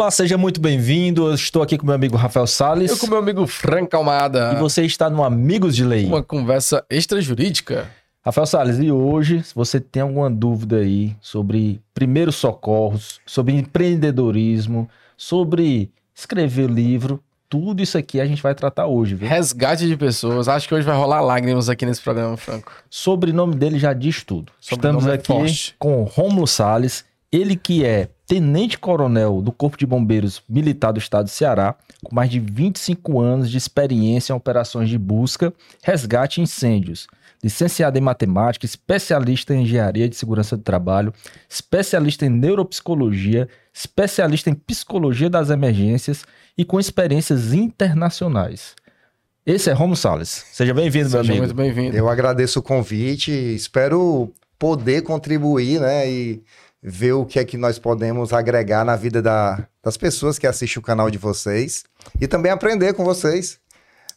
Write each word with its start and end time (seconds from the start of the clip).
Olá, 0.00 0.10
seja 0.10 0.38
muito 0.38 0.62
bem-vindo. 0.62 1.28
Eu 1.28 1.34
estou 1.34 1.60
aqui 1.60 1.76
com 1.76 1.84
meu 1.84 1.94
amigo 1.94 2.16
Rafael 2.16 2.46
Salles. 2.46 2.90
Eu 2.90 2.96
com 2.96 3.06
meu 3.06 3.18
amigo 3.18 3.46
Frank 3.46 3.94
Almada. 3.94 4.54
E 4.54 4.58
você 4.58 4.82
está 4.82 5.10
no 5.10 5.22
Amigos 5.22 5.76
de 5.76 5.84
Lei. 5.84 6.06
Uma 6.06 6.22
conversa 6.22 6.82
extrajurídica. 6.88 7.86
Rafael 8.24 8.46
Salles, 8.46 8.78
e 8.78 8.90
hoje, 8.90 9.42
se 9.42 9.54
você 9.54 9.78
tem 9.78 10.00
alguma 10.00 10.30
dúvida 10.30 10.78
aí 10.78 11.14
sobre 11.20 11.82
primeiros 11.92 12.36
socorros, 12.36 13.20
sobre 13.26 13.52
empreendedorismo, 13.52 14.88
sobre 15.18 15.90
escrever 16.14 16.70
livro, 16.70 17.22
tudo 17.46 17.82
isso 17.82 17.98
aqui 17.98 18.22
a 18.22 18.24
gente 18.24 18.42
vai 18.42 18.54
tratar 18.54 18.86
hoje, 18.86 19.14
viu? 19.14 19.28
Resgate 19.28 19.86
de 19.86 19.98
pessoas. 19.98 20.48
Acho 20.48 20.66
que 20.66 20.74
hoje 20.74 20.86
vai 20.86 20.96
rolar 20.96 21.20
lágrimas 21.20 21.68
aqui 21.68 21.84
nesse 21.84 22.00
programa, 22.00 22.38
Franco. 22.38 22.72
Sobrenome 22.88 23.54
dele 23.54 23.78
já 23.78 23.92
diz 23.92 24.24
tudo. 24.24 24.50
Estamos 24.62 25.06
é 25.06 25.12
aqui 25.12 25.26
forte. 25.26 25.76
com 25.78 26.04
Rômulo 26.04 26.46
Salles, 26.46 27.04
ele 27.32 27.56
que 27.56 27.84
é 27.84 28.08
tenente-coronel 28.26 29.40
do 29.42 29.52
Corpo 29.52 29.76
de 29.76 29.86
Bombeiros 29.86 30.42
Militar 30.48 30.92
do 30.92 30.98
Estado 30.98 31.24
do 31.24 31.30
Ceará, 31.30 31.74
com 32.02 32.14
mais 32.14 32.30
de 32.30 32.40
25 32.40 33.20
anos 33.20 33.50
de 33.50 33.58
experiência 33.58 34.32
em 34.32 34.36
operações 34.36 34.88
de 34.88 34.98
busca, 34.98 35.52
resgate 35.82 36.40
e 36.40 36.44
incêndios. 36.44 37.06
Licenciado 37.42 37.96
em 37.96 38.02
matemática, 38.02 38.66
especialista 38.66 39.54
em 39.54 39.62
engenharia 39.62 40.08
de 40.08 40.14
segurança 40.14 40.56
do 40.56 40.62
trabalho, 40.62 41.12
especialista 41.48 42.26
em 42.26 42.28
neuropsicologia, 42.28 43.48
especialista 43.72 44.50
em 44.50 44.54
psicologia 44.54 45.30
das 45.30 45.48
emergências 45.48 46.24
e 46.56 46.64
com 46.64 46.78
experiências 46.78 47.54
internacionais. 47.54 48.74
Esse 49.46 49.70
é 49.70 49.72
Romulo 49.72 49.96
Salles. 49.96 50.44
Seja 50.52 50.74
bem-vindo, 50.74 51.08
meu 51.08 51.20
Seja 51.20 51.32
amigo. 51.32 51.46
muito 51.46 51.56
bem-vindo. 51.56 51.96
Eu 51.96 52.08
agradeço 52.08 52.58
o 52.58 52.62
convite, 52.62 53.32
espero 53.32 54.30
poder 54.58 55.02
contribuir, 55.02 55.80
né? 55.80 56.08
E 56.08 56.42
ver 56.82 57.12
o 57.12 57.24
que 57.26 57.38
é 57.38 57.44
que 57.44 57.56
nós 57.56 57.78
podemos 57.78 58.32
agregar 58.32 58.84
na 58.84 58.96
vida 58.96 59.20
da- 59.20 59.66
das 59.82 59.96
pessoas 59.96 60.38
que 60.38 60.46
assistem 60.46 60.80
o 60.80 60.84
canal 60.84 61.10
de 61.10 61.18
vocês. 61.18 61.84
E 62.20 62.26
também 62.26 62.50
aprender 62.50 62.94
com 62.94 63.04
vocês. 63.04 63.58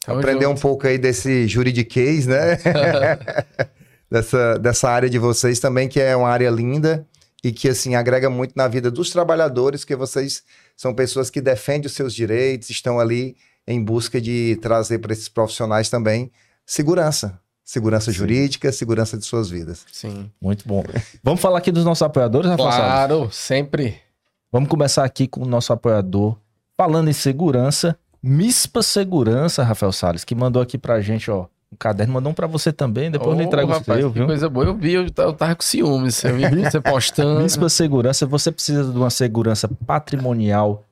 Tamo 0.06 0.20
aprender 0.20 0.46
junto. 0.46 0.58
um 0.58 0.62
pouco 0.62 0.88
aí 0.88 0.98
desse 0.98 1.48
juridiquês, 1.48 2.26
né? 2.28 2.58
dessa, 4.10 4.58
dessa 4.60 4.90
área 4.90 5.10
de 5.10 5.18
vocês 5.18 5.60
também, 5.60 5.88
que 5.88 6.00
é 6.00 6.16
uma 6.16 6.30
área 6.30 6.50
linda 6.50 7.06
e 7.44 7.52
que, 7.52 7.68
assim, 7.70 7.96
agrega 7.96 8.30
muito 8.30 8.54
na 8.56 8.68
vida 8.68 8.90
dos 8.90 9.10
trabalhadores, 9.10 9.84
que 9.84 9.96
vocês 9.96 10.44
são 10.78 10.94
pessoas 10.94 11.30
que 11.30 11.42
defendem 11.42 11.88
os 11.88 11.94
seus 11.94 12.14
direitos, 12.14 12.70
estão 12.70 13.00
ali 13.00 13.36
em 13.68 13.84
busca 13.84 14.20
de 14.22 14.58
trazer 14.62 15.00
para 15.00 15.14
esses 15.14 15.28
profissionais 15.30 15.90
também 15.90 16.32
segurança. 16.66 17.40
Segurança 17.66 18.12
Sim. 18.12 18.18
jurídica, 18.18 18.72
segurança 18.72 19.18
de 19.18 19.26
suas 19.26 19.50
vidas. 19.50 19.86
Sim. 19.92 20.30
Muito 20.42 20.68
bom. 20.68 20.84
Vamos 21.24 21.40
falar 21.40 21.60
aqui 21.60 21.72
dos 21.72 21.86
nossos 21.86 22.02
apoiadores, 22.02 22.50
Rafael 22.50 22.72
Salles? 22.72 22.86
Claro, 22.88 23.30
sempre. 23.32 23.98
Vamos 24.52 24.70
começar 24.70 25.04
aqui 25.06 25.28
com 25.28 25.42
o 25.42 25.46
nosso 25.48 25.72
apoiador, 25.74 26.38
falando 26.78 27.10
em 27.10 27.14
segurança, 27.14 27.98
Mispa 28.22 28.84
Segurança, 28.84 29.64
Rafael 29.64 29.92
Salles, 29.92 30.24
que 30.24 30.36
mandou 30.36 30.62
aqui 30.62 30.78
pra 30.78 31.02
gente, 31.02 31.32
ó, 31.32 31.46
um 31.72 31.76
caderno, 31.76 32.14
mandou 32.14 32.32
um 32.32 32.36
pra 32.36 32.46
você 32.48 32.72
também, 32.72 33.10
depois 33.10 33.32
eu 33.32 33.36
Ô, 33.36 33.40
lhe 33.40 33.46
entrego 33.48 33.72
o 33.72 33.74
rapaz, 33.74 34.00
seu, 34.00 34.10
que 34.12 34.20
viu? 34.20 34.28
coisa 34.28 34.48
boa. 34.50 34.66
Eu 34.68 34.76
vi, 34.78 34.94
eu 34.94 35.10
ta- 35.10 35.24
eu 35.24 35.34
tava 35.34 35.56
com 35.56 35.64
ciúmes. 35.64 36.24
Eu 36.24 36.36
vi 36.36 36.48
você 36.70 36.80
postando. 36.82 37.42
Mispa 37.42 37.68
Segurança, 37.70 38.26
você 38.28 38.52
precisa 38.52 38.84
de 38.92 38.96
uma 38.98 39.10
segurança 39.10 39.68
patrimonial 39.88 40.84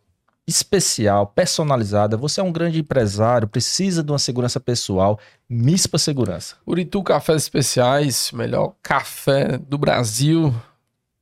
especial, 0.47 1.27
personalizada. 1.27 2.17
Você 2.17 2.41
é 2.41 2.43
um 2.43 2.51
grande 2.51 2.79
empresário, 2.79 3.47
precisa 3.47 4.03
de 4.03 4.11
uma 4.11 4.19
segurança 4.19 4.59
pessoal. 4.59 5.19
Mispa 5.49 5.97
Segurança. 5.97 6.55
Uritu 6.65 7.03
Cafés 7.03 7.43
Especiais, 7.43 8.31
melhor 8.31 8.73
café 8.81 9.57
do 9.57 9.77
Brasil, 9.77 10.53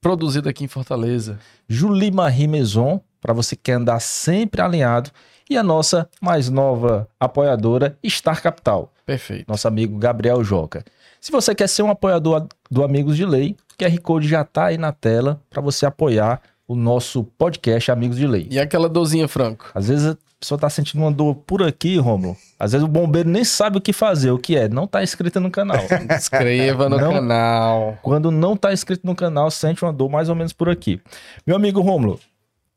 produzido 0.01 0.49
aqui 0.49 0.63
em 0.63 0.67
Fortaleza. 0.67 1.39
Julie 1.67 2.11
Marie 2.11 2.47
Maison, 2.47 3.01
para 3.21 3.33
você 3.33 3.55
que 3.55 3.63
quer 3.63 3.73
andar 3.73 3.99
sempre 3.99 4.61
alinhado. 4.61 5.11
E 5.49 5.57
a 5.57 5.63
nossa 5.63 6.07
mais 6.21 6.47
nova 6.47 7.09
apoiadora, 7.19 7.97
Star 8.05 8.41
Capital. 8.41 8.93
Perfeito. 9.03 9.45
nosso 9.47 9.67
amigo 9.67 9.97
Gabriel 9.97 10.43
Joca. 10.43 10.85
Se 11.19 11.31
você 11.31 11.55
quer 11.55 11.67
ser 11.67 11.81
um 11.81 11.89
apoiador 11.89 12.47
do 12.69 12.83
Amigos 12.83 13.17
de 13.17 13.25
Lei, 13.25 13.57
o 13.73 13.77
QR 13.77 13.99
Code 14.01 14.27
já 14.27 14.41
está 14.41 14.65
aí 14.65 14.77
na 14.77 14.91
tela 14.91 15.41
para 15.49 15.61
você 15.61 15.87
apoiar 15.87 16.39
o 16.69 16.75
nosso 16.75 17.23
podcast 17.23 17.91
Amigos 17.91 18.15
de 18.15 18.27
Lei. 18.27 18.47
E 18.51 18.59
aquela 18.59 18.87
dorzinha, 18.87 19.27
Franco? 19.27 19.71
Às 19.73 19.87
vezes 19.87 20.05
a 20.05 20.17
pessoa 20.39 20.55
está 20.55 20.69
sentindo 20.69 21.01
uma 21.01 21.11
dor 21.11 21.33
por 21.33 21.63
aqui, 21.63 21.97
Romulo. 21.97 22.37
Às 22.59 22.73
vezes 22.73 22.85
o 22.85 22.87
bombeiro 22.87 23.27
nem 23.27 23.43
sabe 23.43 23.79
o 23.79 23.81
que 23.81 23.91
fazer, 23.91 24.29
o 24.29 24.37
que 24.37 24.55
é, 24.55 24.69
não 24.69 24.83
está 24.83 25.01
inscrito 25.01 25.39
no 25.39 25.49
canal. 25.49 25.79
Inscreva 26.15 26.87
no 26.87 26.97
Não. 26.99 27.11
canal. 27.11 27.97
Quando 28.03 28.29
não 28.29 28.53
está 28.53 28.71
inscrito 28.71 29.05
no 29.07 29.15
canal, 29.15 29.49
sente 29.49 29.83
uma 29.83 29.91
dor 29.91 30.09
mais 30.09 30.29
ou 30.29 30.35
menos 30.35 30.53
por 30.53 30.69
aqui. 30.69 31.01
Meu 31.45 31.55
amigo 31.55 31.81
Romulo, 31.81 32.19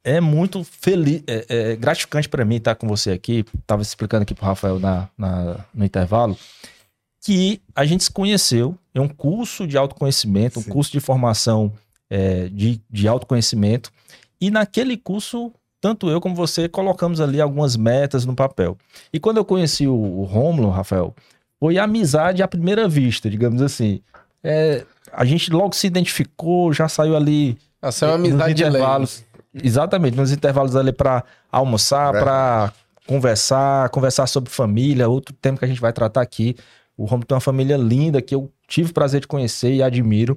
é 0.02 0.20
muito 0.22 0.64
feliz, 0.64 1.22
é, 1.26 1.44
é 1.72 1.76
gratificante 1.76 2.28
para 2.30 2.44
mim 2.46 2.56
estar 2.56 2.74
com 2.74 2.88
você 2.88 3.10
aqui. 3.10 3.44
Tava 3.66 3.82
explicando 3.82 4.22
aqui 4.22 4.34
pro 4.34 4.46
Rafael 4.46 4.80
na, 4.80 5.06
na- 5.18 5.58
no 5.74 5.84
intervalo 5.84 6.34
que 7.24 7.60
a 7.76 7.84
gente 7.84 8.02
se 8.04 8.10
conheceu 8.10 8.76
em 8.94 8.98
um 9.00 9.06
curso 9.08 9.66
de 9.66 9.76
autoconhecimento, 9.76 10.58
um 10.58 10.62
Sim. 10.62 10.70
curso 10.70 10.90
de 10.90 10.98
formação 10.98 11.72
é, 12.12 12.50
de, 12.50 12.78
de 12.90 13.08
autoconhecimento. 13.08 13.90
E 14.38 14.50
naquele 14.50 14.98
curso, 14.98 15.50
tanto 15.80 16.10
eu 16.10 16.20
como 16.20 16.34
você 16.34 16.68
colocamos 16.68 17.22
ali 17.22 17.40
algumas 17.40 17.74
metas 17.74 18.26
no 18.26 18.34
papel. 18.34 18.76
E 19.10 19.18
quando 19.18 19.38
eu 19.38 19.46
conheci 19.46 19.86
o, 19.86 19.94
o 19.94 20.24
Rômulo, 20.24 20.68
Rafael, 20.68 21.14
foi 21.58 21.78
amizade 21.78 22.42
à 22.42 22.48
primeira 22.48 22.86
vista, 22.86 23.30
digamos 23.30 23.62
assim. 23.62 24.02
É, 24.44 24.84
a 25.10 25.24
gente 25.24 25.50
logo 25.50 25.74
se 25.74 25.86
identificou, 25.86 26.70
já 26.70 26.86
saiu 26.86 27.16
ali 27.16 27.56
Essa 27.80 28.04
é 28.04 28.08
uma 28.10 28.18
nos 28.18 28.28
amizade 28.28 28.54
de 28.54 28.62
intervalos. 28.64 29.24
Exatamente, 29.54 30.16
nos 30.16 30.32
intervalos 30.32 30.76
ali 30.76 30.92
para 30.92 31.24
almoçar, 31.50 32.12
Verdade. 32.12 32.24
para 32.24 32.72
conversar, 33.06 33.88
conversar 33.88 34.26
sobre 34.26 34.50
família, 34.50 35.08
outro 35.08 35.34
tema 35.40 35.56
que 35.56 35.64
a 35.64 35.68
gente 35.68 35.80
vai 35.80 35.94
tratar 35.94 36.20
aqui. 36.20 36.56
O 36.94 37.04
Romulo 37.04 37.26
tem 37.26 37.34
uma 37.34 37.40
família 37.40 37.76
linda 37.78 38.20
que 38.20 38.34
eu 38.34 38.50
tive 38.68 38.90
o 38.90 38.94
prazer 38.94 39.22
de 39.22 39.26
conhecer 39.26 39.72
e 39.72 39.82
admiro. 39.82 40.36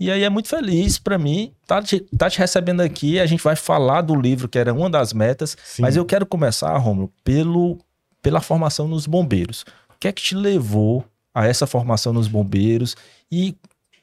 E 0.00 0.10
aí 0.10 0.22
é 0.24 0.30
muito 0.30 0.48
feliz 0.48 0.98
para 0.98 1.18
mim 1.18 1.52
tá 1.66 1.82
te, 1.82 2.00
tá 2.16 2.30
te 2.30 2.38
recebendo 2.38 2.80
aqui. 2.80 3.20
A 3.20 3.26
gente 3.26 3.42
vai 3.44 3.54
falar 3.54 4.00
do 4.00 4.16
livro 4.16 4.48
que 4.48 4.58
era 4.58 4.72
uma 4.72 4.88
das 4.88 5.12
metas, 5.12 5.54
Sim. 5.62 5.82
mas 5.82 5.94
eu 5.94 6.04
quero 6.06 6.24
começar, 6.24 6.74
Romulo, 6.78 7.12
pelo 7.22 7.78
pela 8.22 8.40
formação 8.40 8.88
nos 8.88 9.06
bombeiros. 9.06 9.62
O 9.90 9.98
que 10.00 10.08
é 10.08 10.12
que 10.12 10.22
te 10.22 10.34
levou 10.34 11.04
a 11.34 11.46
essa 11.46 11.66
formação 11.66 12.12
nos 12.12 12.28
bombeiros 12.28 12.96
e 13.30 13.54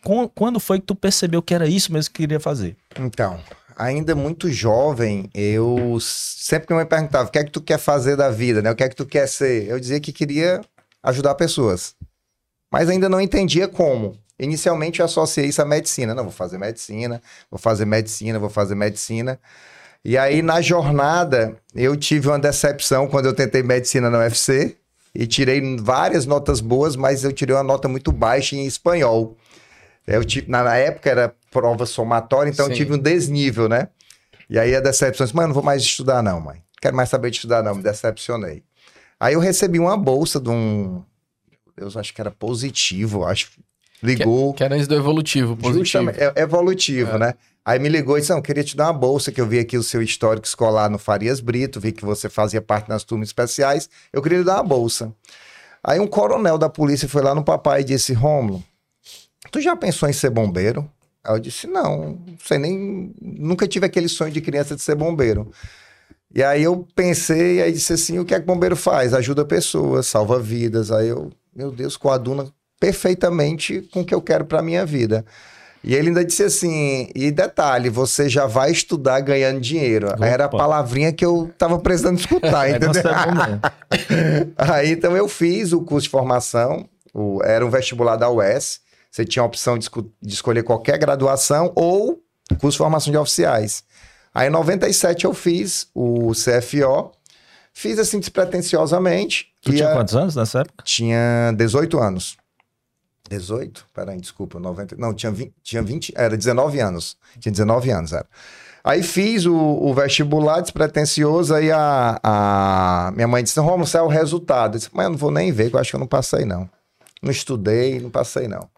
com- 0.04 0.28
quando 0.30 0.60
foi 0.60 0.80
que 0.80 0.86
tu 0.86 0.96
percebeu 0.96 1.42
que 1.42 1.54
era 1.54 1.68
isso 1.68 1.92
mesmo 1.92 2.12
que 2.14 2.22
queria 2.22 2.40
fazer? 2.40 2.76
Então, 3.00 3.40
ainda 3.76 4.16
muito 4.16 4.52
jovem, 4.52 5.30
eu 5.36 5.98
sempre 6.02 6.68
que 6.68 6.74
me 6.74 6.86
perguntava 6.86 7.28
o 7.28 7.32
que 7.32 7.38
é 7.40 7.44
que 7.44 7.52
tu 7.52 7.62
quer 7.62 7.78
fazer 7.80 8.16
da 8.16 8.30
vida, 8.30 8.62
né? 8.62 8.72
O 8.72 8.76
que 8.76 8.84
é 8.84 8.90
que 8.90 8.96
tu 8.96 9.06
quer 9.06 9.28
ser? 9.28 9.68
Eu 9.68 9.80
dizia 9.80 10.00
que 10.00 10.12
queria 10.14 10.62
ajudar 11.04 11.36
pessoas. 11.36 11.96
Mas 12.72 12.90
ainda 12.90 13.08
não 13.10 13.22
entendia 13.22 13.68
como. 13.68 14.18
Inicialmente 14.40 15.00
eu 15.00 15.06
associei 15.06 15.48
isso 15.48 15.62
à 15.62 15.66
medicina. 15.66 16.14
Não, 16.14 16.24
vou 16.24 16.32
fazer 16.32 16.58
medicina, 16.58 17.22
vou 17.50 17.60
fazer 17.60 17.86
medicina, 17.86 18.38
vou 18.40 18.50
fazer 18.50 18.76
medicina. 18.76 19.40
E 20.06 20.18
aí, 20.18 20.42
na 20.42 20.62
jornada, 20.62 21.58
eu 21.76 21.96
tive 21.98 22.28
uma 22.28 22.40
decepção 22.40 23.08
quando 23.08 23.26
eu 23.26 23.34
tentei 23.34 23.64
medicina 23.64 24.10
na 24.10 24.20
UFC 24.20 24.78
e 25.14 25.26
tirei 25.26 25.62
várias 25.78 26.26
notas 26.26 26.62
boas, 26.62 26.96
mas 26.96 27.24
eu 27.24 27.34
tirei 27.34 27.56
uma 27.56 27.64
nota 27.64 27.88
muito 27.88 28.12
baixa 28.12 28.56
em 28.56 28.66
espanhol. 28.66 29.36
Eu 30.06 30.24
tive, 30.24 30.50
na 30.50 30.64
na 30.64 30.78
época 30.78 31.10
era 31.10 31.36
prova 31.52 31.86
somatória, 31.86 32.50
então 32.50 32.68
eu 32.68 32.74
tive 32.74 32.94
um 32.94 32.98
desnível, 32.98 33.68
né? 33.68 33.90
E 34.50 34.58
aí 34.58 34.76
a 34.76 34.80
decepção, 34.80 35.26
disse, 35.26 35.36
mano, 35.36 35.50
não 35.50 35.54
vou 35.56 35.64
mais 35.64 35.82
estudar 35.82 36.22
não, 36.24 36.40
mãe. 36.40 36.64
Quero 36.82 36.96
mais 36.96 37.10
saber 37.10 37.32
de 37.32 37.38
estudar 37.38 37.64
não, 37.64 37.76
me 37.76 37.84
decepcionei. 37.84 38.64
Aí 39.20 39.34
eu 39.34 39.40
recebi 39.40 39.80
uma 39.80 39.98
bolsa 39.98 40.40
de 40.40 40.50
um, 40.50 41.04
eu 41.78 41.88
acho 41.96 42.14
que 42.14 42.20
era 42.20 42.32
positivo, 42.32 43.24
acho. 43.24 43.52
Ligou. 44.02 44.54
Que 44.54 44.64
era 44.64 44.76
antes 44.76 44.88
do 44.88 44.96
evolutivo, 44.96 45.56
positivo. 45.56 45.80
Justamente, 45.80 46.20
é, 46.20 46.34
evolutivo, 46.38 47.16
É. 47.16 47.20
né? 47.20 47.34
Aí 47.66 47.80
me 47.80 47.90
ligou 47.90 48.18
e 48.18 48.22
disse: 48.22 48.32
Não, 48.32 48.42
queria 48.42 48.64
te 48.64 48.78
dar 48.78 48.86
uma 48.86 48.94
bolsa, 48.94 49.32
que 49.32 49.42
eu 49.42 49.46
vi 49.46 49.60
aqui 49.60 49.78
o 49.78 49.84
seu 49.84 50.02
histórico 50.02 50.46
escolar 50.48 50.90
no 50.90 50.98
Farias 50.98 51.40
Brito, 51.42 51.80
vi 51.80 51.92
que 51.92 52.06
você 52.06 52.30
fazia 52.30 52.62
parte 52.62 52.88
das 52.88 53.04
turmas 53.04 53.28
especiais, 53.30 53.90
eu 54.14 54.22
queria 54.22 54.38
lhe 54.38 54.44
dar 54.44 54.56
uma 54.56 54.64
bolsa. 54.64 55.14
Aí 55.84 56.00
um 56.00 56.08
coronel 56.08 56.58
da 56.58 56.70
polícia 56.70 57.10
foi 57.10 57.22
lá 57.22 57.36
no 57.36 57.44
papai 57.44 57.82
e 57.82 57.84
disse: 57.84 58.14
Rômulo, 58.14 58.64
tu 59.52 59.60
já 59.60 59.76
pensou 59.76 60.08
em 60.08 60.14
ser 60.14 60.30
bombeiro? 60.30 60.90
Aí 61.24 61.36
eu 61.36 61.40
disse: 61.40 61.68
Não, 61.68 62.20
não 62.26 62.38
sei 62.42 62.58
nem. 62.58 63.14
Nunca 63.22 63.68
tive 63.68 63.86
aquele 63.86 64.08
sonho 64.08 64.32
de 64.32 64.40
criança 64.40 64.76
de 64.76 64.82
ser 64.82 64.96
bombeiro. 64.96 65.52
E 66.34 66.44
aí 66.44 66.64
eu 66.64 66.86
pensei, 66.96 67.62
aí 67.62 67.72
disse 67.72 67.94
assim: 67.94 68.20
o 68.20 68.24
que 68.26 68.34
é 68.34 68.40
que 68.40 68.46
bombeiro 68.46 68.76
faz? 68.76 69.14
Ajuda 69.14 69.44
pessoas, 69.44 70.08
salva 70.08 70.40
vidas. 70.40 70.92
Aí 70.92 71.08
eu, 71.10 71.32
meu 71.56 71.72
Deus, 71.72 71.98
coaduna 71.98 72.48
perfeitamente 72.80 73.82
com 73.92 74.02
o 74.02 74.06
que 74.06 74.14
eu 74.14 74.22
quero 74.22 74.46
para 74.46 74.62
minha 74.62 74.86
vida. 74.86 75.26
E 75.84 75.94
ele 75.96 76.10
ainda 76.10 76.26
disse 76.26 76.44
assim: 76.44 77.10
e 77.16 77.32
detalhe, 77.32 77.90
você 77.90 78.28
já 78.28 78.46
vai 78.46 78.72
estudar 78.72 79.20
ganhando 79.22 79.62
dinheiro. 79.62 80.08
Aí 80.20 80.30
Era 80.30 80.46
a 80.46 80.48
Opa. 80.48 80.58
palavrinha 80.58 81.14
que 81.14 81.24
eu 81.24 81.52
tava 81.58 81.80
precisando 81.80 82.20
escutar, 82.20 82.68
entendeu? 82.70 82.90
É 82.90 83.26
bom 83.26 83.34
mesmo. 83.36 83.62
Aí 84.58 84.92
então 84.92 85.16
eu 85.16 85.28
fiz 85.28 85.72
o 85.74 85.82
curso 85.82 86.06
de 86.06 86.10
formação, 86.10 86.90
o- 87.14 87.42
era 87.44 87.66
um 87.66 87.70
vestibular 87.70 88.16
da 88.16 88.30
UES. 88.30 88.80
Você 89.10 89.24
tinha 89.24 89.42
a 89.42 89.46
opção 89.46 89.78
de, 89.78 89.90
de 90.22 90.34
escolher 90.34 90.64
qualquer 90.64 90.98
graduação 90.98 91.72
ou 91.76 92.20
curso 92.60 92.72
de 92.76 92.78
formação 92.80 93.12
de 93.12 93.18
oficiais. 93.18 93.84
Aí 94.34 94.48
em 94.48 94.52
97 94.52 95.26
eu 95.26 95.34
fiz 95.34 95.88
o 95.96 96.32
CFO, 96.34 97.12
fiz 97.74 97.98
assim 97.98 98.20
despretensiosamente. 98.20 99.48
Tu 99.64 99.72
tinha 99.74 99.90
a- 99.90 99.94
quantos 99.94 100.16
anos 100.16 100.36
nessa 100.36 100.62
época? 100.62 100.84
Tinha 100.84 101.52
18 101.56 101.98
anos. 102.00 102.36
18? 103.30 103.86
Peraí, 103.94 104.20
desculpa, 104.20 104.60
90. 104.60 104.96
Não, 104.98 105.14
tinha 105.14 105.32
20, 105.32 105.54
tinha 105.64 105.82
20, 105.82 106.14
era 106.16 106.38
19 106.38 106.80
anos. 106.80 107.18
Tinha 107.40 107.52
19 107.52 107.90
anos, 107.92 108.14
era. 108.14 108.26
Aí 108.84 109.04
fiz 109.04 109.46
o, 109.46 109.54
o 109.54 109.94
vestibular 109.94 110.62
despretensioso, 110.62 111.54
aí 111.54 111.70
a, 111.72 112.20
a 112.24 113.12
minha 113.14 113.28
mãe 113.28 113.44
disse: 113.44 113.60
Romulo, 113.60 113.86
sai 113.86 114.02
o 114.02 114.08
resultado. 114.08 114.76
Eu 114.76 114.80
disse, 114.80 114.90
mas 114.94 115.06
eu 115.06 115.12
não 115.12 115.18
vou 115.18 115.32
nem 115.32 115.52
ver, 115.52 115.70
que 115.70 115.76
eu 115.76 115.80
acho 115.80 115.90
que 115.90 115.96
eu 115.96 116.00
não 116.00 116.08
passei, 116.08 116.46
não. 116.46 116.70
Não 117.22 117.32
estudei, 117.32 118.00
não 118.00 118.10
passei, 118.10 118.48
não. 118.48 118.70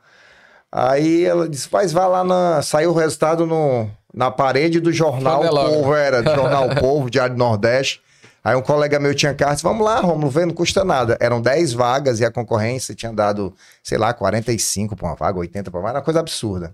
Aí 0.72 1.26
ela 1.26 1.48
disse: 1.48 1.68
Mas 1.72 1.92
vá 1.92 2.08
lá 2.08 2.24
na. 2.24 2.62
Saiu 2.62 2.92
o 2.92 2.94
resultado 2.94 3.46
no, 3.46 3.90
na 4.14 4.32
parede 4.32 4.80
do 4.80 4.92
jornal. 4.92 5.42
Povo, 5.42 5.96
era, 5.96 6.22
do 6.22 6.34
Jornal 6.34 6.70
Povo, 6.76 7.10
Diário 7.10 7.36
do 7.36 7.40
Nordeste. 7.40 8.02
Aí 8.44 8.56
um 8.56 8.62
colega 8.62 9.00
meu 9.00 9.14
tinha 9.14 9.34
carta, 9.34 9.56
disse, 9.56 9.64
vamos 9.64 9.86
lá, 9.86 10.00
Romulo, 10.00 10.30
vê, 10.30 10.46
não 10.46 10.54
custa 10.54 10.84
nada. 10.84 11.18
Eram 11.20 11.42
10 11.42 11.74
vagas 11.74 12.20
e 12.20 12.26
a 12.26 12.32
concorrência 12.32 12.96
tinha 12.96 13.12
dado, 13.12 13.54
sei 13.84 13.98
lá, 13.98 14.14
45 14.14 14.96
para 14.96 15.08
uma 15.08 15.16
vaga, 15.16 15.40
80 15.40 15.70
para 15.70 15.80
uma 15.80 15.90
era 15.90 16.00
uma 16.00 16.06
coisa 16.06 16.20
absurda. 16.20 16.74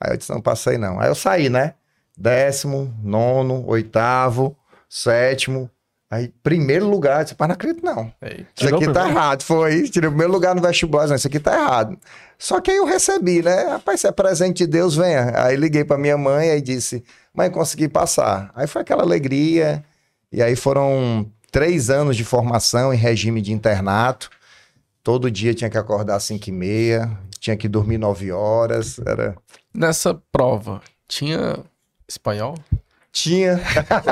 Aí 0.00 0.12
eu 0.12 0.16
disse, 0.16 0.30
não 0.30 0.40
passei 0.40 0.78
não. 0.78 0.98
Aí 0.98 1.08
eu 1.08 1.14
saí, 1.14 1.48
né? 1.48 1.74
Décimo, 2.16 2.92
nono, 3.02 3.64
oitavo, 3.66 4.56
sétimo. 4.88 5.70
Aí, 6.10 6.28
primeiro 6.42 6.86
lugar, 6.86 7.20
eu 7.20 7.24
disse, 7.24 7.36
mas 7.38 7.48
não 7.48 7.54
acredito 7.54 7.82
não. 7.82 8.12
Eita. 8.20 8.46
Isso 8.54 8.74
aqui 8.74 8.84
tá 8.86 8.92
primeiro? 8.92 9.08
errado. 9.08 9.42
Foi, 9.42 9.82
tirei 9.88 10.08
o 10.08 10.12
primeiro 10.12 10.32
lugar 10.32 10.54
no 10.54 10.60
vestibular, 10.60 11.06
não, 11.06 11.16
isso 11.16 11.26
aqui 11.26 11.40
tá 11.40 11.54
errado. 11.54 11.98
Só 12.38 12.60
que 12.60 12.70
aí 12.70 12.76
eu 12.76 12.84
recebi, 12.84 13.40
né? 13.40 13.64
Rapaz, 13.70 14.02
se 14.02 14.06
é 14.06 14.12
presente 14.12 14.58
de 14.58 14.66
Deus, 14.66 14.94
venha. 14.94 15.32
Aí 15.36 15.56
liguei 15.56 15.84
pra 15.84 15.96
minha 15.96 16.18
mãe 16.18 16.50
e 16.50 16.60
disse, 16.60 17.02
mãe, 17.32 17.50
consegui 17.50 17.88
passar. 17.88 18.50
Aí 18.54 18.66
foi 18.66 18.82
aquela 18.82 19.02
alegria. 19.02 19.82
E 20.32 20.42
aí 20.42 20.56
foram 20.56 21.26
três 21.50 21.90
anos 21.90 22.16
de 22.16 22.24
formação 22.24 22.92
em 22.92 22.96
regime 22.96 23.40
de 23.42 23.52
internato. 23.52 24.30
Todo 25.02 25.30
dia 25.30 25.52
tinha 25.52 25.68
que 25.68 25.76
acordar 25.78 26.16
às 26.16 26.24
cinco 26.24 26.48
e 26.48 26.52
meia, 26.52 27.10
tinha 27.40 27.56
que 27.56 27.68
dormir 27.68 27.98
nove 27.98 28.30
horas. 28.32 28.98
Era... 29.04 29.34
Nessa 29.74 30.14
prova, 30.30 30.80
tinha 31.08 31.58
espanhol? 32.08 32.54
Tinha, 33.14 33.60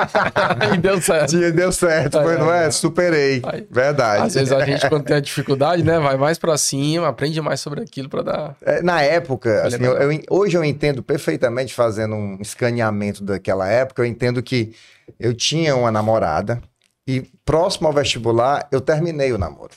E 0.75 0.77
deu 0.77 1.01
certo. 1.01 1.31
tinha, 1.31 1.51
deu 1.51 1.73
certo, 1.73 2.19
Ai, 2.19 2.25
foi, 2.25 2.37
não 2.37 2.51
ai, 2.51 2.59
é? 2.61 2.65
ai. 2.67 2.71
Superei. 2.73 3.43
Verdade. 3.71 4.25
Às 4.27 4.35
vezes 4.35 4.53
a 4.53 4.63
gente, 4.63 4.87
quando 4.91 5.05
tem 5.05 5.17
a 5.17 5.21
dificuldade, 5.21 5.83
né, 5.83 5.99
vai 5.99 6.19
mais 6.19 6.39
pra 6.39 6.59
cima, 6.59 7.09
aprende 7.09 7.41
mais 7.41 7.61
sobre 7.63 7.81
aquilo 7.81 8.11
pra 8.11 8.21
dar. 8.21 8.57
É, 8.61 8.83
Na 8.83 9.01
época, 9.01 9.63
assim, 9.67 9.83
eu- 9.83 9.95
eu- 9.97 10.21
hoje 10.29 10.55
eu 10.55 10.63
entendo 10.63 11.03
perfeitamente, 11.03 11.73
fazendo 11.73 12.15
um 12.15 12.39
escaneamento 12.43 13.25
daquela 13.25 13.67
época, 13.69 14.03
eu 14.03 14.07
entendo 14.07 14.43
que 14.43 14.75
eu 15.21 15.35
tinha 15.35 15.77
uma 15.77 15.93
namorada 15.93 16.63
e 17.07 17.21
próximo 17.45 17.87
ao 17.87 17.93
vestibular 17.93 18.67
eu 18.73 18.81
terminei 18.81 19.33
o 19.33 19.39
namoro. 19.39 19.75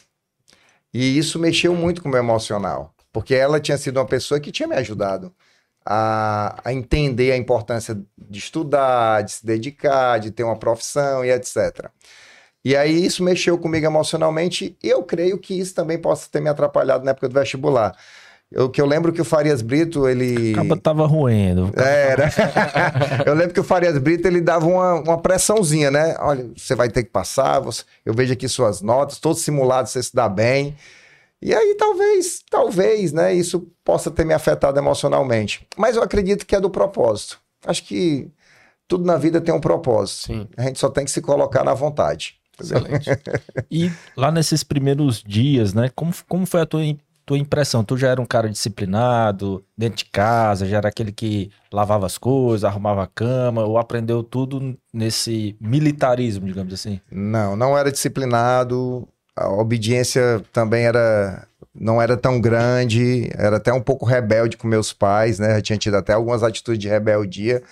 E 0.94 1.18
isso 1.18 1.38
mexeu 1.38 1.76
muito 1.76 2.02
com 2.02 2.08
o 2.08 2.12
meu 2.12 2.20
emocional, 2.20 2.94
porque 3.12 3.36
ela 3.36 3.60
tinha 3.60 3.78
sido 3.78 3.98
uma 3.98 4.06
pessoa 4.06 4.40
que 4.40 4.52
tinha 4.52 4.68
me 4.68 4.76
ajudado 4.76 5.34
a, 5.86 6.62
a 6.64 6.72
entender 6.72 7.34
a 7.34 7.38
importância 7.38 8.00
de 8.18 8.40
estudar, 8.40 9.22
de 9.24 9.34
se 9.34 9.46
dedicar, 9.46 10.20
de 10.20 10.32
ter 10.32 10.44
uma 10.44 10.58
profissão 10.58 11.26
e 11.26 11.32
etc. 11.32 11.90
E 12.64 12.78
aí 12.78 13.06
isso 13.06 13.22
mexeu 13.24 13.58
comigo 13.58 13.86
emocionalmente 13.86 14.78
e 14.82 14.90
eu 14.90 15.04
creio 15.04 15.38
que 15.38 15.60
isso 15.60 15.76
também 15.76 16.00
possa 16.00 16.30
ter 16.32 16.40
me 16.40 16.50
atrapalhado 16.50 17.04
na 17.04 17.12
época 17.12 17.28
do 17.28 17.34
vestibular. 17.38 17.94
Eu, 18.54 18.70
que 18.70 18.80
eu 18.80 18.86
lembro 18.86 19.12
que 19.12 19.20
o 19.22 19.26
Farias 19.26 19.62
Brito, 19.64 20.08
ele... 20.08 20.54
Acaba 20.54 20.78
tava 20.78 21.06
ruendo. 21.08 21.72
Era. 21.76 22.30
eu 23.26 23.34
lembro 23.34 23.54
que 23.54 23.60
o 23.60 23.64
Farias 23.64 23.98
Brito 23.98 24.28
ele 24.28 24.40
dava 24.42 24.66
uma, 24.68 24.94
uma 24.94 25.18
pressãozinha, 25.18 25.90
né? 25.90 26.16
Olha, 26.20 26.48
você 26.56 26.76
vai 26.76 26.88
ter 26.90 27.04
que 27.04 27.10
passar, 27.10 27.60
você- 27.60 27.84
eu 28.06 28.14
vejo 28.14 28.32
aqui 28.34 28.48
suas 28.48 28.82
notas, 28.82 29.18
todos 29.18 29.42
simulados, 29.42 29.92
você 29.92 30.04
se 30.04 30.16
dá 30.16 30.30
bem. 30.30 30.76
E 31.42 31.54
aí 31.54 31.76
talvez, 31.78 32.42
talvez, 32.50 33.12
né, 33.12 33.34
isso 33.34 33.68
possa 33.84 34.10
ter 34.12 34.24
me 34.26 34.34
afetado 34.34 34.80
emocionalmente. 34.80 35.68
Mas 35.76 35.96
eu 35.96 36.04
acredito 36.04 36.46
que 36.46 36.56
é 36.56 36.62
do 36.62 36.70
propósito. 36.70 37.40
Acho 37.66 37.84
que 37.84 38.30
tudo 38.88 39.04
na 39.04 39.18
vida 39.18 39.42
tem 39.42 39.54
um 39.54 39.60
propósito. 39.60 40.28
Sim, 40.28 40.48
A 40.56 40.62
gente 40.64 40.80
só 40.80 40.90
tem 40.90 41.04
que 41.04 41.12
se 41.12 41.22
colocar 41.22 41.64
na 41.64 41.74
vontade. 41.74 42.36
excelente. 42.62 43.10
E 43.72 43.92
lá 44.16 44.32
nesses 44.32 44.64
primeiros 44.64 45.22
dias, 45.26 45.74
né? 45.74 45.90
Como, 45.96 46.14
como 46.30 46.46
foi 46.46 46.62
a 46.62 46.66
tua, 46.66 46.82
tua 47.26 47.38
impressão? 47.38 47.84
Tu 47.84 47.98
já 47.98 48.10
era 48.10 48.22
um 48.22 48.26
cara 48.26 48.50
disciplinado, 48.50 49.64
dentro 49.78 49.98
de 49.98 50.06
casa, 50.06 50.66
já 50.66 50.78
era 50.78 50.90
aquele 50.90 51.12
que 51.12 51.50
lavava 51.72 52.06
as 52.06 52.18
coisas, 52.18 52.64
arrumava 52.64 53.04
a 53.04 53.08
cama, 53.08 53.64
ou 53.64 53.78
aprendeu 53.78 54.24
tudo 54.24 54.78
nesse 54.94 55.56
militarismo, 55.60 56.46
digamos 56.46 56.74
assim? 56.74 57.00
Não, 57.12 57.56
não 57.56 57.78
era 57.78 57.92
disciplinado. 57.92 59.08
A 59.36 59.50
obediência 59.50 60.44
também 60.52 60.86
era 60.86 61.48
não 61.74 62.02
era 62.02 62.16
tão 62.16 62.40
grande, 62.40 63.30
era 63.36 63.58
até 63.58 63.74
um 63.74 63.82
pouco 63.82 64.06
rebelde 64.06 64.58
com 64.58 64.68
meus 64.68 64.94
pais, 64.94 65.40
né? 65.40 65.58
Eu 65.58 65.62
tinha 65.62 65.78
tido 65.78 65.96
até 65.98 66.14
algumas 66.14 66.44
atitudes 66.44 66.80
de 66.80 66.88
rebeldia. 66.88 67.64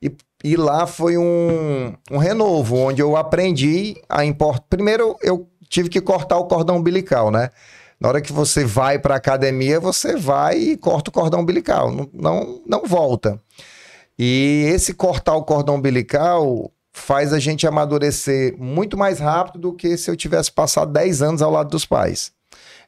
E, 0.00 0.14
e 0.44 0.56
lá 0.56 0.86
foi 0.86 1.18
um, 1.18 1.92
um 2.10 2.18
renovo, 2.18 2.76
onde 2.76 3.02
eu 3.02 3.16
aprendi 3.16 4.00
a 4.08 4.24
importar. 4.24 4.64
Primeiro, 4.70 5.16
eu 5.22 5.48
tive 5.68 5.88
que 5.88 6.00
cortar 6.00 6.38
o 6.38 6.44
cordão 6.44 6.76
umbilical, 6.76 7.30
né? 7.30 7.50
Na 8.00 8.08
hora 8.08 8.20
que 8.20 8.32
você 8.32 8.64
vai 8.64 8.98
para 8.98 9.16
academia, 9.16 9.80
você 9.80 10.16
vai 10.16 10.56
e 10.58 10.76
corta 10.76 11.10
o 11.10 11.12
cordão 11.12 11.40
umbilical, 11.40 11.90
não, 11.90 12.08
não, 12.12 12.62
não 12.66 12.82
volta. 12.84 13.40
E 14.18 14.64
esse 14.72 14.94
cortar 14.94 15.34
o 15.36 15.44
cordão 15.44 15.76
umbilical 15.76 16.70
faz 16.92 17.32
a 17.32 17.38
gente 17.38 17.66
amadurecer 17.66 18.56
muito 18.58 18.96
mais 18.96 19.18
rápido 19.20 19.58
do 19.58 19.72
que 19.72 19.96
se 19.96 20.10
eu 20.10 20.16
tivesse 20.16 20.50
passado 20.50 20.92
10 20.92 21.22
anos 21.22 21.42
ao 21.42 21.50
lado 21.50 21.70
dos 21.70 21.84
pais. 21.86 22.32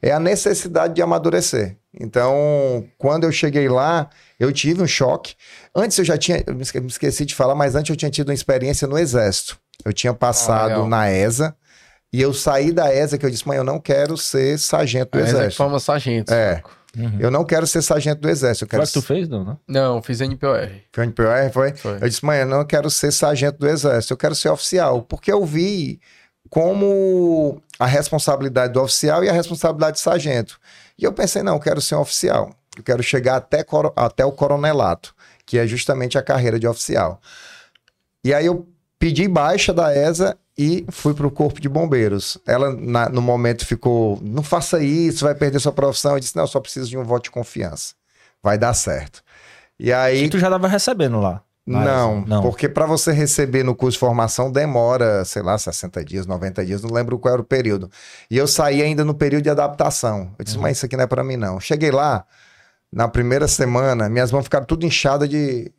É 0.01 0.11
a 0.11 0.19
necessidade 0.19 0.93
de 0.95 1.01
amadurecer. 1.01 1.77
Então, 1.97 2.85
quando 2.97 3.23
eu 3.25 3.31
cheguei 3.31 3.69
lá, 3.69 4.09
eu 4.39 4.51
tive 4.51 4.81
um 4.81 4.87
choque. 4.87 5.35
Antes 5.75 5.97
eu 5.97 6.03
já 6.05 6.17
tinha, 6.17 6.43
eu 6.47 6.55
me 6.55 6.61
esque- 6.63 6.79
me 6.79 6.87
esqueci 6.87 7.25
de 7.25 7.35
falar, 7.35 7.53
mas 7.53 7.75
antes 7.75 7.89
eu 7.89 7.95
tinha 7.95 8.09
tido 8.11 8.29
uma 8.29 8.33
experiência 8.33 8.87
no 8.87 8.97
Exército. 8.97 9.57
Eu 9.85 9.93
tinha 9.93 10.13
passado 10.13 10.69
legal. 10.69 10.87
na 10.87 11.09
ESA 11.11 11.55
e 12.13 12.21
eu 12.21 12.33
saí 12.33 12.71
da 12.71 12.93
ESA 12.93 13.17
que 13.17 13.25
eu 13.25 13.29
disse, 13.29 13.47
mãe, 13.47 13.57
eu 13.57 13.63
não 13.63 13.79
quero 13.79 14.17
ser 14.17 14.57
sargento 14.59 15.11
do 15.11 15.19
Mas 15.19 15.27
é 15.33 15.37
Exército. 15.37 15.55
forma 15.57 15.79
sargento. 15.79 16.33
É. 16.33 16.61
Eu 17.19 17.31
não 17.31 17.45
quero 17.45 17.65
ser 17.65 17.81
sargento 17.81 18.19
do 18.19 18.29
Exército. 18.29 18.65
Eu 18.65 18.67
Foi 18.67 18.79
quero 18.79 18.83
o 18.83 18.87
que 18.87 18.93
tu 18.93 19.01
fez, 19.01 19.29
não, 19.29 19.45
né? 19.45 19.57
Não, 19.65 20.01
fiz 20.03 20.19
NPOR. 20.19 20.69
foi 20.91 21.05
onde 21.05 21.13
POR, 21.13 21.49
foi? 21.53 21.73
Foi. 21.73 21.93
Eu 22.01 22.09
disse, 22.09 22.25
mãe, 22.25 22.39
eu 22.41 22.45
não 22.45 22.65
quero 22.65 22.89
ser 22.89 23.13
sargento 23.13 23.59
do 23.59 23.67
Exército, 23.69 24.13
eu 24.13 24.17
quero 24.17 24.35
ser 24.35 24.49
oficial. 24.49 25.01
Porque 25.03 25.31
eu 25.31 25.45
vi 25.45 26.01
como 26.49 27.61
a 27.79 27.85
responsabilidade 27.85 28.73
do 28.73 28.81
oficial 28.81 29.23
e 29.23 29.29
a 29.29 29.33
responsabilidade 29.33 29.93
do 29.93 29.99
sargento. 29.99 30.59
E 30.99 31.03
eu 31.05 31.13
pensei, 31.13 31.41
não, 31.41 31.53
eu 31.53 31.59
quero 31.61 31.79
ser 31.81 31.95
um 31.95 32.01
oficial. 32.01 32.53
Eu 32.77 32.83
quero 32.83 33.01
chegar 33.01 33.37
até, 33.37 33.63
coro- 33.63 33.93
até 33.95 34.25
o 34.25 34.31
coronelato, 34.33 35.15
que 35.45 35.57
é 35.57 35.65
justamente 35.65 36.17
a 36.17 36.21
carreira 36.21 36.59
de 36.59 36.67
oficial. 36.67 37.21
E 38.23 38.33
aí 38.33 38.45
eu 38.45 38.67
pedi 38.99 39.27
baixa 39.29 39.73
da 39.73 39.95
ESA 39.95 40.37
e 40.57 40.85
fui 40.89 41.13
para 41.13 41.25
o 41.27 41.31
Corpo 41.31 41.59
de 41.61 41.69
Bombeiros. 41.69 42.37
Ela, 42.45 42.73
na- 42.75 43.09
no 43.09 43.21
momento, 43.21 43.65
ficou: 43.65 44.19
não 44.21 44.43
faça 44.43 44.81
isso, 44.83 45.25
vai 45.25 45.33
perder 45.35 45.59
sua 45.59 45.71
profissão. 45.71 46.13
Eu 46.13 46.19
disse: 46.19 46.35
não, 46.35 46.43
eu 46.43 46.47
só 46.47 46.59
preciso 46.59 46.89
de 46.89 46.97
um 46.97 47.03
voto 47.03 47.23
de 47.23 47.31
confiança. 47.31 47.93
Vai 48.43 48.57
dar 48.57 48.73
certo. 48.73 49.23
E 49.79 49.91
aí. 49.91 50.25
E 50.25 50.29
tu 50.29 50.37
já 50.39 50.49
tava 50.49 50.67
recebendo 50.67 51.19
lá? 51.19 51.41
Não, 51.63 52.21
não. 52.25 52.41
porque 52.41 52.67
para 52.67 52.87
você 52.87 53.11
receber 53.11 53.63
no 53.63 53.75
curso 53.75 53.93
de 53.93 53.99
formação 53.99 54.51
demora, 54.51 55.23
sei 55.23 55.43
lá, 55.43 55.57
60 55.57 56.03
dias, 56.03 56.25
90 56.25 56.65
dias, 56.65 56.81
não 56.81 56.91
lembro 56.91 57.19
qual 57.19 57.33
era 57.35 57.41
o 57.41 57.45
período. 57.45 57.89
E 58.29 58.35
eu 58.35 58.47
saí 58.47 58.81
ainda 58.81 59.05
no 59.05 59.13
período 59.13 59.43
de 59.43 59.49
adaptação. 59.49 60.33
Eu 60.39 60.43
disse, 60.43 60.57
mas 60.57 60.77
isso 60.77 60.87
aqui 60.87 60.97
não 60.97 61.03
é 61.03 61.07
para 61.07 61.23
mim 61.23 61.37
não. 61.37 61.59
Cheguei 61.59 61.91
lá, 61.91 62.25
na 62.91 63.07
primeira 63.07 63.47
semana, 63.47 64.09
minhas 64.09 64.31
mãos 64.31 64.43
ficaram 64.43 64.65
tudo 64.65 64.85
inchadas 64.87 65.29
de, 65.29 65.71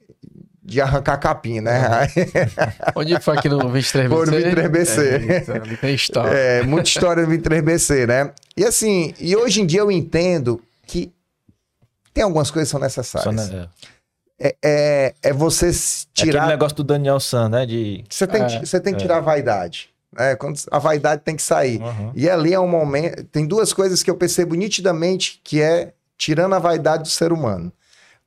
de 0.64 0.80
arrancar 0.80 1.16
capim, 1.18 1.60
né? 1.60 1.88
Aí- 1.90 2.08
Onde 2.94 3.18
foi 3.20 3.36
aqui 3.36 3.48
no 3.48 3.58
23BC? 3.58 4.08
Foi 4.08 4.26
no 4.26 4.32
23BC. 4.32 5.30
Eita, 5.30 5.52
ali 5.56 5.76
tem 5.76 5.94
história. 5.94 6.32
É, 6.36 6.62
muita 6.62 6.88
história 6.88 7.26
no 7.26 7.32
23BC, 7.32 8.06
né? 8.06 8.32
E 8.56 8.64
assim, 8.64 9.12
e 9.18 9.34
hoje 9.36 9.60
em 9.60 9.66
dia 9.66 9.80
eu 9.80 9.90
entendo 9.90 10.62
que 10.86 11.12
tem 12.14 12.22
algumas 12.24 12.50
coisas 12.50 12.68
que 12.68 12.72
são 12.72 12.80
necessárias. 12.80 13.24
Só, 13.46 13.52
né, 13.52 13.68
É, 14.38 14.54
é, 14.64 15.14
é 15.22 15.32
você 15.32 15.66
é 15.66 15.70
aquele 15.70 16.30
tirar 16.32 16.46
negócio 16.46 16.76
do 16.76 16.84
Daniel 16.84 17.18
San, 17.18 17.48
né? 17.48 17.66
De... 17.66 18.04
Você 18.08 18.26
tem, 18.26 18.46
que- 18.46 18.54
É, 18.56 18.60
você 18.64 18.80
tem 18.80 18.92
que 18.94 19.00
tirar 19.00 19.16
a 19.16 19.20
vaidade. 19.20 19.88
Né? 20.16 20.36
Quando 20.36 20.60
a 20.70 20.78
vaidade 20.78 21.22
tem 21.24 21.34
que 21.34 21.42
sair. 21.42 21.80
Uhum. 21.80 22.12
E 22.14 22.28
ali 22.28 22.52
é 22.52 22.60
um 22.60 22.68
momento. 22.68 23.24
Tem 23.24 23.46
duas 23.46 23.72
coisas 23.72 24.02
que 24.02 24.10
eu 24.10 24.16
percebo 24.16 24.54
nitidamente 24.54 25.40
que 25.42 25.60
é 25.62 25.94
tirando 26.18 26.54
a 26.54 26.58
vaidade 26.58 27.04
do 27.04 27.08
ser 27.08 27.32
humano. 27.32 27.72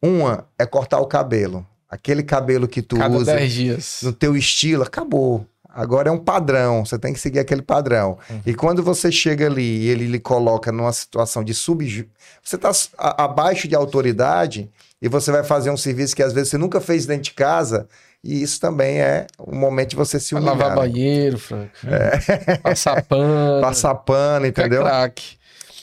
Uma 0.01 0.45
é 0.57 0.65
cortar 0.65 0.99
o 0.99 1.05
cabelo. 1.05 1.65
Aquele 1.95 2.23
cabelo 2.23 2.67
que 2.67 2.81
tu 2.81 2.97
Cada 2.97 3.15
usa 3.15 3.35
10 3.35 3.53
dias. 3.53 3.99
no 4.03 4.11
teu 4.11 4.35
estilo, 4.35 4.83
acabou. 4.83 5.45
Agora 5.69 6.07
é 6.07 6.11
um 6.11 6.17
padrão, 6.17 6.85
você 6.85 6.97
tem 6.97 7.11
que 7.11 7.19
seguir 7.19 7.39
aquele 7.39 7.61
padrão. 7.61 8.17
Uhum. 8.29 8.41
E 8.45 8.53
quando 8.53 8.81
você 8.81 9.11
chega 9.11 9.45
ali 9.47 9.83
e 9.83 9.89
ele 9.89 10.05
lhe 10.05 10.19
coloca 10.19 10.71
numa 10.71 10.93
situação 10.93 11.43
de 11.43 11.53
sub. 11.53 12.09
Você 12.41 12.55
está 12.55 12.71
abaixo 12.99 13.67
de 13.67 13.75
autoridade 13.75 14.69
e 15.01 15.09
você 15.09 15.33
vai 15.33 15.43
fazer 15.43 15.69
um 15.69 15.77
serviço 15.77 16.15
que 16.15 16.23
às 16.23 16.31
vezes 16.31 16.49
você 16.49 16.57
nunca 16.57 16.79
fez 16.79 17.05
dentro 17.05 17.23
de 17.23 17.33
casa. 17.33 17.89
E 18.23 18.41
isso 18.41 18.59
também 18.59 19.01
é 19.01 19.27
um 19.37 19.55
momento 19.55 19.89
de 19.89 19.95
você 19.97 20.19
se 20.19 20.33
humilhar. 20.33 20.57
lavar 20.57 20.69
né? 20.69 20.75
banheiro, 20.81 21.37
Frank. 21.37 21.71
Passar 22.63 23.03
pano. 23.03 23.61
Passar 23.61 23.95
pano, 23.95 24.45
entendeu? 24.47 24.81
É 24.81 24.85
craque. 24.85 25.37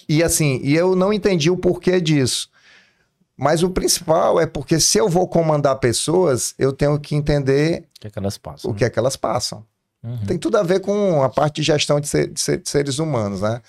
E 0.08 0.22
assim, 0.22 0.58
e 0.64 0.74
eu 0.74 0.96
não 0.96 1.12
entendi 1.12 1.50
o 1.50 1.56
porquê 1.56 2.00
disso. 2.00 2.50
Mas 3.42 3.62
o 3.64 3.70
principal 3.70 4.38
é 4.40 4.46
porque 4.46 4.78
se 4.78 4.98
eu 4.98 5.08
vou 5.08 5.26
comandar 5.26 5.76
pessoas, 5.80 6.54
eu 6.58 6.72
tenho 6.72 6.96
que 7.00 7.16
entender 7.16 7.84
O 7.96 8.00
que 8.00 8.06
é 8.06 8.10
que 8.10 8.18
elas 8.18 8.38
passam? 8.38 8.70
o 8.70 8.74
que 8.74 8.84
é 8.84 8.90
que 8.90 8.98
elas 8.98 9.16
passam. 9.16 9.64
Uhum. 10.04 10.18
Tem 10.26 10.38
tudo 10.38 10.56
a 10.58 10.62
ver 10.62 10.80
com 10.80 11.22
a 11.24 11.28
parte 11.28 11.56
de 11.56 11.62
gestão 11.64 11.98
de, 11.98 12.06
ser- 12.06 12.28
de 12.28 12.40
ser- 12.40 12.58
de 12.58 12.68
seres 12.68 12.98
humanos, 13.00 13.40
né? 13.40 13.60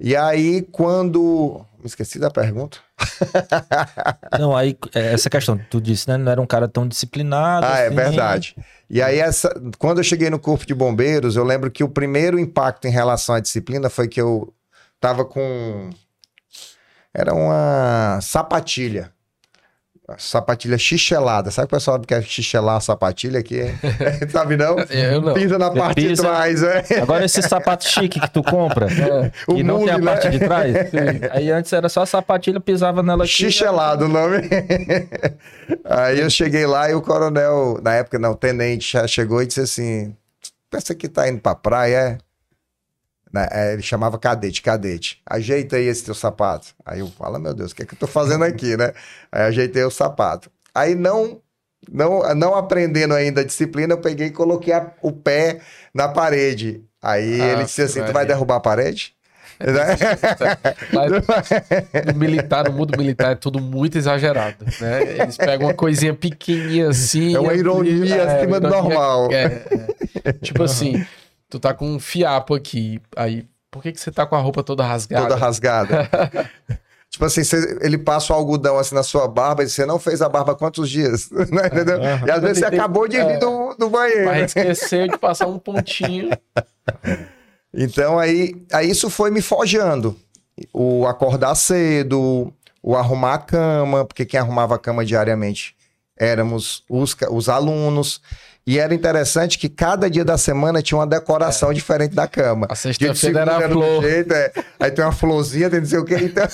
E 0.00 0.16
aí, 0.16 0.62
quando. 0.72 1.64
Me 1.78 1.86
esqueci 1.86 2.18
da 2.18 2.30
pergunta. 2.30 2.78
Não, 4.38 4.56
aí, 4.56 4.76
é, 4.94 5.12
essa 5.12 5.28
questão, 5.30 5.60
tu 5.70 5.80
disse, 5.80 6.08
né? 6.08 6.16
Não 6.16 6.30
era 6.32 6.40
um 6.40 6.46
cara 6.46 6.66
tão 6.68 6.86
disciplinado. 6.86 7.66
Ah, 7.66 7.78
é 7.78 7.86
assim. 7.86 7.96
verdade. 7.96 8.56
E 8.90 9.00
aí, 9.02 9.18
essa, 9.18 9.52
quando 9.78 9.98
eu 9.98 10.04
cheguei 10.04 10.30
no 10.30 10.38
Corpo 10.38 10.66
de 10.66 10.74
Bombeiros, 10.74 11.36
eu 11.36 11.44
lembro 11.44 11.70
que 11.70 11.84
o 11.84 11.88
primeiro 11.88 12.38
impacto 12.38 12.86
em 12.86 12.90
relação 12.90 13.34
à 13.34 13.40
disciplina 13.40 13.88
foi 13.90 14.08
que 14.08 14.20
eu 14.20 14.52
tava 15.00 15.24
com. 15.24 15.90
Era 17.14 17.34
uma 17.34 18.18
sapatilha. 18.22 19.10
Sapatilha 20.18 20.76
xixelada. 20.76 21.50
Sabe 21.50 21.66
o 21.66 21.68
pessoal 21.70 21.98
que 21.98 22.06
quer 22.08 22.22
xichelar 22.22 22.76
a 22.76 22.80
sapatilha 22.80 23.38
aqui? 23.40 23.62
Sabe 24.30 24.56
não? 24.56 24.76
Eu 24.90 25.22
não. 25.22 25.32
Pisa 25.32 25.58
na 25.58 25.70
Você 25.70 25.78
parte 25.78 26.00
de 26.02 26.08
pisa- 26.08 26.22
trás, 26.22 26.62
é. 26.62 26.84
Agora 27.00 27.24
esse 27.24 27.40
sapato 27.40 27.86
chique 27.88 28.20
que 28.20 28.30
tu 28.30 28.42
compra 28.42 28.88
O 29.48 29.56
e 29.56 29.62
não 29.62 29.78
tem 29.78 29.90
a 29.90 29.98
né? 29.98 30.04
parte 30.04 30.28
de 30.28 30.38
trás. 30.40 30.74
Aí 31.30 31.50
antes 31.50 31.72
era 31.72 31.88
só 31.88 32.02
a 32.02 32.06
sapatilha, 32.06 32.60
pisava 32.60 33.02
nela 33.02 33.24
aqui. 33.24 33.32
Xixelado 33.32 34.04
o 34.04 34.08
nome. 34.08 34.38
Aí 35.84 36.20
eu 36.20 36.28
cheguei 36.28 36.66
lá 36.66 36.90
e 36.90 36.94
o 36.94 37.00
coronel, 37.00 37.78
na 37.82 37.94
época 37.94 38.18
não, 38.18 38.32
o 38.32 38.36
tenente, 38.36 38.92
já 38.92 39.06
chegou 39.06 39.40
e 39.42 39.46
disse 39.46 39.60
assim: 39.60 40.14
pensa 40.70 40.94
que 40.94 41.08
tá 41.08 41.28
indo 41.28 41.40
pra 41.40 41.54
praia, 41.54 41.96
é? 41.96 42.18
Né, 43.32 43.48
é, 43.50 43.72
Ele 43.72 43.82
chamava 43.82 44.18
cadete, 44.18 44.60
cadete. 44.60 45.22
Ajeita 45.24 45.76
aí 45.76 45.86
esse 45.86 46.04
teu 46.04 46.14
sapato. 46.14 46.68
Aí 46.84 47.00
eu 47.00 47.08
falo, 47.08 47.38
meu 47.38 47.54
Deus, 47.54 47.72
o 47.72 47.74
que 47.74 47.82
é 47.82 47.86
que 47.86 47.94
eu 47.94 47.98
tô 47.98 48.06
fazendo 48.06 48.44
aqui, 48.44 48.76
né? 48.76 48.92
Aí 49.30 49.42
ajeitei 49.42 49.82
o 49.84 49.90
sapato. 49.90 50.50
Aí 50.74 50.94
não, 50.94 51.40
não, 51.90 52.34
não 52.34 52.54
aprendendo 52.54 53.14
ainda 53.14 53.40
a 53.40 53.44
disciplina, 53.44 53.94
eu 53.94 53.98
peguei 53.98 54.26
e 54.26 54.30
coloquei 54.30 54.74
a- 54.74 54.92
o 55.00 55.12
pé 55.12 55.60
na 55.94 56.08
parede. 56.08 56.84
Aí 57.02 57.40
Ah, 57.40 57.46
ele 57.52 57.64
disse 57.64 57.82
assim: 57.82 58.04
tu 58.04 58.12
vai 58.12 58.26
derrubar 58.26 58.56
a 58.56 58.60
parede? 58.60 59.14
No 62.06 62.14
militar, 62.18 62.64
no 62.64 62.72
mundo 62.72 62.96
militar, 62.96 63.32
é 63.32 63.34
tudo 63.34 63.60
muito 63.60 63.96
exagerado, 63.98 64.64
né? 64.80 65.02
Eles 65.20 65.36
pegam 65.36 65.66
uma 65.68 65.74
coisinha 65.74 66.14
pequenininha 66.14 66.88
assim. 66.88 67.34
É 67.34 67.40
uma 67.40 67.54
ironia 67.54 68.14
é, 68.16 68.36
acima 68.38 68.60
do 68.60 68.66
ironia- 68.66 68.82
normal. 68.82 69.32
é, 69.32 69.62
é. 70.24 70.32
Tipo 70.34 70.62
assim, 70.64 71.04
tu 71.52 71.60
tá 71.60 71.74
com 71.74 71.86
um 71.86 72.00
fiapo 72.00 72.54
aqui, 72.54 72.98
aí, 73.14 73.46
por 73.70 73.82
que 73.82 73.92
que 73.92 74.00
você 74.00 74.10
tá 74.10 74.24
com 74.24 74.34
a 74.34 74.38
roupa 74.40 74.62
toda 74.62 74.82
rasgada? 74.82 75.28
toda 75.28 75.36
rasgada. 75.38 76.08
tipo 77.10 77.22
assim, 77.26 77.44
você- 77.44 77.78
ele 77.82 77.98
passa 77.98 78.32
o 78.32 78.36
algodão 78.36 78.78
assim 78.78 78.94
na 78.94 79.02
sua 79.02 79.28
barba 79.28 79.62
e 79.62 79.68
você 79.68 79.84
não 79.84 79.98
fez 79.98 80.22
a 80.22 80.30
barba 80.30 80.52
há 80.52 80.54
quantos 80.54 80.88
dias? 80.88 81.28
Né, 81.52 81.66
entendeu? 81.66 81.98
E 82.26 82.30
às 82.30 82.40
vezes 82.40 82.58
você 82.60 82.70
Tem- 82.70 82.78
acabou 82.78 83.06
de 83.06 83.18
vir 83.18 83.32
é. 83.32 83.38
do, 83.38 83.74
do 83.78 83.90
banheiro. 83.90 84.24
Mas 84.24 84.44
esqueceu 84.56 85.06
de 85.08 85.18
passar 85.18 85.46
um 85.46 85.58
pontinho. 85.58 86.30
Então 87.74 88.18
aí, 88.18 88.54
aí 88.72 88.90
isso 88.90 89.08
foi 89.08 89.30
me 89.30 89.40
forjando. 89.40 90.14
O 90.72 91.06
acordar 91.06 91.54
cedo, 91.54 92.52
o 92.82 92.94
arrumar 92.96 93.34
a 93.34 93.38
cama, 93.38 94.04
porque 94.04 94.26
quem 94.26 94.38
arrumava 94.38 94.74
a 94.74 94.78
cama 94.78 95.04
diariamente 95.04 95.74
éramos 96.16 96.84
os, 96.88 97.16
os 97.30 97.48
alunos. 97.48 98.20
E 98.66 98.78
era 98.78 98.94
interessante 98.94 99.58
que 99.58 99.68
cada 99.68 100.08
dia 100.08 100.24
da 100.24 100.38
semana 100.38 100.80
tinha 100.80 100.96
uma 100.98 101.06
decoração 101.06 101.72
diferente 101.72 102.14
da 102.14 102.28
cama. 102.28 102.66
A 102.70 102.76
sexta-feira 102.76 103.40
era 103.40 103.56
a 103.56 103.60
segunda 103.60 103.74
de 103.74 103.74
um 103.74 103.82
flor. 103.82 104.02
jeito, 104.04 104.32
é. 104.34 104.52
Aí 104.78 104.90
tem 104.90 105.04
uma 105.04 105.12
florzinha, 105.12 105.68
tem 105.68 105.80
não 105.80 105.86
sei 105.86 105.98
o 105.98 106.04
que. 106.04 106.14
Então, 106.14 106.46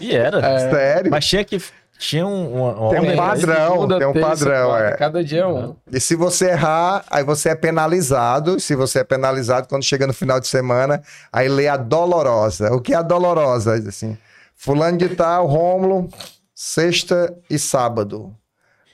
E 0.00 0.16
era. 0.16 0.40
sério. 0.70 1.10
Mas 1.10 1.24
tinha 1.26 1.44
que. 1.44 1.62
Tinha 1.96 2.26
um, 2.26 2.52
uma, 2.52 2.90
Tem 2.90 2.98
um 3.00 3.04
né? 3.04 3.16
padrão. 3.16 3.72
Segunda, 3.72 3.98
tem 3.98 4.06
um 4.08 4.12
terça, 4.12 4.28
padrão, 4.28 4.76
é. 4.76 4.96
Cada 4.96 5.22
dia 5.22 5.42
é 5.42 5.46
um. 5.46 5.76
E 5.92 6.00
se 6.00 6.16
você 6.16 6.50
errar, 6.50 7.04
aí 7.08 7.22
você 7.22 7.50
é 7.50 7.54
penalizado. 7.54 8.58
Se 8.58 8.74
você 8.74 8.98
é 8.98 9.04
penalizado, 9.04 9.68
quando 9.68 9.84
chega 9.84 10.04
no 10.04 10.12
final 10.12 10.40
de 10.40 10.48
semana, 10.48 11.00
aí 11.32 11.48
lê 11.48 11.68
a 11.68 11.76
dolorosa. 11.76 12.72
O 12.74 12.80
que 12.80 12.92
é 12.92 12.96
a 12.96 13.02
dolorosa? 13.02 13.74
Assim, 13.74 14.18
fulano 14.56 14.98
de 14.98 15.10
tal, 15.10 15.46
Rômulo, 15.46 16.08
sexta 16.52 17.32
e 17.48 17.60
sábado. 17.60 18.34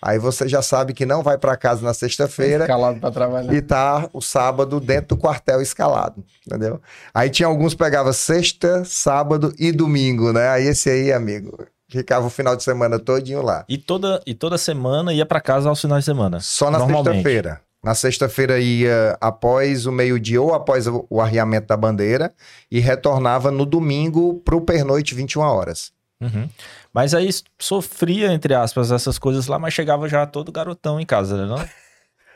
Aí 0.03 0.19
você 0.19 0.49
já 0.49 0.63
sabe 0.63 0.95
que 0.95 1.05
não 1.05 1.23
vai 1.23 1.37
para 1.37 1.57
casa 1.57 1.83
na 1.83 1.93
sexta-feira 1.93 2.67
Calado 2.67 3.01
pra 3.01 3.11
trabalhar. 3.11 3.53
e 3.53 3.61
tá 3.61 4.09
o 4.13 4.21
sábado 4.23 4.81
dentro 4.81 5.09
do 5.15 5.17
quartel 5.19 5.61
escalado, 5.61 6.25
entendeu? 6.47 6.81
Aí 7.13 7.29
tinha 7.29 7.47
alguns 7.47 7.75
que 7.75 7.79
pegavam 7.79 8.13
sexta, 8.13 8.83
sábado 8.85 9.53
e 9.59 9.71
domingo, 9.73 10.33
né? 10.33 10.49
Aí 10.49 10.67
esse 10.67 10.89
aí, 10.89 11.13
amigo, 11.13 11.67
ficava 11.89 12.27
o 12.27 12.31
final 12.31 12.57
de 12.57 12.63
semana 12.63 12.99
todinho 12.99 13.43
lá. 13.43 13.65
E 13.69 13.77
toda, 13.77 14.23
e 14.27 14.35
toda 14.35 14.57
semana 14.57 15.13
ia 15.13 15.27
pra 15.27 15.41
casa 15.41 15.69
aos 15.69 15.81
finais 15.81 16.05
de 16.05 16.07
semana. 16.11 16.41
Só 16.41 16.71
na 16.71 16.87
sexta-feira. 16.87 17.61
Na 17.83 17.95
sexta-feira 17.95 18.59
ia 18.59 19.17
após 19.21 19.87
o 19.87 19.93
meio-dia 19.93 20.41
ou 20.41 20.55
após 20.55 20.87
o 20.87 21.07
o 21.09 21.21
arriamento 21.21 21.67
da 21.69 21.77
bandeira 21.77 22.33
e 22.71 22.79
retornava 22.79 23.51
no 23.51 23.65
domingo 23.65 24.35
pro 24.45 24.61
pernoite 24.61 25.15
21 25.15 25.41
horas. 25.41 25.91
Uhum. 26.21 26.47
Mas 26.93 27.15
aí 27.15 27.31
sofria, 27.59 28.33
entre 28.33 28.55
aspas, 28.55 28.91
essas 28.91 29.19
coisas 29.19 29.47
lá, 29.47 29.59
mas 29.59 29.73
chegava 29.75 30.09
já 30.09 30.27
todo 30.27 30.51
garotão 30.51 30.99
em 31.01 31.07
casa, 31.07 31.37
né? 31.37 31.47
Não? 31.47 31.65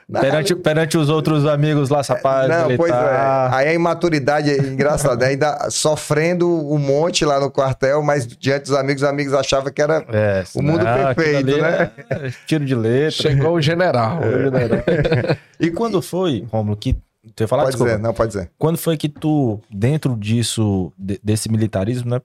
Na 0.07 0.21
Perante, 0.21 0.55
perante 0.55 0.99
os 0.99 1.09
outros 1.09 1.47
amigos 1.47 1.89
lá, 1.89 2.03
sapato, 2.03 2.47
Não, 2.47 2.77
pois 2.77 2.93
é. 2.93 2.95
militar. 2.95 3.55
Aí 3.55 3.69
a 3.69 3.73
imaturidade 3.73 4.51
é 4.51 4.59
engraçada. 4.59 5.25
Ainda 5.25 5.71
sofrendo 5.71 6.47
um 6.47 6.77
monte 6.77 7.25
lá 7.25 7.41
no 7.41 7.51
quartel, 7.51 8.03
mas 8.03 8.27
diante 8.27 8.65
dos 8.65 8.75
amigos, 8.77 9.03
os 9.03 9.09
amigos 9.09 9.33
achavam 9.33 9.73
que 9.73 9.81
era. 9.81 10.05
É, 10.13 10.45
O 10.55 10.61
mundo 10.61 10.87
aquilo 10.87 11.15
perfeito, 11.15 11.49
ali 11.49 11.59
né? 11.63 11.91
é 12.11 12.31
Tiro 12.47 12.67
de 12.67 12.75
letra. 12.75 13.11
Chegou 13.13 13.55
o 13.55 13.63
general. 13.63 14.19
E 15.59 15.71
quando 15.71 16.03
foi, 16.03 16.45
Romulo, 16.53 16.77
que. 16.77 16.95
Tu 17.35 17.43
ia 17.45 17.49
falar? 17.49 17.63
Pode 17.63 17.73
Desculpa. 17.77 17.93
dizer, 17.95 18.03
não, 18.03 18.13
pode 18.13 18.29
dizer. 18.35 18.51
Quando 18.59 18.77
foi 18.77 18.99
que 18.99 19.09
tu, 19.09 19.59
dentro 19.71 20.15
disso, 20.17 20.93
de- 20.99 21.19
desse 21.25 21.51
militarismo, 21.51 22.11
né, 22.11 22.21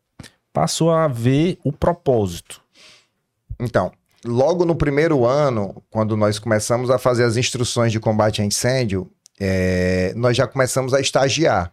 passou 0.60 0.92
a 0.92 1.08
ver 1.08 1.58
o 1.64 1.72
propósito? 1.72 2.62
Então, 3.58 3.94
logo 4.26 4.66
no 4.66 4.76
primeiro 4.76 5.26
ano, 5.26 5.82
quando 5.90 6.18
nós 6.18 6.38
começamos 6.38 6.90
a 6.90 6.98
fazer 6.98 7.24
as 7.24 7.38
instruções 7.38 7.94
de 7.94 8.00
combate 8.00 8.42
a 8.42 8.46
incêndio, 8.46 9.10
é, 9.40 10.12
nós 10.18 10.36
já 10.36 10.46
começamos 10.46 10.94
a 10.94 11.00
estagiar. 11.00 11.72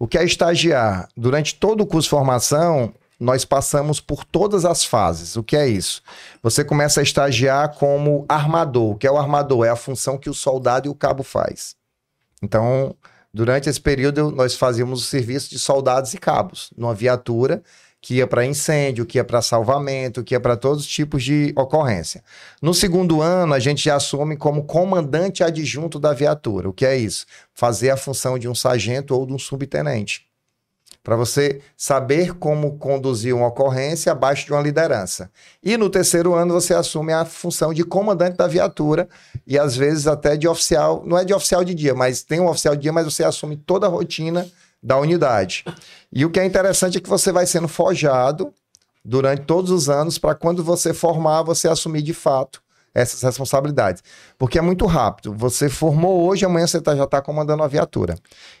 O 0.00 0.08
que 0.08 0.18
é 0.18 0.24
estagiar? 0.24 1.08
Durante 1.16 1.54
todo 1.54 1.82
o 1.82 1.86
curso 1.86 2.06
de 2.06 2.10
formação, 2.10 2.92
nós 3.20 3.44
passamos 3.44 4.00
por 4.00 4.24
todas 4.24 4.64
as 4.64 4.84
fases. 4.84 5.36
O 5.36 5.44
que 5.44 5.56
é 5.56 5.68
isso? 5.68 6.02
Você 6.42 6.64
começa 6.64 6.98
a 6.98 7.04
estagiar 7.04 7.76
como 7.76 8.26
armador. 8.28 8.94
O 8.94 8.96
que 8.96 9.06
é 9.06 9.10
o 9.12 9.16
armador? 9.16 9.64
É 9.64 9.68
a 9.68 9.76
função 9.76 10.18
que 10.18 10.28
o 10.28 10.34
soldado 10.34 10.88
e 10.88 10.90
o 10.90 10.94
cabo 10.94 11.22
faz. 11.22 11.76
Então, 12.42 12.96
durante 13.32 13.68
esse 13.68 13.80
período, 13.80 14.32
nós 14.32 14.56
fazíamos 14.56 15.02
o 15.02 15.04
serviço 15.04 15.50
de 15.50 15.58
soldados 15.60 16.14
e 16.14 16.18
cabos, 16.18 16.72
numa 16.76 16.96
viatura 16.96 17.62
que 18.00 18.16
ia 18.16 18.26
para 18.26 18.46
incêndio, 18.46 19.04
que 19.04 19.18
ia 19.18 19.24
para 19.24 19.42
salvamento, 19.42 20.22
que 20.22 20.34
ia 20.34 20.40
para 20.40 20.56
todos 20.56 20.84
os 20.84 20.88
tipos 20.88 21.24
de 21.24 21.52
ocorrência. 21.56 22.22
No 22.62 22.72
segundo 22.72 23.20
ano, 23.20 23.54
a 23.54 23.58
gente 23.58 23.84
já 23.84 23.96
assume 23.96 24.36
como 24.36 24.64
comandante 24.64 25.42
adjunto 25.42 25.98
da 25.98 26.12
viatura. 26.12 26.68
O 26.68 26.72
que 26.72 26.86
é 26.86 26.96
isso? 26.96 27.26
Fazer 27.52 27.90
a 27.90 27.96
função 27.96 28.38
de 28.38 28.48
um 28.48 28.54
sargento 28.54 29.14
ou 29.14 29.26
de 29.26 29.32
um 29.32 29.38
subtenente. 29.38 30.28
Para 31.02 31.16
você 31.16 31.60
saber 31.76 32.34
como 32.34 32.76
conduzir 32.76 33.34
uma 33.34 33.46
ocorrência 33.46 34.12
abaixo 34.12 34.44
de 34.44 34.52
uma 34.52 34.60
liderança. 34.60 35.30
E 35.62 35.76
no 35.76 35.88
terceiro 35.88 36.34
ano, 36.34 36.52
você 36.52 36.74
assume 36.74 37.12
a 37.12 37.24
função 37.24 37.72
de 37.72 37.82
comandante 37.82 38.36
da 38.36 38.46
viatura 38.46 39.08
e 39.46 39.58
às 39.58 39.74
vezes 39.74 40.06
até 40.06 40.36
de 40.36 40.46
oficial, 40.46 41.02
não 41.06 41.16
é 41.16 41.24
de 41.24 41.32
oficial 41.32 41.64
de 41.64 41.74
dia, 41.74 41.94
mas 41.94 42.22
tem 42.22 42.40
um 42.40 42.48
oficial 42.48 42.76
de 42.76 42.82
dia, 42.82 42.92
mas 42.92 43.06
você 43.06 43.24
assume 43.24 43.56
toda 43.56 43.86
a 43.86 43.88
rotina 43.88 44.46
da 44.82 44.98
unidade. 44.98 45.64
E 46.12 46.24
o 46.24 46.30
que 46.30 46.40
é 46.40 46.44
interessante 46.44 46.98
é 46.98 47.00
que 47.00 47.08
você 47.08 47.32
vai 47.32 47.46
sendo 47.46 47.68
forjado 47.68 48.52
durante 49.04 49.42
todos 49.42 49.70
os 49.70 49.88
anos 49.88 50.18
para 50.18 50.34
quando 50.34 50.62
você 50.62 50.92
formar, 50.94 51.42
você 51.42 51.68
assumir 51.68 52.02
de 52.02 52.14
fato 52.14 52.62
essas 52.98 53.22
responsabilidades. 53.22 54.02
Porque 54.36 54.58
é 54.58 54.62
muito 54.62 54.86
rápido. 54.86 55.34
Você 55.34 55.68
formou 55.68 56.28
hoje, 56.28 56.44
amanhã 56.44 56.66
você 56.66 56.80
tá, 56.80 56.94
já 56.94 57.04
está 57.04 57.20
comandando 57.20 57.62
a 57.62 57.68
viatura. 57.68 58.16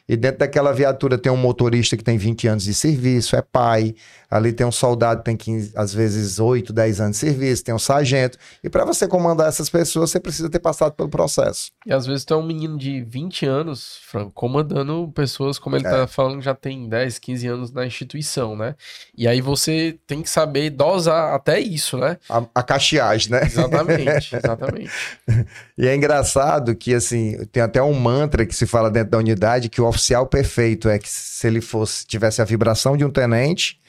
E 0.08 0.16
dentro 0.16 0.38
daquela 0.38 0.72
viatura 0.72 1.18
tem 1.18 1.30
um 1.30 1.36
motorista 1.36 1.96
que 1.96 2.04
tem 2.04 2.16
20 2.16 2.48
anos 2.48 2.64
de 2.64 2.74
serviço, 2.74 3.36
é 3.36 3.42
pai. 3.42 3.94
Ali 4.30 4.52
tem 4.52 4.66
um 4.66 4.72
soldado 4.72 5.20
que 5.20 5.24
tem 5.24 5.36
15, 5.36 5.72
às 5.74 5.92
vezes 5.94 6.38
8, 6.38 6.72
10 6.72 7.00
anos 7.00 7.16
de 7.16 7.20
serviço, 7.20 7.64
tem 7.64 7.74
um 7.74 7.78
sargento. 7.78 8.36
E 8.62 8.68
para 8.68 8.84
você 8.84 9.08
comandar 9.08 9.48
essas 9.48 9.70
pessoas, 9.70 10.10
você 10.10 10.20
precisa 10.20 10.50
ter 10.50 10.58
passado 10.58 10.92
pelo 10.92 11.08
processo. 11.08 11.70
E 11.86 11.92
às 11.92 12.06
vezes 12.06 12.26
é 12.28 12.34
um 12.34 12.42
menino 12.42 12.76
de 12.76 13.02
20 13.02 13.46
anos, 13.46 13.98
Franco, 14.02 14.30
comandando 14.32 15.10
pessoas, 15.14 15.58
como 15.58 15.76
ele 15.76 15.86
é. 15.86 15.90
tá 15.90 16.06
falando, 16.06 16.42
já 16.42 16.54
tem 16.54 16.88
10, 16.88 17.18
15 17.18 17.46
anos 17.46 17.72
na 17.72 17.86
instituição, 17.86 18.54
né? 18.54 18.74
E 19.16 19.26
aí 19.26 19.40
você 19.40 19.98
tem 20.06 20.22
que 20.22 20.28
saber 20.28 20.70
dosar 20.70 21.34
até 21.34 21.58
isso, 21.58 21.96
né? 21.96 22.18
A, 22.28 22.44
a 22.54 22.62
cacheagem, 22.62 23.30
né? 23.30 23.42
Exatamente, 23.44 24.27
exatamente. 24.36 24.90
e 25.76 25.86
é 25.86 25.94
engraçado 25.94 26.74
que, 26.74 26.94
assim, 26.94 27.44
tem 27.46 27.62
até 27.62 27.82
um 27.82 27.94
mantra 27.94 28.44
que 28.46 28.54
se 28.54 28.66
fala 28.66 28.90
dentro 28.90 29.10
da 29.10 29.18
unidade 29.18 29.68
que 29.68 29.80
o 29.80 29.86
oficial 29.86 30.26
perfeito 30.26 30.88
é 30.88 30.98
que 30.98 31.08
se 31.08 31.46
ele 31.46 31.60
fosse 31.60 32.06
tivesse 32.06 32.42
a 32.42 32.44
vibração 32.44 32.96
de 32.96 33.04
um 33.04 33.10
tenente 33.10 33.80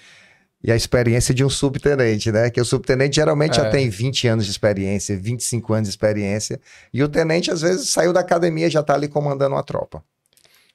e 0.64 0.72
a 0.72 0.76
experiência 0.76 1.34
de 1.34 1.44
um 1.44 1.50
subtenente, 1.50 2.32
né? 2.32 2.50
Que 2.50 2.60
o 2.60 2.66
subtenente 2.66 3.16
geralmente 3.16 3.60
é. 3.60 3.64
já 3.64 3.70
tem 3.70 3.90
20 3.90 4.28
anos 4.28 4.46
de 4.46 4.52
experiência, 4.52 5.18
25 5.18 5.74
anos 5.74 5.88
de 5.88 5.92
experiência, 5.92 6.60
e 6.94 7.02
o 7.02 7.08
tenente 7.08 7.50
às 7.50 7.62
vezes 7.62 7.90
saiu 7.90 8.12
da 8.12 8.20
academia 8.20 8.68
e 8.68 8.70
já 8.70 8.82
está 8.82 8.94
ali 8.94 9.08
comandando 9.08 9.56
uma 9.56 9.64
tropa. 9.64 10.04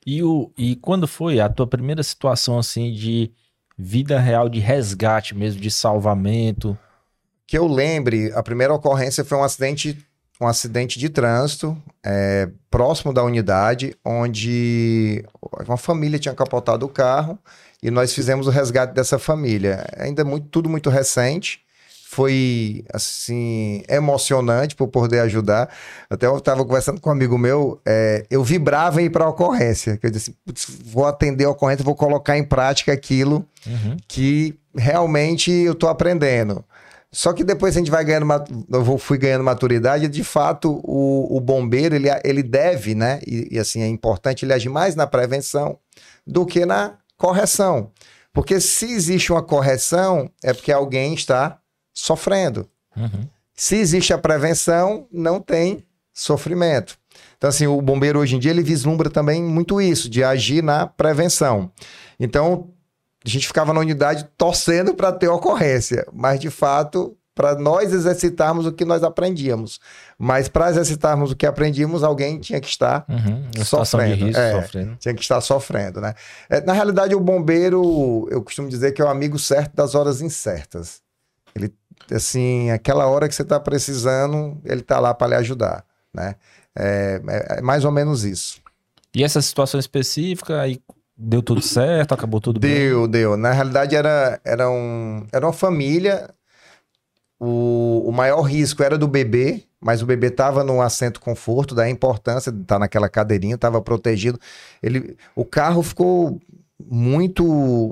E, 0.06 0.23
o, 0.23 0.50
e 0.56 0.76
quando 0.76 1.06
foi 1.06 1.40
a 1.40 1.49
tua 1.49 1.66
primeira 1.66 2.02
situação 2.02 2.59
assim 2.59 2.92
de 2.92 3.30
vida 3.76 4.18
real 4.21 4.49
de 4.49 4.61
resgate 4.61 5.35
mesmo, 5.35 5.61
de 5.61 5.71
salvamento? 5.71 6.78
Que 7.54 7.58
eu 7.58 7.68
lembre, 7.68 8.32
a 8.34 8.42
primeira 8.42 8.75
ocorrência 8.75 9.25
foi 9.25 9.38
um 9.38 9.44
acidente, 9.44 10.04
um 10.40 10.46
acidente 10.49 10.99
de 10.99 11.08
trânsito 11.08 11.80
é, 12.04 12.49
próximo 12.68 13.14
da 13.14 13.23
unidade, 13.23 13.96
onde 14.04 15.25
uma 15.64 15.76
família 15.76 16.18
tinha 16.18 16.34
capotado 16.34 16.84
o 16.84 16.88
carro 16.88 17.38
e 17.80 17.92
nós 17.92 18.12
fizemos 18.12 18.49
o 18.49 18.50
resgate 18.50 18.92
dessa 18.92 19.20
família. 19.20 19.87
Ainda 19.96 20.25
muito, 20.25 20.49
tudo 20.49 20.68
muito 20.68 20.90
recente 20.90 21.61
foi 22.08 22.84
assim 22.92 23.84
emocionante 23.88 24.75
por 24.75 24.88
poder 24.88 25.20
ajudar. 25.20 25.73
Até 26.11 26.26
eu 26.26 26.37
estava 26.37 26.64
conversando 26.64 27.00
com 27.00 27.08
um 27.08 27.12
amigo 27.12 27.38
meu, 27.38 27.80
é, 27.87 28.26
eu 28.28 28.42
vibrava 28.42 29.00
em 29.00 29.04
ir 29.04 29.11
para 29.11 29.26
a 29.26 29.28
ocorrência. 29.28 29.96
Eu 30.02 30.11
disse, 30.11 30.37
vou 30.84 31.06
atender 31.06 31.44
a 31.44 31.50
ocorrência, 31.50 31.84
vou 31.84 31.94
colocar 31.94 32.37
em 32.37 32.42
prática 32.42 32.92
aquilo 32.92 33.46
uhum. 33.64 33.96
que 34.08 34.58
realmente 34.76 35.52
eu 35.52 35.73
estou 35.73 35.88
aprendendo. 35.88 36.64
Só 37.14 37.33
que 37.33 37.44
depois 37.44 37.76
a 37.76 37.78
gente 37.78 37.92
vai 37.92 38.04
ganhando, 38.04 38.26
eu 38.68 38.99
fui 38.99 39.16
ganhando 39.16 39.44
maturidade, 39.44 40.09
de 40.09 40.25
fato 40.25 40.80
o, 40.83 41.37
o 41.37 41.40
bombeiro 41.40 41.94
ele, 41.94 42.09
ele 42.25 42.42
deve, 42.42 42.92
né? 42.92 43.21
E, 43.25 43.50
e 43.52 43.59
assim 43.59 43.83
é 43.83 43.87
importante 43.87 44.44
ele 44.44 44.52
agir 44.52 44.68
mais 44.68 44.97
na 44.97 45.06
prevenção 45.06 45.78
do 46.26 46.44
que 46.44 46.66
na 46.66 46.99
correção. 47.16 47.92
Porque 48.33 48.61
se 48.61 48.87
existe 48.87 49.30
uma 49.30 49.44
correção, 49.44 50.28
é 50.42 50.52
porque 50.52 50.73
alguém 50.73 51.14
está 51.14 51.61
sofrendo. 51.94 52.68
Uhum. 52.97 53.28
Se 53.54 53.76
existe 53.76 54.12
a 54.12 54.18
prevenção, 54.18 55.06
não 55.12 55.40
tem 55.40 55.87
sofrimento. 56.12 56.99
Então, 57.38 57.49
assim, 57.49 57.68
o 57.68 57.80
bombeiro 57.80 58.18
hoje 58.18 58.35
em 58.35 58.40
dia 58.40 58.50
ele 58.50 58.64
vislumbra 58.64 59.09
também 59.09 59.40
muito 59.40 59.80
isso, 59.80 60.11
de 60.11 60.25
agir 60.25 60.64
na 60.64 60.85
prevenção. 60.85 61.71
Então, 62.18 62.74
a 63.25 63.28
gente 63.28 63.47
ficava 63.47 63.73
na 63.73 63.81
unidade 63.81 64.28
torcendo 64.37 64.95
para 64.95 65.12
ter 65.12 65.28
ocorrência, 65.28 66.07
mas 66.12 66.38
de 66.38 66.50
fato, 66.50 67.16
para 67.35 67.54
nós 67.57 67.93
exercitarmos 67.93 68.66
o 68.66 68.73
que 68.73 68.85
nós 68.85 69.02
aprendíamos. 69.02 69.81
Mas 70.19 70.49
para 70.49 70.71
exercitarmos 70.71 71.33
o 71.33 71.37
que 71.37 71.47
aprendíamos, 71.47 72.04
alguém 72.04 72.38
tinha 72.38 72.61
que 72.61 72.69
estar 72.69 73.04
uhum, 73.09 73.64
sofrendo. 73.64 74.26
Risco, 74.26 74.40
é, 74.40 74.61
sofrendo. 74.61 74.97
Tinha 74.97 75.14
que 75.14 75.23
estar 75.23 75.40
sofrendo, 75.40 76.00
né? 76.00 76.14
É, 76.49 76.61
na 76.61 76.73
realidade, 76.73 77.14
o 77.14 77.21
bombeiro, 77.21 78.28
eu 78.31 78.43
costumo 78.43 78.69
dizer 78.69 78.93
que 78.93 79.02
é 79.02 79.04
o 79.04 79.09
amigo 79.09 79.38
certo 79.38 79.75
das 79.75 79.95
horas 79.95 80.21
incertas. 80.21 81.02
Ele 81.54 81.73
assim, 82.12 82.71
aquela 82.71 83.07
hora 83.07 83.28
que 83.28 83.35
você 83.35 83.43
está 83.43 83.59
precisando, 83.59 84.61
ele 84.64 84.81
está 84.81 84.99
lá 84.99 85.14
para 85.14 85.28
lhe 85.28 85.35
ajudar, 85.37 85.85
né? 86.12 86.35
É, 86.76 87.21
é, 87.26 87.58
é, 87.58 87.60
mais 87.63 87.84
ou 87.84 87.93
menos 87.93 88.25
isso. 88.25 88.60
E 89.15 89.23
essa 89.23 89.41
situação 89.41 89.78
específica, 89.78 90.60
aí 90.60 90.80
deu 91.16 91.42
tudo 91.42 91.62
certo, 91.62 92.12
acabou 92.12 92.40
tudo 92.40 92.58
deu, 92.58 92.70
bem? 92.70 92.78
Deu, 92.88 93.08
deu. 93.08 93.36
Na 93.36 93.52
realidade, 93.52 93.94
era, 93.94 94.40
era, 94.44 94.70
um, 94.70 95.26
era 95.32 95.46
uma 95.46 95.52
família. 95.52 96.28
O, 97.38 98.04
o 98.06 98.12
maior 98.12 98.42
risco 98.42 98.82
era 98.82 98.96
do 98.96 99.08
bebê, 99.08 99.64
mas 99.80 100.00
o 100.00 100.06
bebê 100.06 100.28
estava 100.28 100.64
no 100.64 100.80
assento 100.80 101.20
conforto, 101.20 101.74
da 101.74 101.88
importância 101.88 102.50
de 102.50 102.62
estar 102.62 102.76
tá 102.76 102.78
naquela 102.78 103.08
cadeirinha, 103.08 103.54
estava 103.56 103.82
protegido. 103.82 104.38
Ele, 104.82 105.16
o 105.36 105.44
carro 105.44 105.82
ficou 105.82 106.40
muito 106.80 107.45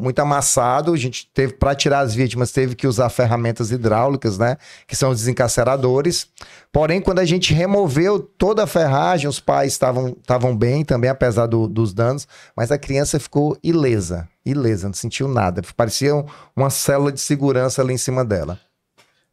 muito 0.02 0.18
amassado. 0.20 0.92
A 0.92 0.96
gente 0.96 1.30
teve 1.32 1.54
para 1.54 1.74
tirar 1.74 2.00
as 2.00 2.14
vítimas 2.14 2.52
teve 2.52 2.74
que 2.74 2.86
usar 2.86 3.08
ferramentas 3.08 3.70
hidráulicas, 3.70 4.38
né, 4.38 4.56
que 4.86 4.96
são 4.96 5.12
desencarceradores. 5.12 6.28
Porém, 6.72 7.00
quando 7.00 7.20
a 7.20 7.24
gente 7.24 7.54
removeu 7.54 8.18
toda 8.18 8.64
a 8.64 8.66
ferragem, 8.66 9.28
os 9.28 9.40
pais 9.40 9.72
estavam 9.72 10.08
estavam 10.08 10.56
bem 10.56 10.84
também 10.84 11.10
apesar 11.10 11.46
do, 11.46 11.68
dos 11.68 11.92
danos, 11.92 12.26
mas 12.56 12.70
a 12.72 12.78
criança 12.78 13.20
ficou 13.20 13.56
ilesa, 13.62 14.28
ilesa, 14.44 14.88
não 14.88 14.94
sentiu 14.94 15.28
nada. 15.28 15.62
Parecia 15.76 16.12
uma 16.56 16.70
célula 16.70 17.12
de 17.12 17.20
segurança 17.20 17.82
ali 17.82 17.94
em 17.94 17.98
cima 17.98 18.24
dela. 18.24 18.58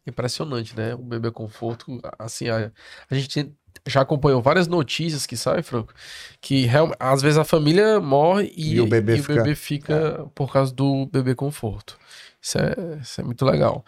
Impressionante, 0.08 0.76
né? 0.76 0.96
O 0.96 1.00
bebê 1.00 1.30
conforto, 1.30 2.00
assim, 2.18 2.50
a, 2.50 2.72
a 3.10 3.16
gente 3.16 3.54
já 3.88 4.02
acompanhou 4.02 4.42
várias 4.42 4.68
notícias 4.68 5.26
que 5.26 5.36
saem, 5.36 5.64
Franco, 5.64 5.94
que 6.42 6.66
real, 6.66 6.94
às 7.00 7.22
vezes 7.22 7.38
a 7.38 7.44
família 7.44 8.00
morre 8.00 8.52
e, 8.56 8.76
e 8.76 8.82
o 8.82 8.88
bebê 8.88 9.16
e 9.16 9.22
fica, 9.22 9.34
o 9.34 9.36
bebê 9.36 9.56
fica 9.56 9.94
é. 9.94 10.26
por 10.34 10.52
causa 10.52 10.74
do 10.74 11.06
bebê 11.08 11.36
conforto. 11.36 11.98
Isso 12.42 12.58
é, 12.58 13.00
isso 13.02 13.22
é 13.22 13.24
muito 13.24 13.46
legal. 13.46 13.84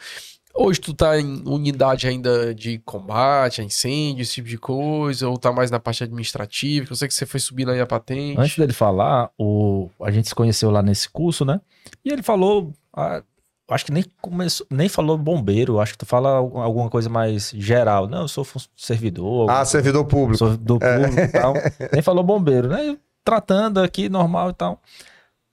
Hoje 0.54 0.82
tu 0.82 0.94
tá 0.94 1.18
em 1.18 1.42
unidade 1.46 2.08
ainda 2.08 2.54
de 2.54 2.78
combate 2.80 3.62
a 3.62 3.64
incêndio, 3.64 4.22
esse 4.22 4.34
tipo 4.34 4.50
de 4.50 4.58
coisa, 4.58 5.30
ou 5.30 5.38
tá 5.38 5.52
mais 5.52 5.72
na 5.72 5.80
parte 5.80 6.04
administrativa? 6.04 6.92
Eu 6.92 6.96
sei 6.96 7.08
que 7.08 7.14
você 7.14 7.26
foi 7.26 7.40
subindo 7.40 7.72
aí 7.72 7.80
a 7.80 7.88
patente. 7.88 8.40
Antes 8.40 8.58
dele 8.58 8.74
falar, 8.74 9.32
o... 9.38 9.90
a 10.02 10.12
gente 10.12 10.28
se 10.28 10.36
conheceu 10.36 10.70
lá 10.70 10.82
nesse 10.82 11.10
curso, 11.10 11.46
né? 11.46 11.62
E 12.04 12.12
ele 12.12 12.22
falou, 12.22 12.74
ah, 12.94 13.24
acho 13.74 13.86
que 13.86 13.92
nem 13.92 14.04
começou, 14.22 14.66
nem 14.70 14.90
falou 14.90 15.18
bombeiro, 15.18 15.80
acho 15.80 15.94
que 15.94 16.00
tu 16.00 16.06
fala 16.06 16.30
alguma 16.30 16.90
coisa 16.90 17.10
mais 17.10 17.52
geral. 17.56 18.08
Não, 18.08 18.22
eu 18.22 18.28
sou 18.28 18.46
servidor. 18.76 19.50
Ah, 19.50 19.64
servidor 19.66 20.06
público. 20.06 20.46
Servidor 20.46 20.80
público 20.80 21.20
é. 21.20 21.24
e 21.24 21.28
tal. 21.28 21.54
nem 21.92 22.02
falou 22.02 22.24
bombeiro, 22.24 22.68
né? 22.68 22.98
Tratando 23.24 23.80
aqui 23.80 24.10
normal 24.10 24.50
e 24.50 24.54
tal. 24.54 24.82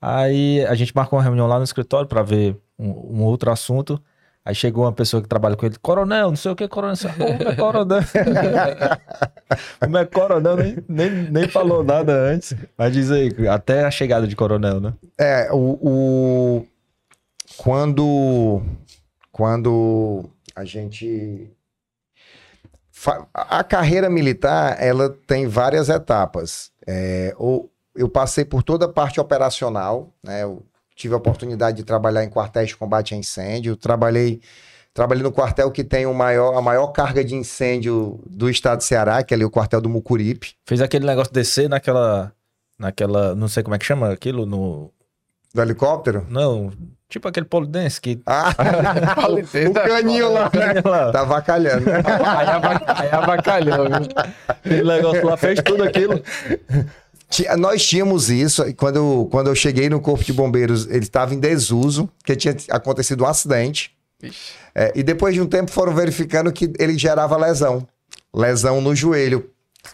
Aí 0.01 0.65
a 0.65 0.75
gente 0.75 0.95
marcou 0.95 1.17
uma 1.17 1.23
reunião 1.23 1.47
lá 1.47 1.57
no 1.57 1.63
escritório 1.63 2.07
para 2.07 2.21
ver 2.21 2.57
um, 2.77 3.19
um, 3.19 3.23
outro 3.23 3.51
assunto. 3.51 4.01
Aí 4.43 4.55
chegou 4.55 4.85
uma 4.85 4.93
pessoa 4.93 5.21
que 5.21 5.27
trabalha 5.27 5.55
com 5.55 5.65
ele, 5.65 5.75
coronel, 5.81 6.29
não 6.29 6.35
sei 6.35 6.51
o 6.51 6.55
que, 6.55 6.67
coronel. 6.67 6.95
Como 7.17 7.49
é 7.49 7.55
coronel? 7.55 7.99
Como 9.79 9.97
é 9.97 10.05
coronel? 10.05 10.55
Nem, 10.55 10.77
nem, 10.87 11.09
nem 11.29 11.47
falou 11.47 11.83
nada 11.83 12.13
antes. 12.13 12.55
Mas 12.77 12.93
diz 12.93 13.11
aí, 13.11 13.29
até 13.47 13.83
a 13.83 13.91
chegada 13.91 14.25
de 14.25 14.35
coronel, 14.35 14.79
né? 14.79 14.93
É, 15.17 15.49
o, 15.51 15.77
o 15.81 16.65
quando 17.59 18.61
quando 19.31 20.29
a 20.55 20.63
gente 20.63 21.51
a 23.33 23.63
carreira 23.63 24.09
militar 24.09 24.77
ela 24.79 25.09
tem 25.27 25.45
várias 25.45 25.89
etapas. 25.89 26.71
É, 26.87 27.33
eu 27.95 28.09
passei 28.09 28.45
por 28.45 28.63
toda 28.63 28.85
a 28.85 28.89
parte 28.89 29.19
operacional, 29.19 30.13
né? 30.23 30.43
Eu 30.43 30.65
tive 30.95 31.13
a 31.13 31.17
oportunidade 31.17 31.77
de 31.77 31.83
trabalhar 31.83 32.23
em 32.23 32.29
quartéis 32.29 32.69
de 32.69 32.77
combate 32.77 33.13
a 33.13 33.17
incêndio, 33.17 33.75
trabalhei 33.75 34.41
trabalhei 34.93 35.23
no 35.23 35.31
quartel 35.31 35.69
que 35.69 35.83
tem 35.83 36.05
o 36.05 36.13
maior, 36.13 36.57
a 36.57 36.61
maior 36.61 36.87
carga 36.87 37.23
de 37.23 37.35
incêndio 37.35 38.21
do 38.25 38.49
estado 38.49 38.79
de 38.79 38.85
Ceará, 38.85 39.21
que 39.21 39.33
é 39.33 39.35
ali 39.35 39.45
o 39.45 39.51
quartel 39.51 39.79
do 39.81 39.89
Mucuripe. 39.89 40.55
Fez 40.65 40.81
aquele 40.81 41.05
negócio 41.05 41.33
descer 41.33 41.69
naquela 41.69 42.33
naquela, 42.77 43.35
não 43.35 43.49
sei 43.49 43.63
como 43.63 43.75
é 43.75 43.77
que 43.77 43.85
chama 43.85 44.11
aquilo 44.11 44.45
no 44.45 44.91
do 45.53 45.61
helicóptero? 45.61 46.25
Não, 46.29 46.71
Tipo 47.09 47.27
aquele 47.27 47.47
polidense 47.47 47.99
que. 47.99 48.21
Ah, 48.23 48.53
o, 49.27 49.69
o 49.69 49.73
caninho 49.73 50.31
lá, 50.31 50.43
né? 50.53 50.79
Tá 51.11 51.21
avacalhando. 51.21 51.85
aí 51.89 53.09
avacalhou, 53.11 53.85
viu? 53.85 54.09
Aquele 54.47 54.83
negócio 54.83 55.25
lá 55.25 55.35
fez 55.35 55.59
tudo 55.63 55.83
aquilo. 55.83 56.21
Nós 57.57 57.83
tínhamos 57.83 58.29
isso, 58.29 58.63
e 58.67 58.75
quando, 58.75 59.27
quando 59.31 59.47
eu 59.47 59.55
cheguei 59.55 59.89
no 59.89 59.99
Corpo 59.99 60.23
de 60.23 60.33
Bombeiros, 60.33 60.85
ele 60.87 60.99
estava 60.99 61.33
em 61.33 61.39
desuso, 61.39 62.07
que 62.23 62.35
tinha 62.35 62.55
acontecido 62.69 63.23
um 63.23 63.27
acidente. 63.27 63.91
É, 64.75 64.91
e 64.95 65.01
depois 65.01 65.33
de 65.33 65.41
um 65.41 65.47
tempo 65.47 65.71
foram 65.71 65.93
verificando 65.93 66.51
que 66.51 66.71
ele 66.77 66.95
gerava 66.95 67.37
lesão. 67.37 67.87
Lesão 68.33 68.81
no 68.81 68.95
joelho, 68.95 69.49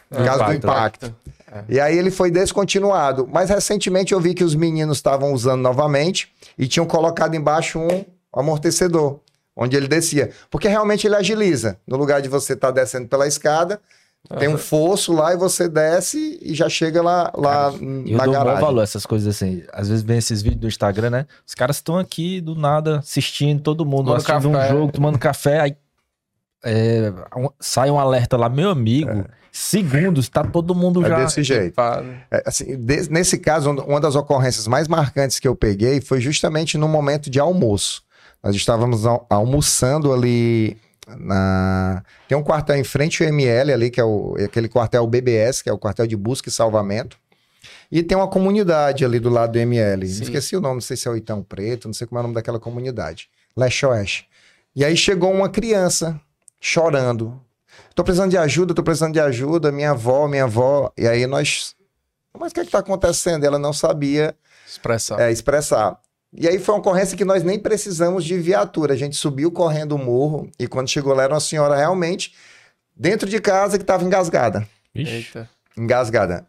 por 0.10 0.26
causa 0.26 0.43
impacto, 0.43 0.50
do 0.50 0.56
impacto. 0.56 1.15
É. 1.52 1.63
E 1.69 1.80
aí 1.80 1.98
ele 1.98 2.12
foi 2.12 2.32
descontinuado. 2.32 3.28
Mas 3.32 3.50
recentemente 3.50 4.13
eu 4.13 4.19
vi 4.19 4.34
que 4.34 4.43
os 4.43 4.56
meninos 4.56 4.98
estavam 4.98 5.34
usando 5.34 5.62
novamente 5.62 6.32
e 6.58 6.67
tinham 6.67 6.86
colocado 6.86 7.36
embaixo 7.36 7.80
um 7.80 8.06
amortecedor 8.34 9.19
onde 9.56 9.78
ele 9.78 9.88
descia. 9.88 10.32
Porque 10.50 10.67
realmente 10.67 11.08
ele 11.08 11.15
agiliza. 11.15 11.78
No 11.88 11.98
lugar 11.98 12.21
de 12.21 12.28
você 12.28 12.54
estar 12.54 12.67
tá 12.67 12.82
descendo 12.82 13.08
pela 13.08 13.28
escada, 13.28 13.80
Uhum. 14.30 14.38
Tem 14.38 14.48
um 14.48 14.58
fosso 14.58 15.13
lá 15.13 15.34
e 15.34 15.38
você 15.38 15.69
desce 15.69 16.39
e 16.41 16.56
já 16.56 16.67
chega 16.67 17.02
lá, 17.02 17.32
lá 17.36 17.71
Cara, 17.71 17.78
na 17.80 18.10
eu 18.10 18.17
dou 18.17 18.34
garagem. 18.34 18.62
valor 18.62 18.82
essas 18.82 19.06
coisas 19.06 19.36
assim. 19.36 19.63
Às 19.71 19.88
vezes 19.88 20.04
vem 20.04 20.17
esses 20.17 20.41
vídeos 20.41 20.62
do 20.62 20.67
Instagram, 20.67 21.12
né? 21.12 21.28
Os 21.45 21.54
caras 21.54 21.76
estão 21.76 21.98
aqui 21.98 22.41
do 22.41 22.56
nada 22.56 23.00
assistindo, 23.00 23.62
todo 23.62 23.86
mundo 23.86 24.06
tomando 24.06 24.17
assistindo 24.17 24.52
café. 24.52 24.74
um 24.74 24.78
jogo, 24.78 24.91
tomando 24.91 25.19
café, 25.19 25.60
aí 25.62 25.78
é, 26.63 27.13
sai 27.60 27.91
um 27.91 28.00
alerta 28.00 28.36
lá, 28.36 28.50
meu 28.50 28.71
amigo. 28.71 29.12
É. 29.12 29.26
Segundos, 29.57 30.27
tá 30.27 30.43
todo 30.43 30.75
mundo 30.75 31.05
é 31.05 31.07
já. 31.07 31.23
Desse 31.23 31.41
jeito. 31.41 31.79
É, 32.29 32.43
assim, 32.45 32.75
de, 32.75 33.09
nesse 33.09 33.37
caso, 33.37 33.71
uma 33.71 34.01
das 34.01 34.13
ocorrências 34.13 34.67
mais 34.67 34.85
marcantes 34.85 35.39
que 35.39 35.47
eu 35.47 35.55
peguei 35.55 36.01
foi 36.01 36.19
justamente 36.19 36.77
no 36.77 36.89
momento 36.89 37.29
de 37.29 37.39
almoço. 37.39 38.03
Nós 38.43 38.53
estávamos 38.53 39.05
almoçando 39.29 40.11
ali 40.11 40.75
na... 41.17 42.03
Tem 42.27 42.37
um 42.37 42.43
quartel 42.43 42.75
em 42.75 42.83
frente 42.83 43.23
ao 43.23 43.29
ML 43.29 43.71
ali, 43.71 43.89
que 43.89 44.01
é 44.01 44.03
o... 44.03 44.35
aquele 44.43 44.67
quartel 44.67 45.07
BBS, 45.07 45.61
que 45.61 45.69
é 45.69 45.73
o 45.73 45.77
quartel 45.77 46.05
de 46.05 46.17
busca 46.17 46.49
e 46.49 46.51
salvamento. 46.51 47.17
E 47.89 48.03
tem 48.03 48.17
uma 48.17 48.27
comunidade 48.27 49.05
ali 49.05 49.21
do 49.21 49.29
lado 49.29 49.53
do 49.53 49.59
ML. 49.59 50.05
Sim. 50.05 50.23
Esqueci 50.23 50.57
o 50.57 50.59
nome, 50.59 50.75
não 50.75 50.81
sei 50.81 50.97
se 50.97 51.07
é 51.07 51.11
o 51.11 51.15
Itão 51.15 51.41
Preto, 51.41 51.87
não 51.87 51.93
sei 51.93 52.05
como 52.05 52.19
é 52.19 52.19
o 52.19 52.23
nome 52.23 52.35
daquela 52.35 52.59
comunidade. 52.59 53.29
Leste 53.55 53.85
Oeste. 53.85 54.27
E 54.75 54.83
aí 54.83 54.97
chegou 54.97 55.31
uma 55.31 55.47
criança 55.47 56.19
chorando. 56.59 57.39
Tô 57.95 58.03
precisando 58.03 58.29
de 58.29 58.38
ajuda, 58.38 58.73
tô 58.73 58.84
precisando 58.84 59.13
de 59.13 59.21
ajuda, 59.21 59.71
minha 59.71 59.91
avó, 59.91 60.27
minha 60.27 60.43
avó. 60.43 60.91
E 60.97 61.08
aí 61.08 61.25
nós. 61.25 61.73
Mas 62.38 62.51
o 62.51 62.55
que 62.55 62.60
é 62.60 62.65
que 62.65 62.71
tá 62.71 62.79
acontecendo? 62.79 63.45
Ela 63.45 63.58
não 63.58 63.71
sabia 63.71 64.36
expressar. 64.67 65.17
É, 65.21 65.31
expressar. 65.31 65.97
E 66.34 66.45
aí 66.45 66.60
foi 66.60 66.75
uma 66.75 66.81
ocorrência 66.81 67.15
que 67.15 67.23
nós 67.23 67.41
nem 67.41 67.58
precisamos 67.58 68.25
de 68.25 68.38
viatura. 68.38 68.93
A 68.93 68.97
gente 68.97 69.15
subiu 69.15 69.49
correndo 69.49 69.93
o 69.93 69.97
morro 69.97 70.51
e 70.60 70.67
quando 70.67 70.89
chegou 70.89 71.13
lá 71.13 71.23
era 71.23 71.34
uma 71.34 71.39
senhora 71.39 71.77
realmente 71.77 72.36
dentro 72.93 73.29
de 73.29 73.39
casa 73.39 73.77
que 73.77 73.84
estava 73.84 74.03
engasgada. 74.03 74.67
Eita. 74.93 75.49
Engasgada. 75.77 76.45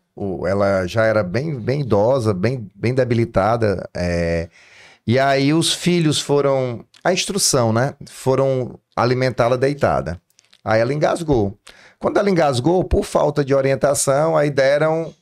Ela 0.49 0.87
já 0.89 1.05
era 1.05 1.23
bem, 1.23 1.61
bem 1.61 1.83
idosa, 1.83 2.35
bem, 2.35 2.69
bem 2.75 2.93
debilitada. 2.93 3.89
É... 3.95 4.49
E 5.07 5.17
aí 5.17 5.55
os 5.55 5.73
filhos 5.73 6.21
foram. 6.21 6.85
A 7.05 7.13
instrução, 7.13 7.73
né? 7.73 7.95
Foram 8.07 8.81
alimentá-la 8.97 9.55
deitada. 9.57 10.21
Aí 10.67 10.81
ela 10.81 10.93
engasgou. 10.93 11.57
Quando 11.97 12.19
ela 12.19 12.29
engasgou, 12.29 12.83
por 12.83 13.05
falta 13.05 13.45
de 13.45 13.55
orientação, 13.55 14.37
aí 14.37 14.51
deram 14.51 15.15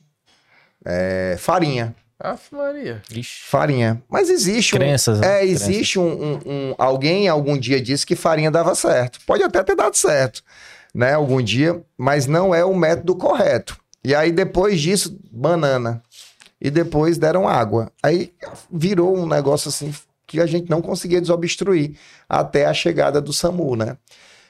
é, 0.83 1.35
farinha. 1.37 1.95
Aff, 2.19 2.51
Maria. 2.51 3.03
Ixi. 3.11 3.43
Farinha. 3.45 4.01
Mas 4.09 4.31
existe 4.31 4.75
Crenças, 4.75 5.19
um. 5.19 5.21
Né? 5.21 5.41
É, 5.41 5.45
existe 5.45 5.99
um, 5.99 6.07
um, 6.07 6.39
um, 6.45 6.75
Alguém 6.79 7.27
algum 7.27 7.55
dia 7.55 7.79
disse 7.79 8.07
que 8.07 8.15
farinha 8.15 8.49
dava 8.49 8.73
certo. 8.73 9.19
Pode 9.27 9.43
até 9.43 9.61
ter 9.61 9.75
dado 9.75 9.95
certo, 9.95 10.41
né? 10.93 11.13
Algum 11.13 11.39
dia, 11.39 11.79
mas 11.95 12.25
não 12.25 12.55
é 12.55 12.65
o 12.65 12.75
método 12.75 13.15
correto. 13.15 13.77
E 14.03 14.15
aí, 14.15 14.31
depois 14.31 14.81
disso, 14.81 15.19
banana. 15.31 16.01
E 16.59 16.71
depois 16.71 17.19
deram 17.19 17.47
água. 17.47 17.91
Aí 18.01 18.33
virou 18.71 19.15
um 19.15 19.27
negócio 19.27 19.69
assim 19.69 19.93
que 20.25 20.39
a 20.39 20.47
gente 20.47 20.71
não 20.71 20.81
conseguia 20.81 21.21
desobstruir 21.21 21.95
até 22.27 22.65
a 22.65 22.73
chegada 22.73 23.21
do 23.21 23.31
SAMU, 23.31 23.75
né? 23.75 23.97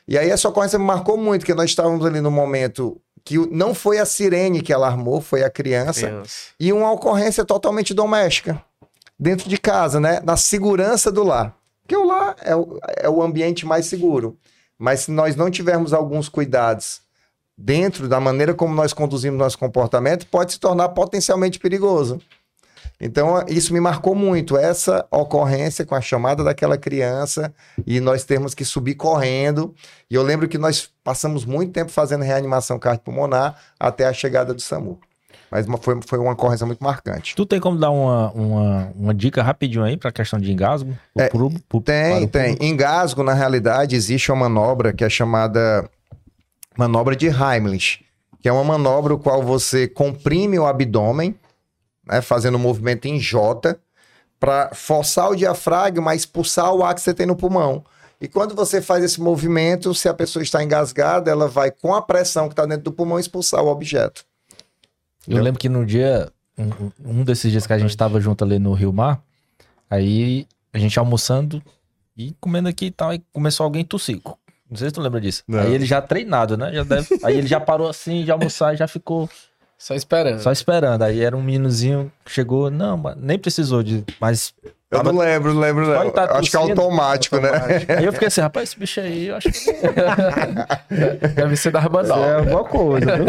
E 0.08 0.18
aí 0.18 0.30
essa 0.30 0.48
ocorrência 0.48 0.78
me 0.78 0.86
marcou 0.86 1.18
muito, 1.18 1.42
porque 1.42 1.54
nós 1.54 1.70
estávamos 1.70 2.06
ali 2.06 2.22
no 2.22 2.30
momento 2.30 3.02
que 3.24 3.38
não 3.52 3.74
foi 3.74 3.98
a 3.98 4.06
sirene 4.06 4.62
que 4.62 4.72
alarmou, 4.72 5.20
foi 5.20 5.44
a 5.44 5.50
criança. 5.50 6.08
criança. 6.08 6.38
E 6.60 6.72
uma 6.72 6.92
ocorrência 6.92 7.44
totalmente 7.44 7.94
doméstica, 7.94 8.62
dentro 9.20 9.50
de 9.50 9.58
casa, 9.58 10.00
né? 10.00 10.22
Na 10.24 10.38
segurança 10.38 11.12
do 11.12 11.24
lar. 11.24 11.56
Porque 11.82 11.96
o 11.96 12.06
lar 12.06 12.36
é 12.42 12.56
o, 12.56 12.80
é 12.98 13.10
o 13.10 13.22
ambiente 13.22 13.66
mais 13.66 13.88
seguro. 13.88 14.38
Mas 14.78 15.02
se 15.02 15.12
nós 15.12 15.36
não 15.36 15.50
tivermos 15.50 15.94
alguns 15.94 16.30
cuidados 16.30 17.02
dentro 17.58 18.08
da 18.08 18.20
maneira 18.20 18.54
como 18.54 18.76
nós 18.76 18.94
conduzimos 18.94 19.40
nosso 19.40 19.58
comportamento, 19.58 20.28
pode 20.28 20.54
se 20.54 20.60
tornar 20.60 20.90
potencialmente 20.90 21.58
perigoso. 21.58 22.22
Então, 23.00 23.44
isso 23.48 23.74
me 23.74 23.80
marcou 23.80 24.16
muito, 24.16 24.58
essa 24.58 25.06
ocorrência 25.12 25.86
com 25.86 25.96
a 25.96 26.02
chamada 26.02 26.44
daquela 26.44 26.78
criança 26.78 27.54
e 27.86 28.00
nós 28.00 28.24
temos 28.24 28.54
que 28.54 28.64
subir 28.64 28.96
correndo. 28.96 29.74
E 30.10 30.16
eu 30.16 30.24
lembro 30.24 30.48
que 30.48 30.58
nós 30.58 30.90
passamos 31.04 31.46
muito 31.46 31.74
tempo 31.74 31.92
fazendo 31.92 32.24
reanimação 32.24 32.80
cardiopulmonar 32.80 33.60
até 33.80 34.06
a 34.06 34.14
chegada 34.14 34.54
do 34.54 34.62
SAMU. 34.62 35.00
Mas 35.52 35.66
foi, 35.82 36.00
foi 36.06 36.20
uma 36.20 36.32
ocorrência 36.32 36.66
muito 36.66 36.84
marcante. 36.84 37.36
Tu 37.36 37.46
tem 37.46 37.60
como 37.60 37.78
dar 37.78 37.92
uma, 37.92 38.32
uma, 38.32 38.92
uma 38.96 39.14
dica 39.14 39.44
rapidinho 39.44 39.84
aí 39.84 39.96
para 39.96 40.10
a 40.10 40.14
questão 40.14 40.40
de 40.40 40.52
engasgo? 40.52 40.98
É, 41.16 41.28
pro, 41.28 41.52
pro, 41.70 41.82
tem, 41.82 42.28
tem. 42.28 42.58
Engasgo, 42.60 43.24
na 43.24 43.34
realidade, 43.34 43.96
existe 43.96 44.32
uma 44.32 44.50
manobra 44.50 44.92
que 44.92 45.04
é 45.04 45.10
chamada 45.10 45.90
manobra 46.78 47.16
de 47.16 47.28
Heimlich, 47.28 48.04
que 48.42 48.50
é 48.50 48.52
uma 48.52 48.64
manobra 48.64 49.14
no 49.14 49.20
qual 49.20 49.42
você 49.42 49.88
comprime 49.88 50.58
o 50.60 50.66
abdômen 50.66 51.36
né, 52.06 52.22
fazendo 52.22 52.56
um 52.56 52.62
movimento 52.62 53.06
em 53.06 53.20
J, 53.20 53.78
para 54.40 54.74
forçar 54.74 55.30
o 55.30 55.36
diafragma 55.36 56.12
a 56.12 56.16
expulsar 56.16 56.74
o 56.74 56.84
ar 56.84 56.94
que 56.94 57.02
você 57.02 57.14
tem 57.14 57.26
no 57.26 57.36
pulmão. 57.36 57.84
E 58.20 58.28
quando 58.28 58.56
você 58.56 58.82
faz 58.82 59.04
esse 59.04 59.20
movimento, 59.20 59.94
se 59.94 60.08
a 60.08 60.14
pessoa 60.14 60.44
está 60.44 60.64
engasgada, 60.64 61.30
ela 61.30 61.48
vai, 61.48 61.72
com 61.72 61.94
a 61.94 62.02
pressão 62.02 62.48
que 62.48 62.54
está 62.54 62.66
dentro 62.66 62.84
do 62.84 62.92
pulmão, 62.92 63.20
expulsar 63.20 63.64
o 63.64 63.68
objeto. 63.68 64.26
Eu 65.28 65.42
lembro 65.42 65.60
que 65.60 65.68
no 65.68 65.86
dia, 65.86 66.32
um, 66.58 66.92
um 67.04 67.24
desses 67.24 67.52
dias 67.52 67.66
que 67.66 67.74
a 67.74 67.78
gente 67.78 67.90
estava 67.90 68.22
junto 68.22 68.44
ali 68.44 68.60
no 68.60 68.74
Rio 68.74 68.94
Mar, 68.94 69.22
aí 69.90 70.48
a 70.72 70.78
gente 70.78 70.98
almoçando 71.00 71.62
e 72.16 72.34
comendo 72.40 72.70
aqui 72.70 72.86
e 72.86 72.92
tal, 72.92 73.14
e 73.14 73.22
começou 73.34 73.64
alguém 73.64 73.84
tossir. 73.84 74.22
Não 74.70 74.78
sei 74.78 74.90
se 74.90 74.94
tu 74.94 75.02
lembra 75.02 75.20
disso. 75.22 75.44
Não. 75.48 75.60
Aí 75.60 75.74
ele 75.74 75.86
já 75.86 76.02
treinado, 76.02 76.58
né? 76.58 76.72
Já 76.74 76.84
deve... 76.84 77.20
aí 77.24 77.38
ele 77.38 77.48
já 77.48 77.60
parou 77.60 77.88
assim 77.88 78.24
de 78.24 78.32
almoçar 78.32 78.74
e 78.74 78.78
já 78.78 78.88
ficou 78.88 79.30
só 79.78 79.94
esperando. 79.94 80.40
Só 80.40 80.52
esperando. 80.52 81.04
Aí 81.04 81.22
era 81.22 81.36
um 81.36 81.42
meninozinho 81.42 82.12
que 82.24 82.32
chegou, 82.32 82.72
não, 82.72 83.02
nem 83.18 83.38
precisou 83.38 83.84
de. 83.84 84.04
Mas. 84.20 84.54
Eu 84.90 85.04
não 85.04 85.18
lembro, 85.18 85.54
não 85.54 85.62
lembro, 85.62 85.88
não. 85.88 86.10
Tá 86.12 86.38
acho 86.38 86.50
que 86.50 86.56
é 86.56 86.60
automático, 86.60 87.38
né? 87.38 87.50
Aí 87.98 88.06
eu 88.06 88.14
fiquei 88.14 88.30
assim, 88.30 88.40
rapaz, 88.40 88.70
esse 88.70 88.80
bicho 88.80 89.02
aí, 89.02 89.28
eu 89.28 89.36
acho 89.36 89.52
que. 89.52 89.72
Deve 91.36 91.56
ser 91.58 91.72
da 91.72 91.80
Rabanal. 91.80 92.24
É 92.24 92.36
alguma 92.36 92.64
coisa, 92.64 93.06
viu? 93.18 93.26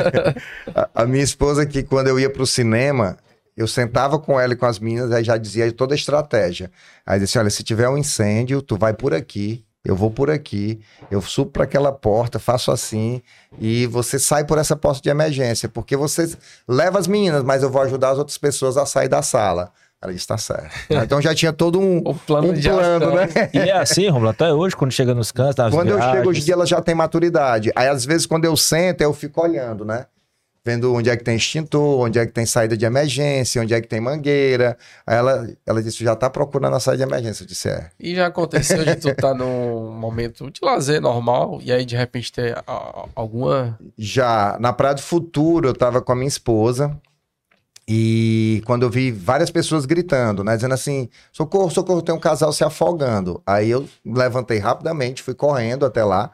a, 0.75 1.03
a 1.03 1.07
minha 1.07 1.25
esposa, 1.25 1.67
que 1.67 1.83
quando 1.83 2.07
eu 2.07 2.21
ia 2.21 2.31
pro 2.31 2.47
cinema, 2.47 3.17
eu 3.57 3.67
sentava 3.67 4.19
com 4.19 4.39
ela 4.39 4.53
e 4.53 4.57
com 4.57 4.67
as 4.67 4.79
meninas, 4.79 5.11
aí 5.11 5.25
já 5.25 5.37
dizia 5.37 5.71
toda 5.73 5.95
a 5.95 5.97
estratégia. 5.97 6.71
Aí 7.05 7.19
disse: 7.19 7.39
olha, 7.39 7.51
se 7.51 7.65
tiver 7.65 7.89
um 7.89 7.99
incêndio, 7.99 8.63
tu 8.63 8.77
vai 8.77 8.95
por 8.95 9.13
aqui, 9.13 9.65
eu 9.87 9.95
vou 9.95 10.11
por 10.11 10.31
aqui, 10.31 10.81
eu 11.11 11.21
subo 11.21 11.53
para 11.53 11.65
aquela 11.65 11.93
porta, 11.93 12.39
faço 12.39 12.73
assim, 12.73 13.23
e 13.59 13.87
você 13.87 14.19
sai 14.19 14.45
por 14.45 14.59
essa 14.59 14.75
porta 14.75 15.01
de 15.01 15.09
emergência, 15.09 15.69
porque 15.69 15.97
você 15.97 16.29
leva 16.69 16.99
as 16.99 17.07
meninas, 17.07 17.45
mas 17.45 17.63
eu 17.63 17.71
vou 17.71 17.81
ajudar 17.83 18.11
as 18.11 18.19
outras 18.19 18.37
pessoas 18.37 18.77
a 18.77 18.85
sair 18.85 19.09
da 19.09 19.23
sala. 19.23 19.71
Ela 20.03 20.13
disse, 20.13 20.27
tá 20.27 20.37
certo. 20.37 20.71
Então 20.91 21.21
já 21.23 21.35
tinha 21.35 21.53
todo 21.53 21.81
um, 21.81 21.99
o 21.99 22.15
plano, 22.15 22.53
um 22.53 22.61
plano 22.61 23.15
né? 23.15 23.29
E 23.55 23.59
é 23.59 23.77
assim, 23.77 24.09
Romulo, 24.09 24.31
até 24.31 24.53
hoje, 24.53 24.77
quando 24.77 24.93
chega 24.93 25.15
nos 25.15 25.33
cantos, 25.33 25.71
Quando 25.71 25.87
viagens... 25.87 26.07
eu 26.07 26.15
chego 26.17 26.31
hoje 26.31 26.41
em 26.41 26.45
dia, 26.45 26.55
ela 26.55 26.67
já 26.67 26.81
tem 26.83 26.95
maturidade. 26.95 27.73
Aí, 27.75 27.89
às 27.89 28.05
vezes, 28.05 28.27
quando 28.27 28.45
eu 28.45 28.57
sento, 28.57 29.01
eu 29.01 29.15
fico 29.15 29.41
olhando, 29.41 29.85
né? 29.85 30.07
Vendo 30.67 30.93
onde 30.93 31.09
é 31.09 31.17
que 31.17 31.23
tem 31.23 31.37
extintor, 31.37 32.01
onde 32.01 32.19
é 32.19 32.27
que 32.27 32.33
tem 32.33 32.45
saída 32.45 32.77
de 32.77 32.85
emergência, 32.85 33.63
onde 33.63 33.73
é 33.73 33.81
que 33.81 33.87
tem 33.87 34.01
mangueira. 34.01 34.77
Aí 35.07 35.17
ela, 35.17 35.49
ela 35.65 35.81
disse, 35.81 36.03
já 36.03 36.17
tá 36.17 36.29
procurando 36.29 36.75
a 36.75 36.81
saída 36.81 37.07
de 37.07 37.09
emergência. 37.09 37.45
Eu 37.45 37.47
disse, 37.47 37.69
é. 37.69 37.89
E 38.01 38.17
já 38.17 38.27
aconteceu 38.27 38.85
de 38.85 38.97
tu 38.97 39.11
estar 39.11 39.29
tá 39.29 39.35
num 39.35 39.93
momento 39.93 40.51
de 40.51 40.59
lazer 40.61 41.01
normal 41.01 41.61
e 41.63 41.71
aí 41.71 41.85
de 41.85 41.95
repente 41.95 42.33
ter 42.33 42.61
alguma... 43.15 43.79
Já, 43.97 44.57
na 44.59 44.73
Praia 44.73 44.97
do 44.97 45.03
Futuro, 45.03 45.69
eu 45.69 45.75
tava 45.75 46.03
com 46.03 46.11
a 46.11 46.17
minha 46.17 46.27
esposa 46.27 47.01
e 47.89 48.61
quando 48.67 48.83
eu 48.83 48.91
vi 48.91 49.13
várias 49.13 49.51
pessoas 49.51 49.87
gritando, 49.87 50.43
né, 50.43 50.57
dizendo 50.57 50.75
assim, 50.75 51.09
socorro, 51.31 51.71
socorro, 51.71 52.03
tem 52.03 52.13
um 52.13 52.19
casal 52.19 52.53
se 52.53 52.65
afogando. 52.65 53.41
Aí 53.47 53.71
eu 53.71 53.89
levantei 54.05 54.59
rapidamente, 54.59 55.23
fui 55.23 55.35
correndo 55.35 55.87
até 55.87 56.03
lá. 56.03 56.33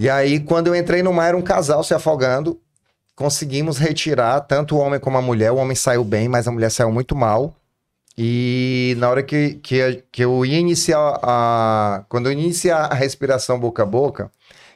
E 0.00 0.10
aí, 0.10 0.40
quando 0.40 0.68
eu 0.68 0.76
entrei 0.76 1.02
no 1.02 1.12
mar, 1.12 1.28
era 1.28 1.36
um 1.36 1.42
casal 1.42 1.84
se 1.84 1.94
afogando 1.94 2.60
conseguimos 3.18 3.78
retirar 3.78 4.40
tanto 4.42 4.76
o 4.76 4.78
homem 4.78 5.00
como 5.00 5.18
a 5.18 5.22
mulher. 5.22 5.50
O 5.50 5.56
homem 5.56 5.74
saiu 5.74 6.04
bem, 6.04 6.28
mas 6.28 6.46
a 6.46 6.52
mulher 6.52 6.70
saiu 6.70 6.92
muito 6.92 7.16
mal. 7.16 7.52
E 8.16 8.94
na 8.98 9.10
hora 9.10 9.24
que, 9.24 9.54
que, 9.54 10.04
que 10.12 10.24
eu 10.24 10.46
ia 10.46 10.58
iniciar 10.58 11.18
a. 11.20 12.04
Quando 12.08 12.26
eu 12.26 12.32
iniciar 12.32 12.84
a 12.84 12.94
respiração 12.94 13.58
boca 13.58 13.82
a 13.82 13.86
boca, 13.86 14.30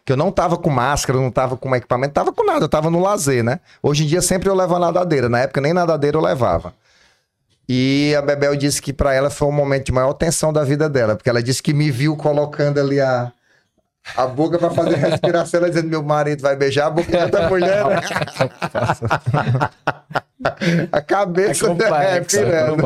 que 0.05 0.13
eu 0.13 0.17
não 0.17 0.33
tava 0.33 0.57
com 0.57 0.71
máscara, 0.71 1.21
não 1.21 1.31
tava 1.31 1.57
com 1.57 1.75
equipamento, 1.75 2.15
tava 2.15 2.33
com 2.33 2.45
nada, 2.45 2.65
eu 2.65 2.69
tava 2.69 2.91
no 2.91 3.01
lazer, 3.01 3.45
né? 3.45 3.61
Hoje 3.81 4.03
em 4.03 4.07
dia 4.09 4.21
sempre 4.21 4.49
eu 4.49 4.57
levo 4.57 4.75
a 4.75 4.79
nadadeira. 4.81 5.29
Na 5.29 5.39
época 5.39 5.61
nem 5.61 5.73
nadadeira 5.73 6.17
eu 6.17 6.21
levava. 6.21 6.75
E 7.69 8.13
a 8.19 8.23
Bebel 8.23 8.57
disse 8.57 8.83
que 8.83 8.93
para 8.93 9.15
ela 9.15 9.31
foi 9.31 9.47
um 9.47 9.53
momento 9.53 9.87
de 9.87 9.93
maior 9.93 10.15
tensão 10.15 10.53
da 10.53 10.65
vida 10.65 10.89
dela, 10.89 11.15
porque 11.15 11.31
ela 11.31 11.43
disse 11.43 11.63
que 11.63 11.73
me 11.73 11.93
viu 11.93 12.17
colocando 12.17 12.81
ali 12.81 13.01
a, 13.01 13.33
a 14.17 14.27
boca 14.27 14.59
para 14.59 14.71
fazer 14.71 14.97
respiração, 14.97 15.61
ela 15.61 15.69
dizendo: 15.69 15.89
meu 15.89 16.03
marido 16.03 16.43
vai 16.43 16.57
beijar 16.57 16.87
a 16.87 16.91
boca 16.91 17.27
da 17.29 17.49
mulher. 17.49 17.85
Né? 17.87 18.01
a 20.91 21.01
cabeça 21.01 21.65
é, 21.65 21.69
complexa, 21.69 21.95
é 21.97 22.21
pirando. 22.21 22.83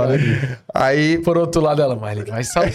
Aí, 0.72 1.18
por 1.18 1.38
outro 1.38 1.61
lado, 1.61 1.81
ela, 1.81 1.96
mas 1.96 2.18
ele 2.18 2.31
vai 2.31 2.44
sair. 2.44 2.74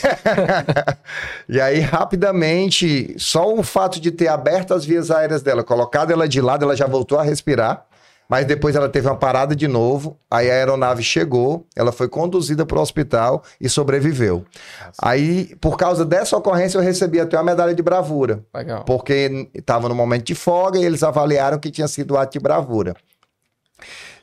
e 1.48 1.62
aí, 1.62 1.80
rapidamente, 1.80 3.16
só 3.18 3.54
o 3.54 3.62
fato 3.64 4.00
de 4.00 4.12
ter 4.12 4.28
aberto 4.28 4.74
as 4.74 4.84
vias 4.84 5.12
aéreas 5.12 5.42
dela, 5.42 5.64
colocado 5.64 6.12
ela 6.12 6.28
de 6.28 6.42
lado, 6.42 6.64
ela 6.66 6.76
já 6.76 6.88
voltou 6.88 7.20
a 7.20 7.24
respirar. 7.24 7.86
Mas 8.32 8.46
depois 8.46 8.78
ela 8.78 8.88
teve 8.88 9.10
uma 9.10 9.18
parada 9.18 9.54
de 9.54 9.68
novo, 9.68 10.18
aí 10.32 10.50
a 10.50 10.54
aeronave 10.54 11.04
chegou, 11.04 11.68
ela 11.76 11.92
foi 11.92 12.08
conduzida 12.08 12.66
para 12.66 12.80
o 12.80 12.82
hospital 12.82 13.44
e 13.60 13.68
sobreviveu. 13.68 14.46
Nossa. 14.80 15.02
Aí, 15.02 15.54
por 15.60 15.76
causa 15.76 16.06
dessa 16.06 16.38
ocorrência, 16.38 16.78
eu 16.78 16.82
recebi 16.82 17.20
até 17.20 17.36
uma 17.36 17.44
medalha 17.44 17.76
de 17.76 17.84
bravura. 17.84 18.42
Legal. 18.56 18.86
Porque 18.86 19.50
estava 19.54 19.90
no 19.90 19.96
momento 19.96 20.24
de 20.24 20.34
folga 20.34 20.80
e 20.80 20.86
eles 20.86 21.04
avaliaram 21.04 21.60
que 21.60 21.70
tinha 21.70 21.90
sido 21.90 22.18
ato 22.18 22.32
de 22.32 22.40
bravura. 22.40 22.96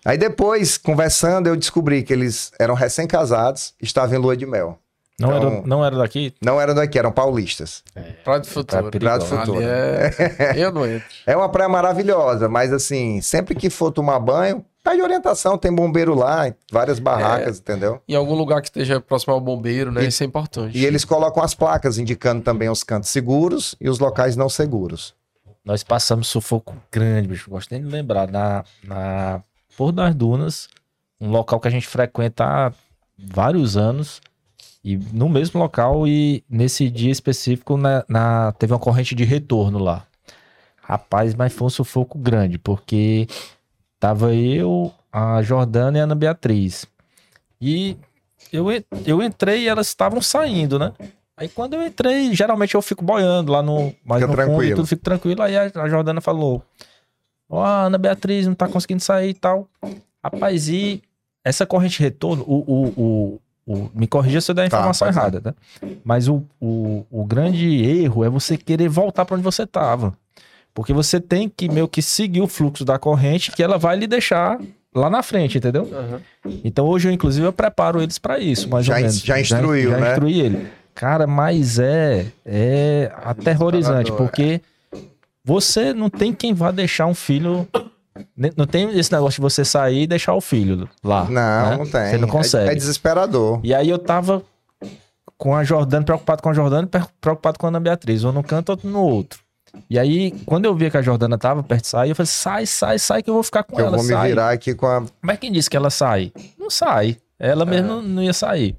Aí 0.03 0.17
depois, 0.17 0.79
conversando, 0.79 1.47
eu 1.47 1.55
descobri 1.55 2.03
que 2.03 2.15
eles 2.15 2.51
eram 2.59 2.75
recém-casados, 2.75 3.75
estavam 3.79 4.17
em 4.17 4.23
lua 4.23 4.35
de 4.35 4.47
mel. 4.47 4.79
Não, 5.21 5.37
então, 5.37 5.53
era, 5.53 5.67
não 5.67 5.85
era 5.85 5.97
daqui? 5.97 6.33
Não 6.41 6.61
eram 6.61 6.75
daqui, 6.75 6.97
eram 6.99 7.11
paulistas. 7.11 7.83
É. 7.95 8.01
Praia 8.23 8.41
do 8.41 8.47
Futuro. 8.47 8.91
Praia 8.91 9.19
do 9.19 9.25
Futuro. 9.25 9.61
É... 9.61 10.13
eu 10.57 10.71
não 10.71 10.87
entro. 10.87 11.09
É 11.27 11.37
uma 11.37 11.49
praia 11.49 11.69
maravilhosa, 11.69 12.49
mas 12.49 12.73
assim, 12.73 13.21
sempre 13.21 13.57
que 13.57 13.69
for 13.69 13.91
tomar 13.91 14.21
banho, 14.21 14.65
tá 14.83 14.95
de 14.95 15.03
orientação, 15.03 15.59
tem 15.59 15.73
bombeiro 15.73 16.15
lá, 16.15 16.55
várias 16.71 17.01
barracas, 17.01 17.57
é, 17.57 17.61
entendeu? 17.61 18.01
Em 18.09 18.15
algum 18.15 18.35
lugar 18.35 18.63
que 18.63 18.69
esteja 18.69 19.01
próximo 19.01 19.35
ao 19.35 19.41
bombeiro, 19.41 19.91
né? 19.91 20.05
E, 20.05 20.07
Isso 20.07 20.23
é 20.23 20.27
importante. 20.27 20.79
E 20.79 20.87
eles 20.87 21.05
colocam 21.05 21.43
as 21.43 21.55
placas 21.55 21.99
indicando 21.99 22.43
também 22.43 22.69
os 22.69 22.85
cantos 22.85 23.11
seguros 23.11 23.75
e 23.81 23.89
os 23.89 23.99
locais 23.99 24.37
não 24.37 24.49
seguros. 24.49 25.15
Nós 25.65 25.83
passamos 25.83 26.29
sufoco 26.29 26.77
grande, 26.91 27.29
bicho. 27.29 27.51
Gosto 27.51 27.73
nem 27.73 27.83
de 27.83 27.89
lembrar. 27.89 28.31
Na, 28.31 28.65
na 28.83 29.43
Porto 29.77 29.97
das 29.97 30.15
Dunas, 30.15 30.69
um 31.21 31.29
local 31.31 31.61
que 31.61 31.69
a 31.69 31.71
gente 31.71 31.87
frequenta 31.87 32.45
há 32.45 32.73
vários 33.19 33.77
anos. 33.77 34.21
E 34.89 34.97
no 35.13 35.29
mesmo 35.29 35.61
local 35.61 36.09
e 36.09 36.43
nesse 36.49 36.89
dia 36.89 37.13
específico 37.13 37.77
na, 37.77 38.03
na, 38.09 38.53
teve 38.53 38.73
uma 38.73 38.79
corrente 38.79 39.15
de 39.15 39.23
retorno 39.23 39.79
lá. 39.79 40.07
Rapaz, 40.81 41.35
mas 41.35 41.53
foi 41.53 41.67
um 41.67 41.71
sufoco 41.71 42.17
grande, 42.17 42.59
porque 42.59 43.27
tava 44.01 44.35
eu, 44.35 44.91
a 45.13 45.43
Jordana 45.43 45.99
e 45.99 46.01
a 46.01 46.05
Ana 46.05 46.15
Beatriz. 46.15 46.87
E 47.61 47.99
eu, 48.51 48.69
eu 49.05 49.23
entrei 49.23 49.65
e 49.65 49.69
elas 49.69 49.89
estavam 49.89 50.23
saindo, 50.23 50.79
né? 50.79 50.95
Aí 51.37 51.51
quando 51.51 51.75
eu 51.75 51.87
entrei, 51.87 52.35
geralmente 52.35 52.75
eu 52.75 52.81
fico 52.81 53.05
boiando 53.05 53.53
lá 53.53 53.63
no, 53.63 53.95
mais 54.03 54.23
Fica 54.23 54.27
no 54.27 54.33
tranquilo. 54.33 54.55
fundo 54.57 54.65
e 54.65 54.75
tudo, 54.75 54.87
fico 54.87 55.03
tranquilo. 55.03 55.43
Aí 55.43 55.55
a, 55.55 55.71
a 55.83 55.89
Jordana 55.91 56.23
falou: 56.23 56.63
Ó, 57.47 57.59
oh, 57.59 57.61
a 57.61 57.83
Ana 57.83 57.99
Beatriz 57.99 58.47
não 58.47 58.55
tá 58.55 58.67
conseguindo 58.67 59.03
sair 59.03 59.29
e 59.29 59.35
tal. 59.35 59.69
Rapaz, 60.25 60.67
e 60.71 61.03
essa 61.45 61.67
corrente 61.67 61.99
de 61.99 62.05
retorno, 62.05 62.43
o, 62.47 62.57
o, 62.57 62.87
o, 62.97 63.41
o, 63.69 63.91
me 63.95 64.07
corrija 64.07 64.41
se 64.41 64.51
eu 64.51 64.55
der 64.55 64.65
a 64.65 64.71
tá, 64.71 64.79
informação 64.79 65.13
tá, 65.13 65.13
errada, 65.13 65.41
tá? 65.43 65.55
Mas 66.03 66.27
o, 66.27 66.43
o, 66.59 67.05
o 67.11 67.23
grande 67.27 67.85
erro 67.85 68.25
é 68.25 68.31
você 68.31 68.57
querer 68.57 68.89
voltar 68.89 69.27
para 69.27 69.35
onde 69.35 69.45
você 69.45 69.65
estava. 69.65 70.15
Porque 70.73 70.95
você 70.95 71.21
tem 71.21 71.53
que 71.55 71.69
meio 71.69 71.87
que 71.87 72.01
seguir 72.01 72.41
o 72.41 72.49
fluxo 72.49 72.83
da 72.83 72.99
corrente 72.99 73.53
que 73.53 73.63
ela 73.63 73.77
vai 73.77 73.95
lhe 73.95 74.07
deixar 74.07 74.59
lá 74.95 75.11
na 75.11 75.23
frente, 75.23 75.59
entendeu? 75.59 75.83
Uhum. 75.83 76.61
Então 76.65 76.87
hoje 76.87 77.09
eu, 77.09 77.13
inclusive, 77.13 77.47
eu 77.47 77.53
preparo 77.53 78.01
eles 78.01 78.19
para 78.19 78.39
isso, 78.39 78.71
mais 78.71 78.87
já, 78.87 78.95
ou 78.95 79.01
menos. 79.01 79.21
Já 79.21 79.39
instruiu, 79.39 79.91
já, 79.91 79.99
já 79.99 80.05
né? 80.05 80.11
instruí 80.13 80.41
ele. 80.41 80.69
Cara, 80.95 81.27
mas 81.27 81.79
é, 81.79 82.27
é 82.47 83.13
aterrorizante, 83.23 84.11
porque 84.13 84.63
você 85.45 85.93
não 85.93 86.09
tem 86.09 86.33
quem 86.33 86.55
vá 86.55 86.71
deixar 86.71 87.07
um 87.07 87.15
filho 87.15 87.69
não 88.57 88.67
tem 88.67 88.97
esse 88.97 89.13
negócio 89.13 89.37
de 89.37 89.41
você 89.41 89.65
sair 89.65 90.03
e 90.03 90.07
deixar 90.07 90.35
o 90.35 90.41
filho 90.41 90.89
lá. 91.03 91.25
Não, 91.25 91.31
né? 91.71 91.77
não 91.77 91.87
tem. 91.87 92.11
Você 92.11 92.19
não 92.19 92.29
consegue. 92.29 92.69
É, 92.69 92.73
é, 92.73 92.75
desesperador. 92.75 93.61
E 93.65 93.75
aí 93.75 93.89
eu 93.89 93.99
tava 93.99 94.43
com 95.37 95.55
a 95.55 95.65
Jordana, 95.65 96.05
preocupado 96.05 96.43
com 96.43 96.49
a 96.49 96.53
Jordana, 96.53 96.89
preocupado 97.21 97.59
com 97.59 97.67
a 97.67 97.69
Ana 97.69 97.81
Beatriz. 97.81 98.23
Um 98.25 98.33
no 98.33 98.45
canto, 98.45 98.71
outro 98.71 98.89
no 98.89 99.03
outro. 99.03 99.41
E 99.91 99.99
aí, 99.99 100.33
quando 100.47 100.65
eu 100.65 100.75
vi 100.75 100.91
que 100.91 100.97
a 100.97 101.03
Jordana 101.03 101.37
tava 101.37 101.63
perto 101.63 101.83
de 101.83 101.89
sair, 101.89 102.11
eu 102.11 102.17
falei: 102.17 102.29
sai, 102.29 102.67
sai, 102.67 102.99
sai, 102.99 103.23
que 103.23 103.29
eu 103.29 103.35
vou 103.35 103.43
ficar 103.43 103.65
com 103.65 103.75
que 103.75 103.83
ela. 103.83 103.97
Eu 103.97 103.99
vou 103.99 104.07
sai. 104.07 104.23
me 104.23 104.29
virar 104.29 104.51
aqui 104.51 104.75
com 104.75 104.87
a. 104.87 105.05
Mas 105.21 105.39
quem 105.39 105.53
disse 105.53 105.69
que 105.69 105.77
ela 105.77 105.91
sai? 105.91 106.33
Não 106.59 106.71
sai. 106.71 107.17
Ela 107.39 107.65
é. 107.65 107.67
mesmo 107.67 107.89
não, 107.89 108.03
não 108.03 108.23
ia 108.23 108.33
sair. 108.33 108.77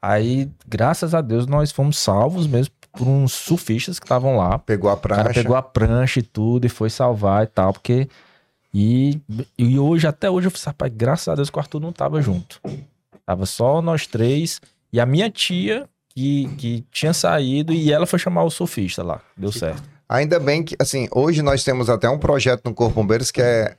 Aí, 0.00 0.48
graças 0.66 1.14
a 1.14 1.20
Deus, 1.20 1.46
nós 1.46 1.70
fomos 1.70 1.98
salvos 1.98 2.46
mesmo 2.46 2.72
por 2.92 3.06
uns 3.06 3.32
surfistas 3.32 3.98
que 3.98 4.06
estavam 4.06 4.36
lá. 4.36 4.58
Pegou 4.58 4.90
a 4.90 4.96
prancha. 4.96 5.20
O 5.20 5.24
cara 5.24 5.34
pegou 5.34 5.56
a 5.56 5.62
prancha 5.62 6.20
e 6.20 6.22
tudo 6.22 6.66
e 6.66 6.68
foi 6.68 6.88
salvar 6.90 7.44
e 7.44 7.46
tal, 7.46 7.72
porque 7.72 8.08
e, 8.72 9.20
e 9.58 9.78
hoje, 9.78 10.06
até 10.06 10.30
hoje, 10.30 10.46
eu 10.46 10.50
falei, 10.50 10.66
rapaz, 10.66 10.92
graças 10.94 11.28
a 11.28 11.34
Deus 11.34 11.50
que 11.50 11.56
o 11.56 11.60
Arthur 11.60 11.80
não 11.80 11.92
tava 11.92 12.22
junto. 12.22 12.60
Tava 13.26 13.46
só 13.46 13.82
nós 13.82 14.06
três 14.06 14.60
e 14.92 15.00
a 15.00 15.06
minha 15.06 15.30
tia, 15.30 15.88
que, 16.08 16.48
que 16.56 16.84
tinha 16.90 17.12
saído, 17.12 17.72
e 17.72 17.92
ela 17.92 18.06
foi 18.06 18.18
chamar 18.18 18.44
o 18.44 18.50
surfista 18.50 19.02
lá. 19.02 19.20
Deu 19.36 19.52
certo. 19.52 19.82
Ainda 20.08 20.40
bem 20.40 20.62
que, 20.62 20.74
assim, 20.80 21.08
hoje 21.12 21.40
nós 21.40 21.62
temos 21.62 21.88
até 21.88 22.08
um 22.08 22.18
projeto 22.18 22.62
no 22.64 22.74
Corpo 22.74 22.96
Bombeiros 22.96 23.30
que 23.30 23.40
é 23.40 23.76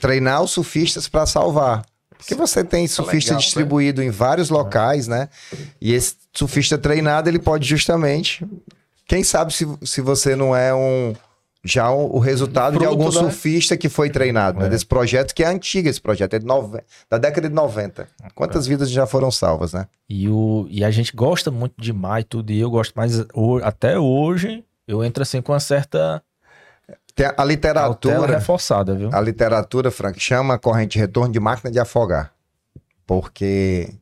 treinar 0.00 0.42
os 0.42 0.50
surfistas 0.50 1.08
para 1.08 1.24
salvar. 1.24 1.84
Porque 2.18 2.34
você 2.34 2.62
tem 2.64 2.86
surfista 2.86 3.30
legal, 3.30 3.40
distribuído 3.40 4.00
né? 4.00 4.08
em 4.08 4.10
vários 4.10 4.50
locais, 4.50 5.06
né? 5.06 5.28
E 5.80 5.94
esse 5.94 6.16
surfista 6.34 6.76
treinado, 6.76 7.30
ele 7.30 7.38
pode 7.38 7.66
justamente. 7.66 8.46
Quem 9.06 9.24
sabe 9.24 9.54
se, 9.54 9.66
se 9.82 10.00
você 10.02 10.36
não 10.36 10.54
é 10.54 10.74
um 10.74 11.14
já 11.64 11.90
o, 11.90 12.16
o 12.16 12.18
resultado 12.18 12.74
Fruto, 12.74 12.80
de 12.80 12.86
algum 12.86 13.06
né? 13.06 13.10
surfista 13.10 13.76
que 13.76 13.88
foi 13.88 14.10
treinado, 14.10 14.58
né? 14.58 14.64
é. 14.64 14.68
né? 14.68 14.70
Desse 14.70 14.86
projeto 14.86 15.34
que 15.34 15.42
é 15.42 15.46
antigo, 15.46 15.88
esse 15.88 16.00
projeto 16.00 16.34
é 16.34 16.38
de 16.38 16.46
nove... 16.46 16.80
da 17.10 17.18
década 17.18 17.48
de 17.48 17.54
90. 17.54 18.08
Quantas 18.34 18.66
é. 18.66 18.68
vidas 18.68 18.90
já 18.90 19.06
foram 19.06 19.30
salvas, 19.30 19.72
né? 19.72 19.86
E, 20.08 20.28
o... 20.28 20.66
e 20.70 20.84
a 20.84 20.90
gente 20.90 21.14
gosta 21.14 21.50
muito 21.50 21.74
demais 21.78 22.24
tudo, 22.28 22.50
e 22.50 22.60
eu 22.60 22.70
gosto 22.70 22.94
mais, 22.94 23.24
até 23.62 23.98
hoje, 23.98 24.64
eu 24.86 25.04
entro 25.04 25.22
assim 25.22 25.42
com 25.42 25.52
uma 25.52 25.60
certa... 25.60 26.22
Tem 27.14 27.26
a 27.36 27.44
literatura... 27.44 28.26
reforçada, 28.26 28.94
viu? 28.94 29.10
A 29.12 29.20
literatura, 29.20 29.90
Frank, 29.90 30.20
chama 30.20 30.54
a 30.54 30.58
corrente 30.58 30.92
de 30.92 30.98
retorno 31.00 31.32
de 31.32 31.40
máquina 31.40 31.70
de 31.70 31.80
afogar. 31.80 32.32
Porque... 33.06 33.92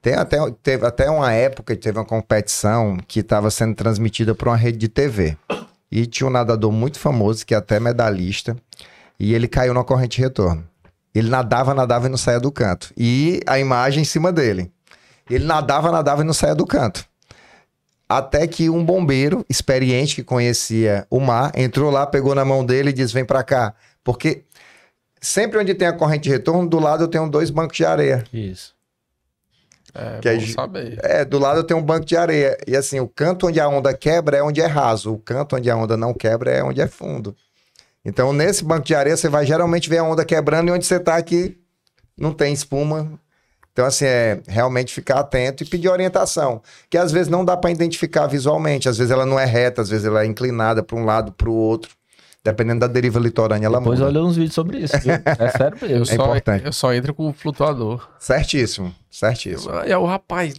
Tem 0.00 0.14
até, 0.14 0.38
teve 0.62 0.86
até 0.86 1.10
uma 1.10 1.32
época 1.32 1.74
que 1.74 1.82
teve 1.82 1.98
uma 1.98 2.04
competição 2.04 2.98
que 3.08 3.18
estava 3.18 3.50
sendo 3.50 3.74
transmitida 3.74 4.32
por 4.32 4.46
uma 4.46 4.56
rede 4.56 4.78
de 4.78 4.88
TV. 4.88 5.36
E 5.90 6.06
tinha 6.06 6.26
um 6.26 6.30
nadador 6.30 6.70
muito 6.70 6.98
famoso, 6.98 7.46
que 7.46 7.54
é 7.54 7.56
até 7.56 7.80
medalhista, 7.80 8.56
e 9.18 9.34
ele 9.34 9.48
caiu 9.48 9.72
na 9.72 9.82
corrente 9.82 10.16
de 10.16 10.22
retorno. 10.22 10.66
Ele 11.14 11.28
nadava, 11.28 11.74
nadava 11.74 12.06
e 12.06 12.10
não 12.10 12.18
saía 12.18 12.38
do 12.38 12.52
canto. 12.52 12.92
E 12.96 13.40
a 13.46 13.58
imagem 13.58 14.02
em 14.02 14.04
cima 14.04 14.30
dele. 14.30 14.70
Ele 15.28 15.44
nadava, 15.44 15.90
nadava 15.90 16.22
e 16.22 16.24
não 16.24 16.34
saía 16.34 16.54
do 16.54 16.66
canto. 16.66 17.04
Até 18.08 18.46
que 18.46 18.70
um 18.70 18.84
bombeiro 18.84 19.44
experiente 19.48 20.14
que 20.14 20.22
conhecia 20.22 21.06
o 21.10 21.20
mar 21.20 21.52
entrou 21.54 21.90
lá, 21.90 22.06
pegou 22.06 22.34
na 22.34 22.44
mão 22.44 22.64
dele 22.64 22.90
e 22.90 22.92
disse: 22.92 23.12
Vem 23.12 23.24
para 23.24 23.42
cá. 23.42 23.74
Porque 24.02 24.44
sempre 25.20 25.58
onde 25.58 25.74
tem 25.74 25.88
a 25.88 25.92
corrente 25.92 26.24
de 26.24 26.30
retorno, 26.30 26.68
do 26.68 26.78
lado 26.78 27.04
eu 27.04 27.08
tenho 27.08 27.28
dois 27.28 27.50
bancos 27.50 27.76
de 27.76 27.84
areia. 27.84 28.24
Isso. 28.32 28.77
É, 29.94 30.18
que 30.20 30.28
é, 30.28 30.40
saber. 30.40 30.98
É, 31.02 31.24
do 31.24 31.38
lado 31.38 31.64
tem 31.64 31.76
um 31.76 31.82
banco 31.82 32.04
de 32.04 32.16
areia. 32.16 32.56
E 32.66 32.76
assim, 32.76 33.00
o 33.00 33.08
canto 33.08 33.46
onde 33.46 33.60
a 33.60 33.68
onda 33.68 33.92
quebra 33.94 34.36
é 34.36 34.42
onde 34.42 34.60
é 34.60 34.66
raso. 34.66 35.12
O 35.14 35.18
canto 35.18 35.56
onde 35.56 35.70
a 35.70 35.76
onda 35.76 35.96
não 35.96 36.12
quebra 36.14 36.50
é 36.50 36.62
onde 36.62 36.80
é 36.80 36.86
fundo. 36.86 37.34
Então, 38.04 38.32
nesse 38.32 38.64
banco 38.64 38.86
de 38.86 38.94
areia, 38.94 39.16
você 39.16 39.28
vai 39.28 39.44
geralmente 39.44 39.88
ver 39.88 39.98
a 39.98 40.04
onda 40.04 40.24
quebrando 40.24 40.68
e 40.68 40.72
onde 40.72 40.86
você 40.86 40.96
está 40.96 41.16
aqui 41.16 41.58
não 42.16 42.32
tem 42.32 42.52
espuma. 42.52 43.18
Então, 43.72 43.86
assim, 43.86 44.06
é 44.06 44.40
realmente 44.48 44.92
ficar 44.92 45.20
atento 45.20 45.62
e 45.62 45.66
pedir 45.66 45.88
orientação. 45.88 46.60
Que 46.90 46.98
às 46.98 47.12
vezes 47.12 47.28
não 47.28 47.44
dá 47.44 47.56
para 47.56 47.70
identificar 47.70 48.26
visualmente. 48.26 48.88
Às 48.88 48.98
vezes 48.98 49.12
ela 49.12 49.24
não 49.24 49.38
é 49.38 49.44
reta, 49.44 49.82
às 49.82 49.88
vezes 49.88 50.04
ela 50.04 50.22
é 50.22 50.26
inclinada 50.26 50.82
para 50.82 50.96
um 50.96 51.04
lado, 51.04 51.32
para 51.32 51.48
o 51.48 51.54
outro. 51.54 51.97
Dependendo 52.44 52.80
da 52.80 52.86
deriva 52.86 53.18
litorânea, 53.18 53.66
ela 53.66 53.78
Depois 53.78 53.98
muda. 53.98 54.10
olha 54.10 54.24
uns 54.24 54.36
vídeos 54.36 54.54
sobre 54.54 54.78
isso, 54.78 54.98
viu? 55.00 55.12
É 55.12 55.50
sério 55.50 55.76
mesmo. 55.80 55.96
Eu, 55.96 56.02
é 56.02 56.04
só, 56.04 56.14
importante. 56.14 56.64
eu 56.64 56.72
só 56.72 56.94
entro 56.94 57.12
com 57.14 57.28
o 57.28 57.32
flutuador. 57.32 58.08
Certíssimo, 58.18 58.94
certíssimo. 59.10 59.72
E 59.84 59.94
o 59.94 60.06
rapaz, 60.06 60.54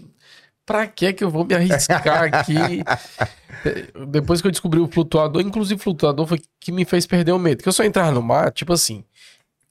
pra 0.66 0.86
que 0.86 1.14
que 1.14 1.24
eu 1.24 1.30
vou 1.30 1.46
me 1.46 1.56
arriscar 1.56 2.24
aqui? 2.24 2.84
Depois 4.08 4.42
que 4.42 4.48
eu 4.48 4.52
descobri 4.52 4.80
o 4.80 4.88
flutuador, 4.88 5.42
inclusive 5.42 5.80
o 5.80 5.84
flutuador 5.84 6.28
foi 6.28 6.40
que 6.60 6.72
me 6.72 6.86
fez 6.86 7.08
perder 7.08 7.32
o 7.32 7.40
medo. 7.40 7.64
Que 7.64 7.70
eu 7.70 7.74
só 7.74 7.84
entrar 7.84 8.12
no 8.12 8.22
mar, 8.22 8.52
tipo 8.52 8.74
assim. 8.74 9.04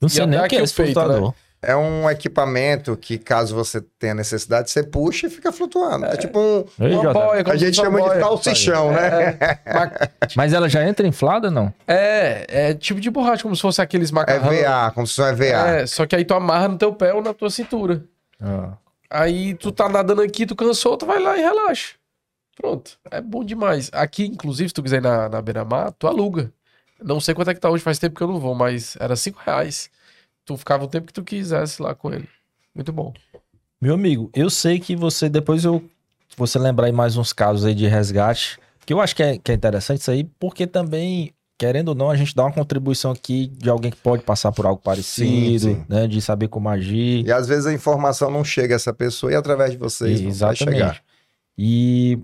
Não 0.01 0.09
sei 0.09 0.27
nem 0.27 0.41
o 0.41 0.49
que 0.49 0.57
é 0.57 0.63
esse 0.63 0.75
flutuador. 0.75 1.29
Né? 1.29 1.35
É 1.61 1.75
um 1.75 2.09
equipamento 2.09 2.97
que, 2.97 3.19
caso 3.19 3.55
você 3.55 3.81
tenha 3.99 4.15
necessidade, 4.15 4.71
você 4.71 4.83
puxa 4.83 5.27
e 5.27 5.31
fica 5.31 5.51
flutuando. 5.51 6.07
É, 6.07 6.15
é 6.15 6.17
tipo 6.17 6.39
um. 6.39 6.65
Uma 6.79 7.13
boia, 7.13 7.45
a 7.47 7.57
gente 7.57 7.77
chama 7.77 7.99
boia. 7.99 8.15
de 8.15 8.21
salsichão, 8.21 8.93
né? 8.93 9.37
É, 9.69 10.09
mas 10.37 10.53
ela 10.53 10.69
já 10.69 10.87
entra 10.87 11.07
inflada, 11.07 11.51
não? 11.51 11.73
É, 11.87 12.47
é 12.49 12.75
tipo 12.75 13.01
de 13.01 13.11
borracha, 13.11 13.43
como 13.43 13.55
se 13.55 13.63
fosse 13.63 13.81
aqueles 13.81 14.11
macarrão. 14.11 14.53
É 14.53 14.63
VA, 14.63 14.91
como 14.93 15.07
se 15.07 15.17
fosse 15.17 15.35
VA. 15.35 15.45
É, 15.45 15.87
só 15.87 16.07
que 16.07 16.15
aí 16.15 16.25
tu 16.25 16.35
amarra 16.35 16.69
no 16.69 16.79
teu 16.79 16.93
pé 16.93 17.13
ou 17.13 17.23
na 17.23 17.35
tua 17.35 17.51
cintura. 17.51 18.05
Ah. 18.41 18.73
Aí 19.11 19.55
tu 19.55 19.73
tá 19.73 19.89
nadando 19.89 20.23
aqui, 20.23 20.47
tu 20.47 20.55
cansou, 20.55 20.97
tu 20.97 21.07
vai 21.07 21.19
lá 21.19 21.37
e 21.37 21.41
relaxa. 21.41 21.95
Pronto, 22.57 22.99
é 23.11 23.21
bom 23.21 23.45
demais. 23.45 23.91
Aqui, 23.93 24.27
inclusive, 24.27 24.69
se 24.69 24.75
tu 24.75 24.83
quiser 24.83 24.99
ir 24.99 25.03
na, 25.03 25.29
na 25.29 25.41
Beira-Mar, 25.41 25.93
tu 25.93 26.07
aluga. 26.07 26.53
Não 27.03 27.21
sei 27.21 27.35
quanto 27.35 27.51
é 27.51 27.55
que 27.55 27.61
tá 27.61 27.71
hoje, 27.71 27.83
faz 27.83 27.99
tempo 27.99 28.17
que 28.17 28.23
eu 28.23 28.29
não 28.29 28.41
vou, 28.41 28.55
mas 28.55 28.97
era 28.99 29.15
cinco 29.15 29.41
reais. 29.45 29.91
Tu 30.49 30.57
ficava 30.57 30.83
o 30.83 30.89
tempo 30.89 31.09
que 31.09 31.13
tu 31.13 31.23
quisesse 31.23 31.83
lá 31.83 31.95
com 31.95 32.11
ele. 32.11 32.27
Muito 32.75 32.91
bom. 32.91 33.13
Meu 33.79 33.93
amigo, 33.93 34.31
eu 34.35 34.49
sei 34.49 34.81
que 34.81 34.97
você, 34.97 35.29
depois 35.29 35.63
eu, 35.63 35.85
você 36.39 36.59
lembrar 36.59 36.87
aí 36.87 36.93
mais 36.93 37.19
uns 37.19 37.35
casos 37.35 37.67
aí 37.67 37.75
de 37.75 37.87
resgate, 37.87 38.59
que 38.87 38.95
eu 38.95 38.99
acho 38.99 39.15
que 39.15 39.23
é, 39.23 39.37
que 39.37 39.53
é 39.53 39.55
interessante 39.55 40.01
isso 40.01 40.11
aí, 40.11 40.25
porque 40.41 40.67
também, 40.67 41.35
querendo 41.59 41.89
ou 41.89 41.95
não, 41.95 42.09
a 42.09 42.17
gente 42.17 42.35
dá 42.35 42.45
uma 42.45 42.53
contribuição 42.53 43.11
aqui 43.11 43.49
de 43.59 43.69
alguém 43.69 43.91
que 43.91 43.99
pode 43.99 44.23
passar 44.23 44.51
por 44.51 44.65
algo 44.65 44.81
parecido, 44.81 45.67
sim, 45.67 45.75
sim. 45.75 45.85
né, 45.87 46.07
de 46.07 46.19
saber 46.23 46.49
como 46.49 46.71
agir. 46.71 47.27
E 47.27 47.31
às 47.31 47.47
vezes 47.47 47.67
a 47.67 47.73
informação 47.75 48.31
não 48.31 48.43
chega 48.43 48.75
a 48.75 48.77
essa 48.77 48.95
pessoa 48.95 49.31
e 49.31 49.35
através 49.35 49.73
de 49.73 49.77
vocês 49.77 50.19
e, 50.19 50.31
vai 50.31 50.57
chegar. 50.57 51.03
E 51.59 52.19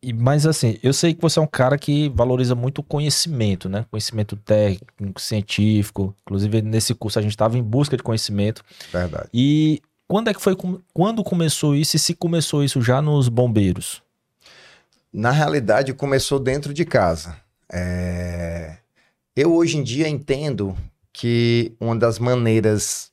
e, 0.00 0.12
mas 0.12 0.46
assim, 0.46 0.78
eu 0.82 0.92
sei 0.92 1.12
que 1.12 1.20
você 1.20 1.38
é 1.38 1.42
um 1.42 1.46
cara 1.46 1.76
que 1.76 2.08
valoriza 2.10 2.54
muito 2.54 2.78
o 2.78 2.84
conhecimento, 2.84 3.68
né? 3.68 3.84
Conhecimento 3.90 4.36
técnico, 4.36 5.20
científico. 5.20 6.14
Inclusive, 6.22 6.62
nesse 6.62 6.94
curso 6.94 7.18
a 7.18 7.22
gente 7.22 7.32
estava 7.32 7.58
em 7.58 7.62
busca 7.62 7.96
de 7.96 8.02
conhecimento. 8.02 8.64
Verdade. 8.92 9.28
E 9.34 9.82
quando 10.06 10.28
é 10.28 10.34
que 10.34 10.40
foi, 10.40 10.56
quando 10.94 11.24
começou 11.24 11.74
isso 11.74 11.96
e 11.96 11.98
se 11.98 12.14
começou 12.14 12.62
isso 12.62 12.80
já 12.80 13.02
nos 13.02 13.28
bombeiros? 13.28 14.00
Na 15.12 15.32
realidade, 15.32 15.92
começou 15.92 16.38
dentro 16.38 16.72
de 16.72 16.84
casa. 16.84 17.36
É... 17.70 18.76
Eu 19.34 19.52
hoje 19.54 19.78
em 19.78 19.82
dia 19.82 20.08
entendo 20.08 20.76
que 21.12 21.72
uma 21.80 21.96
das 21.96 22.20
maneiras 22.20 23.10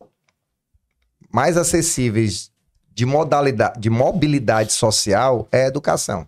mais 1.32 1.58
acessíveis 1.58 2.52
de 2.94 3.06
modalidade, 3.06 3.80
de 3.80 3.90
mobilidade 3.90 4.72
social 4.72 5.48
é 5.52 5.64
a 5.64 5.68
educação 5.68 6.28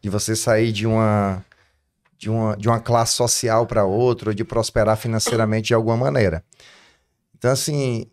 de 0.00 0.08
você 0.08 0.34
sair 0.34 0.72
de 0.72 0.86
uma 0.86 1.44
de 2.20 2.28
uma, 2.28 2.54
de 2.54 2.68
uma 2.68 2.78
classe 2.78 3.14
social 3.14 3.66
para 3.66 3.84
outra, 3.84 4.34
de 4.34 4.44
prosperar 4.44 4.94
financeiramente 4.98 5.68
de 5.68 5.74
alguma 5.74 5.96
maneira. 5.96 6.44
Então, 7.34 7.50
assim, 7.50 8.06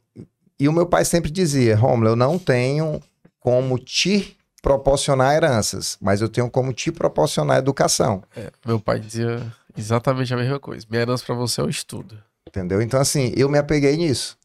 e 0.57 0.69
o 0.69 0.71
meu 0.71 0.85
pai 0.85 1.03
sempre 1.03 1.29
dizia, 1.29 1.75
Romulo, 1.75 2.11
eu 2.11 2.15
não 2.15 2.39
tenho 2.39 3.01
como 3.37 3.77
te 3.77 4.37
proporcionar 4.61 5.35
heranças, 5.35 5.97
mas 6.01 6.21
eu 6.21 6.29
tenho 6.29 6.49
como 6.49 6.71
te 6.71 6.89
proporcionar 6.89 7.57
educação. 7.57 8.23
É, 8.35 8.49
meu 8.65 8.79
pai 8.79 8.97
dizia 8.99 9.45
exatamente 9.77 10.33
a 10.33 10.37
mesma 10.37 10.59
coisa. 10.59 10.85
Minha 10.89 11.01
herança 11.01 11.25
para 11.25 11.35
você 11.35 11.59
é 11.59 11.63
o 11.65 11.69
estudo. 11.69 12.17
Entendeu? 12.47 12.81
Então, 12.81 12.99
assim, 12.99 13.33
eu 13.35 13.49
me 13.49 13.57
apeguei 13.57 13.97
nisso. 13.97 14.37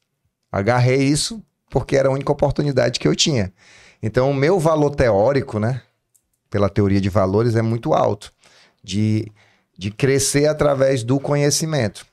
Agarrei 0.51 1.03
isso 1.03 1.41
porque 1.71 1.97
era 1.97 2.09
a 2.09 2.13
única 2.13 2.33
oportunidade 2.33 2.99
que 2.99 3.09
eu 3.09 3.15
tinha. 3.15 3.53
Então, 4.03 4.31
o 4.31 4.35
meu 4.35 4.59
valor 4.59 4.95
teórico, 4.95 5.59
né? 5.59 5.81
Pela 6.53 6.69
teoria 6.69 7.01
de 7.01 7.09
valores, 7.09 7.57
é 7.57 7.63
muito 7.63 7.95
alto. 7.95 8.31
De, 8.85 9.33
de 9.77 9.91
crescer 9.91 10.47
através 10.47 11.03
do 11.03 11.19
conhecimento. 11.19 12.05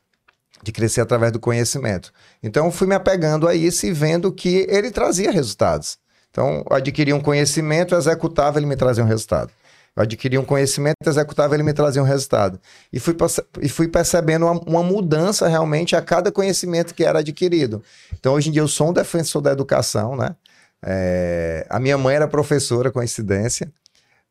De 0.63 0.71
crescer 0.71 1.01
através 1.01 1.33
do 1.33 1.39
conhecimento. 1.39 2.13
Então, 2.41 2.71
fui 2.71 2.87
me 2.87 2.95
apegando 2.95 3.47
a 3.47 3.53
isso 3.53 3.85
e 3.85 3.91
vendo 3.91 4.31
que 4.31 4.65
ele 4.69 4.91
trazia 4.91 5.29
resultados. 5.29 5.97
Então, 6.31 6.63
eu 6.69 6.75
adquiri 6.77 7.11
um 7.11 7.19
conhecimento, 7.19 7.93
executava, 7.93 8.57
ele 8.57 8.65
me 8.65 8.77
trazia 8.77 9.03
um 9.03 9.07
resultado. 9.07 9.51
Eu 9.93 10.03
adquiri 10.03 10.37
um 10.37 10.45
conhecimento, 10.45 10.95
executava, 11.05 11.53
ele 11.53 11.63
me 11.63 11.73
trazia 11.73 12.01
um 12.01 12.05
resultado. 12.05 12.61
E 12.93 12.99
fui, 12.99 13.17
e 13.61 13.67
fui 13.67 13.89
percebendo 13.89 14.45
uma, 14.45 14.61
uma, 14.61 14.83
mudança 14.83 15.49
realmente 15.49 15.97
a 15.97 16.01
cada 16.01 16.31
conhecimento 16.31 16.93
que 16.93 17.03
era 17.03 17.19
adquirido. 17.19 17.83
Então, 18.17 18.35
hoje 18.35 18.47
em 18.47 18.51
dia, 18.53 18.61
eu 18.61 18.69
sou 18.69 18.91
um 18.91 18.93
defensor 18.93 19.41
da 19.41 19.51
educação, 19.51 20.15
né? 20.15 20.33
É, 20.81 21.67
a 21.69 21.77
minha 21.77 21.97
mãe 21.97 22.15
era 22.15 22.25
professora, 22.25 22.89
coincidência 22.89 23.69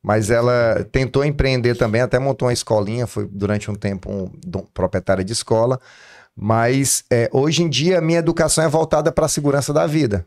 mas 0.09 0.31
ela 0.31 0.89
tentou 0.91 1.23
empreender 1.23 1.77
também, 1.77 2.01
até 2.01 2.19
montou 2.19 2.49
uma 2.49 2.55
escolinha, 2.55 3.07
foi 3.07 3.29
durante 3.31 3.71
um 3.71 3.75
tempo 3.75 4.11
um, 4.11 4.31
um 4.59 4.65
proprietária 4.73 5.23
de 5.23 5.35
escola. 5.35 5.79
Mas 6.35 7.05
é, 7.11 7.29
hoje 7.31 7.63
em 7.63 7.69
dia 7.69 7.99
a 7.99 8.01
minha 8.01 8.19
educação 8.19 8.65
é 8.65 8.69
voltada 8.69 9.13
para 9.13 9.27
a 9.27 9.29
segurança 9.29 9.71
da 9.71 9.87
vida. 9.87 10.27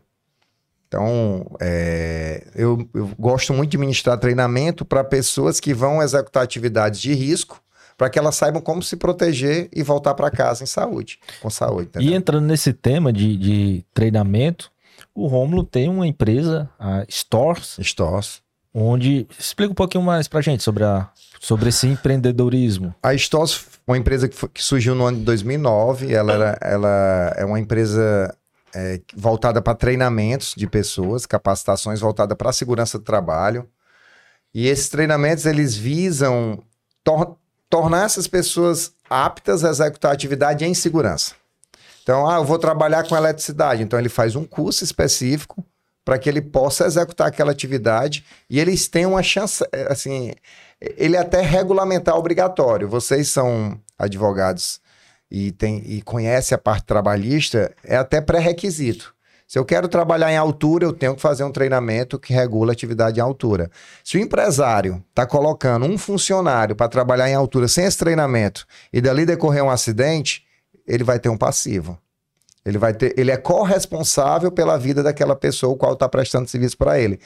Então, 0.86 1.50
é, 1.60 2.46
eu, 2.54 2.88
eu, 2.94 3.10
gosto 3.18 3.52
muito 3.52 3.72
de 3.72 3.78
ministrar 3.78 4.16
treinamento 4.18 4.84
para 4.84 5.02
pessoas 5.02 5.58
que 5.58 5.74
vão 5.74 6.00
executar 6.00 6.44
atividades 6.44 7.00
de 7.00 7.12
risco, 7.12 7.60
para 7.98 8.08
que 8.08 8.20
elas 8.20 8.36
saibam 8.36 8.62
como 8.62 8.84
se 8.84 8.94
proteger 8.94 9.68
e 9.74 9.82
voltar 9.82 10.14
para 10.14 10.30
casa 10.30 10.62
em 10.62 10.66
saúde, 10.66 11.18
com 11.40 11.50
saúde. 11.50 11.88
Entendeu? 11.88 12.08
E 12.08 12.14
entrando 12.14 12.46
nesse 12.46 12.72
tema 12.72 13.12
de, 13.12 13.36
de 13.36 13.84
treinamento, 13.92 14.70
o 15.12 15.26
Rômulo 15.26 15.64
tem 15.64 15.88
uma 15.88 16.06
empresa, 16.06 16.70
a 16.78 17.04
Stores. 17.10 17.78
Stores 17.80 18.42
onde 18.74 19.26
explica 19.38 19.72
um 19.72 19.74
pouquinho 19.74 20.04
mais 20.04 20.28
para 20.28 20.40
gente 20.40 20.62
sobre, 20.62 20.84
a, 20.84 21.08
sobre 21.40 21.68
esse 21.68 21.86
empreendedorismo. 21.86 22.94
A 23.02 23.14
Stos, 23.14 23.66
uma 23.86 23.98
empresa 23.98 24.28
que, 24.28 24.36
foi, 24.36 24.48
que, 24.48 24.62
surgiu 24.62 24.94
no 24.94 25.04
ano 25.04 25.18
de 25.18 25.24
2009, 25.24 26.12
ela, 26.12 26.32
era, 26.32 26.58
ela 26.60 27.34
é 27.36 27.44
uma 27.44 27.60
empresa 27.60 28.34
é, 28.74 29.00
voltada 29.14 29.60
para 29.60 29.74
treinamentos 29.74 30.54
de 30.56 30.66
pessoas, 30.66 31.26
capacitações 31.26 32.00
voltadas 32.00 32.36
para 32.36 32.50
a 32.50 32.52
segurança 32.54 32.98
do 32.98 33.04
trabalho. 33.04 33.68
E 34.54 34.66
esses 34.68 34.88
treinamentos 34.88 35.46
eles 35.46 35.76
visam 35.76 36.62
tor 37.02 37.36
tornar 37.68 38.04
essas 38.04 38.26
pessoas 38.26 38.92
aptas 39.08 39.64
a 39.64 39.70
executar 39.70 40.12
atividade 40.12 40.62
em 40.62 40.74
segurança. 40.74 41.34
Então, 42.02 42.28
ah, 42.28 42.36
eu 42.36 42.44
vou 42.44 42.58
trabalhar 42.58 43.08
com 43.08 43.16
eletricidade. 43.16 43.82
Então, 43.82 43.98
ele 43.98 44.10
faz 44.10 44.36
um 44.36 44.44
curso 44.44 44.84
específico 44.84 45.61
para 46.04 46.18
que 46.18 46.28
ele 46.28 46.40
possa 46.40 46.86
executar 46.86 47.28
aquela 47.28 47.52
atividade 47.52 48.24
e 48.50 48.58
eles 48.58 48.88
têm 48.88 49.06
uma 49.06 49.22
chance, 49.22 49.64
é, 49.72 49.92
assim, 49.92 50.32
ele 50.80 51.16
é 51.16 51.20
até 51.20 51.40
regulamentar 51.40 52.16
obrigatório. 52.16 52.88
Vocês 52.88 53.28
são 53.28 53.78
advogados 53.98 54.80
e, 55.30 55.52
tem, 55.52 55.82
e 55.86 56.02
conhecem 56.02 56.54
a 56.54 56.58
parte 56.58 56.84
trabalhista, 56.84 57.72
é 57.84 57.96
até 57.96 58.20
pré-requisito. 58.20 59.14
Se 59.46 59.58
eu 59.58 59.66
quero 59.66 59.86
trabalhar 59.86 60.32
em 60.32 60.36
altura, 60.36 60.86
eu 60.86 60.94
tenho 60.94 61.14
que 61.14 61.20
fazer 61.20 61.44
um 61.44 61.52
treinamento 61.52 62.18
que 62.18 62.32
regula 62.32 62.72
a 62.72 62.74
atividade 62.74 63.20
em 63.20 63.22
altura. 63.22 63.70
Se 64.02 64.16
o 64.16 64.20
empresário 64.20 65.04
está 65.10 65.26
colocando 65.26 65.84
um 65.84 65.98
funcionário 65.98 66.74
para 66.74 66.88
trabalhar 66.88 67.28
em 67.28 67.34
altura 67.34 67.68
sem 67.68 67.84
esse 67.84 67.98
treinamento 67.98 68.66
e 68.90 68.98
dali 68.98 69.26
decorrer 69.26 69.62
um 69.62 69.68
acidente, 69.68 70.42
ele 70.86 71.04
vai 71.04 71.18
ter 71.18 71.28
um 71.28 71.36
passivo. 71.36 71.98
Ele 72.64 72.78
vai 72.78 72.94
ter, 72.94 73.14
ele 73.18 73.30
é 73.30 73.36
corresponsável 73.36 74.50
pela 74.50 74.78
vida 74.78 75.02
daquela 75.02 75.34
pessoa 75.34 75.72
o 75.72 75.76
qual 75.76 75.94
está 75.94 76.08
prestando 76.08 76.48
serviço 76.48 76.76
para 76.78 76.98
ele. 76.98 77.18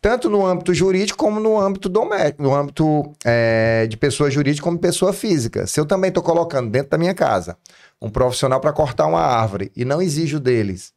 Tanto 0.00 0.28
no 0.28 0.44
âmbito 0.44 0.74
jurídico 0.74 1.18
como 1.18 1.40
no 1.40 1.58
âmbito 1.58 1.88
doméstico, 1.88 2.42
no 2.42 2.54
âmbito 2.54 3.10
é, 3.24 3.86
de 3.86 3.96
pessoa 3.96 4.30
jurídica 4.30 4.62
como 4.62 4.78
pessoa 4.78 5.14
física. 5.14 5.66
Se 5.66 5.80
eu 5.80 5.86
também 5.86 6.08
estou 6.08 6.22
colocando 6.22 6.70
dentro 6.70 6.90
da 6.90 6.98
minha 6.98 7.14
casa 7.14 7.56
um 8.02 8.10
profissional 8.10 8.60
para 8.60 8.72
cortar 8.72 9.06
uma 9.06 9.22
árvore 9.22 9.72
e 9.74 9.84
não 9.84 10.02
exijo 10.02 10.38
deles 10.38 10.92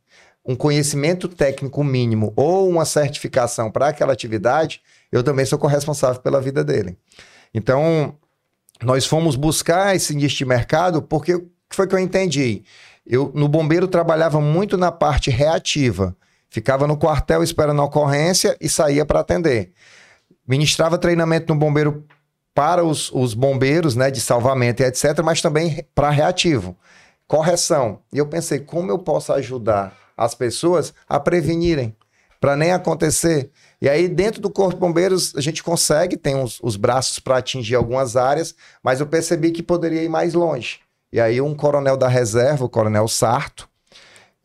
um 0.48 0.56
conhecimento 0.56 1.28
técnico 1.28 1.84
mínimo 1.84 2.32
ou 2.36 2.70
uma 2.70 2.86
certificação 2.86 3.70
para 3.70 3.90
aquela 3.90 4.14
atividade, 4.14 4.82
eu 5.12 5.22
também 5.22 5.46
sou 5.46 5.60
corresponsável 5.60 6.22
pela 6.22 6.40
vida 6.40 6.64
dele. 6.64 6.98
Então, 7.54 8.16
nós 8.82 9.06
fomos 9.06 9.36
buscar 9.36 9.96
esse 9.96 10.16
nicho 10.16 10.38
de 10.38 10.46
mercado 10.46 11.02
porque 11.02 11.44
foi 11.70 11.86
que 11.86 11.94
eu 11.94 12.00
entendi? 12.00 12.64
Eu, 13.10 13.32
no 13.34 13.48
bombeiro, 13.48 13.88
trabalhava 13.88 14.42
muito 14.42 14.78
na 14.78 14.92
parte 14.92 15.32
reativa. 15.32 16.16
Ficava 16.50 16.86
no 16.86 16.98
quartel 16.98 17.42
esperando 17.42 17.82
a 17.82 17.86
ocorrência 17.86 18.58
e 18.60 18.68
saía 18.68 19.06
para 19.06 19.22
atender. 19.22 19.72
Ministrava 20.46 20.98
treinamento 20.98 21.54
no 21.54 21.60
bombeiro 21.60 22.06
para 22.54 22.84
os, 22.84 23.12
os 23.12 23.34
bombeiros, 23.34 23.96
né, 23.96 24.10
de 24.10 24.20
salvamento 24.20 24.82
e 24.82 24.86
etc., 24.86 25.22
mas 25.24 25.42
também 25.42 25.86
para 25.94 26.10
reativo. 26.10 26.76
Correção. 27.28 28.00
E 28.12 28.18
eu 28.18 28.28
pensei, 28.28 28.60
como 28.60 28.92
eu 28.92 29.00
posso 29.00 29.32
ajudar 29.34 29.96
as 30.18 30.34
pessoas 30.34 30.94
a 31.08 31.20
prevenirem, 31.20 31.96
para 32.42 32.56
nem 32.56 32.72
acontecer? 32.72 33.52
E 33.82 33.88
aí, 33.88 34.08
dentro 34.08 34.42
do 34.42 34.50
Corpo 34.50 34.74
de 34.74 34.80
Bombeiros, 34.80 35.36
a 35.36 35.42
gente 35.42 35.62
consegue, 35.62 36.18
tem 36.18 36.42
os, 36.42 36.60
os 36.64 36.76
braços 36.76 37.20
para 37.20 37.38
atingir 37.38 37.76
algumas 37.76 38.16
áreas, 38.16 38.56
mas 38.82 39.00
eu 39.00 39.08
percebi 39.08 39.52
que 39.52 39.62
poderia 39.62 40.02
ir 40.02 40.10
mais 40.10 40.34
longe. 40.34 40.80
E 41.12 41.20
aí 41.20 41.40
um 41.40 41.56
coronel 41.56 41.98
da 41.98 42.08
reserva, 42.08 42.66
o 42.66 42.70
coronel 42.70 43.08
Sarto, 43.08 43.68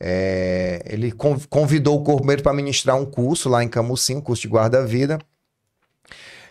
é, 0.05 0.83
ele 0.87 1.13
convidou 1.49 1.97
o 1.97 2.03
Corpo 2.03 2.27
para 2.43 2.53
ministrar 2.53 2.97
um 2.97 3.07
curso 3.07 3.49
lá 3.49 3.63
em 3.63 3.69
Camusim, 3.69 4.17
um 4.17 4.21
curso 4.21 4.43
de 4.43 4.49
guarda-vida. 4.49 5.19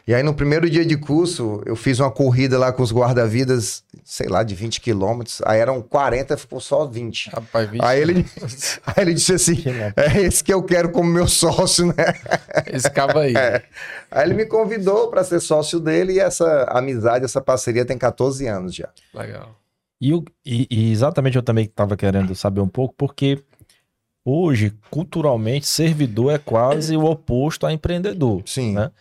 E 0.08 0.16
aí, 0.16 0.24
no 0.24 0.34
primeiro 0.34 0.70
dia 0.70 0.84
de 0.84 0.98
curso, 0.98 1.62
eu 1.66 1.76
fiz 1.76 2.00
uma 2.00 2.10
corrida 2.10 2.58
lá 2.58 2.72
com 2.72 2.82
os 2.82 2.92
guarda-vidas, 2.92 3.84
sei 4.04 4.28
lá, 4.28 4.42
de 4.42 4.56
20 4.56 4.82
quilômetros. 4.82 5.42
Aí 5.46 5.60
eram 5.60 5.82
40, 5.82 6.36
ficou 6.38 6.60
só 6.60 6.86
20. 6.86 7.30
Rapaz, 7.30 7.70
20 7.70 7.84
aí, 7.84 8.02
ele, 8.02 8.26
aí 8.88 8.96
ele 8.98 9.14
disse 9.14 9.34
assim: 9.34 9.64
é 9.96 10.22
esse 10.22 10.44
que 10.44 10.54
eu 10.54 10.64
quero 10.64 10.92
como 10.92 11.10
meu 11.10 11.28
sócio, 11.28 11.86
né? 11.86 11.94
Esse 12.68 12.90
cava 12.90 13.22
aí. 13.22 13.34
É. 13.42 13.64
Aí 14.10 14.28
ele 14.28 14.34
me 14.34 14.46
convidou 14.46 15.10
para 15.10 15.24
ser 15.24 15.40
sócio 15.40 15.80
dele 15.80 16.14
e 16.14 16.20
essa 16.20 16.66
amizade, 16.70 17.24
essa 17.26 17.40
parceria 17.40 17.86
tem 17.86 17.98
14 17.98 18.46
anos 18.48 18.76
já. 18.76 18.90
Legal. 19.14 19.61
E, 20.02 20.12
e, 20.44 20.68
e 20.70 20.92
exatamente 20.92 21.36
eu 21.36 21.44
também 21.44 21.66
estava 21.66 21.96
querendo 21.96 22.34
saber 22.34 22.60
um 22.60 22.68
pouco, 22.68 22.96
porque 22.98 23.38
hoje, 24.26 24.74
culturalmente, 24.90 25.68
servidor 25.68 26.34
é 26.34 26.40
quase 26.40 26.98
o 26.98 27.06
oposto 27.06 27.68
a 27.68 27.72
empreendedor. 27.72 28.42
Sim. 28.46 28.74
Né? 28.74 28.92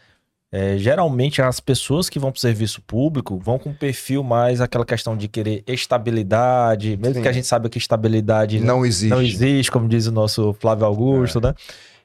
É, 0.53 0.77
geralmente 0.77 1.41
as 1.41 1.61
pessoas 1.61 2.09
que 2.09 2.19
vão 2.19 2.33
para 2.33 2.39
o 2.39 2.41
serviço 2.41 2.83
público 2.83 3.39
vão 3.39 3.57
com 3.57 3.71
um 3.71 3.75
perfil 3.75 4.25
mais 4.25 4.61
aquela 4.61 4.85
questão 4.85 5.17
de 5.17 5.29
querer 5.29 5.63
estabilidade, 5.67 6.97
mesmo 6.97 7.15
Sim. 7.15 7.23
que 7.23 7.29
a 7.29 7.33
gente 7.33 7.47
saiba 7.47 7.69
que 7.69 7.79
estabilidade 7.79 8.59
não 8.59 8.85
existe, 8.85 9.11
não 9.11 9.23
existe 9.23 9.71
como 9.71 9.89
diz 9.89 10.09
o 10.09 10.13
nosso 10.13 10.53
Flávio 10.55 10.87
Augusto, 10.87 11.39
é. 11.39 11.43
né? 11.43 11.55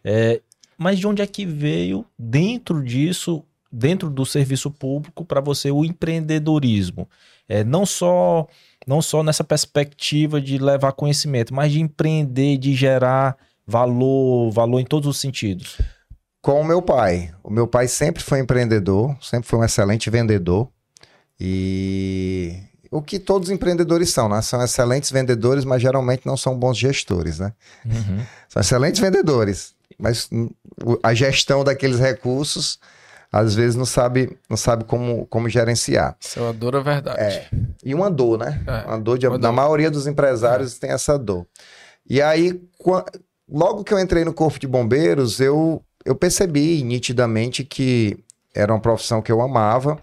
É, 0.03 0.41
mas 0.77 0.99
de 0.99 1.07
onde 1.07 1.23
é 1.23 1.27
que 1.27 1.43
veio 1.43 2.05
dentro 2.19 2.83
disso, 2.83 3.43
dentro 3.71 4.11
do 4.11 4.23
serviço 4.27 4.69
público, 4.69 5.25
para 5.25 5.41
você 5.41 5.71
o 5.71 5.83
empreendedorismo? 5.83 7.09
É, 7.49 7.63
não 7.63 7.83
só 7.83 8.47
não 8.85 9.01
só 9.01 9.23
nessa 9.23 9.43
perspectiva 9.43 10.39
de 10.39 10.57
levar 10.57 10.91
conhecimento, 10.91 11.53
mas 11.53 11.71
de 11.71 11.81
empreender, 11.81 12.57
de 12.57 12.73
gerar 12.75 13.37
valor, 13.65 14.51
valor 14.51 14.79
em 14.79 14.85
todos 14.85 15.07
os 15.07 15.19
sentidos 15.19 15.77
com 16.45 16.61
o 16.61 16.63
meu 16.63 16.79
pai. 16.79 17.33
O 17.43 17.49
meu 17.49 17.65
pai 17.65 17.87
sempre 17.87 18.21
foi 18.21 18.39
empreendedor, 18.39 19.17
sempre 19.19 19.49
foi 19.49 19.57
um 19.57 19.63
excelente 19.63 20.11
vendedor. 20.11 20.69
E 21.39 22.55
o 22.91 23.01
que 23.01 23.17
todos 23.17 23.49
os 23.49 23.51
empreendedores 23.51 24.11
são, 24.11 24.29
né? 24.29 24.43
São 24.43 24.63
excelentes 24.63 25.09
vendedores, 25.09 25.65
mas 25.65 25.81
geralmente 25.81 26.23
não 26.23 26.37
são 26.37 26.55
bons 26.55 26.77
gestores, 26.77 27.39
né? 27.39 27.51
Uhum. 27.83 28.23
São 28.47 28.61
excelentes 28.61 29.01
vendedores, 29.01 29.73
mas 29.97 30.29
a 31.01 31.15
gestão 31.15 31.63
daqueles 31.63 31.99
recursos 31.99 32.79
às 33.35 33.53
vezes 33.53 33.75
não 33.75 33.85
sabe, 33.85 34.37
não 34.49 34.55
sabe 34.55 34.85
como, 34.85 35.25
como 35.25 35.49
gerenciar. 35.49 36.15
Isso 36.21 36.39
é 36.39 36.41
uma 36.41 36.53
dor, 36.53 36.75
é 36.75 36.81
verdade. 36.81 37.19
É. 37.19 37.49
E 37.83 37.93
uma 37.93 38.09
dor, 38.09 38.39
né? 38.39 38.63
É, 38.65 38.87
uma 38.87 38.97
dor 38.97 39.17
de, 39.17 39.27
uma 39.27 39.37
na 39.37 39.49
dor. 39.49 39.53
maioria 39.53 39.91
dos 39.91 40.07
empresários 40.07 40.77
é. 40.77 40.79
tem 40.79 40.91
essa 40.91 41.19
dor. 41.19 41.45
E 42.09 42.21
aí, 42.21 42.61
logo 43.49 43.83
que 43.83 43.93
eu 43.93 43.99
entrei 43.99 44.23
no 44.23 44.33
Corpo 44.33 44.57
de 44.57 44.65
Bombeiros, 44.67 45.41
eu 45.41 45.83
eu 46.05 46.15
percebi 46.15 46.81
nitidamente 46.81 47.65
que 47.65 48.17
era 48.53 48.71
uma 48.71 48.79
profissão 48.79 49.21
que 49.21 49.31
eu 49.31 49.41
amava 49.41 49.99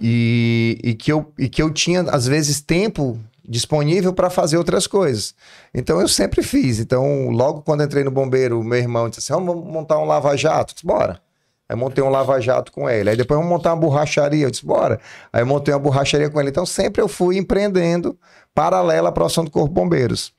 e, 0.00 0.80
e, 0.82 0.94
que, 0.94 1.12
eu, 1.12 1.32
e 1.38 1.48
que 1.48 1.62
eu 1.62 1.70
tinha, 1.70 2.00
às 2.00 2.26
vezes, 2.26 2.60
tempo 2.60 3.16
disponível 3.46 4.12
para 4.12 4.28
fazer 4.28 4.56
outras 4.56 4.88
coisas. 4.88 5.34
Então 5.72 6.00
eu 6.00 6.08
sempre 6.08 6.42
fiz. 6.42 6.80
Então, 6.80 7.28
logo 7.28 7.62
quando 7.62 7.84
entrei 7.84 8.02
no 8.02 8.10
bombeiro, 8.10 8.64
meu 8.64 8.78
irmão 8.78 9.08
disse 9.08 9.20
assim: 9.20 9.44
vamos 9.44 9.64
montar 9.72 9.98
um 9.98 10.04
lava-jato. 10.04 10.74
Bora. 10.82 11.20
Aí 11.68 11.76
montei 11.76 12.02
um 12.02 12.08
lava-jato 12.08 12.70
com 12.70 12.88
ele. 12.88 13.10
Aí 13.10 13.16
depois 13.16 13.38
vamos 13.38 13.52
montar 13.52 13.70
uma 13.70 13.80
borracharia. 13.80 14.46
Eu 14.46 14.50
disse, 14.50 14.64
bora. 14.64 15.00
Aí 15.32 15.42
montei 15.44 15.74
uma 15.74 15.80
borracharia 15.80 16.30
com 16.30 16.40
ele. 16.40 16.50
Então 16.50 16.64
sempre 16.64 17.02
eu 17.02 17.08
fui 17.08 17.36
empreendendo 17.36 18.16
paralela 18.54 19.08
à 19.08 19.12
profissão 19.12 19.44
do 19.44 19.50
Corpo 19.50 19.72
Bombeiros. 19.74 20.32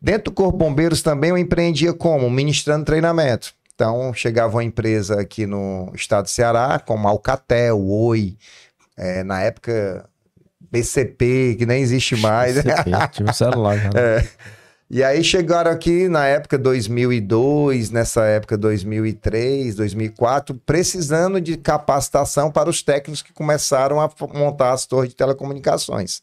Dentro 0.00 0.24
do 0.24 0.32
Corpo 0.32 0.58
Bombeiros 0.58 1.00
também 1.00 1.30
eu 1.30 1.38
empreendia 1.38 1.92
como? 1.92 2.28
Ministrando 2.28 2.84
treinamento. 2.84 3.54
Então, 3.74 4.12
chegava 4.12 4.56
uma 4.56 4.64
empresa 4.64 5.20
aqui 5.20 5.46
no 5.46 5.90
estado 5.94 6.24
do 6.24 6.30
Ceará, 6.30 6.78
como 6.78 7.08
Alcatel, 7.08 7.80
Oi, 7.80 8.36
é, 8.96 9.24
na 9.24 9.40
época 9.40 10.04
BCP, 10.70 11.56
que 11.58 11.66
nem 11.66 11.82
existe 11.82 12.16
mais. 12.16 12.56
BCP, 12.62 12.90
tinha 13.12 13.30
um 13.30 13.32
celular 13.32 13.76
já. 13.80 13.90
Né? 13.90 13.90
É. 13.96 14.28
E 14.92 15.02
aí 15.02 15.24
chegaram 15.24 15.70
aqui 15.70 16.06
na 16.06 16.26
época 16.26 16.58
2002, 16.58 17.90
nessa 17.90 18.26
época 18.26 18.58
2003, 18.58 19.74
2004, 19.74 20.54
precisando 20.66 21.40
de 21.40 21.56
capacitação 21.56 22.50
para 22.50 22.68
os 22.68 22.82
técnicos 22.82 23.22
que 23.22 23.32
começaram 23.32 23.98
a 23.98 24.10
montar 24.34 24.72
as 24.72 24.84
torres 24.84 25.08
de 25.08 25.16
telecomunicações. 25.16 26.20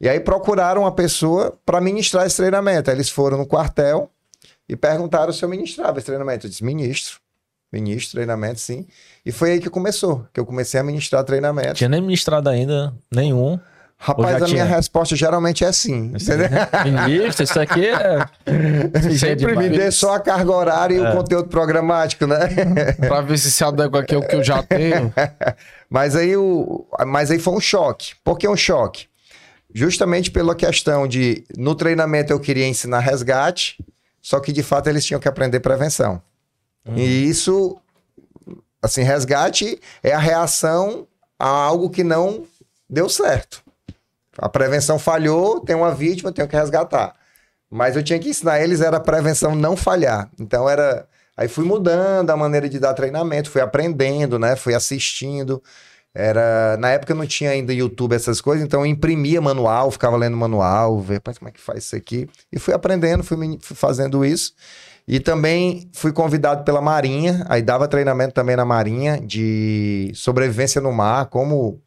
E 0.00 0.08
aí 0.08 0.20
procuraram 0.20 0.82
uma 0.82 0.92
pessoa 0.92 1.58
para 1.66 1.80
ministrar 1.80 2.24
esse 2.24 2.36
treinamento. 2.36 2.88
Aí 2.88 2.96
eles 2.96 3.10
foram 3.10 3.36
no 3.36 3.44
quartel, 3.44 4.08
e 4.68 4.76
perguntaram 4.76 5.32
se 5.32 5.42
eu 5.42 5.48
ministrava 5.48 5.98
esse 5.98 6.06
treinamento. 6.06 6.46
Eu 6.46 6.50
disse, 6.50 6.62
ministro. 6.62 7.18
Ministro, 7.72 8.12
treinamento, 8.12 8.60
sim. 8.60 8.86
E 9.26 9.32
foi 9.32 9.52
aí 9.52 9.60
que 9.60 9.68
começou, 9.68 10.26
que 10.32 10.40
eu 10.40 10.46
comecei 10.46 10.78
a 10.78 10.82
ministrar 10.82 11.24
treinamento. 11.24 11.74
Tinha 11.74 11.88
nem 11.88 12.00
ministrado 12.00 12.48
ainda 12.48 12.94
nenhum. 13.12 13.58
Rapaz, 14.00 14.42
a 14.42 14.46
tinha? 14.46 14.64
minha 14.64 14.76
resposta 14.76 15.16
geralmente 15.16 15.64
é 15.64 15.72
sim. 15.72 16.12
Ministro, 16.84 17.42
isso 17.42 17.60
aqui 17.60 17.88
é. 17.88 18.24
Sempre 19.18 19.56
me 19.56 19.68
dê 19.68 19.90
só 19.90 20.14
a 20.14 20.20
carga 20.20 20.52
horária 20.52 20.94
e 20.94 20.98
é. 21.00 21.10
o 21.10 21.16
conteúdo 21.16 21.48
programático, 21.48 22.24
né? 22.24 22.38
para 22.96 23.20
ver 23.22 23.36
se 23.38 23.50
se 23.50 23.64
adequa 23.64 23.98
aqui 23.98 24.14
ao 24.14 24.22
que 24.22 24.36
eu 24.36 24.44
já 24.44 24.62
tenho. 24.62 25.12
mas, 25.90 26.14
aí 26.14 26.36
o... 26.36 26.86
mas 27.06 27.32
aí 27.32 27.40
foi 27.40 27.54
um 27.54 27.60
choque. 27.60 28.14
Por 28.22 28.38
que 28.38 28.46
um 28.48 28.56
choque? 28.56 29.08
Justamente 29.74 30.30
pela 30.30 30.54
questão 30.54 31.08
de, 31.08 31.44
no 31.56 31.74
treinamento 31.74 32.32
eu 32.32 32.38
queria 32.38 32.68
ensinar 32.68 33.00
resgate, 33.00 33.84
só 34.22 34.38
que 34.38 34.52
de 34.52 34.62
fato 34.62 34.88
eles 34.88 35.04
tinham 35.04 35.20
que 35.20 35.28
aprender 35.28 35.58
prevenção. 35.58 36.22
Uhum. 36.86 36.96
E 36.96 37.28
isso, 37.28 37.76
assim, 38.80 39.02
resgate 39.02 39.80
é 40.04 40.12
a 40.12 40.18
reação 40.18 41.06
a 41.36 41.48
algo 41.48 41.90
que 41.90 42.04
não 42.04 42.44
deu 42.88 43.08
certo. 43.08 43.67
A 44.38 44.48
prevenção 44.48 44.98
falhou, 44.98 45.60
tem 45.60 45.74
uma 45.74 45.94
vítima, 45.94 46.32
tenho 46.32 46.48
que 46.48 46.56
resgatar. 46.56 47.14
Mas 47.70 47.96
eu 47.96 48.02
tinha 48.02 48.18
que 48.18 48.30
ensinar 48.30 48.60
eles 48.60 48.80
era 48.80 48.96
a 48.96 49.00
prevenção 49.00 49.54
não 49.54 49.76
falhar. 49.76 50.30
Então 50.38 50.68
era 50.68 51.06
aí 51.36 51.48
fui 51.48 51.64
mudando 51.64 52.30
a 52.30 52.36
maneira 52.36 52.68
de 52.68 52.78
dar 52.78 52.94
treinamento, 52.94 53.50
fui 53.50 53.60
aprendendo, 53.60 54.38
né? 54.38 54.56
Fui 54.56 54.74
assistindo. 54.74 55.62
Era, 56.14 56.76
na 56.78 56.90
época 56.90 57.14
não 57.14 57.26
tinha 57.26 57.50
ainda 57.50 57.72
YouTube 57.72 58.14
essas 58.14 58.40
coisas, 58.40 58.64
então 58.64 58.80
eu 58.80 58.86
imprimia 58.86 59.40
manual, 59.40 59.90
ficava 59.90 60.16
lendo 60.16 60.36
manual, 60.36 60.98
ver 60.98 61.20
como 61.20 61.48
é 61.48 61.52
que 61.52 61.60
faz 61.60 61.84
isso 61.84 61.96
aqui. 61.96 62.28
E 62.50 62.58
fui 62.58 62.74
aprendendo, 62.74 63.22
fui, 63.22 63.36
fui 63.60 63.76
fazendo 63.76 64.24
isso. 64.24 64.52
E 65.06 65.20
também 65.20 65.88
fui 65.94 66.12
convidado 66.12 66.64
pela 66.64 66.82
Marinha, 66.82 67.44
aí 67.48 67.62
dava 67.62 67.88
treinamento 67.88 68.34
também 68.34 68.56
na 68.56 68.64
Marinha 68.64 69.20
de 69.20 70.10
sobrevivência 70.14 70.80
no 70.80 70.92
mar, 70.92 71.26
como 71.26 71.80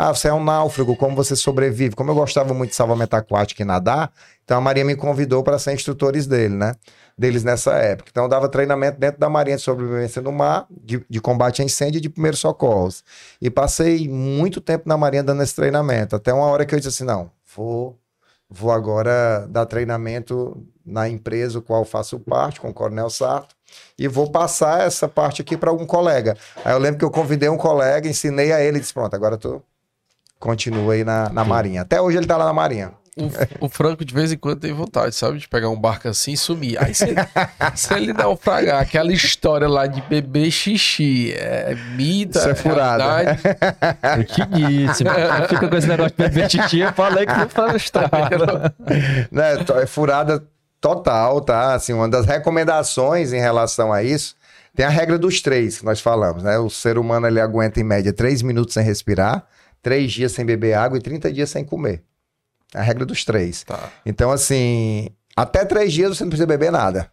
ah, 0.00 0.14
você 0.14 0.28
é 0.28 0.32
um 0.32 0.44
náufrago, 0.44 0.94
como 0.94 1.16
você 1.16 1.34
sobrevive? 1.34 1.96
Como 1.96 2.08
eu 2.12 2.14
gostava 2.14 2.54
muito 2.54 2.70
de 2.70 2.76
salvamento 2.76 3.16
aquático 3.16 3.60
e 3.60 3.64
nadar, 3.64 4.12
então 4.44 4.56
a 4.56 4.60
Marinha 4.60 4.84
me 4.84 4.94
convidou 4.94 5.42
para 5.42 5.58
ser 5.58 5.74
instrutores 5.74 6.24
dele, 6.24 6.54
né? 6.54 6.76
Deles 7.18 7.42
nessa 7.42 7.72
época. 7.72 8.08
Então 8.08 8.22
eu 8.22 8.28
dava 8.28 8.48
treinamento 8.48 8.96
dentro 8.96 9.18
da 9.18 9.28
Marinha 9.28 9.56
de 9.56 9.62
sobrevivência 9.64 10.22
no 10.22 10.30
mar, 10.30 10.68
de, 10.70 11.04
de 11.10 11.20
combate 11.20 11.62
a 11.62 11.64
incêndio 11.64 11.98
e 11.98 12.00
de 12.00 12.08
primeiros 12.08 12.38
socorros. 12.38 13.02
E 13.42 13.50
passei 13.50 14.08
muito 14.08 14.60
tempo 14.60 14.88
na 14.88 14.96
Marinha 14.96 15.24
dando 15.24 15.42
esse 15.42 15.56
treinamento, 15.56 16.14
até 16.14 16.32
uma 16.32 16.46
hora 16.46 16.64
que 16.64 16.76
eu 16.76 16.78
disse 16.78 16.90
assim: 16.90 17.04
não, 17.04 17.32
vou, 17.56 17.98
vou 18.48 18.70
agora 18.70 19.48
dar 19.50 19.66
treinamento 19.66 20.64
na 20.86 21.08
empresa, 21.08 21.60
qual 21.60 21.84
faço 21.84 22.20
parte, 22.20 22.60
com 22.60 22.68
o 22.70 22.72
Coronel 22.72 23.10
Sarto, 23.10 23.52
e 23.98 24.06
vou 24.06 24.30
passar 24.30 24.86
essa 24.86 25.08
parte 25.08 25.42
aqui 25.42 25.56
para 25.56 25.70
algum 25.70 25.84
colega. 25.84 26.36
Aí 26.64 26.72
eu 26.72 26.78
lembro 26.78 27.00
que 27.00 27.04
eu 27.04 27.10
convidei 27.10 27.48
um 27.48 27.58
colega, 27.58 28.08
ensinei 28.08 28.52
a 28.52 28.60
ele 28.60 28.78
disse: 28.78 28.94
pronto, 28.94 29.12
agora 29.16 29.36
tu 29.36 29.60
continua 30.38 30.94
aí 30.94 31.04
na, 31.04 31.28
na 31.30 31.44
Marinha. 31.44 31.82
Até 31.82 32.00
hoje 32.00 32.16
ele 32.16 32.26
tá 32.26 32.36
lá 32.36 32.46
na 32.46 32.52
Marinha. 32.52 32.92
O, 33.60 33.66
o, 33.66 33.68
Franco 33.68 34.04
de 34.04 34.14
vez 34.14 34.30
em 34.30 34.36
quando 34.36 34.60
tem 34.60 34.72
vontade, 34.72 35.12
sabe? 35.12 35.38
De 35.38 35.48
pegar 35.48 35.68
um 35.68 35.78
barco 35.78 36.08
assim 36.08 36.32
e 36.32 36.36
sumir. 36.36 36.80
Aí 36.80 36.94
se, 36.94 37.06
se 37.74 37.92
ele 37.92 38.12
naufragar, 38.12 38.80
aquela 38.80 39.12
história 39.12 39.68
lá 39.68 39.88
de 39.88 40.00
beber 40.02 40.50
xixi, 40.52 41.32
é 41.32 41.74
mita, 41.96 42.38
Isso 42.38 42.48
é 42.48 42.54
furada. 42.54 43.04
É 44.02 44.22
que 44.22 44.42
isso, 44.62 45.04
fica 45.48 45.68
com 45.68 45.76
esse 45.76 45.88
negócio 45.88 46.14
de 46.16 46.22
beber 46.22 46.48
xixi, 46.48 46.78
eu 46.78 46.92
falei 46.92 47.26
que 47.26 47.36
não 47.36 47.48
faz 47.48 47.74
estrada. 47.74 48.74
né, 49.32 49.64
é 49.82 49.86
furada 49.86 50.44
total, 50.80 51.40
tá? 51.40 51.74
Assim, 51.74 51.92
uma 51.92 52.08
das 52.08 52.24
recomendações 52.24 53.32
em 53.32 53.40
relação 53.40 53.92
a 53.92 54.00
isso 54.00 54.36
tem 54.76 54.86
a 54.86 54.90
regra 54.90 55.18
dos 55.18 55.42
três 55.42 55.80
que 55.80 55.84
nós 55.84 56.00
falamos, 56.00 56.44
né? 56.44 56.56
O 56.56 56.70
ser 56.70 56.98
humano 56.98 57.26
ele 57.26 57.40
aguenta 57.40 57.80
em 57.80 57.84
média 57.84 58.12
três 58.12 58.42
minutos 58.42 58.74
sem 58.74 58.84
respirar 58.84 59.44
três 59.82 60.12
dias 60.12 60.32
sem 60.32 60.44
beber 60.44 60.74
água 60.74 60.98
e 60.98 61.02
30 61.02 61.32
dias 61.32 61.50
sem 61.50 61.64
comer. 61.64 62.02
A 62.74 62.82
regra 62.82 63.06
dos 63.06 63.24
três. 63.24 63.62
Tá. 63.64 63.90
Então, 64.04 64.30
assim, 64.30 65.08
até 65.34 65.64
três 65.64 65.92
dias 65.92 66.16
você 66.16 66.24
não 66.24 66.30
precisa 66.30 66.46
beber 66.46 66.70
nada. 66.70 67.10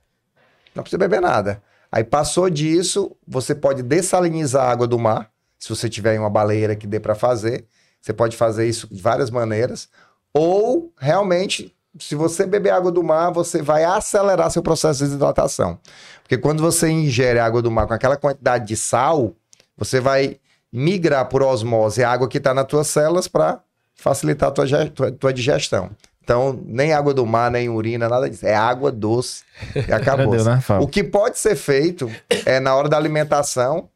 Não 0.73 0.83
precisa 0.83 0.97
beber 0.97 1.21
nada. 1.21 1.61
Aí 1.91 2.03
passou 2.03 2.49
disso, 2.49 3.15
você 3.25 3.55
pode 3.55 3.81
dessalinizar 3.81 4.65
a 4.65 4.71
água 4.71 4.87
do 4.87 4.99
mar, 4.99 5.31
se 5.57 5.69
você 5.69 5.87
tiver 5.87 6.19
uma 6.19 6.29
baleira 6.29 6.75
que 6.75 6.85
dê 6.85 6.99
para 6.99 7.15
fazer. 7.15 7.65
Você 8.01 8.13
pode 8.13 8.37
fazer 8.37 8.67
isso 8.67 8.87
de 8.93 9.01
várias 9.01 9.31
maneiras. 9.31 9.89
Ou, 10.33 10.93
realmente, 10.97 11.75
se 11.97 12.13
você 12.13 12.45
beber 12.45 12.71
água 12.71 12.91
do 12.91 13.01
mar, 13.01 13.31
você 13.31 13.61
vai 13.61 13.83
acelerar 13.83 14.51
seu 14.51 14.61
processo 14.61 14.99
de 14.99 15.05
desidratação. 15.05 15.79
Porque 16.21 16.37
quando 16.37 16.61
você 16.61 16.89
ingere 16.89 17.39
água 17.39 17.61
do 17.61 17.71
mar 17.71 17.87
com 17.87 17.93
aquela 17.93 18.17
quantidade 18.17 18.67
de 18.67 18.75
sal, 18.75 19.33
você 19.77 19.99
vai 19.99 20.37
migrar 20.71 21.27
por 21.27 21.41
osmose 21.41 22.03
a 22.03 22.11
água 22.11 22.27
que 22.27 22.37
está 22.37 22.53
nas 22.53 22.65
tuas 22.65 22.87
células 22.87 23.27
para 23.27 23.59
facilitar 23.95 24.49
a 24.49 24.51
tua, 24.51 24.89
tua, 24.89 25.11
tua, 25.11 25.33
digestão. 25.33 25.89
Então, 26.23 26.59
nem 26.65 26.91
água 26.91 27.13
do 27.13 27.25
mar, 27.25 27.51
nem 27.51 27.69
urina, 27.69 28.09
nada 28.09 28.29
disso. 28.29 28.45
É 28.45 28.55
água 28.55 28.91
doce 28.91 29.43
e 29.75 29.91
acabou. 29.93 30.31
Deu, 30.31 30.43
né, 30.43 30.59
o 30.81 30.87
que 30.87 31.03
pode 31.03 31.37
ser 31.37 31.55
feito 31.55 32.11
é 32.45 32.59
na 32.59 32.75
hora 32.75 32.89
da 32.89 32.97
alimentação, 32.97 33.89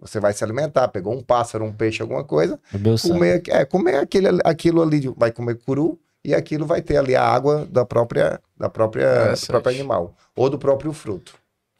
você 0.00 0.20
vai 0.20 0.32
se 0.32 0.44
alimentar, 0.44 0.88
pegou 0.88 1.12
um 1.12 1.22
pássaro, 1.22 1.64
um 1.64 1.72
peixe, 1.72 2.02
alguma 2.02 2.22
coisa, 2.22 2.58
comer, 3.02 3.42
é, 3.48 3.64
comer 3.64 3.96
aquele, 3.96 4.28
aquilo 4.44 4.82
ali, 4.82 5.12
vai 5.16 5.32
comer 5.32 5.56
cru 5.56 5.98
e 6.24 6.34
aquilo 6.34 6.66
vai 6.66 6.82
ter 6.82 6.96
ali 6.96 7.16
a 7.16 7.24
água 7.24 7.66
da 7.70 7.84
própria, 7.84 8.40
da 8.56 8.68
própria, 8.68 9.32
do 9.32 9.46
próprio 9.46 9.74
animal 9.74 10.14
ou 10.36 10.48
do 10.48 10.58
próprio 10.58 10.92
fruto. 10.92 11.34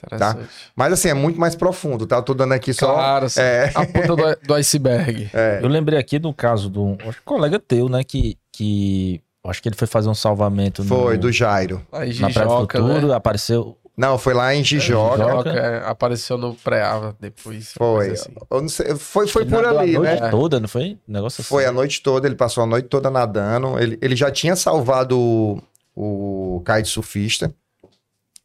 Tá? 0.07 0.37
Mas 0.77 0.93
assim, 0.93 1.09
é 1.09 1.15
muito 1.15 1.41
mais 1.41 1.57
profundo, 1.57 2.07
tá? 2.07 2.17
Eu 2.17 2.23
tô 2.23 2.33
dando 2.33 2.53
aqui 2.53 2.73
só. 2.73 2.95
Claro, 2.95 3.27
é... 3.37 3.73
a 3.75 3.85
ponta 3.85 4.15
do, 4.15 4.47
do 4.47 4.55
iceberg. 4.55 5.29
É. 5.35 5.59
Eu 5.61 5.69
lembrei 5.69 5.99
aqui 5.99 6.19
do 6.19 6.33
caso 6.33 6.71
do 6.71 6.85
um 6.85 6.99
colega 7.25 7.59
teu, 7.59 7.89
né? 7.89 8.05
Que, 8.05 8.39
que 8.53 9.21
acho 9.45 9.61
que 9.61 9.69
ele 9.69 9.77
foi 9.77 9.89
fazer 9.89 10.09
um 10.09 10.15
salvamento. 10.15 10.85
Foi, 10.85 11.15
no, 11.15 11.23
do 11.23 11.33
Jairo. 11.33 11.85
Aí, 11.91 12.17
na 12.21 12.31
Praia 12.31 12.49
Futuro, 12.49 13.09
né? 13.09 13.15
apareceu. 13.15 13.77
Não, 13.97 14.17
foi 14.17 14.33
lá 14.33 14.55
em 14.55 14.63
Gijoca. 14.63 15.25
Gijoca 15.25 15.51
é, 15.51 15.83
apareceu 15.85 16.39
no 16.39 16.55
pré-ava 16.55 17.17
depois. 17.19 17.73
Foi. 17.77 18.11
Assim. 18.11 18.31
Sei, 18.69 18.95
foi 18.95 19.27
foi 19.27 19.45
por 19.45 19.65
ali, 19.65 19.97
a 19.97 19.99
noite 19.99 20.23
né? 20.23 20.31
toda, 20.31 20.61
não 20.61 20.69
foi? 20.69 20.97
negócio 21.09 21.41
assim. 21.41 21.49
Foi 21.49 21.67
a 21.67 21.73
noite 21.73 22.01
toda, 22.01 22.29
ele 22.29 22.37
passou 22.37 22.63
a 22.63 22.67
noite 22.67 22.87
toda 22.87 23.11
nadando. 23.11 23.77
Ele, 23.81 23.99
ele 24.01 24.15
já 24.15 24.31
tinha 24.31 24.55
salvado 24.55 25.19
o, 25.19 25.61
o 25.97 26.63
kite 26.65 26.89
surfista, 26.89 27.53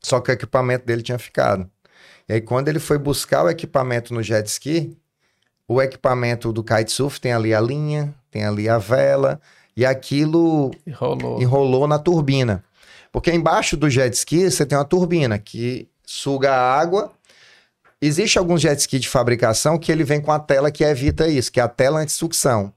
só 0.04 0.20
que 0.20 0.32
o 0.32 0.34
equipamento 0.34 0.86
dele 0.86 1.01
tinha 1.01 1.18
ficado. 1.18 1.70
E 2.28 2.34
aí, 2.34 2.41
quando 2.41 2.68
ele 2.68 2.80
foi 2.80 2.97
buscar 2.97 3.43
o 3.43 3.49
equipamento 3.49 4.14
no 4.14 4.22
jet 4.22 4.47
ski, 4.47 4.97
o 5.68 5.82
equipamento 5.82 6.51
do 6.51 6.64
kitesurf 6.64 7.20
tem 7.20 7.34
ali 7.34 7.54
a 7.54 7.62
linha, 7.62 8.14
tem 8.30 8.45
ali 8.45 8.70
a 8.70 8.78
vela, 8.78 9.39
e 9.76 9.86
aquilo 9.86 10.72
enrolou, 10.86 11.41
enrolou 11.41 11.88
na 11.88 11.97
turbina. 11.97 12.64
Porque 13.12 13.32
embaixo 13.32 13.78
do 13.78 13.89
jet 13.89 14.14
ski 14.16 14.49
você 14.49 14.66
tem 14.66 14.78
uma 14.78 14.86
turbina 14.86 15.38
que 15.38 15.88
suga 16.06 16.51
a 16.51 16.80
água. 16.80 17.12
Existe 18.01 18.38
alguns 18.38 18.62
jet 18.62 18.80
ski 18.80 18.99
de 18.99 19.08
fabricação 19.08 19.78
que 19.78 19.91
ele 19.91 20.04
vem 20.04 20.20
com 20.20 20.32
a 20.32 20.39
tela 20.39 20.72
que 20.72 20.84
evita 20.84 21.28
isso, 21.28 21.51
que 21.51 21.60
é 21.60 21.64
a 21.64 21.68
tela 21.68 21.99
anti-sucção. 21.99 22.74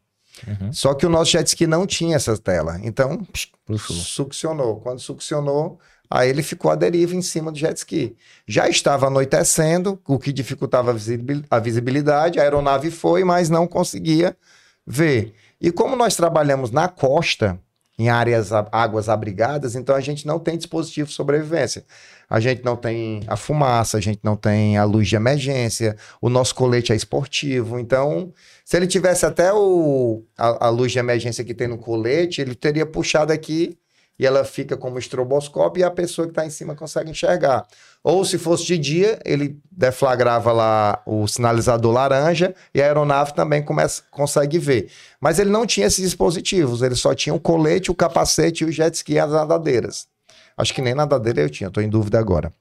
Uhum. 0.47 0.73
Só 0.73 0.95
que 0.95 1.07
o 1.07 1.09
nosso 1.09 1.33
jet 1.33 1.47
ski 1.47 1.67
não 1.67 1.87
tinha 1.87 2.17
essa 2.17 2.37
tela. 2.37 2.79
Então, 2.83 3.25
psh, 3.25 3.51
succionou. 3.79 4.81
Quando 4.81 5.01
succionou, 5.01 5.81
aí 6.11 6.29
ele 6.29 6.43
ficou 6.43 6.71
à 6.71 6.75
deriva 6.75 7.15
em 7.15 7.23
cima 7.23 7.51
do 7.53 7.59
jet 7.59 7.77
ski. 7.77 8.17
Já 8.47 8.69
estava 8.69 9.07
anoitecendo, 9.07 10.01
o 10.07 10.19
que 10.19 10.33
dificultava 10.33 10.95
a 11.51 11.59
visibilidade. 11.59 12.39
A 12.39 12.43
aeronave 12.43 12.91
foi, 12.91 13.25
mas 13.25 13.51
não 13.51 13.67
conseguia 13.67 14.37
ver. 14.87 15.35
E 15.61 15.71
como 15.71 15.97
nós 15.97 16.15
trabalhamos 16.15 16.71
na 16.71 16.89
costa, 16.89 17.59
em 17.99 18.11
áreas, 18.11 18.53
águas 18.53 19.09
abrigadas, 19.09 19.75
então 19.75 19.95
a 19.95 20.01
gente 20.01 20.27
não 20.27 20.39
tem 20.39 20.57
dispositivo 20.57 21.09
de 21.09 21.15
sobrevivência. 21.15 21.85
A 22.29 22.39
gente 22.41 22.63
não 22.63 22.77
tem 22.77 23.23
a 23.27 23.37
fumaça, 23.37 23.97
a 23.97 24.01
gente 24.01 24.21
não 24.23 24.37
tem 24.37 24.77
a 24.77 24.85
luz 24.85 25.09
de 25.09 25.17
emergência, 25.17 25.97
o 26.21 26.29
nosso 26.29 26.55
colete 26.55 26.93
é 26.93 26.97
esportivo. 26.97 27.79
Então, 27.79 28.33
se 28.65 28.77
ele 28.77 28.87
tivesse 28.87 29.25
até 29.25 29.53
o, 29.53 30.23
a, 30.37 30.67
a 30.67 30.69
luz 30.69 30.93
de 30.93 30.99
emergência 30.99 31.45
que 31.45 31.55
tem 31.55 31.69
no 31.69 31.79
colete, 31.79 32.41
ele 32.41 32.55
teria 32.55 32.85
puxado 32.85 33.33
aqui 33.33 33.79
e 34.19 34.27
ela 34.27 34.45
fica 34.45 34.77
como 34.77 34.99
estroboscópio 34.99 35.81
e 35.81 35.85
a 35.85 35.91
pessoa 35.91 36.27
que 36.27 36.33
está 36.33 36.47
em 36.47 36.51
cima 36.51 36.75
consegue 36.75 37.11
enxergar. 37.11 37.67
Ou 38.03 38.25
se 38.25 38.39
fosse 38.39 38.65
de 38.65 38.79
dia, 38.79 39.19
ele 39.25 39.61
deflagrava 39.71 40.53
lá 40.53 41.03
o 41.05 41.27
sinalizador 41.27 41.93
laranja 41.93 42.55
e 42.75 42.81
a 42.81 42.87
aeronave 42.87 43.35
também 43.35 43.63
começa, 43.63 44.03
consegue 44.11 44.59
ver. 44.59 44.91
Mas 45.21 45.39
ele 45.39 45.51
não 45.51 45.67
tinha 45.67 45.87
esses 45.87 46.05
dispositivos, 46.05 46.83
ele 46.83 46.95
só 46.95 47.15
tinha 47.15 47.35
o 47.35 47.41
colete, 47.41 47.91
o 47.91 47.95
capacete 47.95 48.65
e 48.65 48.67
o 48.67 48.73
jet 48.73 48.95
ski 48.95 49.15
e 49.15 49.19
as 49.19 49.31
nadadeiras. 49.31 50.07
Acho 50.57 50.73
que 50.73 50.81
nem 50.81 50.95
nadadeira 50.95 51.43
eu 51.43 51.51
tinha, 51.51 51.69
estou 51.69 51.83
em 51.83 51.89
dúvida 51.89 52.19
agora. 52.19 52.53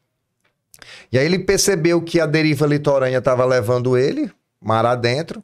E 1.11 1.17
aí 1.17 1.25
ele 1.25 1.39
percebeu 1.39 2.01
que 2.01 2.19
a 2.19 2.25
deriva 2.25 2.65
litorânea 2.65 3.19
estava 3.19 3.45
levando 3.45 3.97
ele, 3.97 4.29
mar 4.59 4.85
adentro, 4.85 5.43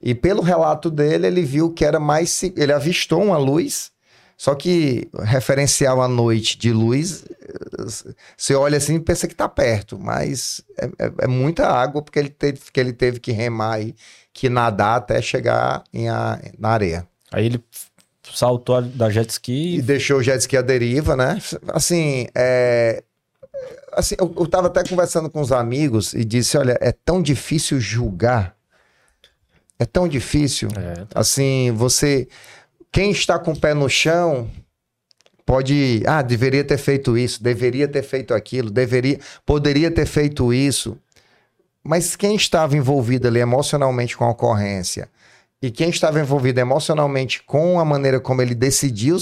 e 0.00 0.14
pelo 0.14 0.42
relato 0.42 0.90
dele, 0.90 1.26
ele 1.26 1.42
viu 1.42 1.72
que 1.72 1.84
era 1.84 1.98
mais. 1.98 2.42
Ele 2.42 2.72
avistou 2.72 3.22
uma 3.22 3.38
luz 3.38 3.90
só 4.36 4.54
que 4.54 5.08
referencial 5.22 6.02
à 6.02 6.08
noite 6.08 6.58
de 6.58 6.72
luz, 6.72 7.24
você 8.36 8.54
olha 8.54 8.76
assim 8.76 8.96
e 8.96 9.00
pensa 9.00 9.26
que 9.26 9.34
está 9.34 9.48
perto, 9.48 9.98
mas 9.98 10.62
é, 10.76 10.86
é, 10.98 11.12
é, 11.22 11.26
muita 11.26 11.68
água 11.68 12.02
porque 12.02 12.18
ele 12.18 12.30
teve 12.30 12.60
que, 12.72 12.80
ele 12.80 12.92
teve 12.92 13.20
que 13.20 13.32
remar 13.32 13.80
e 13.80 13.94
que 14.32 14.48
nadar 14.48 14.96
até 14.96 15.22
chegar 15.22 15.84
em 15.92 16.08
a, 16.08 16.40
na 16.58 16.70
areia. 16.70 17.06
Aí 17.30 17.46
ele 17.46 17.64
saltou 18.32 18.82
da 18.82 19.08
jet 19.08 19.30
ski. 19.30 19.76
E 19.76 19.82
deixou 19.82 20.18
o 20.18 20.22
jet 20.22 20.40
ski 20.40 20.56
à 20.56 20.62
deriva, 20.62 21.16
né? 21.16 21.40
Assim, 21.68 22.26
é, 22.34 23.02
assim 23.92 24.16
eu, 24.18 24.34
eu 24.36 24.46
tava 24.46 24.66
até 24.66 24.82
conversando 24.82 25.30
com 25.30 25.40
os 25.40 25.52
amigos 25.52 26.12
e 26.12 26.24
disse: 26.24 26.58
olha, 26.58 26.76
é 26.80 26.90
tão 26.90 27.22
difícil 27.22 27.78
julgar. 27.78 28.56
É 29.78 29.84
tão 29.84 30.08
difícil. 30.08 30.68
É. 30.76 31.06
Assim, 31.14 31.72
você 31.72 32.28
quem 32.94 33.10
está 33.10 33.40
com 33.40 33.50
o 33.50 33.58
pé 33.58 33.74
no 33.74 33.90
chão 33.90 34.48
pode, 35.44 36.04
ah, 36.06 36.22
deveria 36.22 36.62
ter 36.62 36.78
feito 36.78 37.18
isso, 37.18 37.42
deveria 37.42 37.88
ter 37.88 38.04
feito 38.04 38.32
aquilo, 38.32 38.70
deveria, 38.70 39.18
poderia 39.44 39.90
ter 39.90 40.06
feito 40.06 40.54
isso. 40.54 40.96
Mas 41.82 42.14
quem 42.14 42.36
estava 42.36 42.76
envolvido 42.76 43.26
ali 43.26 43.40
emocionalmente 43.40 44.16
com 44.16 44.24
a 44.24 44.30
ocorrência 44.30 45.08
e 45.60 45.72
quem 45.72 45.90
estava 45.90 46.20
envolvido 46.20 46.60
emocionalmente 46.60 47.42
com 47.42 47.80
a 47.80 47.84
maneira 47.84 48.20
como 48.20 48.40
ele 48.40 48.54
decidiu 48.54 49.18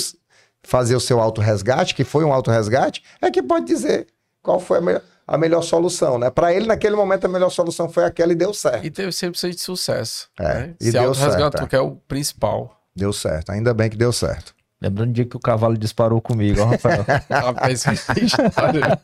fazer 0.63 0.95
o 0.95 1.01
seu 1.01 1.19
autorresgate, 1.19 1.95
que 1.95 2.05
foi 2.05 2.25
um 2.25 2.33
autorresgate, 2.33 3.03
é 3.23 3.31
que 3.31 3.43
pode 3.43 3.65
dizer 3.65 4.07
qual 4.43 4.61
foi 4.61 4.79
a 4.79 4.81
melhor, 4.83 5.03
a 5.27 5.39
melhor 5.39 5.63
solução, 5.63 6.19
né? 6.19 6.31
Para 6.31 6.53
ele, 6.53 6.67
naquele 6.67 6.95
momento, 6.95 7.25
a 7.25 7.29
melhor 7.29 7.49
solução 7.49 7.89
foi 7.89 8.05
aquela 8.05 8.33
e 8.33 8.37
deu 8.37 8.53
certo. 8.53 8.85
E 8.85 8.91
teve 8.91 9.09
100% 9.09 9.55
de 9.55 9.61
sucesso. 9.63 10.29
É, 10.39 10.43
né? 10.43 10.75
e 10.79 10.85
Se 10.85 10.93
deu 10.93 11.15
certo. 11.15 11.65
É. 11.65 11.67
que 11.67 11.75
é 11.75 11.81
o 11.81 11.93
principal. 12.07 12.82
Deu 12.95 13.13
certo, 13.13 13.51
ainda 13.51 13.73
bem 13.73 13.89
que 13.89 13.97
deu 13.97 14.13
certo. 14.13 14.55
Lembrando 14.83 15.11
o 15.11 15.13
dia 15.13 15.25
que 15.25 15.37
o 15.37 15.41
cavalo 15.41 15.79
disparou 15.79 16.21
comigo, 16.21 16.61
ó, 16.61 16.65
Rafael. 16.67 17.05
Rapaz, 17.31 17.87
história 17.87 18.99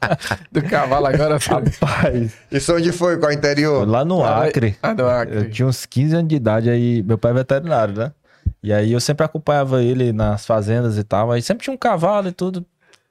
do 0.51 0.61
cavalo 0.62 1.07
agora. 1.07 1.39
Rapaz. 1.39 2.32
Isso 2.51 2.74
onde 2.74 2.91
foi? 2.91 3.16
Qual 3.16 3.30
interior? 3.30 3.86
Lá 3.89 4.05
no 4.05 4.24
Acre. 4.24 4.76
Ah, 4.82 4.93
no 4.93 5.09
Acre. 5.09 5.36
Eu 5.36 5.51
tinha 5.51 5.68
uns 5.68 5.86
15 5.86 6.16
anos 6.16 6.28
de 6.28 6.34
idade 6.34 6.68
aí, 6.68 7.01
meu 7.05 7.16
pai 7.16 7.30
é 7.30 7.34
veterinário, 7.34 7.95
né? 7.95 8.12
E 8.61 8.72
aí 8.72 8.93
eu 8.93 8.99
sempre 8.99 9.24
acompanhava 9.24 9.80
ele 9.80 10.12
nas 10.12 10.45
fazendas 10.45 10.99
e 10.99 11.05
tal. 11.05 11.30
Aí 11.30 11.41
sempre 11.41 11.62
tinha 11.62 11.72
um 11.74 11.78
cavalo 11.78 12.26
e 12.26 12.32
tudo. 12.32 12.66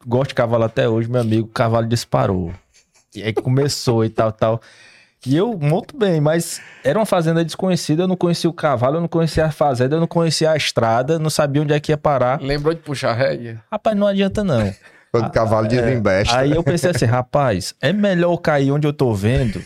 Gosto 0.05 0.29
de 0.29 0.35
cavalo 0.35 0.65
até 0.65 0.89
hoje, 0.89 1.09
meu 1.09 1.21
amigo. 1.21 1.47
O 1.47 1.51
cavalo 1.51 1.87
disparou. 1.87 2.51
E 3.15 3.23
aí 3.23 3.33
começou 3.33 4.03
e 4.03 4.09
tal, 4.09 4.29
tal. 4.33 4.61
E 5.27 5.35
eu 5.35 5.57
muito 5.57 5.97
bem, 5.97 6.21
mas 6.21 6.61
era 6.83 6.97
uma 6.97 7.05
fazenda 7.05 7.43
desconhecida, 7.43 8.03
eu 8.03 8.07
não 8.07 8.15
conhecia 8.15 8.49
o 8.49 8.53
cavalo, 8.53 8.95
eu 8.95 9.01
não 9.01 9.07
conhecia 9.07 9.45
a 9.45 9.51
fazenda, 9.51 9.97
eu 9.97 9.99
não 9.99 10.07
conhecia 10.07 10.51
a 10.51 10.55
estrada, 10.55 11.19
não 11.19 11.29
sabia 11.29 11.61
onde 11.61 11.73
é 11.73 11.79
que 11.79 11.91
ia 11.91 11.97
parar. 11.97 12.41
Lembrou 12.41 12.73
de 12.73 12.79
puxar 12.79 13.13
rédea? 13.13 13.61
Rapaz, 13.69 13.97
não 13.97 14.07
adianta 14.07 14.43
não. 14.43 14.73
Quando 15.11 15.27
o 15.27 15.31
cavalo 15.31 15.67
desembesta. 15.67 16.35
É, 16.35 16.39
aí 16.39 16.51
eu 16.51 16.63
pensei 16.63 16.91
assim, 16.91 17.05
rapaz, 17.05 17.73
é 17.81 17.91
melhor 17.91 18.31
eu 18.31 18.37
cair 18.37 18.71
onde 18.71 18.87
eu 18.87 18.93
tô 18.93 19.13
vendo 19.13 19.61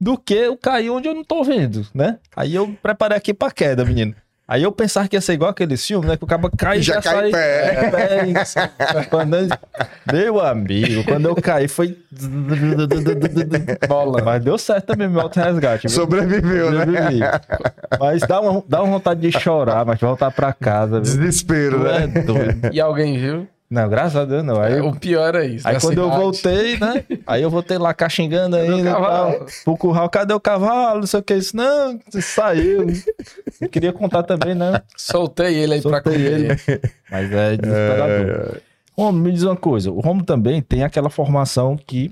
do 0.00 0.16
que 0.16 0.34
eu 0.34 0.56
cair 0.56 0.90
onde 0.90 1.08
eu 1.08 1.14
não 1.14 1.24
tô 1.24 1.42
vendo, 1.42 1.86
né? 1.92 2.18
Aí 2.34 2.54
eu 2.54 2.76
preparei 2.82 3.16
aqui 3.16 3.34
pra 3.34 3.50
queda, 3.50 3.84
menino. 3.84 4.14
Aí 4.48 4.62
eu 4.62 4.72
pensava 4.72 5.06
que 5.06 5.14
ia 5.14 5.20
ser 5.20 5.34
igual 5.34 5.50
aquele 5.50 5.76
filme, 5.76 6.06
né? 6.06 6.16
Que 6.16 6.24
o 6.24 6.26
cabo 6.26 6.50
cai 6.56 6.78
e 6.78 6.82
já, 6.82 6.94
já 6.94 7.02
cai 7.02 7.30
sai... 7.30 7.30
pé. 7.30 7.90
pé 7.90 9.04
quando... 9.10 9.36
Meu 10.10 10.40
amigo, 10.40 11.04
quando 11.04 11.26
eu 11.26 11.36
caí 11.36 11.68
foi... 11.68 11.98
Bola. 13.86 14.22
Mas 14.24 14.42
deu 14.42 14.56
certo 14.56 14.86
também 14.86 15.06
meu 15.06 15.20
auto-resgate. 15.20 15.90
Sobreviveu, 15.90 16.70
né? 16.70 16.86
Mas 18.00 18.22
dá 18.22 18.40
uma, 18.40 18.64
dá 18.66 18.82
uma 18.82 18.92
vontade 18.92 19.20
de 19.20 19.38
chorar, 19.38 19.84
mas 19.84 20.00
voltar 20.00 20.30
pra 20.30 20.50
casa. 20.54 20.98
Viu? 20.98 21.02
Desespero, 21.02 21.80
né? 21.80 22.04
É 22.04 22.06
doido. 22.22 22.70
E 22.72 22.80
alguém 22.80 23.18
viu? 23.18 23.46
Não, 23.70 23.86
graças 23.86 24.16
a 24.16 24.24
Deus 24.24 24.42
não. 24.42 24.60
Aí, 24.60 24.78
é, 24.78 24.82
o 24.82 24.94
pior 24.94 25.34
é 25.34 25.46
isso. 25.46 25.68
Aí 25.68 25.74
quando 25.78 25.90
cidade. 25.90 26.08
eu 26.08 26.10
voltei, 26.10 26.78
né? 26.78 27.04
Aí 27.26 27.42
eu 27.42 27.50
voltei 27.50 27.76
lá 27.76 27.92
caxingando 27.92 28.56
ainda. 28.56 28.92
Tal, 28.92 29.46
pro 29.62 29.76
curral, 29.76 30.08
cadê 30.08 30.32
o 30.32 30.40
cavalo? 30.40 31.00
Não 31.00 31.06
sei 31.06 31.20
o 31.20 31.22
que. 31.22 31.34
Isso, 31.34 31.54
não, 31.54 32.00
saiu. 32.20 32.86
Eu 33.60 33.68
queria 33.68 33.92
contar 33.92 34.22
também, 34.22 34.54
né? 34.54 34.80
Soltei 34.96 35.54
ele 35.54 35.74
aí 35.74 35.82
Soltei 35.82 36.00
pra 36.00 36.12
comer. 36.12 36.32
Ele. 36.32 36.48
Mas 37.10 37.30
é 37.30 37.56
desesperador. 37.58 38.56
É... 38.56 38.60
Romulo, 38.96 39.24
me 39.24 39.32
diz 39.32 39.42
uma 39.42 39.56
coisa. 39.56 39.92
O 39.92 40.00
Romulo 40.00 40.24
também 40.24 40.62
tem 40.62 40.82
aquela 40.82 41.10
formação 41.10 41.76
que, 41.76 42.10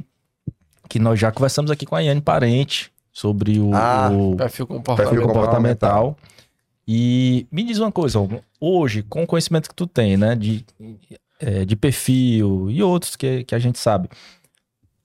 que 0.91 0.99
nós 0.99 1.19
já 1.19 1.33
conversamos 1.33 1.71
aqui 1.71 1.87
com 1.87 1.97
a 1.97 2.01
Yane 2.01 2.21
Parente 2.21 2.93
sobre 3.13 3.59
o, 3.59 3.75
ah, 3.75 4.11
o 4.13 4.37
perfil 4.37 4.67
comportamental. 4.67 5.15
Perfil 5.15 5.27
comportamental. 5.27 6.17
E 6.87 7.47
me 7.51 7.65
diz 7.65 7.79
uma 7.79 7.91
coisa, 7.91 8.21
hoje, 8.61 9.03
com 9.03 9.25
o 9.25 9.27
conhecimento 9.27 9.69
que 9.69 9.75
tu 9.75 9.87
tem, 9.87 10.17
né, 10.17 10.37
de 10.37 10.65
é, 11.41 11.65
de 11.65 11.77
perfil 11.77 12.71
e 12.71 12.83
outros 12.83 13.17
que, 13.17 13.45
que 13.45 13.55
a 13.55 13.59
gente 13.59 13.79
sabe. 13.79 14.09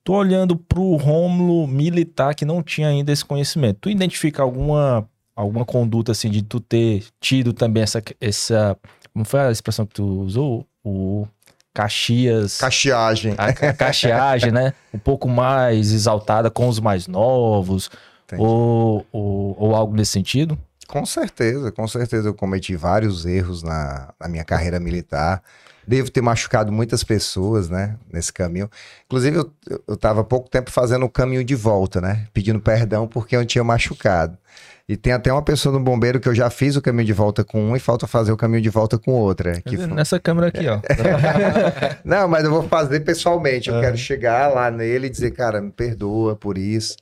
Tô 0.04 0.14
olhando 0.14 0.56
pro 0.56 0.96
Rômulo 0.96 1.68
militar 1.68 2.34
que 2.34 2.46
não 2.46 2.64
tinha 2.64 2.88
ainda 2.88 3.12
esse 3.12 3.24
conhecimento. 3.24 3.80
Tu 3.82 3.90
identifica 3.90 4.42
alguma 4.42 5.08
alguma 5.36 5.64
conduta 5.64 6.12
assim 6.12 6.30
de 6.30 6.42
tu 6.44 6.60
ter 6.60 7.06
tido 7.20 7.54
também 7.54 7.84
essa 7.84 8.02
essa 8.20 8.78
como 9.14 9.26
foi 9.26 9.40
a 9.40 9.52
expressão 9.52 9.86
que 9.86 9.94
tu 9.94 10.22
usou? 10.22 10.66
O 10.84 11.28
Caxias. 11.74 12.58
Caxiagem. 12.58 13.36
A, 13.38 13.46
a 13.46 13.74
caxiagem, 13.74 14.52
né? 14.52 14.74
Um 14.94 15.00
pouco 15.00 15.30
mais 15.30 15.92
exaltada 15.92 16.50
com 16.50 16.68
os 16.68 16.80
mais 16.80 17.08
novos. 17.08 17.90
Ou, 18.38 19.06
ou, 19.12 19.56
ou 19.58 19.76
algo 19.76 19.96
nesse 19.96 20.12
sentido? 20.12 20.58
Com 20.88 21.06
certeza, 21.06 21.72
com 21.72 21.88
certeza 21.88 22.30
eu 22.30 22.34
cometi 22.34 22.76
vários 22.76 23.26
erros 23.26 23.62
na, 23.64 24.14
na 24.20 24.28
minha 24.28 24.44
carreira 24.44 24.80
militar. 24.80 25.42
Devo 25.88 26.12
ter 26.12 26.22
machucado 26.22 26.72
muitas 26.72 27.04
pessoas, 27.04 27.70
né, 27.70 27.98
nesse 28.12 28.32
caminho. 28.32 28.70
Inclusive, 29.06 29.38
eu, 29.38 29.52
eu 29.88 29.98
tava 29.98 30.22
há 30.22 30.24
pouco 30.24 30.50
tempo 30.50 30.72
fazendo 30.72 31.06
o 31.06 31.10
caminho 31.10 31.44
de 31.44 31.56
volta, 31.56 32.00
né, 32.00 32.28
pedindo 32.34 32.60
perdão 32.60 33.08
porque 33.08 33.36
eu 33.36 33.46
tinha 33.46 33.64
machucado. 33.64 34.38
E 34.92 34.98
tem 34.98 35.14
até 35.14 35.32
uma 35.32 35.42
pessoa 35.42 35.72
no 35.72 35.80
bombeiro 35.80 36.20
que 36.20 36.28
eu 36.28 36.36
já 36.36 36.50
fiz 36.50 36.76
o 36.76 36.82
caminho 36.82 37.06
de 37.06 37.14
volta 37.14 37.46
com 37.46 37.64
um 37.64 37.76
e 37.78 37.80
falta 37.80 38.08
fazer 38.08 38.34
o 38.34 38.36
caminho 38.36 38.62
de 38.62 38.70
volta 38.70 38.98
com 38.98 39.14
outra. 39.14 39.62
Que 39.62 39.78
Nessa 39.78 40.20
câmera 40.20 40.48
aqui, 40.48 40.68
ó. 40.68 40.82
Não, 42.04 42.28
mas 42.28 42.44
eu 42.44 42.52
vou 42.52 42.64
fazer 42.64 43.00
pessoalmente. 43.00 43.70
Eu 43.70 43.80
quero 43.80 43.96
chegar 43.96 44.54
lá 44.54 44.70
nele 44.70 45.08
e 45.08 45.10
dizer, 45.10 45.32
cara, 45.32 45.62
me 45.62 45.72
perdoa 45.72 46.36
por 46.36 46.58
isso. 46.58 46.98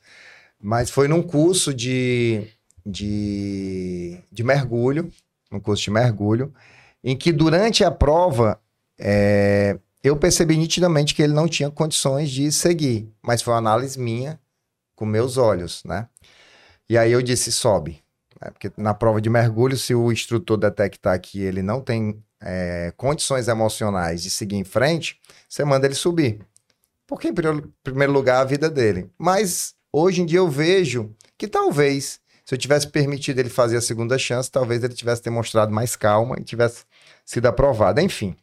Mas 0.62 0.92
foi 0.92 1.08
num 1.08 1.24
curso 1.24 1.74
de, 1.74 2.44
de, 2.86 4.20
de 4.32 4.44
mergulho, 4.44 5.10
um 5.52 5.60
curso 5.60 5.84
de 5.84 5.90
mergulho, 5.90 6.54
em 7.04 7.18
que 7.18 7.32
durante 7.32 7.84
a 7.84 7.90
prova 7.90 8.60
é, 9.00 9.80
eu 10.04 10.16
percebi 10.18 10.58
nitidamente 10.58 11.16
que 11.16 11.22
ele 11.22 11.34
não 11.34 11.48
tinha 11.48 11.72
condições 11.72 12.30
de 12.30 12.52
seguir, 12.52 13.10
mas 13.22 13.42
foi 13.42 13.54
uma 13.54 13.60
análise 13.60 14.00
minha 14.00 14.40
com 14.96 15.06
meus 15.06 15.38
olhos, 15.38 15.82
né? 15.86 16.08
E 16.90 16.98
aí 16.98 17.12
eu 17.12 17.22
disse, 17.22 17.52
sobe. 17.52 18.04
Né? 18.42 18.52
Porque 18.52 18.72
na 18.78 18.94
prova 18.94 19.22
de 19.22 19.30
mergulho, 19.30 19.78
se 19.78 19.96
o 19.96 20.12
instrutor 20.12 20.58
detectar 20.58 21.20
que 21.22 21.42
ele 21.42 21.62
não 21.62 21.82
tem 21.82 22.22
é, 22.42 22.94
condições 22.98 23.48
emocionais 23.48 24.24
de 24.24 24.30
seguir 24.30 24.56
em 24.56 24.64
frente, 24.64 25.20
você 25.48 25.64
manda 25.64 25.86
ele 25.86 25.96
subir. 25.96 26.40
Porque, 27.08 27.30
em 27.30 27.34
primeiro 27.84 28.14
lugar, 28.14 28.42
a 28.42 28.46
vida 28.46 28.70
dele. 28.70 29.10
Mas 29.18 29.74
hoje 29.92 30.22
em 30.22 30.26
dia 30.26 30.40
eu 30.40 30.48
vejo 30.48 31.16
que 31.38 31.48
talvez, 31.48 32.20
se 32.46 32.54
eu 32.54 32.58
tivesse 32.58 32.88
permitido 32.88 33.40
ele 33.40 33.50
fazer 33.50 33.78
a 33.78 33.82
segunda 33.82 34.18
chance, 34.18 34.52
talvez 34.52 34.84
ele 34.84 34.94
tivesse 34.94 35.24
demonstrado 35.24 35.72
mais 35.72 35.96
calma 35.96 36.36
e 36.40 36.44
tivesse 36.44 36.84
sido 37.26 37.48
aprovado. 37.48 38.00
Enfim. 38.00 38.36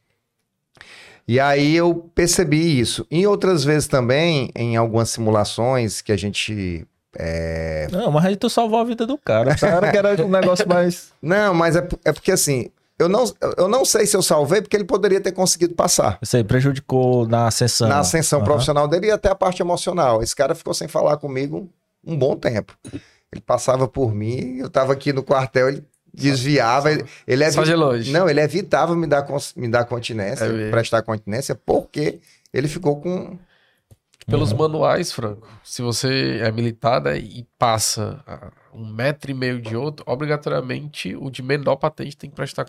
E 1.29 1.41
aí 1.41 1.75
eu 1.75 2.11
percebi 2.15 2.79
isso. 2.79 3.07
Em 3.11 3.27
outras 3.27 3.65
vezes 3.65 3.89
também, 3.89 4.51
em 4.55 4.77
algumas 4.77 5.11
simulações 5.11 6.01
que 6.01 6.13
a 6.13 6.17
gente 6.17 6.87
é... 7.19 7.89
Não, 7.91 8.11
mas 8.11 8.27
aí 8.27 8.37
tu 8.37 8.49
salvou 8.49 8.79
a 8.79 8.85
vida 8.85 9.07
do 9.07 9.19
cara. 9.19 9.55
O 9.57 9.59
cara 9.59 9.91
que 9.91 9.97
era 9.97 10.25
um 10.25 10.29
negócio 10.29 10.69
mais. 10.69 11.13
Não, 11.21 11.55
mas 11.55 11.75
é, 11.75 11.89
é 12.05 12.13
porque 12.13 12.31
assim, 12.31 12.71
eu 12.99 13.09
não, 13.09 13.25
eu 13.59 13.69
não 13.69 13.85
sei 13.85 14.07
se 14.07 14.17
eu 14.17 14.23
salvei, 14.23 14.63
porque 14.63 14.77
ele 14.77 14.85
poderia 14.85 15.21
ter 15.21 15.33
conseguido 15.33 15.75
passar. 15.75 16.19
Isso 16.23 16.37
aí 16.37 16.45
prejudicou 16.45 17.27
na 17.27 17.47
ascensão. 17.47 17.89
Na 17.89 18.01
ascensão 18.01 18.39
uhum. 18.39 18.45
profissional 18.45 18.87
dele 18.89 19.09
e 19.09 19.11
até 19.11 19.29
a 19.29 19.35
parte 19.35 19.61
emocional. 19.61 20.23
Esse 20.23 20.37
cara 20.37 20.55
ficou 20.55 20.73
sem 20.73 20.89
falar 20.89 21.17
comigo 21.17 21.69
um 22.07 22.17
bom 22.17 22.37
tempo. 22.37 22.75
Ele 23.33 23.43
passava 23.45 23.89
por 23.89 24.15
mim, 24.15 24.59
eu 24.59 24.71
tava 24.71 24.93
aqui 24.93 25.13
no 25.13 25.23
quartel, 25.23 25.69
ele 25.69 25.85
desviava. 26.17 26.91
Ele, 26.91 27.05
ele 27.27 27.45
é 27.45 27.51
Só 27.51 27.63
de 27.63 27.75
longe. 27.75 28.11
Não, 28.11 28.29
ele 28.29 28.41
evitava 28.41 28.97
me 28.97 29.07
dar, 29.07 29.27
me 29.55 29.69
dar 29.69 29.85
continência, 29.85 30.45
é 30.45 30.71
prestar 30.71 31.03
continência, 31.03 31.55
porque 31.55 32.21
ele 32.53 32.69
ficou 32.69 33.01
com 33.01 33.39
pelos 34.27 34.51
uhum. 34.51 34.59
manuais, 34.59 35.13
Franco, 35.13 35.47
se 35.63 35.83
você 35.83 36.41
é 36.43 36.51
militar 36.51 37.01
né, 37.01 37.17
e 37.17 37.47
passa 37.57 38.21
um 38.75 38.85
metro 38.85 39.31
e 39.31 39.35
meio 39.35 39.61
de 39.61 39.77
outro, 39.77 40.05
obrigatoriamente 40.09 41.15
o 41.15 41.31
de 41.31 41.43
menor 41.43 41.77
patente 41.77 42.17
tem 42.17 42.29
que 42.29 42.35
prestar 42.35 42.67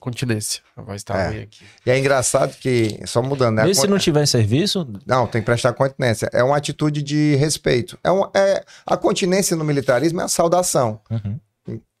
continência. 0.00 0.62
Vai 0.76 0.96
estar 0.96 1.32
é. 1.32 1.42
aqui. 1.42 1.64
E 1.86 1.90
é 1.90 1.96
engraçado 1.96 2.56
que, 2.56 2.98
só 3.06 3.22
mudando, 3.22 3.56
né? 3.56 3.64
Mesmo 3.64 3.82
se 3.82 3.88
não 3.88 3.98
tiver 3.98 4.26
serviço? 4.26 4.88
Não, 5.06 5.26
tem 5.26 5.40
que 5.40 5.46
prestar 5.46 5.72
continência. 5.72 6.28
É 6.32 6.42
uma 6.42 6.56
atitude 6.56 7.00
de 7.00 7.36
respeito. 7.36 7.96
É, 8.02 8.10
um, 8.10 8.24
é 8.34 8.64
A 8.84 8.96
continência 8.96 9.56
no 9.56 9.64
militarismo 9.64 10.20
é 10.20 10.24
a 10.24 10.28
saudação. 10.28 11.00
Uhum. 11.08 11.38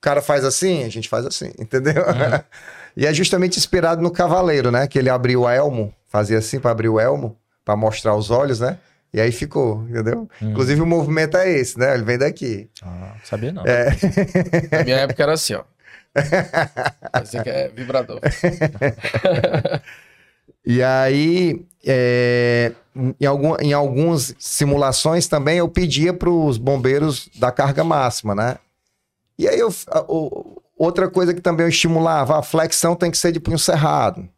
cara 0.00 0.22
faz 0.22 0.46
assim, 0.46 0.82
a 0.82 0.88
gente 0.88 1.10
faz 1.10 1.26
assim, 1.26 1.52
entendeu? 1.60 2.02
Uhum. 2.02 2.42
e 2.96 3.06
é 3.06 3.12
justamente 3.12 3.58
inspirado 3.58 4.00
no 4.00 4.10
cavaleiro, 4.10 4.70
né? 4.70 4.86
Que 4.86 4.98
ele 4.98 5.10
abriu 5.10 5.42
o 5.42 5.48
elmo, 5.48 5.94
fazia 6.08 6.38
assim 6.38 6.58
para 6.58 6.70
abrir 6.70 6.88
o 6.88 6.98
elmo 6.98 7.36
para 7.62 7.76
mostrar 7.76 8.16
os 8.16 8.30
olhos, 8.30 8.60
né? 8.60 8.78
E 9.12 9.20
aí 9.20 9.30
ficou, 9.30 9.86
entendeu? 9.88 10.28
Hum. 10.40 10.50
Inclusive 10.50 10.80
o 10.80 10.86
movimento 10.86 11.36
é 11.36 11.50
esse, 11.50 11.78
né? 11.78 11.94
Ele 11.94 12.04
vem 12.04 12.16
daqui. 12.16 12.70
Ah, 12.82 13.14
sabia 13.24 13.52
não. 13.52 13.62
É. 13.66 13.90
Na 14.72 14.84
minha 14.84 14.96
época 14.96 15.22
era 15.22 15.34
assim, 15.34 15.54
ó. 15.54 15.64
Esse 17.22 17.42
que 17.42 17.50
é 17.50 17.68
vibrador. 17.68 18.20
e 20.64 20.82
aí, 20.82 21.66
é, 21.84 22.72
em, 23.20 23.26
algum, 23.26 23.56
em 23.60 23.72
algumas 23.72 24.34
simulações 24.38 25.26
também 25.26 25.58
eu 25.58 25.68
pedia 25.68 26.14
para 26.14 26.30
os 26.30 26.56
bombeiros 26.56 27.28
da 27.36 27.52
carga 27.52 27.84
máxima, 27.84 28.34
né? 28.34 28.56
E 29.40 29.48
aí, 29.48 29.58
eu, 29.58 29.74
a, 29.88 30.04
outra 30.76 31.08
coisa 31.08 31.32
que 31.32 31.40
também 31.40 31.64
eu 31.64 31.70
estimulava, 31.70 32.38
a 32.38 32.42
flexão 32.42 32.94
tem 32.94 33.10
que 33.10 33.16
ser 33.16 33.32
de 33.32 33.40
punho 33.40 33.58
cerrado. 33.58 34.28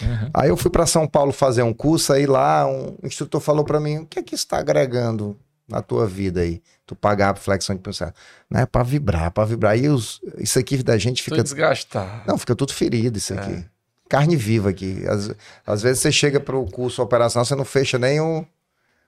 Uhum. 0.00 0.30
Aí 0.32 0.48
eu 0.48 0.56
fui 0.56 0.70
para 0.70 0.86
São 0.86 1.06
Paulo 1.06 1.30
fazer 1.30 1.62
um 1.62 1.74
curso, 1.74 2.14
aí 2.14 2.24
lá 2.24 2.66
um 2.66 2.96
instrutor 3.02 3.38
falou 3.38 3.66
para 3.66 3.78
mim, 3.78 3.98
o 3.98 4.06
que 4.06 4.18
é 4.18 4.22
que 4.22 4.34
está 4.34 4.56
agregando 4.56 5.38
na 5.68 5.82
tua 5.82 6.06
vida 6.06 6.40
aí? 6.40 6.62
Tu 6.86 6.96
pagar 6.96 7.34
por 7.34 7.40
flexão 7.40 7.76
de 7.76 7.82
pensar. 7.82 8.14
Não 8.48 8.60
é 8.60 8.64
para 8.64 8.82
vibrar, 8.82 9.30
para 9.30 9.44
vibrar. 9.44 9.78
E 9.78 9.88
os, 9.88 10.22
isso 10.38 10.58
aqui 10.58 10.82
da 10.82 10.96
gente 10.96 11.22
fica... 11.22 11.42
desgastar. 11.42 12.24
Não, 12.26 12.38
fica 12.38 12.56
tudo 12.56 12.72
ferido 12.72 13.18
isso 13.18 13.34
aqui. 13.34 13.52
É. 13.52 13.64
Carne 14.08 14.36
viva 14.36 14.70
aqui. 14.70 15.04
Às, 15.06 15.30
às 15.66 15.82
vezes 15.82 16.00
você 16.00 16.10
chega 16.10 16.40
para 16.40 16.56
o 16.56 16.64
curso 16.64 17.02
operacional, 17.02 17.44
você 17.44 17.54
não 17.54 17.64
fecha 17.66 17.98
nem 17.98 18.20
o, 18.20 18.44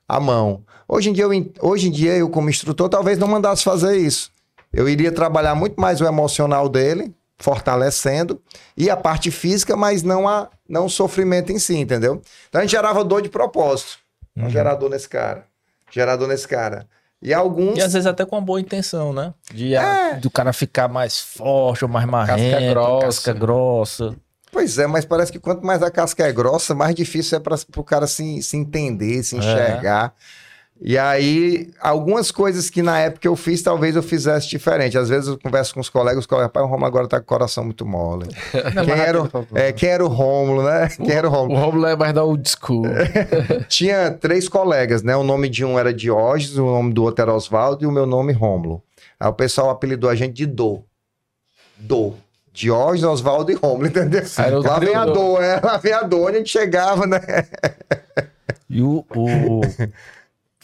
a 0.07 0.21
mão. 0.21 0.63
Hoje 0.87 1.09
em, 1.09 1.13
dia, 1.15 1.25
eu, 1.25 1.53
hoje 1.63 1.89
em 1.89 1.91
dia, 1.91 2.17
eu 2.19 2.29
como 2.29 2.51
instrutor, 2.51 2.91
talvez 2.91 3.19
não 3.19 3.27
mandasse 3.27 3.65
fazer 3.65 3.97
isso. 3.97 4.31
Eu 4.73 4.89
iria 4.89 5.13
trabalhar 5.13 5.55
muito 5.55 5.81
mais 5.81 6.01
o 6.01 6.07
emocional 6.07 6.69
dele, 6.69 7.15
fortalecendo, 7.39 8.41
e 8.77 8.89
a 8.89 8.97
parte 8.97 9.31
física, 9.31 9.77
mas 9.77 10.03
não 10.03 10.29
a 10.29 10.49
não 10.69 10.87
o 10.87 10.91
sofrimento 10.91 11.53
em 11.53 11.59
si, 11.59 11.77
entendeu? 11.77 12.23
Então 12.49 12.61
a 12.61 12.65
gente 12.65 12.71
gerava 12.71 13.05
dor 13.05 13.21
de 13.21 13.29
propósito. 13.29 13.99
Uhum. 14.35 14.47
Um 14.47 14.51
gerador 14.51 14.89
nesse 14.89 15.09
cara. 15.09 15.45
Gerador 15.91 16.27
nesse 16.27 16.49
cara. 16.49 16.87
E 17.21 17.33
alguns. 17.33 17.77
E 17.77 17.83
às 17.83 17.93
vezes 17.93 18.07
até 18.07 18.25
com 18.25 18.37
uma 18.37 18.43
boa 18.43 18.61
intenção, 18.61 19.13
né? 19.13 19.35
De 19.53 19.75
é. 19.75 20.15
do 20.17 20.31
cara 20.31 20.53
ficar 20.53 20.89
mais 20.89 21.21
forte 21.21 21.85
ou 21.85 21.91
mais 21.91 22.07
marrento, 22.07 22.51
casca 22.51 22.71
grossa. 22.71 23.07
casca 23.07 23.33
grossa. 23.33 24.17
Pois 24.51 24.79
é, 24.79 24.87
mas 24.87 25.05
parece 25.05 25.31
que 25.33 25.39
quanto 25.39 25.65
mais 25.65 25.83
a 25.83 25.91
casca 25.91 26.27
é 26.27 26.33
grossa, 26.33 26.75
mais 26.75 26.95
difícil 26.95 27.39
é 27.39 27.41
para 27.41 27.57
o 27.77 27.85
cara 27.85 28.07
se, 28.07 28.43
se 28.43 28.57
entender, 28.57 29.23
se 29.23 29.37
é. 29.37 29.39
enxergar. 29.39 30.15
É. 30.17 30.42
E 30.85 30.99
aí, 30.99 31.71
algumas 31.81 32.33
coisas 32.33 32.69
que 32.69 32.83
na 32.83 32.99
época 32.99 33.29
eu 33.29 33.37
fiz, 33.37 33.63
talvez 33.63 33.95
eu 33.95 34.03
fizesse 34.03 34.49
diferente. 34.49 34.99
Às 34.99 35.09
vezes 35.09 35.29
eu 35.29 35.39
converso 35.39 35.73
com 35.73 35.79
os 35.79 35.89
colegas, 35.89 36.19
os 36.19 36.27
colegas, 36.27 36.51
pai, 36.51 36.61
o 36.61 36.67
Romulo 36.67 36.87
agora 36.87 37.07
tá 37.07 37.19
com 37.21 37.25
o 37.25 37.29
coração 37.29 37.63
muito 37.63 37.87
mole. 37.87 38.27
Não, 38.75 38.85
quem, 38.85 38.95
era, 38.95 39.19
é, 39.55 39.73
quem 39.73 39.89
era 39.89 40.05
o 40.05 40.09
Rômulo, 40.09 40.65
né? 40.65 40.89
Quem 40.89 41.13
era 41.13 41.29
o 41.29 41.31
Rômulo? 41.31 41.55
O 41.57 41.63
Rômulo 41.63 41.87
é 41.87 41.95
mais 41.95 42.13
da 42.13 42.25
old 42.25 42.49
school. 42.49 42.83
Tinha 43.69 44.11
três 44.11 44.49
colegas, 44.49 45.05
né? 45.05 45.15
O 45.15 45.23
nome 45.23 45.49
de 45.49 45.65
um 45.65 45.79
era 45.79 45.95
Diógenes, 45.95 46.59
o 46.59 46.67
nome 46.67 46.93
do 46.93 47.05
outro 47.05 47.23
era 47.23 47.33
Oswaldo 47.33 47.85
e 47.85 47.87
o 47.87 47.93
meu 47.93 48.05
nome 48.05 48.33
Rômulo. 48.33 48.83
Aí 49.21 49.29
o 49.29 49.35
pessoal 49.35 49.71
apelidou 49.71 50.11
a 50.11 50.17
gente 50.17 50.35
de 50.35 50.47
Do. 50.47 50.83
Do. 51.79 52.15
Diógenes, 52.53 53.05
Oswaldo 53.05 53.53
e 53.53 53.55
Rômulo, 53.55 53.87
entendeu? 53.87 54.23
Lá 54.65 54.81
vem 54.81 54.95
a 54.97 55.07
dor, 55.07 55.43
é, 55.43 55.61
lá 55.61 55.77
vem 55.79 55.93
a 55.93 56.03
dor, 56.03 56.27
onde 56.27 56.37
a 56.37 56.39
gente 56.39 56.51
chegava, 56.51 57.07
né? 57.07 57.21
E 58.69 58.83
o... 58.83 59.05
o 59.15 59.61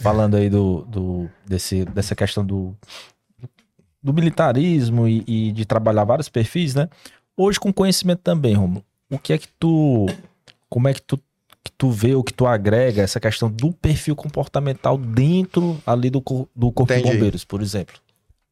falando 0.01 0.36
aí 0.36 0.49
do, 0.49 0.82
do 0.82 1.30
desse, 1.46 1.84
dessa 1.84 2.14
questão 2.14 2.44
do, 2.44 2.74
do 4.03 4.12
militarismo 4.12 5.09
e, 5.09 5.24
e, 5.26 5.53
de 5.53 5.64
trabalhar 5.64 6.05
vários 6.05 6.28
perfis, 6.28 6.74
né? 6.74 6.88
Hoje 7.36 7.59
com 7.59 7.72
conhecimento 7.72 8.20
também, 8.20 8.55
Romulo, 8.55 8.84
o 9.11 9.18
que 9.18 9.32
é 9.32 9.38
que 9.38 9.49
tu, 9.59 10.07
como 10.68 10.88
é 10.88 10.94
que 10.94 11.03
tu, 11.03 11.16
que 11.62 11.72
tu 11.76 11.90
vê, 11.90 12.14
o 12.14 12.22
que 12.22 12.32
tu 12.32 12.46
agrega 12.46 13.03
essa 13.03 13.20
questão 13.20 13.51
do 13.51 13.72
perfil 13.72 14.16
comportamental 14.16 14.96
dentro 14.96 15.80
ali 15.86 16.11
do, 16.11 16.20
do 16.55 16.72
Corpo 16.72 16.92
Entendi. 16.92 17.09
de 17.09 17.14
Bombeiros, 17.14 17.44
por 17.44 17.61
exemplo? 17.61 17.96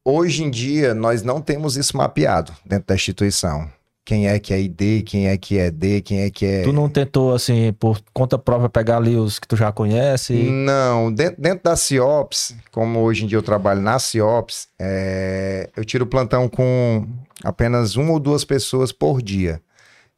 Hoje 0.05 0.43
em 0.43 0.49
dia, 0.49 0.93
nós 0.93 1.21
não 1.21 1.41
temos 1.41 1.75
isso 1.75 1.97
mapeado 1.97 2.53
dentro 2.65 2.87
da 2.87 2.95
instituição 2.95 3.69
quem 4.07 4.29
é 4.29 4.39
que 4.39 4.53
é 4.53 4.61
ID, 4.61 5.03
quem 5.05 5.27
é 5.27 5.37
que 5.37 5.57
é 5.57 5.69
D, 5.69 5.99
quem 5.99 6.21
é 6.21 6.29
que 6.29 6.45
é. 6.45 6.63
Tu 6.63 6.71
não 6.71 6.87
tentou, 6.87 7.35
assim, 7.35 7.73
por 7.73 7.99
conta 8.13 8.37
própria, 8.39 8.69
pegar 8.69 8.95
ali 8.95 9.17
os 9.17 9.37
que 9.37 9.45
tu 9.45 9.57
já 9.57 9.69
conhece? 9.69 10.31
Não, 10.33 11.11
dentro, 11.11 11.41
dentro 11.41 11.65
da 11.65 11.75
CIOPS, 11.75 12.55
como 12.71 13.01
hoje 13.01 13.25
em 13.25 13.27
dia 13.27 13.37
eu 13.37 13.43
trabalho 13.43 13.81
na 13.81 13.99
CIOPS, 13.99 14.69
é, 14.79 15.69
eu 15.75 15.83
tiro 15.83 16.07
plantão 16.07 16.47
com 16.47 17.05
apenas 17.43 17.97
uma 17.97 18.13
ou 18.13 18.19
duas 18.19 18.45
pessoas 18.45 18.93
por 18.93 19.21
dia. 19.21 19.61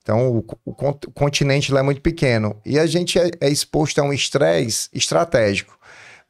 Então, 0.03 0.29
o, 0.29 0.45
o, 0.63 0.71
o 0.71 1.11
continente 1.11 1.71
lá 1.71 1.79
é 1.79 1.83
muito 1.83 2.01
pequeno. 2.01 2.55
E 2.63 2.77
a 2.77 2.85
gente 2.85 3.17
é, 3.17 3.31
é 3.41 3.49
exposto 3.49 3.97
a 3.97 4.03
um 4.03 4.13
estresse 4.13 4.87
estratégico, 4.93 5.75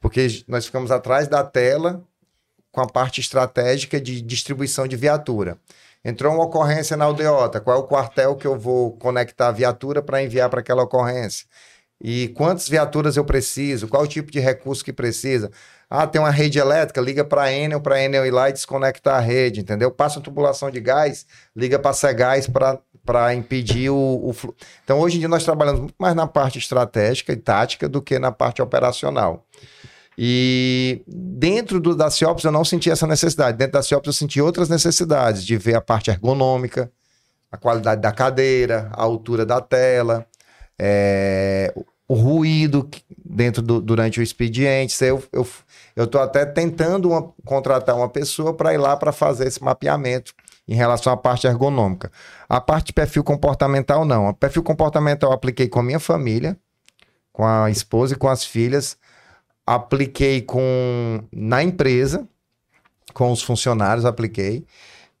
porque 0.00 0.42
nós 0.48 0.64
ficamos 0.64 0.90
atrás 0.90 1.28
da 1.28 1.44
tela 1.44 2.02
com 2.72 2.80
a 2.80 2.86
parte 2.86 3.20
estratégica 3.20 4.00
de 4.00 4.22
distribuição 4.22 4.88
de 4.88 4.96
viatura. 4.96 5.58
Entrou 6.04 6.34
uma 6.34 6.44
ocorrência 6.44 6.96
na 6.96 7.04
aldeota, 7.04 7.60
qual 7.60 7.76
é 7.76 7.80
o 7.80 7.84
quartel 7.84 8.36
que 8.36 8.46
eu 8.46 8.58
vou 8.58 8.92
conectar 8.96 9.48
a 9.48 9.52
viatura 9.52 10.02
para 10.02 10.22
enviar 10.22 10.48
para 10.48 10.60
aquela 10.60 10.82
ocorrência? 10.82 11.46
e 12.00 12.28
quantas 12.28 12.68
viaturas 12.68 13.16
eu 13.16 13.24
preciso, 13.24 13.86
qual 13.86 14.04
o 14.04 14.06
tipo 14.06 14.32
de 14.32 14.40
recurso 14.40 14.82
que 14.82 14.92
precisa. 14.92 15.50
Ah, 15.88 16.06
tem 16.06 16.20
uma 16.20 16.30
rede 16.30 16.58
elétrica, 16.58 17.00
liga 17.00 17.24
para 17.24 17.42
a 17.42 17.52
Enel, 17.52 17.80
para 17.80 17.96
a 17.96 18.02
Enel 18.02 18.24
ir 18.24 18.30
lá 18.30 18.48
e 18.48 18.52
desconectar 18.52 19.16
a 19.16 19.20
rede, 19.20 19.60
entendeu? 19.60 19.90
Passa 19.90 20.18
uma 20.18 20.24
tubulação 20.24 20.70
de 20.70 20.80
gás, 20.80 21.26
liga 21.54 21.78
para 21.78 21.90
a 21.90 21.94
Segás 21.94 22.46
para 23.04 23.34
impedir 23.34 23.90
o, 23.90 24.20
o 24.24 24.32
fluxo. 24.32 24.56
Então, 24.84 25.00
hoje 25.00 25.16
em 25.16 25.18
dia, 25.18 25.28
nós 25.28 25.44
trabalhamos 25.44 25.80
muito 25.80 25.96
mais 25.98 26.14
na 26.14 26.26
parte 26.26 26.58
estratégica 26.58 27.32
e 27.32 27.36
tática 27.36 27.88
do 27.88 28.00
que 28.00 28.18
na 28.18 28.30
parte 28.30 28.62
operacional. 28.62 29.44
E 30.18 31.02
dentro 31.06 31.80
do, 31.80 31.94
da 31.94 32.10
CIOPS 32.10 32.44
eu 32.44 32.52
não 32.52 32.64
senti 32.64 32.90
essa 32.90 33.06
necessidade. 33.06 33.56
Dentro 33.56 33.74
da 33.74 33.82
CIOPS 33.82 34.06
eu 34.06 34.12
senti 34.12 34.40
outras 34.40 34.68
necessidades, 34.68 35.44
de 35.44 35.56
ver 35.56 35.74
a 35.74 35.80
parte 35.80 36.10
ergonômica, 36.10 36.90
a 37.50 37.56
qualidade 37.56 38.00
da 38.00 38.12
cadeira, 38.12 38.90
a 38.92 39.02
altura 39.02 39.44
da 39.46 39.60
tela, 39.60 40.26
é, 40.78 41.72
o 42.08 42.14
ruído 42.14 42.88
dentro 43.24 43.62
do, 43.62 43.80
durante 43.80 44.20
o 44.20 44.22
expediente. 44.22 45.02
Eu 45.04 45.22
eu 45.32 45.46
eu 45.96 46.08
até 46.20 46.44
tentando 46.44 47.10
uma, 47.10 47.32
contratar 47.44 47.96
uma 47.96 48.08
pessoa 48.08 48.54
para 48.54 48.74
ir 48.74 48.78
lá 48.78 48.96
para 48.96 49.12
fazer 49.12 49.46
esse 49.46 49.62
mapeamento 49.62 50.32
em 50.66 50.74
relação 50.74 51.12
à 51.12 51.16
parte 51.16 51.46
ergonômica. 51.46 52.10
A 52.48 52.60
parte 52.60 52.86
de 52.86 52.92
perfil 52.92 53.24
comportamental 53.24 54.04
não. 54.04 54.28
O 54.28 54.34
perfil 54.34 54.62
comportamental 54.62 55.30
eu 55.30 55.34
apliquei 55.34 55.68
com 55.68 55.80
a 55.80 55.82
minha 55.82 56.00
família, 56.00 56.56
com 57.32 57.44
a 57.44 57.70
esposa 57.70 58.14
e 58.14 58.16
com 58.16 58.28
as 58.28 58.44
filhas. 58.44 58.96
Apliquei 59.72 60.42
com 60.42 61.22
na 61.32 61.62
empresa, 61.62 62.26
com 63.14 63.30
os 63.30 63.40
funcionários, 63.40 64.04
apliquei. 64.04 64.64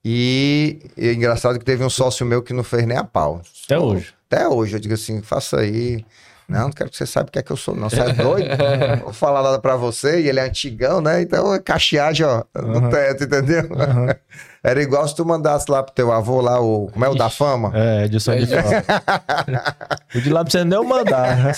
E, 0.04 0.80
e 0.96 1.08
é 1.08 1.12
engraçado 1.12 1.56
que 1.56 1.64
teve 1.64 1.84
um 1.84 1.90
sócio 1.90 2.26
meu 2.26 2.42
que 2.42 2.52
não 2.52 2.64
fez 2.64 2.84
nem 2.84 2.96
a 2.96 3.04
pau. 3.04 3.42
Até 3.64 3.78
hoje. 3.78 4.12
Até 4.26 4.48
hoje, 4.48 4.74
eu 4.74 4.80
digo 4.80 4.94
assim, 4.94 5.22
faça 5.22 5.60
aí. 5.60 6.04
Não, 6.50 6.62
não 6.62 6.72
quero 6.72 6.90
que 6.90 6.96
você 6.96 7.06
saiba 7.06 7.28
o 7.28 7.32
que 7.32 7.38
é 7.38 7.42
que 7.42 7.52
eu 7.52 7.56
sou, 7.56 7.76
não. 7.76 7.88
Você 7.88 8.00
é 8.00 8.12
doido? 8.12 8.48
vou 9.04 9.12
falar 9.12 9.40
nada 9.40 9.60
pra 9.60 9.76
você, 9.76 10.20
e 10.20 10.28
ele 10.28 10.40
é 10.40 10.44
antigão, 10.44 11.00
né? 11.00 11.22
Então 11.22 11.54
é 11.54 11.60
cacheagem, 11.60 12.26
ó, 12.26 12.42
no 12.60 12.90
teto, 12.90 13.22
entendeu? 13.22 13.62
Uhum. 13.70 14.08
Era 14.62 14.82
igual 14.82 15.06
se 15.06 15.14
tu 15.14 15.24
mandasse 15.24 15.70
lá 15.70 15.80
pro 15.82 15.94
teu 15.94 16.12
avô 16.12 16.40
lá, 16.40 16.60
o. 16.60 16.88
Como 16.92 17.04
é 17.04 17.08
o 17.08 17.14
da 17.14 17.30
fama? 17.30 17.70
É, 17.72 18.04
Edson 18.04 18.36
de 18.36 18.46
fama. 18.48 18.84
o 20.14 20.20
de 20.20 20.28
lá 20.28 20.42
você 20.42 20.64
nem 20.64 20.84
mandar. 20.84 21.54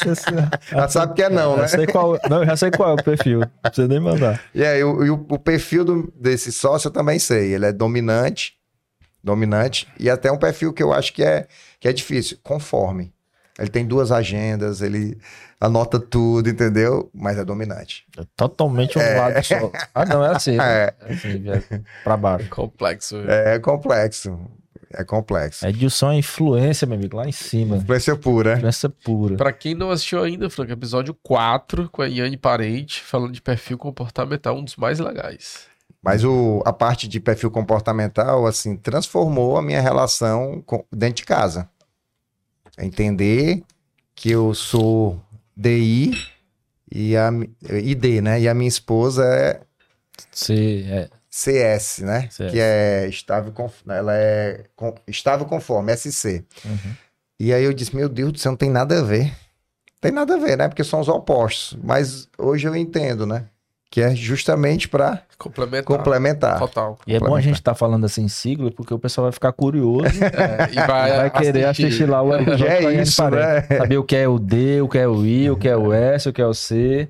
Já 0.71 0.89
sabe 0.89 1.15
que 1.15 1.23
é 1.23 1.31
não, 1.31 1.57
né? 1.57 1.63
Já 1.63 1.69
sei 1.69 1.87
qual, 1.87 2.19
não, 2.29 2.45
já 2.45 2.57
sei 2.57 2.71
qual 2.71 2.91
é 2.91 2.93
o 2.93 3.03
perfil. 3.03 3.41
Não 3.41 3.49
precisa 3.63 3.89
nem 3.89 3.99
mandar. 3.99 4.41
E 4.55 4.63
aí, 4.63 4.85
o, 4.85 5.15
o, 5.15 5.27
o 5.31 5.39
perfil 5.39 5.85
do, 5.85 6.13
desse 6.15 6.53
sócio 6.53 6.89
eu 6.89 6.93
também 6.93 7.19
sei. 7.19 7.55
Ele 7.55 7.67
é 7.67 7.73
dominante, 7.73 8.53
dominante, 9.25 9.89
e 9.99 10.11
até 10.11 10.31
um 10.31 10.39
perfil 10.39 10.73
que 10.73 10.83
eu 10.83 10.93
acho 10.93 11.13
que 11.13 11.25
é 11.25 11.47
que 11.81 11.89
é 11.89 11.93
difícil, 11.93 12.39
conforme. 12.43 13.13
Ele 13.63 13.71
tem 13.71 13.87
duas 13.87 14.11
agendas, 14.11 14.83
ele 14.83 15.17
anota 15.61 16.01
tudo, 16.01 16.51
entendeu? 16.51 17.09
Mas 17.15 17.39
é 17.39 17.45
dominante. 17.45 18.05
É 18.19 18.25
totalmente 18.37 18.99
um 18.99 19.01
é. 19.01 19.17
lado 19.17 19.45
só. 19.45 19.71
Ah, 19.95 20.05
não, 20.05 20.25
é 20.25 20.35
assim. 20.35 20.57
É, 20.61 20.93
é 21.01 21.13
assim, 21.13 21.85
pra 22.03 22.17
baixo. 22.17 22.49
Complexo. 22.51 23.19
É, 23.29 23.55
é 23.55 23.59
complexo. 23.61 24.37
É 24.93 25.05
complexo. 25.05 25.65
É 25.65 25.69
Edilson 25.69 26.11
é 26.11 26.17
influência, 26.17 26.89
meu 26.89 26.99
amigo, 26.99 27.17
lá 27.17 27.25
em 27.25 27.33
cima. 27.33 27.77
Influência 27.77 28.17
pura. 28.17 28.55
Influência 28.55 28.89
pura. 28.89 29.37
Pra 29.37 29.53
quem 29.53 29.77
não 29.77 29.93
assistiu 29.93 30.25
ainda, 30.25 30.51
Frank, 30.51 30.73
episódio 30.73 31.17
4 31.23 31.89
com 31.89 32.03
a 32.03 32.07
Yane 32.07 32.37
Parente, 32.37 33.01
falando 33.01 33.33
de 33.33 33.41
perfil 33.41 33.79
comportamental, 33.79 34.57
um 34.57 34.65
dos 34.65 34.75
mais 34.75 34.99
legais. 34.99 35.71
Mas 36.03 36.25
o, 36.25 36.61
a 36.67 36.73
parte 36.73 37.07
de 37.07 37.21
perfil 37.21 37.49
comportamental, 37.49 38.45
assim, 38.45 38.77
transformou 38.77 39.57
a 39.57 39.63
minha 39.63 39.81
relação 39.81 40.61
com, 40.67 40.85
dentro 40.91 41.17
de 41.17 41.25
casa. 41.25 41.69
Entender 42.79 43.63
que 44.15 44.31
eu 44.31 44.55
sou 44.55 45.21
DI 45.57 46.13
e 46.91 47.17
a 47.17 47.31
ID, 47.71 48.23
né? 48.23 48.41
E 48.41 48.49
a 48.49 48.55
minha 48.55 48.69
esposa 48.69 49.25
é, 49.25 49.61
C, 50.31 50.85
é. 50.89 51.09
CS, 51.31 51.99
né? 52.01 52.29
CS. 52.31 52.53
Que 52.53 52.61
é 52.61 53.09
estável, 53.09 53.53
ela 53.89 54.15
é 54.15 54.65
estável 55.07 55.47
conforme, 55.47 55.97
SC. 55.97 56.45
Uhum. 56.65 56.95
E 57.41 57.53
aí 57.53 57.65
eu 57.65 57.73
disse, 57.73 57.97
meu 57.97 58.09
Deus 58.09 58.33
do 58.33 58.39
céu, 58.39 58.53
não 58.53 58.57
tem 58.57 58.71
nada 58.71 59.01
a 59.01 59.03
ver. 59.03 59.35
Tem 60.01 60.13
nada 60.13 60.35
a 60.35 60.39
ver, 60.39 60.59
né? 60.59 60.69
Porque 60.69 60.85
são 60.85 61.01
os 61.01 61.09
opostos. 61.09 61.79
Mas 61.83 62.29
hoje 62.37 62.67
eu 62.67 62.77
entendo, 62.77 63.27
né? 63.27 63.47
Que 63.93 64.01
é 64.01 64.17
justamente 64.17 64.89
para 64.89 65.23
complementar. 65.37 65.85
complementar. 65.85 66.59
Total. 66.59 66.99
E 67.07 67.15
é 67.15 67.21
bom 67.21 67.37
a 67.37 67.43
gente 67.43 67.57
estar 67.57 67.73
tá 67.73 67.75
falando 67.75 68.07
assim 68.07 68.27
sigla, 68.27 68.71
porque 68.71 68.95
o 68.95 68.99
pessoal 68.99 69.27
vai 69.27 69.33
ficar 69.33 69.53
curioso 69.53 70.07
é, 70.25 70.73
e 70.73 70.87
vai, 70.87 71.15
vai 71.15 71.31
querer 71.31 71.65
assistir, 71.67 71.87
assistir 71.89 72.07
lá 72.07 72.23
o 72.23 72.33
episódio. 72.35 72.69
é 72.69 73.03
isso, 73.03 73.23
né? 73.29 73.61
Saber 73.61 73.99
o 73.99 74.03
que 74.03 74.17
é 74.17 74.27
o 74.27 74.39
D, 74.39 74.81
o 74.81 74.89
que 74.89 74.97
é 74.97 75.07
o 75.07 75.27
I, 75.27 75.51
o 75.51 75.59
que 75.59 75.69
é 75.69 75.77
o 75.77 75.93
S, 75.93 76.27
o 76.27 76.33
que 76.33 76.41
é 76.41 76.47
o 76.47 76.55
C. 76.55 77.07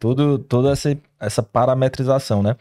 Tudo, 0.00 0.36
toda 0.36 0.72
essa, 0.72 0.98
essa 1.20 1.44
parametrização, 1.44 2.42
né? 2.42 2.56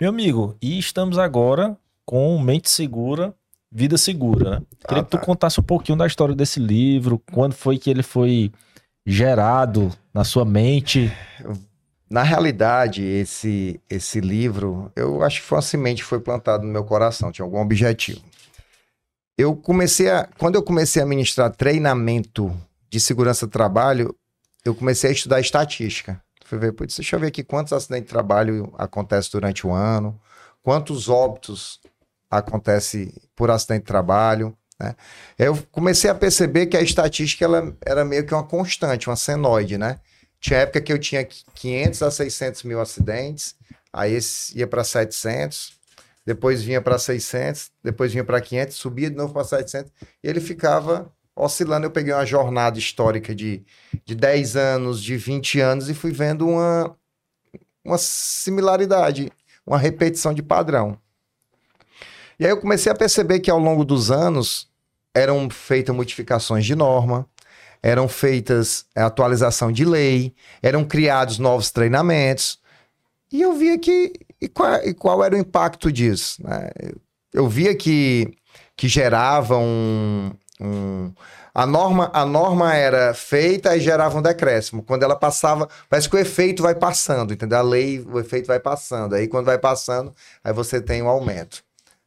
Meu 0.00 0.10
amigo, 0.10 0.54
e 0.62 0.78
estamos 0.78 1.18
agora 1.18 1.76
com 2.06 2.38
Mente 2.38 2.70
Segura, 2.70 3.34
Vida 3.68 3.98
Segura, 3.98 4.50
né? 4.50 4.62
Queria 4.86 5.02
ah, 5.02 5.04
tá. 5.04 5.04
que 5.04 5.10
tu 5.10 5.18
contasse 5.18 5.58
um 5.58 5.64
pouquinho 5.64 5.98
da 5.98 6.06
história 6.06 6.36
desse 6.36 6.60
livro, 6.60 7.20
quando 7.32 7.54
foi 7.54 7.78
que 7.78 7.90
ele 7.90 8.04
foi 8.04 8.52
gerado 9.04 9.90
na 10.14 10.22
sua 10.22 10.44
mente. 10.44 11.12
Na 12.12 12.22
realidade, 12.22 13.02
esse, 13.02 13.80
esse 13.88 14.20
livro, 14.20 14.92
eu 14.94 15.22
acho 15.22 15.40
que 15.40 15.46
foi 15.46 15.56
uma 15.56 15.62
semente 15.62 16.02
que 16.02 16.08
foi 16.10 16.20
plantada 16.20 16.62
no 16.62 16.70
meu 16.70 16.84
coração, 16.84 17.32
tinha 17.32 17.42
algum 17.42 17.58
objetivo. 17.58 18.20
Eu 19.38 19.56
comecei 19.56 20.10
a, 20.10 20.28
quando 20.36 20.56
eu 20.56 20.62
comecei 20.62 21.02
a 21.02 21.06
ministrar 21.06 21.50
treinamento 21.56 22.54
de 22.90 23.00
segurança 23.00 23.46
do 23.46 23.50
trabalho, 23.50 24.14
eu 24.62 24.74
comecei 24.74 25.08
a 25.08 25.12
estudar 25.14 25.40
estatística. 25.40 26.22
Fui 26.44 26.58
ver, 26.58 26.72
putz, 26.72 26.96
deixa 26.96 27.16
eu 27.16 27.20
ver 27.20 27.28
aqui 27.28 27.42
quantos 27.42 27.72
acidentes 27.72 28.08
de 28.08 28.10
trabalho 28.10 28.70
acontecem 28.76 29.30
durante 29.32 29.66
o 29.66 29.72
ano, 29.72 30.20
quantos 30.62 31.08
óbitos 31.08 31.80
acontecem 32.30 33.10
por 33.34 33.50
acidente 33.50 33.84
de 33.84 33.86
trabalho. 33.86 34.54
Né? 34.78 34.94
Eu 35.38 35.56
comecei 35.70 36.10
a 36.10 36.14
perceber 36.14 36.66
que 36.66 36.76
a 36.76 36.82
estatística 36.82 37.42
ela 37.42 37.74
era 37.80 38.04
meio 38.04 38.26
que 38.26 38.34
uma 38.34 38.44
constante, 38.44 39.08
uma 39.08 39.16
senoide, 39.16 39.78
né? 39.78 39.98
Tinha 40.42 40.58
época 40.58 40.80
que 40.80 40.92
eu 40.92 40.98
tinha 40.98 41.24
500 41.24 42.02
a 42.02 42.10
600 42.10 42.64
mil 42.64 42.80
acidentes, 42.80 43.54
aí 43.92 44.18
ia 44.56 44.66
para 44.66 44.82
700, 44.82 45.78
depois 46.26 46.60
vinha 46.64 46.82
para 46.82 46.98
600, 46.98 47.70
depois 47.82 48.10
vinha 48.10 48.24
para 48.24 48.40
500, 48.40 48.74
subia 48.76 49.08
de 49.08 49.14
novo 49.14 49.32
para 49.32 49.44
700, 49.44 49.92
e 50.02 50.28
ele 50.28 50.40
ficava 50.40 51.12
oscilando. 51.36 51.86
Eu 51.86 51.92
peguei 51.92 52.12
uma 52.12 52.26
jornada 52.26 52.76
histórica 52.76 53.32
de, 53.32 53.62
de 54.04 54.16
10 54.16 54.56
anos, 54.56 55.00
de 55.00 55.16
20 55.16 55.60
anos, 55.60 55.88
e 55.88 55.94
fui 55.94 56.10
vendo 56.10 56.48
uma, 56.48 56.96
uma 57.84 57.96
similaridade, 57.96 59.30
uma 59.64 59.78
repetição 59.78 60.34
de 60.34 60.42
padrão. 60.42 60.98
E 62.36 62.44
aí 62.44 62.50
eu 62.50 62.60
comecei 62.60 62.90
a 62.90 62.96
perceber 62.96 63.38
que 63.38 63.50
ao 63.50 63.60
longo 63.60 63.84
dos 63.84 64.10
anos 64.10 64.68
eram 65.14 65.48
feitas 65.48 65.94
modificações 65.94 66.66
de 66.66 66.74
norma, 66.74 67.28
eram 67.82 68.08
feitas 68.08 68.86
atualização 68.94 69.72
de 69.72 69.84
lei, 69.84 70.34
eram 70.62 70.84
criados 70.84 71.38
novos 71.38 71.70
treinamentos. 71.70 72.60
E 73.30 73.42
eu 73.42 73.54
via 73.54 73.78
que. 73.78 74.12
E 74.40 74.48
qual, 74.48 74.74
e 74.84 74.94
qual 74.94 75.24
era 75.24 75.34
o 75.34 75.38
impacto 75.38 75.90
disso? 75.90 76.42
Né? 76.42 76.70
Eu 77.32 77.48
via 77.48 77.74
que, 77.74 78.32
que 78.76 78.88
gerava 78.88 79.56
um, 79.56 80.30
um. 80.60 81.12
a, 81.54 81.66
norma, 81.66 82.10
a 82.12 82.26
norma 82.26 82.74
era 82.74 83.14
feita 83.14 83.76
e 83.76 83.80
gerava 83.80 84.18
um 84.18 84.22
decréscimo. 84.22 84.82
Quando 84.82 85.02
ela 85.02 85.16
passava, 85.16 85.68
parece 85.88 86.08
que 86.08 86.16
o 86.16 86.18
efeito 86.18 86.62
vai 86.62 86.74
passando, 86.74 87.32
entendeu? 87.32 87.58
A 87.58 87.62
lei, 87.62 88.00
o 88.00 88.20
efeito 88.20 88.46
vai 88.46 88.60
passando. 88.60 89.14
Aí 89.14 89.26
quando 89.28 89.46
vai 89.46 89.58
passando, 89.58 90.14
aí 90.44 90.52
você 90.52 90.80
tem 90.80 91.02
um 91.02 91.08
aumento. 91.08 91.64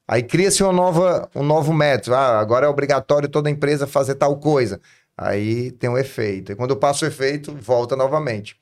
Aí 0.08 0.22
cria-se 0.22 0.62
uma 0.64 0.72
nova, 0.72 1.30
um 1.36 1.44
novo 1.44 1.74
método. 1.74 2.16
Ah, 2.16 2.40
agora 2.40 2.68
é 2.68 2.70
obrigatório 2.70 3.28
toda 3.28 3.50
empresa 3.50 3.88
fazer 3.88 4.16
tal 4.16 4.38
coisa. 4.38 4.80
Aí 5.18 5.72
tem 5.72 5.90
um 5.90 5.98
efeito. 5.98 6.52
E 6.52 6.56
quando 6.56 6.72
eu 6.72 6.78
passo 6.78 7.06
o 7.06 7.08
efeito, 7.08 7.56
volta 7.56 7.96
novamente. 7.96 8.58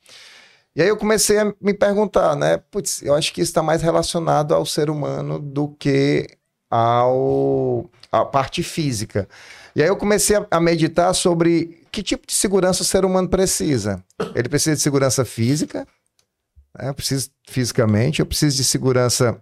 E 0.76 0.82
aí 0.82 0.88
eu 0.88 0.98
comecei 0.98 1.38
a 1.38 1.54
me 1.62 1.74
perguntar, 1.74 2.36
né? 2.36 2.58
Putz, 2.58 3.02
eu 3.04 3.14
acho 3.14 3.32
que 3.34 3.42
isso 3.42 3.52
está 3.52 3.62
mais 3.62 3.82
relacionado 3.82 4.54
ao 4.54 4.66
ser 4.66 4.90
humano 4.90 5.40
do 5.40 5.68
que 5.68 6.28
ao 6.70 7.90
a 8.12 8.26
parte 8.26 8.62
física. 8.62 9.28
E 9.76 9.82
aí 9.82 9.88
eu 9.88 9.96
comecei 9.96 10.36
a, 10.36 10.46
a 10.52 10.60
meditar 10.60 11.14
sobre 11.14 11.84
que 11.92 12.04
tipo 12.04 12.28
de 12.28 12.34
segurança 12.34 12.82
o 12.84 12.86
ser 12.86 13.06
humano 13.06 13.28
precisa. 13.28 14.04
Ele 14.36 14.50
precisa 14.50 14.76
de 14.76 14.82
segurança 14.82 15.26
física, 15.26 15.88
né? 16.78 16.90
eu 16.90 16.94
preciso 16.94 17.30
fisicamente, 17.48 18.20
eu 18.20 18.26
preciso 18.26 18.58
de 18.58 18.64
segurança 18.64 19.40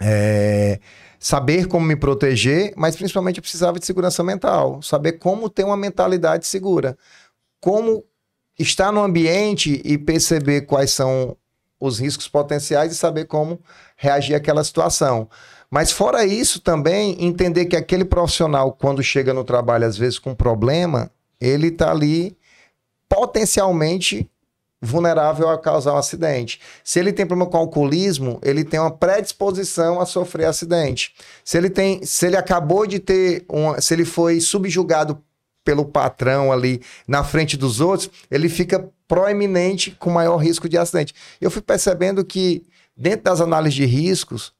é, 0.00 0.80
saber 1.18 1.66
como 1.66 1.86
me 1.86 1.96
proteger, 1.96 2.72
mas 2.76 2.96
principalmente 2.96 3.38
eu 3.38 3.42
precisava 3.42 3.78
de 3.78 3.86
segurança 3.86 4.22
mental, 4.22 4.80
saber 4.82 5.12
como 5.12 5.50
ter 5.50 5.64
uma 5.64 5.76
mentalidade 5.76 6.46
segura, 6.46 6.96
como 7.60 8.04
estar 8.58 8.92
no 8.92 9.02
ambiente 9.02 9.80
e 9.84 9.98
perceber 9.98 10.62
quais 10.62 10.90
são 10.90 11.36
os 11.80 11.98
riscos 11.98 12.28
potenciais 12.28 12.92
e 12.92 12.96
saber 12.96 13.26
como 13.26 13.60
reagir 13.96 14.34
àquela 14.34 14.64
situação. 14.64 15.28
Mas 15.70 15.92
fora 15.92 16.24
isso 16.24 16.60
também 16.60 17.16
entender 17.24 17.66
que 17.66 17.76
aquele 17.76 18.04
profissional 18.04 18.72
quando 18.72 19.02
chega 19.02 19.34
no 19.34 19.44
trabalho 19.44 19.86
às 19.86 19.96
vezes 19.96 20.18
com 20.18 20.34
problema, 20.34 21.10
ele 21.40 21.68
está 21.68 21.90
ali 21.90 22.36
potencialmente 23.08 24.28
vulnerável 24.80 25.48
a 25.48 25.58
causar 25.58 25.92
um 25.92 25.96
acidente. 25.96 26.60
Se 26.84 26.98
ele 26.98 27.12
tem 27.12 27.26
problema 27.26 27.50
com 27.50 27.56
alcoolismo, 27.56 28.38
ele 28.42 28.64
tem 28.64 28.78
uma 28.78 28.90
predisposição 28.90 30.00
a 30.00 30.06
sofrer 30.06 30.46
acidente. 30.46 31.14
Se 31.44 31.58
ele 31.58 31.68
tem, 31.68 32.04
se 32.04 32.26
ele 32.26 32.36
acabou 32.36 32.86
de 32.86 32.98
ter 32.98 33.44
se 33.80 33.94
ele 33.94 34.04
foi 34.04 34.40
subjugado 34.40 35.22
pelo 35.64 35.84
patrão 35.84 36.52
ali 36.52 36.80
na 37.06 37.22
frente 37.22 37.56
dos 37.56 37.80
outros, 37.80 38.10
ele 38.30 38.48
fica 38.48 38.88
proeminente 39.06 39.90
com 39.98 40.10
maior 40.10 40.36
risco 40.36 40.68
de 40.68 40.78
acidente. 40.78 41.14
Eu 41.40 41.50
fui 41.50 41.60
percebendo 41.60 42.24
que 42.24 42.62
dentro 42.96 43.24
das 43.24 43.40
análises 43.40 43.74
de 43.74 43.84
riscos, 43.84 44.52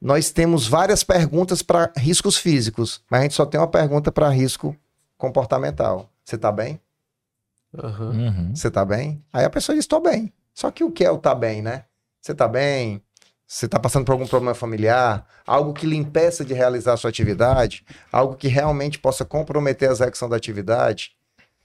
nós 0.00 0.30
temos 0.30 0.66
várias 0.66 1.04
perguntas 1.04 1.62
para 1.62 1.92
riscos 1.96 2.36
físicos, 2.36 3.00
mas 3.08 3.20
a 3.20 3.22
gente 3.22 3.34
só 3.34 3.46
tem 3.46 3.60
uma 3.60 3.68
pergunta 3.68 4.10
para 4.10 4.28
risco 4.28 4.76
comportamental. 5.16 6.10
Você 6.24 6.34
está 6.34 6.50
bem? 6.50 6.80
Uhum. 7.72 8.54
Você 8.54 8.70
tá 8.70 8.84
bem? 8.84 9.24
Aí 9.32 9.44
a 9.44 9.50
pessoa 9.50 9.76
diz, 9.76 9.86
tô 9.86 10.00
bem. 10.00 10.32
Só 10.54 10.70
que 10.70 10.84
o 10.84 10.90
que 10.90 11.04
é 11.04 11.10
o 11.10 11.18
tá 11.18 11.34
bem, 11.34 11.62
né? 11.62 11.84
Você 12.20 12.34
tá 12.34 12.46
bem? 12.46 13.02
Você 13.46 13.68
tá 13.68 13.78
passando 13.78 14.04
por 14.04 14.12
algum 14.12 14.26
problema 14.26 14.54
familiar? 14.54 15.26
Algo 15.46 15.72
que 15.72 15.86
lhe 15.86 15.96
impeça 15.96 16.44
de 16.44 16.54
realizar 16.54 16.94
a 16.94 16.96
sua 16.96 17.10
atividade? 17.10 17.84
Algo 18.10 18.34
que 18.34 18.48
realmente 18.48 18.98
possa 18.98 19.24
comprometer 19.24 19.88
a 19.88 19.92
execução 19.92 20.28
da 20.28 20.36
atividade? 20.36 21.12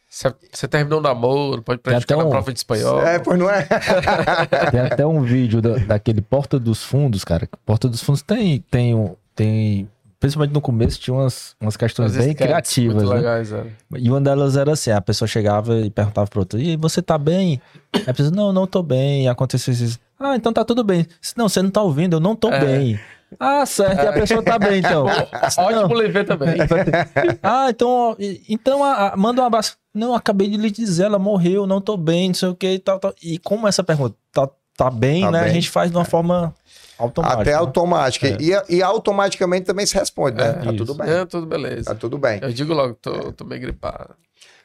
Você 0.09 0.67
terminou 0.67 0.99
o 0.99 1.01
namoro, 1.01 1.61
pode 1.61 1.81
praticar 1.81 2.17
um... 2.17 2.23
na 2.23 2.29
prova 2.29 2.51
de 2.51 2.59
espanhol. 2.59 3.01
É, 3.01 3.19
pois 3.19 3.37
não 3.37 3.49
é? 3.49 3.67
tem 4.71 4.79
até 4.79 5.05
um 5.05 5.21
vídeo 5.21 5.61
da, 5.61 5.77
daquele 5.77 6.21
Porta 6.21 6.57
dos 6.57 6.83
Fundos, 6.83 7.25
cara. 7.25 7.47
Porta 7.65 7.89
dos 7.89 8.01
Fundos 8.01 8.21
tem, 8.21 8.59
tem, 8.71 8.95
um, 8.95 9.15
tem 9.35 9.89
principalmente 10.19 10.53
no 10.53 10.61
começo, 10.61 10.99
tinha 10.99 11.13
umas, 11.13 11.55
umas 11.59 11.77
questões 11.77 12.15
bem 12.15 12.33
criativas. 12.33 12.95
Muito 12.95 13.09
né? 13.09 13.15
legais, 13.15 13.51
é. 13.51 13.65
E 13.97 14.09
uma 14.09 14.21
delas 14.21 14.57
era 14.57 14.71
assim: 14.71 14.91
a 14.91 15.01
pessoa 15.01 15.27
chegava 15.27 15.77
e 15.79 15.89
perguntava 15.89 16.27
pro 16.27 16.41
outro, 16.41 16.59
e 16.59 16.75
você 16.75 17.01
tá 17.01 17.17
bem? 17.17 17.61
Aí 17.93 18.03
a 18.07 18.13
pessoa, 18.13 18.35
não, 18.35 18.51
não 18.51 18.67
tô 18.67 18.81
bem. 18.81 19.25
E 19.25 19.27
aconteceu 19.27 19.73
isso. 19.73 19.99
Ah, 20.19 20.35
então 20.35 20.51
tá 20.51 20.65
tudo 20.65 20.83
bem. 20.83 21.05
Não, 21.35 21.47
você 21.47 21.61
não 21.61 21.69
tá 21.69 21.81
ouvindo, 21.81 22.15
eu 22.15 22.19
não 22.19 22.35
tô 22.35 22.49
é. 22.49 22.59
bem. 22.59 22.99
Ah, 23.39 23.65
certo, 23.65 24.03
e 24.03 24.07
a 24.07 24.13
pessoa 24.13 24.41
tá 24.41 24.57
bem, 24.57 24.79
então. 24.79 25.05
Ótimo 25.57 25.93
levê 25.93 26.23
também. 26.23 26.55
ah, 27.43 27.67
então, 27.69 28.15
então 28.47 28.83
a, 28.83 29.09
a, 29.09 29.17
manda 29.17 29.41
um 29.41 29.45
abraço. 29.45 29.75
Não, 29.93 30.15
acabei 30.15 30.47
de 30.47 30.55
lhe 30.55 30.71
dizer, 30.71 31.05
ela 31.05 31.19
morreu, 31.19 31.67
não 31.67 31.81
tô 31.81 31.97
bem, 31.97 32.29
não 32.29 32.35
sei 32.35 32.49
o 32.49 32.55
que 32.55 32.71
e 32.73 32.79
tal, 32.79 32.99
tal. 32.99 33.13
E 33.21 33.37
como 33.39 33.67
essa 33.67 33.83
pergunta 33.83 34.15
tá, 34.31 34.49
tá 34.77 34.89
bem, 34.89 35.23
tá 35.23 35.31
né? 35.31 35.41
Bem. 35.41 35.49
A 35.49 35.53
gente 35.53 35.69
faz 35.69 35.91
de 35.91 35.97
uma 35.97 36.03
é. 36.03 36.05
forma 36.05 36.55
Automática. 36.97 37.41
Até 37.41 37.51
né? 37.51 37.57
automática. 37.57 38.27
É. 38.27 38.37
E, 38.39 38.77
e 38.77 38.81
automaticamente 38.81 39.65
também 39.65 39.85
se 39.85 39.95
responde, 39.95 40.37
né? 40.37 40.49
É, 40.49 40.53
tá 40.53 40.65
isso. 40.65 40.77
tudo 40.77 40.95
bem. 40.95 41.09
É, 41.09 41.25
tudo 41.25 41.45
beleza. 41.45 41.83
Tá 41.85 41.95
tudo 41.95 42.17
bem. 42.17 42.39
Eu 42.41 42.51
digo 42.51 42.73
logo, 42.73 42.95
tô, 42.95 43.31
tô 43.33 43.45
meio 43.45 43.61
gripado. 43.61 44.15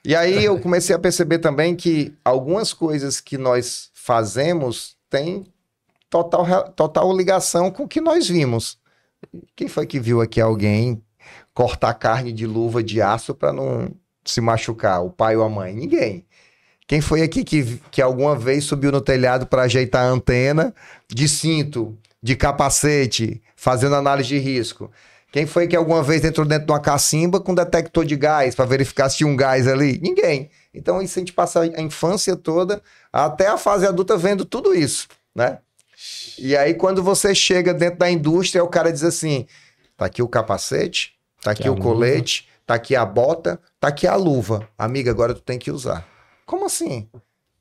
E 0.05 0.17
aí 0.17 0.45
eu 0.45 0.59
comecei 0.59 0.95
a 0.97 0.99
perceber 0.99 1.39
também 1.39 1.77
que 1.77 2.13
algumas 2.25 2.73
coisas 2.73 3.21
que 3.21 3.39
nós 3.39 3.91
fazemos 3.95 4.97
têm 5.09 5.47
total, 6.11 6.69
total 6.71 7.17
ligação 7.17 7.71
com 7.71 7.85
o 7.85 7.89
que 7.89 8.01
nós 8.01 8.29
vimos. 8.29 8.79
Quem 9.55 9.69
foi 9.69 9.87
que 9.87 10.01
viu 10.01 10.21
aqui 10.21 10.41
alguém 10.41 11.01
cortar 11.55 11.95
carne 11.95 12.33
de 12.33 12.47
luva 12.47 12.83
de 12.83 13.01
aço 13.01 13.33
para 13.33 13.53
não 13.53 13.93
se 14.25 14.41
machucar? 14.41 15.05
O 15.05 15.11
pai 15.11 15.37
ou 15.37 15.45
a 15.45 15.49
mãe? 15.49 15.73
Ninguém. 15.73 16.27
Quem 16.87 17.01
foi 17.01 17.23
aqui 17.23 17.45
que, 17.45 17.81
que 17.91 18.03
alguma 18.03 18.37
vez 18.37 18.65
subiu 18.65 18.93
no 18.93 19.01
telhado 19.01 19.47
para 19.47 19.63
ajeitar 19.63 20.05
a 20.05 20.09
antena 20.09 20.75
de 21.09 21.29
cinto 21.29 21.97
de 22.23 22.37
capacete, 22.37 23.43
fazendo 23.57 23.97
análise 23.97 24.29
de 24.29 24.39
risco. 24.39 24.91
Quem 25.33 25.47
foi 25.47 25.67
que 25.67 25.75
alguma 25.75 26.03
vez 26.03 26.25
entrou 26.25 26.47
dentro 26.47 26.67
de 26.67 26.73
uma 26.73 26.81
cacimba 26.81 27.41
com 27.41 27.55
detector 27.55 28.05
de 28.05 28.15
gás 28.17 28.55
para 28.55 28.67
verificar 28.67 29.09
se 29.09 29.19
tinha 29.19 29.27
um 29.27 29.35
gás 29.35 29.67
ali? 29.67 29.99
Ninguém. 30.01 30.51
Então 30.73 31.03
isso 31.03 31.19
a 31.19 31.21
gente 31.21 31.33
passa 31.33 31.63
a 31.63 31.81
infância 31.81 32.37
toda 32.37 32.83
até 33.13 33.49
a 33.49 33.57
fase 33.57 33.87
adulta 33.87 34.17
vendo 34.17 34.45
tudo 34.45 34.75
isso, 34.75 35.09
né? 35.35 35.59
E 36.39 36.57
aí 36.57 36.75
quando 36.75 37.03
você 37.03 37.35
chega 37.35 37.73
dentro 37.73 37.99
da 37.99 38.11
indústria, 38.11 38.63
o 38.63 38.69
cara 38.69 38.93
diz 38.93 39.03
assim: 39.03 39.47
tá 39.97 40.07
aqui 40.07 40.23
o 40.23 40.29
capacete, 40.29 41.15
tá 41.41 41.51
aqui, 41.51 41.69
o 41.69 41.77
colete, 41.77 42.43
luva. 42.43 42.63
tá 42.67 42.75
aqui 42.75 42.95
a 42.95 43.05
bota, 43.05 43.59
tá 43.81 43.89
aqui 43.89 44.07
a 44.07 44.15
luva. 44.15 44.69
Amiga, 44.77 45.11
agora 45.11 45.35
tu 45.35 45.41
tem 45.41 45.59
que 45.59 45.71
usar. 45.71 46.12
Como 46.47 46.67
assim? 46.67 47.09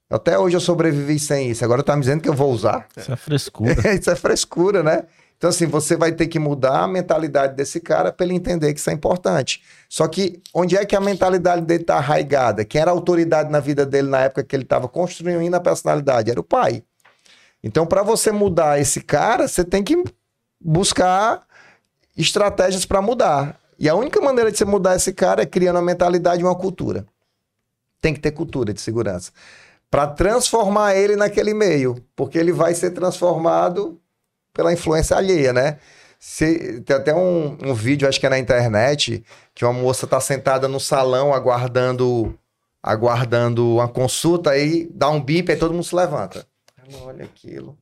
Até 0.10 0.38
hoje 0.38 0.58
eu 0.58 0.62
sobrevivi 0.62 1.18
sem 1.18 1.50
isso. 1.50 1.64
Agora 1.64 1.82
tá 1.82 1.96
me 1.96 2.02
dizendo 2.02 2.22
que 2.22 2.28
eu 2.28 2.34
vou 2.34 2.52
usar. 2.52 2.88
Isso 2.98 3.12
é 3.12 3.16
frescura. 3.16 3.74
isso 3.96 4.12
é 4.12 4.16
frescura, 4.16 4.84
né? 4.84 5.04
Então, 5.38 5.50
assim, 5.50 5.66
você 5.66 5.96
vai 5.96 6.12
ter 6.12 6.28
que 6.28 6.38
mudar 6.38 6.82
a 6.82 6.88
mentalidade 6.88 7.56
desse 7.56 7.80
cara 7.80 8.12
para 8.12 8.26
ele 8.26 8.36
entender 8.36 8.72
que 8.74 8.80
isso 8.80 8.92
é 8.92 8.94
importante. 8.94 9.64
Só 9.90 10.08
que 10.08 10.40
onde 10.54 10.78
é 10.78 10.86
que 10.86 10.96
a 10.96 11.00
mentalidade 11.00 11.66
dele 11.66 11.82
está 11.82 11.96
arraigada? 11.96 12.64
Quem 12.64 12.80
era 12.80 12.92
a 12.92 12.94
autoridade 12.94 13.50
na 13.50 13.60
vida 13.60 13.84
dele 13.84 14.08
na 14.08 14.20
época 14.20 14.44
que 14.44 14.56
ele 14.56 14.64
estava 14.64 14.88
construindo 14.88 15.56
a 15.56 15.60
personalidade? 15.60 16.30
Era 16.30 16.40
o 16.40 16.44
pai. 16.44 16.84
Então, 17.64 17.88
para 17.88 18.04
você 18.04 18.32
mudar 18.32 18.80
esse 18.80 19.02
cara, 19.02 19.48
você 19.48 19.64
tem 19.64 19.84
que 19.84 20.04
buscar 20.60 21.42
estratégias 22.16 22.86
para 22.86 23.02
mudar. 23.02 23.60
E 23.80 23.90
a 23.90 23.96
única 23.96 24.22
maneira 24.22 24.52
de 24.52 24.58
você 24.60 24.66
mudar 24.66 24.96
esse 24.96 25.12
cara 25.12 25.42
é 25.42 25.46
criando 25.48 25.80
a 25.80 25.82
mentalidade 25.82 26.42
e 26.42 26.46
uma 26.46 26.56
cultura. 26.56 27.04
Tem 28.02 28.14
que 28.14 28.20
ter 28.20 28.32
cultura 28.32 28.74
de 28.74 28.82
segurança 28.82 29.32
para 29.92 30.08
transformar 30.08 30.96
ele 30.96 31.18
naquele 31.18 31.54
meio, 31.54 32.02
porque 32.16 32.38
ele 32.38 32.54
vai 32.54 32.74
ser 32.74 32.92
transformado 32.92 34.00
pela 34.54 34.72
influência 34.72 35.18
alheia, 35.18 35.52
né? 35.52 35.78
Se, 36.18 36.80
tem 36.82 36.96
até 36.96 37.14
um, 37.14 37.58
um, 37.62 37.74
vídeo, 37.74 38.08
acho 38.08 38.20
que 38.20 38.26
é 38.26 38.30
na 38.30 38.40
internet, 38.40 39.24
que 39.54 39.66
uma 39.66 39.74
moça 39.74 40.06
está 40.06 40.22
sentada 40.22 40.68
no 40.68 40.80
salão 40.80 41.34
aguardando 41.34 42.38
aguardando 42.82 43.76
uma 43.76 43.88
consulta, 43.88 44.52
aí 44.52 44.90
dá 44.92 45.10
um 45.10 45.22
bip, 45.22 45.52
aí 45.52 45.58
todo 45.58 45.74
mundo 45.74 45.84
se 45.84 45.96
levanta. 45.96 46.48
Ela 46.78 47.04
olha 47.04 47.26
aquilo. 47.26 47.78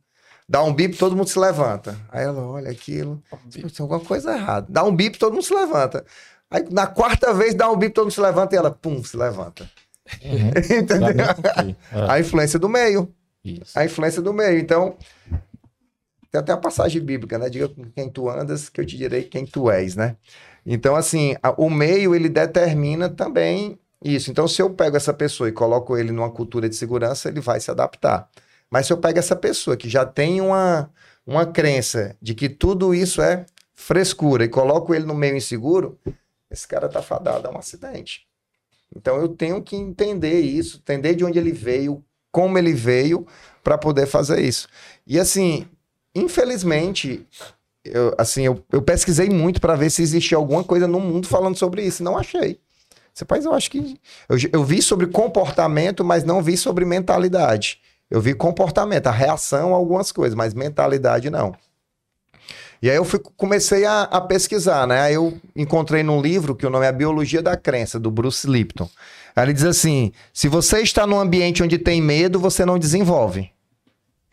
Dá 0.48 0.62
um 0.62 0.74
bip, 0.74 0.98
todo 0.98 1.16
mundo 1.16 1.30
se 1.30 1.40
levanta. 1.40 1.98
Aí 2.10 2.26
ela 2.26 2.42
olha 2.42 2.70
aquilo. 2.70 3.22
Tem 3.50 3.64
alguma 3.80 4.00
coisa 4.00 4.34
errada. 4.34 4.68
Dá 4.68 4.84
um 4.84 4.94
bip, 4.94 5.18
todo 5.18 5.34
mundo 5.34 5.44
se 5.44 5.54
levanta. 5.54 6.04
Aí 6.52 6.66
na 6.70 6.88
quarta 6.88 7.34
vez 7.34 7.54
dá 7.54 7.70
um 7.70 7.78
bip, 7.78 7.94
todo 7.94 8.06
mundo 8.06 8.14
se 8.14 8.20
levanta 8.20 8.56
e 8.56 8.58
ela, 8.58 8.72
pum, 8.72 9.02
se 9.04 9.16
levanta. 9.16 9.70
Uhum. 10.24 10.50
Entendeu? 10.80 11.26
É. 11.92 12.12
A 12.12 12.20
influência 12.20 12.60
do 12.60 12.70
meio. 12.70 13.14
Isso. 13.44 13.78
A 13.78 13.86
influência 13.86 14.22
do 14.22 14.34
meio. 14.34 14.60
Então, 14.60 14.98
tem 16.32 16.40
até 16.40 16.52
a 16.52 16.58
passagem 16.58 17.02
bíblica, 17.02 17.38
né? 17.38 17.50
Diga 17.50 17.70
com 17.70 17.86
quem 17.92 18.10
tu 18.10 18.30
andas, 18.30 18.70
que 18.70 18.80
eu 18.80 18.86
te 18.86 18.98
direi 18.98 19.24
quem 19.24 19.46
tu 19.46 19.70
és, 19.70 19.96
né? 19.96 20.16
Então, 20.66 20.96
assim, 20.96 21.36
a, 21.42 21.52
o 21.52 21.70
meio, 21.70 22.14
ele 22.14 22.30
determina 22.30 23.10
também 23.10 23.80
isso. 24.04 24.30
Então, 24.30 24.48
se 24.48 24.62
eu 24.62 24.70
pego 24.70 24.98
essa 24.98 25.14
pessoa 25.14 25.50
e 25.50 25.52
coloco 25.52 25.98
ele 25.98 26.12
numa 26.12 26.30
cultura 26.30 26.70
de 26.70 26.76
segurança, 26.76 27.30
ele 27.30 27.40
vai 27.40 27.60
se 27.60 27.72
adaptar. 27.72 28.30
Mas 28.70 28.86
se 28.86 28.94
eu 28.94 28.98
pego 28.98 29.18
essa 29.18 29.36
pessoa 29.36 29.76
que 29.76 29.90
já 29.90 30.06
tem 30.06 30.42
uma, 30.42 30.92
uma 31.26 31.46
crença 31.46 32.16
de 32.22 32.36
que 32.36 32.48
tudo 32.48 32.94
isso 32.94 33.22
é 33.22 33.46
frescura 33.74 34.44
e 34.44 34.50
coloco 34.50 34.94
ele 34.94 35.06
no 35.06 35.16
meio 35.16 35.36
inseguro, 35.36 35.98
esse 36.52 36.68
cara 36.68 36.88
tá 36.88 37.02
fadado 37.02 37.48
a 37.48 37.52
um 37.52 37.58
acidente. 37.58 38.29
Então 38.96 39.18
eu 39.18 39.30
tenho 39.30 39.62
que 39.62 39.76
entender 39.76 40.40
isso, 40.40 40.78
entender 40.78 41.16
de 41.16 41.24
onde 41.24 41.38
ele 41.38 41.52
veio, 41.52 42.04
como 42.32 42.58
ele 42.58 42.74
veio, 42.74 43.26
para 43.64 43.78
poder 43.78 44.08
fazer 44.08 44.40
isso. 44.42 44.68
E 45.06 45.20
assim, 45.20 45.68
infelizmente, 46.14 47.26
eu, 47.84 48.14
assim, 48.18 48.44
eu, 48.44 48.64
eu 48.72 48.82
pesquisei 48.82 49.30
muito 49.30 49.62
para 49.62 49.76
ver 49.76 49.90
se 49.90 50.02
existia 50.02 50.38
alguma 50.38 50.64
coisa 50.64 50.88
no 50.88 51.00
mundo 51.00 51.28
falando 51.28 51.58
sobre 51.58 51.84
isso, 51.86 52.04
não 52.04 52.18
achei. 52.18 52.60
País 53.26 53.46
eu 53.46 53.54
acho 53.54 53.70
que. 53.70 54.00
Eu, 54.28 54.38
eu 54.54 54.64
vi 54.64 54.82
sobre 54.82 55.08
comportamento, 55.08 56.04
mas 56.04 56.24
não 56.24 56.42
vi 56.42 56.56
sobre 56.56 56.86
mentalidade. 56.86 57.80
Eu 58.10 58.22
vi 58.22 58.34
comportamento, 58.34 59.08
a 59.08 59.12
reação 59.12 59.74
a 59.74 59.78
algumas 59.78 60.12
coisas, 60.12 60.36
mas 60.36 60.54
mentalidade 60.54 61.30
não. 61.30 61.54
E 62.82 62.90
aí 62.90 62.96
eu 62.96 63.04
fui, 63.04 63.20
comecei 63.36 63.86
a, 63.86 64.04
a, 64.04 64.22
pesquisar, 64.22 64.88
né? 64.88 65.02
Aí 65.02 65.14
eu 65.14 65.38
encontrei 65.56 66.02
num 66.02 66.22
livro 66.22 66.56
que 66.56 66.66
o 66.66 66.70
nome 66.70 66.86
é 66.86 66.90
A 66.90 66.94
Biologia 66.94 67.42
da 67.42 67.58
Crença, 67.58 68.00
do 68.00 68.10
Bruce 68.10 68.48
Lipton. 68.48 68.90
Aí 69.36 69.46
ele 69.46 69.54
diz 69.54 69.66
assim: 69.66 70.14
se 70.34 70.48
você 70.48 70.80
está 70.80 71.06
num 71.06 71.20
ambiente 71.20 71.62
onde 71.62 71.78
tem 71.78 72.02
medo, 72.02 72.40
você 72.40 72.66
não 72.66 72.80
desenvolve. 72.80 73.52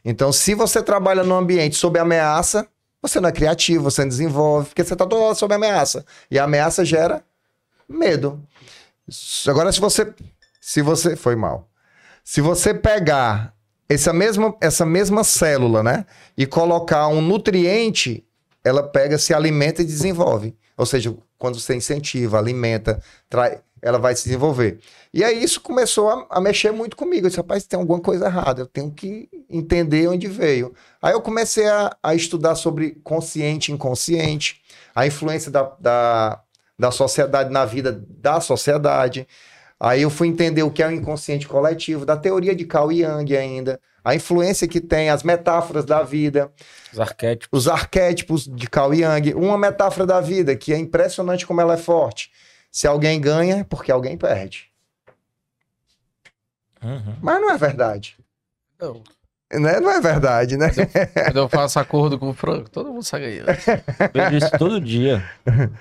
Então, 0.04 0.32
se 0.32 0.54
você 0.54 0.80
trabalha 0.80 1.24
num 1.24 1.36
ambiente 1.36 1.74
sob 1.74 1.98
ameaça, 1.98 2.68
você 3.02 3.20
não 3.20 3.28
é 3.28 3.32
criativo, 3.32 3.84
você 3.84 4.02
não 4.02 4.08
desenvolve, 4.08 4.68
porque 4.68 4.84
você 4.84 4.92
está 4.92 5.04
toda 5.04 5.22
hora 5.22 5.34
sob 5.34 5.52
ameaça. 5.52 6.04
E 6.30 6.38
a 6.38 6.44
ameaça 6.44 6.84
gera 6.84 7.24
medo. 7.88 8.40
Agora, 9.48 9.72
se 9.72 9.80
você. 9.80 10.12
Se 10.60 10.82
você. 10.82 11.16
Foi 11.16 11.34
mal. 11.34 11.68
Se 12.22 12.40
você 12.40 12.74
pegar 12.74 13.54
essa 13.88 14.12
mesma, 14.12 14.56
essa 14.60 14.84
mesma 14.84 15.22
célula, 15.22 15.82
né? 15.82 16.06
E 16.36 16.46
colocar 16.46 17.08
um 17.08 17.20
nutriente 17.20 18.25
ela 18.66 18.82
pega, 18.82 19.16
se 19.16 19.32
alimenta 19.32 19.80
e 19.80 19.84
desenvolve. 19.84 20.56
Ou 20.76 20.84
seja, 20.84 21.16
quando 21.38 21.60
você 21.60 21.76
incentiva, 21.76 22.36
alimenta, 22.36 23.00
trai, 23.30 23.60
ela 23.80 23.96
vai 23.96 24.16
se 24.16 24.24
desenvolver. 24.24 24.80
E 25.14 25.22
aí 25.22 25.40
isso 25.40 25.60
começou 25.60 26.10
a, 26.10 26.26
a, 26.30 26.40
mexer 26.40 26.72
muito 26.72 26.96
comigo. 26.96 27.26
Eu 27.26 27.28
disse, 27.28 27.36
rapaz, 27.36 27.64
tem 27.64 27.78
alguma 27.78 28.00
coisa 28.00 28.26
errada, 28.26 28.62
eu 28.62 28.66
tenho 28.66 28.90
que 28.90 29.28
entender 29.48 30.08
onde 30.08 30.26
veio. 30.26 30.74
Aí 31.00 31.12
eu 31.12 31.22
comecei 31.22 31.68
a, 31.68 31.96
a 32.02 32.12
estudar 32.16 32.56
sobre 32.56 32.96
consciente 33.04 33.70
e 33.70 33.74
inconsciente, 33.74 34.60
a 34.92 35.06
influência 35.06 35.48
da, 35.48 35.72
da, 35.78 36.40
da 36.76 36.90
sociedade 36.90 37.50
na 37.50 37.64
vida 37.64 38.04
da 38.08 38.40
sociedade. 38.40 39.28
Aí 39.78 40.02
eu 40.02 40.10
fui 40.10 40.28
entender 40.28 40.62
o 40.62 40.70
que 40.70 40.82
é 40.82 40.86
o 40.86 40.90
inconsciente 40.90 41.46
coletivo, 41.46 42.06
da 42.06 42.16
teoria 42.16 42.54
de 42.54 42.64
Carl 42.64 42.90
Jung 42.90 43.36
ainda, 43.36 43.78
a 44.02 44.14
influência 44.14 44.66
que 44.66 44.80
tem, 44.80 45.10
as 45.10 45.22
metáforas 45.22 45.84
da 45.84 46.02
vida. 46.02 46.50
Os 46.92 47.00
arquétipos. 47.00 47.60
Os 47.60 47.68
arquétipos 47.68 48.46
de 48.46 48.68
Carl 48.68 48.94
Jung. 48.94 49.34
Uma 49.34 49.58
metáfora 49.58 50.06
da 50.06 50.20
vida 50.20 50.56
que 50.56 50.72
é 50.72 50.78
impressionante 50.78 51.46
como 51.46 51.60
ela 51.60 51.74
é 51.74 51.76
forte. 51.76 52.30
Se 52.70 52.86
alguém 52.86 53.20
ganha, 53.20 53.58
é 53.58 53.64
porque 53.64 53.90
alguém 53.90 54.16
perde. 54.16 54.70
Uhum. 56.82 57.16
Mas 57.20 57.40
não 57.40 57.50
é 57.50 57.58
verdade. 57.58 58.16
Não. 58.80 59.02
Né? 59.52 59.80
Não 59.80 59.90
é 59.90 60.00
verdade, 60.00 60.56
né? 60.56 60.70
Quando 61.24 61.38
eu 61.38 61.48
faço 61.48 61.78
acordo 61.78 62.18
com 62.18 62.30
o 62.30 62.34
Franco, 62.34 62.70
todo 62.70 62.92
mundo 62.92 63.04
sai 63.04 63.20
ganhando. 63.20 63.46
Vejo 64.12 64.36
isso 64.36 64.58
todo 64.58 64.80
dia. 64.80 65.24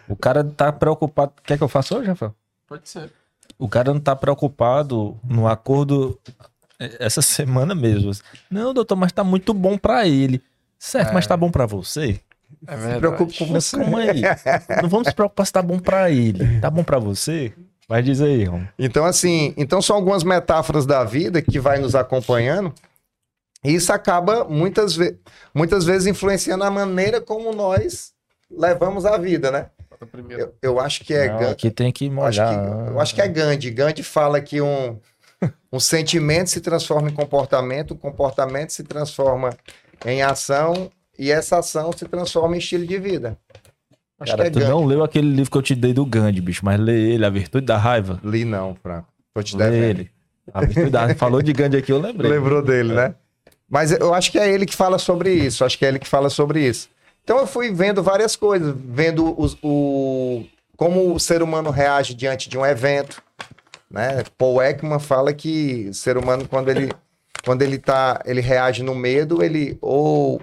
O 0.08 0.16
cara 0.16 0.44
tá 0.44 0.72
preocupado. 0.72 1.34
Quer 1.44 1.58
que 1.58 1.64
eu 1.64 1.68
faça 1.68 1.98
hoje, 1.98 2.08
Rafael? 2.08 2.36
Pode 2.68 2.90
ser. 2.90 3.12
O 3.58 3.70
cara 3.70 3.94
não 3.94 4.00
tá 4.00 4.16
preocupado 4.16 5.18
no 5.24 5.48
acordo 5.48 6.20
essa 6.78 7.22
semana 7.22 7.74
mesmo. 7.74 8.12
Não, 8.50 8.74
doutor, 8.74 8.96
mas 8.96 9.12
tá 9.12 9.24
muito 9.24 9.54
bom 9.54 9.78
para 9.78 10.08
ele. 10.08 10.42
Certo, 10.78 11.10
é. 11.10 11.14
mas 11.14 11.26
tá 11.26 11.38
bom 11.38 11.50
para 11.50 11.66
você? 11.66 12.20
É. 12.68 12.78
Se 12.78 13.00
preocupe 13.00 13.38
com 13.38 13.46
você. 13.46 13.78
Calma 13.78 14.00
aí. 14.00 14.22
Não 14.82 14.90
vamos 14.90 15.08
se 15.08 15.14
preocupar 15.14 15.46
se 15.46 15.54
tá 15.54 15.62
bom 15.62 15.80
para 15.80 16.12
ele. 16.12 16.60
Tá 16.60 16.70
bom 16.70 16.84
para 16.84 17.00
você? 17.00 17.54
Mas 17.88 18.04
diz 18.04 18.22
aí, 18.22 18.44
Rom. 18.44 18.64
Então, 18.80 19.06
assim, 19.06 19.54
então 19.56 19.82
são 19.82 19.96
algumas 19.96 20.24
metáforas 20.24 20.86
da 20.86 21.04
vida 21.04 21.42
que 21.42 21.60
vai 21.60 21.80
nos 21.80 21.96
acompanhando. 21.96 22.74
E 23.64 23.74
isso 23.74 23.94
acaba 23.94 24.44
muitas, 24.44 24.96
ve 24.96 25.18
muitas 25.54 25.86
vezes 25.86 26.08
influenciando 26.08 26.64
a 26.64 26.72
maneira 26.72 27.22
como 27.22 27.54
nós 27.54 28.14
levamos 28.50 29.06
a 29.06 29.18
vida, 29.18 29.52
né? 29.52 29.68
Eu, 30.30 30.56
eu 30.62 30.80
acho 30.80 31.04
que 31.04 31.14
é 31.14 31.28
Gandhi. 31.28 31.46
Aqui 31.46 31.72
tem 31.72 31.92
que 31.92 32.10
molhar. 32.10 32.54
Eu 32.54 32.60
acho 32.62 32.84
que, 32.86 32.92
eu 32.92 33.00
acho 33.00 33.16
que 33.16 33.22
é 33.22 33.28
Gandhi. 33.28 33.72
Gandhi 33.72 34.04
fala 34.04 34.42
que 34.42 34.62
um, 34.62 35.00
um 35.72 35.80
sentimento 35.80 36.50
se 36.50 36.62
transforma 36.62 37.10
em 37.10 37.14
comportamento, 37.14 37.92
o 37.92 37.96
comportamento 37.96 38.72
se 38.72 38.84
transforma 38.84 39.52
em 40.06 40.22
ação 40.22 40.92
e 41.18 41.32
essa 41.32 41.60
ação 41.60 41.92
se 41.92 42.06
transforma 42.06 42.56
em 42.56 42.60
estilo 42.60 42.86
de 42.86 42.98
vida. 42.98 43.38
Acho 44.20 44.32
Cara, 44.32 44.44
que 44.44 44.48
é 44.48 44.52
tu 44.52 44.60
Gandhi. 44.60 44.72
não 44.72 44.86
leu 44.86 45.04
aquele 45.04 45.30
livro 45.30 45.52
que 45.52 45.58
eu 45.58 45.62
te 45.62 45.76
dei 45.76 45.94
do 45.94 46.06
Gandhi, 46.06 46.40
bicho, 46.40 46.64
mas 46.64 46.80
lê 46.80 47.12
ele, 47.12 47.26
A 47.26 47.30
Virtude 47.30 47.66
da 47.66 47.78
Raiva. 47.78 48.20
Li 48.24 48.46
não, 48.46 48.76
Franco. 48.76 49.08
Tô 49.34 49.44
te 49.44 49.58
lê 49.58 49.90
ele. 49.90 50.12
A 50.54 50.62
Virtude 50.62 50.90
da 50.90 51.02
Raiva. 51.02 51.16
Falou 51.16 51.42
de 51.42 51.52
Gandhi 51.52 51.78
aqui, 51.78 51.92
eu 51.92 52.00
lembrei. 52.00 52.32
Lembrou 52.32 52.62
dele, 52.62 52.94
é. 52.94 52.96
né? 52.96 53.16
Mas 53.70 53.92
eu 53.92 54.14
acho 54.14 54.32
que 54.32 54.40
é 54.40 54.50
ele 54.50 54.66
que 54.66 54.76
fala 54.76 54.98
sobre 54.98 55.34
isso. 55.34 55.66
Acho 55.66 55.78
que 55.78 55.86
é 55.86 55.90
ele 55.90 56.00
que 56.00 56.08
fala 56.08 56.30
sobre 56.30 56.66
isso. 56.66 56.88
Então 57.26 57.40
eu 57.40 57.48
fui 57.48 57.74
vendo 57.74 58.04
várias 58.04 58.36
coisas, 58.36 58.74
vendo 58.78 59.34
os, 59.42 59.58
o, 59.64 60.46
como 60.78 61.12
o 61.12 61.20
ser 61.20 61.42
humano 61.42 61.72
reage 61.72 62.14
diante 62.14 62.48
de 62.48 62.56
um 62.56 62.64
evento. 62.64 63.20
Né? 63.90 64.24
Paul 64.38 64.62
Ekman 64.62 65.00
fala 65.00 65.34
que 65.34 65.88
o 65.90 65.94
ser 65.96 66.18
humano, 66.18 66.48
quando 66.48 66.70
ele, 66.70 66.92
quando 67.44 67.64
ele, 67.64 67.80
tá, 67.80 68.22
ele 68.26 68.42
reage 68.42 68.84
no 68.84 68.94
medo, 68.94 69.42
ele 69.42 69.76
ou, 69.82 70.40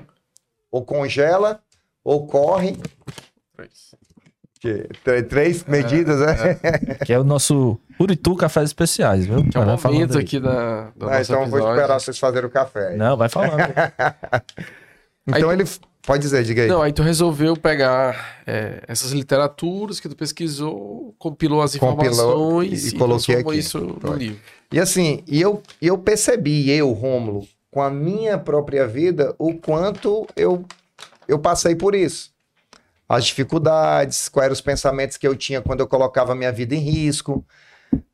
ou 0.73 0.85
congela, 0.85 1.61
ou 2.03 2.27
corre. 2.27 2.77
Que, 4.61 4.89
três 5.29 5.65
medidas, 5.65 6.19
né? 6.19 6.59
É. 6.65 6.95
Que 7.07 7.13
é 7.13 7.19
o 7.19 7.25
nosso 7.25 7.79
Uritu 7.99 8.35
Cafés 8.35 8.71
Especiais, 8.71 9.25
viu? 9.25 9.49
Que 9.49 9.57
é 9.57 9.61
o 9.61 9.67
momento 9.67 10.19
aqui 10.19 10.41
da, 10.41 10.91
do 10.97 11.07
Não, 11.07 11.13
Então 11.13 11.43
episódio. 11.43 11.49
vou 11.49 11.71
esperar 11.71 12.01
vocês 12.01 12.19
fazerem 12.19 12.49
o 12.49 12.51
café. 12.51 12.97
Não, 12.97 13.17
vai 13.17 13.29
falando. 13.29 13.57
então 15.27 15.53
ele... 15.53 15.65
Pode 16.05 16.21
dizer, 16.21 16.43
diga 16.43 16.63
aí. 16.63 16.69
Não, 16.69 16.83
aí 16.83 16.93
tu 16.93 17.01
resolveu 17.01 17.57
pegar 17.57 18.43
é, 18.45 18.83
essas 18.89 19.13
literaturas 19.13 20.01
que 20.01 20.09
tu 20.09 20.17
pesquisou, 20.17 21.15
compilou 21.17 21.63
as 21.63 21.77
informações 21.77 22.19
compilou 22.19 22.65
e, 22.65 22.75
e 22.75 22.93
coloquei 22.99 23.37
aqui. 23.37 23.59
isso 23.59 23.79
no 23.79 24.13
livro. 24.15 24.41
E 24.73 24.81
assim, 24.81 25.23
e 25.29 25.41
eu, 25.41 25.63
eu 25.81 25.97
percebi, 25.97 26.69
eu, 26.71 26.91
Rômulo, 26.91 27.47
com 27.71 27.81
a 27.81 27.89
minha 27.89 28.37
própria 28.37 28.85
vida, 28.85 29.33
o 29.39 29.55
quanto 29.55 30.27
eu, 30.35 30.65
eu 31.29 31.39
passei 31.39 31.77
por 31.77 31.95
isso. 31.95 32.33
As 33.09 33.25
dificuldades, 33.25 34.29
quais 34.29 34.47
eram 34.47 34.55
os 34.55 34.61
pensamentos 34.61 35.17
que 35.17 35.29
eu 35.29 35.37
tinha 35.37 35.61
quando 35.61 35.81
eu 35.81 35.87
colocava 35.87 36.33
a 36.33 36.35
minha 36.35 36.51
vida 36.51 36.75
em 36.75 36.81
risco. 36.81 37.45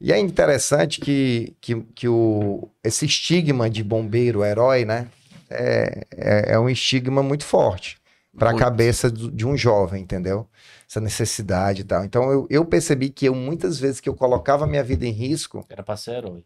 E 0.01 0.13
é 0.13 0.19
interessante 0.19 1.01
que, 1.01 1.55
que, 1.61 1.77
que 1.95 2.07
o, 2.07 2.69
esse 2.85 3.07
estigma 3.07 3.71
de 3.71 3.83
bombeiro, 3.83 4.45
herói, 4.45 4.85
né? 4.85 5.07
É, 5.51 6.07
é, 6.11 6.53
é 6.53 6.59
um 6.59 6.69
estigma 6.69 7.23
muito 7.23 7.45
forte 7.45 7.99
para 8.37 8.51
a 8.51 8.57
cabeça 8.57 9.11
de 9.11 9.47
um 9.47 9.57
jovem, 9.57 10.03
entendeu? 10.03 10.49
Essa 10.89 11.01
necessidade 11.01 11.81
e 11.83 11.85
tal. 11.85 12.05
Então 12.05 12.31
eu, 12.31 12.47
eu 12.49 12.65
percebi 12.65 13.11
que 13.11 13.27
eu, 13.27 13.35
muitas 13.35 13.79
vezes 13.79 14.01
que 14.01 14.09
eu 14.09 14.15
colocava 14.15 14.67
minha 14.67 14.85
vida 14.85 15.07
em 15.07 15.11
risco. 15.11 15.65
Era 15.69 15.83
para 15.83 15.97
ser 15.97 16.19
herói. 16.19 16.45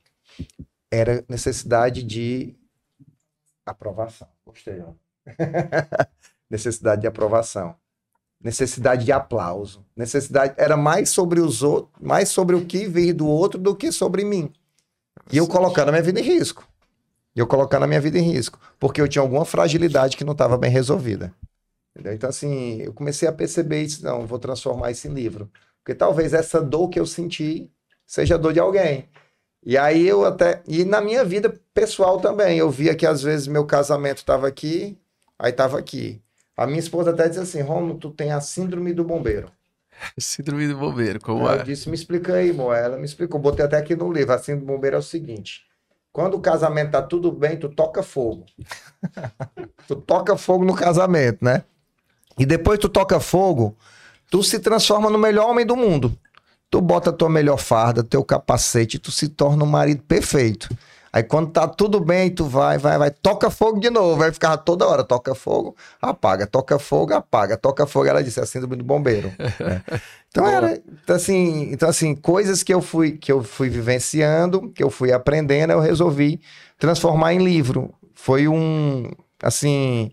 Era 0.90 1.24
necessidade 1.28 2.02
de 2.02 2.54
aprovação. 3.66 4.28
Gostei, 4.44 4.80
ó. 4.80 4.92
necessidade 6.50 7.02
de 7.02 7.06
aprovação 7.06 7.76
necessidade 8.42 9.04
de 9.04 9.12
aplauso, 9.12 9.84
necessidade 9.96 10.54
era 10.56 10.76
mais 10.76 11.10
sobre 11.10 11.40
os 11.40 11.62
outros, 11.62 11.92
mais 12.00 12.28
sobre 12.28 12.56
o 12.56 12.64
que 12.64 12.88
vir 12.88 13.12
do 13.12 13.26
outro 13.26 13.60
do 13.60 13.74
que 13.74 13.92
sobre 13.92 14.24
mim. 14.24 14.52
E 15.30 15.36
eu 15.36 15.46
colocando 15.46 15.88
a 15.88 15.92
minha 15.92 16.02
vida 16.02 16.20
em 16.20 16.24
risco. 16.24 16.66
E 17.34 17.40
eu 17.40 17.46
colocando 17.46 17.84
a 17.84 17.86
minha 17.86 18.00
vida 18.00 18.18
em 18.18 18.30
risco, 18.30 18.58
porque 18.78 19.00
eu 19.00 19.08
tinha 19.08 19.22
alguma 19.22 19.44
fragilidade 19.44 20.16
que 20.16 20.24
não 20.24 20.32
estava 20.32 20.58
bem 20.58 20.70
resolvida. 20.70 21.32
Entendeu? 21.90 22.12
Então 22.14 22.28
assim, 22.30 22.82
eu 22.82 22.92
comecei 22.92 23.28
a 23.28 23.32
perceber 23.32 23.82
isso, 23.82 24.04
não, 24.04 24.26
vou 24.26 24.38
transformar 24.38 24.90
isso 24.90 25.08
em 25.08 25.12
livro, 25.14 25.50
porque 25.82 25.94
talvez 25.94 26.32
essa 26.32 26.60
dor 26.60 26.88
que 26.88 27.00
eu 27.00 27.06
senti 27.06 27.70
seja 28.06 28.34
a 28.34 28.38
dor 28.38 28.52
de 28.52 28.60
alguém. 28.60 29.08
E 29.64 29.78
aí 29.78 30.06
eu 30.06 30.24
até 30.24 30.62
e 30.66 30.84
na 30.84 31.00
minha 31.00 31.24
vida 31.24 31.54
pessoal 31.72 32.20
também, 32.20 32.58
eu 32.58 32.70
via 32.70 32.94
que 32.94 33.06
às 33.06 33.22
vezes 33.22 33.46
meu 33.46 33.64
casamento 33.64 34.18
estava 34.18 34.48
aqui, 34.48 34.98
aí 35.38 35.50
estava 35.50 35.78
aqui. 35.78 36.20
A 36.56 36.66
minha 36.66 36.78
esposa 36.78 37.10
até 37.10 37.28
disse 37.28 37.40
assim: 37.40 37.60
Romulo, 37.60 37.98
tu 37.98 38.10
tem 38.10 38.32
a 38.32 38.40
síndrome 38.40 38.92
do 38.92 39.04
bombeiro. 39.04 39.50
síndrome 40.18 40.68
do 40.68 40.76
bombeiro, 40.76 41.20
como 41.20 41.48
é? 41.48 41.60
Eu 41.60 41.62
disse: 41.62 41.88
me 41.88 41.94
explica 41.94 42.34
aí, 42.34 42.52
Mo. 42.52 42.72
Ela 42.72 42.96
me 42.96 43.04
explicou. 43.04 43.40
Botei 43.40 43.64
até 43.64 43.76
aqui 43.76 43.94
no 43.94 44.12
livro: 44.12 44.32
a 44.32 44.38
síndrome 44.38 44.66
do 44.66 44.72
bombeiro 44.72 44.96
é 44.96 44.98
o 44.98 45.02
seguinte. 45.02 45.64
Quando 46.12 46.34
o 46.34 46.40
casamento 46.40 46.90
tá 46.90 47.00
tudo 47.00 47.32
bem, 47.32 47.58
tu 47.58 47.68
toca 47.68 48.02
fogo. 48.02 48.44
tu 49.88 49.96
toca 49.96 50.36
fogo 50.36 50.64
no 50.64 50.74
casamento, 50.74 51.42
né? 51.42 51.64
E 52.38 52.44
depois 52.44 52.78
tu 52.78 52.88
toca 52.88 53.18
fogo, 53.18 53.76
tu 54.30 54.42
se 54.42 54.58
transforma 54.58 55.08
no 55.08 55.18
melhor 55.18 55.48
homem 55.48 55.64
do 55.64 55.76
mundo. 55.76 56.16
Tu 56.70 56.80
bota 56.80 57.10
a 57.10 57.12
tua 57.12 57.28
melhor 57.28 57.58
farda, 57.58 58.02
teu 58.02 58.24
capacete, 58.24 58.98
tu 58.98 59.10
se 59.10 59.28
torna 59.28 59.64
um 59.64 59.66
marido 59.66 60.02
perfeito. 60.02 60.68
Aí 61.12 61.22
quando 61.22 61.50
tá 61.50 61.68
tudo 61.68 62.00
bem, 62.00 62.30
tu 62.30 62.46
vai, 62.46 62.78
vai, 62.78 62.96
vai, 62.96 63.10
toca 63.10 63.50
fogo 63.50 63.78
de 63.78 63.90
novo. 63.90 64.16
Vai 64.16 64.32
ficar 64.32 64.56
toda 64.56 64.86
hora, 64.86 65.04
toca 65.04 65.34
fogo, 65.34 65.76
apaga, 66.00 66.46
toca 66.46 66.78
fogo, 66.78 67.12
apaga, 67.12 67.56
toca 67.56 67.86
fogo. 67.86 68.06
Ela 68.06 68.22
disse, 68.22 68.40
é 68.40 68.42
a 68.42 68.46
síndrome 68.46 68.76
do 68.76 68.84
bombeiro. 68.84 69.32
Né? 69.38 69.82
Então 70.32 70.46
era, 70.46 70.80
então 71.02 71.14
assim, 71.14 71.70
então 71.70 71.86
assim, 71.86 72.14
coisas 72.14 72.62
que 72.62 72.72
eu 72.72 72.80
fui 72.80 73.18
que 73.18 73.30
eu 73.30 73.42
fui 73.42 73.68
vivenciando, 73.68 74.70
que 74.70 74.82
eu 74.82 74.88
fui 74.88 75.12
aprendendo, 75.12 75.74
eu 75.74 75.78
resolvi 75.78 76.40
transformar 76.78 77.34
em 77.34 77.44
livro. 77.44 77.92
Foi 78.14 78.48
um, 78.48 79.10
assim, 79.42 80.10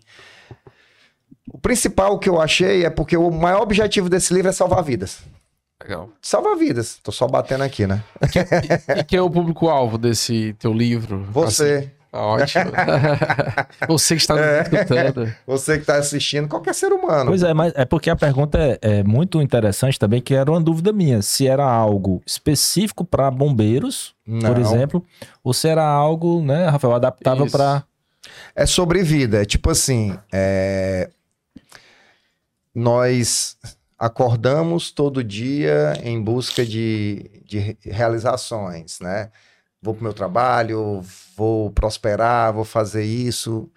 o 1.50 1.58
principal 1.58 2.18
que 2.18 2.28
eu 2.28 2.38
achei 2.38 2.84
é 2.84 2.90
porque 2.90 3.16
o 3.16 3.30
maior 3.30 3.62
objetivo 3.62 4.10
desse 4.10 4.34
livro 4.34 4.50
é 4.50 4.52
salvar 4.52 4.82
vidas. 4.84 5.22
Legal. 5.82 6.10
Salva 6.20 6.54
vidas. 6.56 6.98
Tô 7.02 7.10
só 7.10 7.26
batendo 7.26 7.64
aqui, 7.64 7.86
né? 7.86 8.02
E, 8.22 9.00
e 9.00 9.04
quem 9.04 9.18
é 9.18 9.22
o 9.22 9.30
público-alvo 9.30 9.96
desse 9.96 10.54
teu 10.58 10.72
livro? 10.74 11.24
Você. 11.30 11.78
Assim, 11.78 11.90
ótimo. 12.12 12.72
Você 13.88 14.14
que 14.14 14.20
está 14.20 14.34
nos 14.34 14.44
é. 14.44 14.62
escutando. 14.62 15.34
Você 15.46 15.74
que 15.76 15.80
está 15.80 15.96
assistindo, 15.96 16.48
qualquer 16.48 16.74
ser 16.74 16.92
humano. 16.92 17.30
Pois 17.30 17.42
é, 17.42 17.54
mas 17.54 17.72
é 17.74 17.86
porque 17.86 18.10
a 18.10 18.16
pergunta 18.16 18.58
é, 18.58 18.78
é 18.82 19.02
muito 19.02 19.40
interessante 19.40 19.98
também, 19.98 20.20
que 20.20 20.34
era 20.34 20.50
uma 20.50 20.60
dúvida 20.60 20.92
minha. 20.92 21.22
Se 21.22 21.48
era 21.48 21.64
algo 21.64 22.22
específico 22.26 23.02
para 23.02 23.30
bombeiros, 23.30 24.14
Não. 24.26 24.52
por 24.52 24.60
exemplo, 24.60 25.04
ou 25.42 25.54
se 25.54 25.66
era 25.66 25.84
algo, 25.84 26.42
né, 26.42 26.68
Rafael, 26.68 26.94
adaptável 26.94 27.50
para... 27.50 27.84
É 28.54 28.66
sobre 28.66 29.02
vida. 29.02 29.40
É 29.40 29.44
tipo 29.46 29.70
assim, 29.70 30.14
é... 30.30 31.08
nós 32.74 33.56
acordamos 34.00 34.90
todo 34.90 35.22
dia 35.22 35.92
em 36.02 36.22
busca 36.22 36.64
de, 36.64 37.42
de 37.44 37.76
realizações, 37.82 38.98
né? 38.98 39.30
Vou 39.82 39.94
para 39.94 40.00
o 40.00 40.04
meu 40.04 40.14
trabalho, 40.14 41.02
vou 41.36 41.70
prosperar, 41.70 42.52
vou 42.52 42.64
fazer 42.64 43.04
isso. 43.04 43.70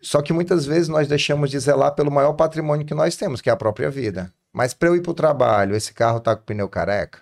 Só 0.00 0.20
que 0.20 0.32
muitas 0.32 0.66
vezes 0.66 0.88
nós 0.88 1.08
deixamos 1.08 1.50
de 1.50 1.58
zelar 1.58 1.94
pelo 1.94 2.10
maior 2.10 2.34
patrimônio 2.34 2.86
que 2.86 2.94
nós 2.94 3.16
temos, 3.16 3.40
que 3.40 3.48
é 3.48 3.52
a 3.52 3.56
própria 3.56 3.90
vida. 3.90 4.32
Mas 4.52 4.74
para 4.74 4.88
eu 4.88 4.96
ir 4.96 5.02
para 5.02 5.12
o 5.12 5.14
trabalho, 5.14 5.74
esse 5.74 5.94
carro 5.94 6.18
está 6.18 6.36
com 6.36 6.42
pneu 6.42 6.68
careca. 6.68 7.20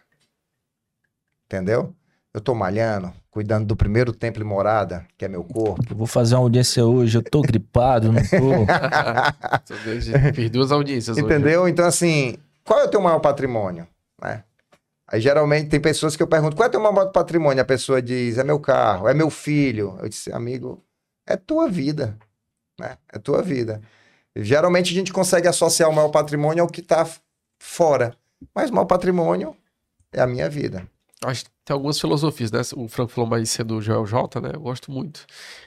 Entendeu? 1.47 1.95
Eu 2.35 2.39
estou 2.39 2.55
malhando, 2.55 3.13
cuidando 3.31 3.67
do 3.67 3.77
primeiro 3.77 4.13
templo 4.13 4.43
e 4.43 4.45
morada, 4.45 5.07
que 5.17 5.25
é 5.25 5.29
meu 5.29 5.45
corpo. 5.45 5.83
Eu 5.91 5.97
vou 5.97 6.07
fazer 6.07 6.35
uma 6.35 6.43
audiência 6.43 6.85
hoje, 6.85 7.19
eu 7.19 7.23
tô 7.23 7.41
gripado, 7.43 8.13
não 8.13 8.21
tô. 8.23 8.67
Fiz 10.35 10.51
duas 10.51 10.73
audiências 10.73 11.19
Entendeu? 11.19 11.63
Hoje. 11.63 11.73
Então, 11.73 11.87
assim, 11.87 12.37
qual 12.65 12.81
é 12.81 12.85
o 12.85 12.89
teu 12.89 13.01
maior 13.01 13.21
patrimônio? 13.21 13.87
Né? 14.23 14.43
Aí 15.07 15.21
geralmente 15.21 15.71
tem 15.71 15.81
pessoas 15.81 16.17
que 16.17 16.23
eu 16.23 16.27
pergunto, 16.27 16.57
qual 16.57 16.67
é 16.67 16.71
teu 16.71 16.81
maior 16.81 17.07
patrimônio? 17.07 17.63
A 17.63 17.67
pessoa 17.67 18.03
diz, 18.03 18.37
é 18.37 18.45
meu 18.45 18.61
carro, 18.61 19.09
é 19.09 19.15
meu 19.15 19.31
filho. 19.31 19.97
Eu 20.03 20.09
disse, 20.09 20.31
amigo, 20.33 20.83
é 21.27 21.37
tua 21.37 21.69
vida, 21.69 22.19
né? 22.79 22.99
É 23.13 23.19
tua 23.19 23.43
vida. 23.43 23.81
Geralmente 24.37 24.93
a 24.93 24.95
gente 24.95 25.13
consegue 25.13 25.49
associar 25.49 25.89
o 25.89 25.95
maior 25.95 26.11
patrimônio 26.11 26.63
ao 26.63 26.69
que 26.69 26.81
está 26.81 27.07
fora, 27.59 28.15
mas 28.55 28.71
o 28.71 28.75
maior 28.75 28.87
patrimônio 28.87 29.57
é 30.13 30.21
a 30.21 30.27
minha 30.27 30.49
vida. 30.49 30.87
Acho 31.25 31.45
que 31.45 31.51
tem 31.65 31.75
algumas 31.75 32.01
filosofias, 32.01 32.51
né? 32.53 32.61
O 32.77 32.89
Franco 32.89 33.13
falou 33.13 33.29
mais 33.29 33.51
cedo 33.51 33.77
do 33.77 33.83
Joel 33.83 34.07
J, 34.07 34.41
né? 34.41 34.51
Eu 34.55 34.61
gosto 34.61 34.91
muito. 34.91 35.27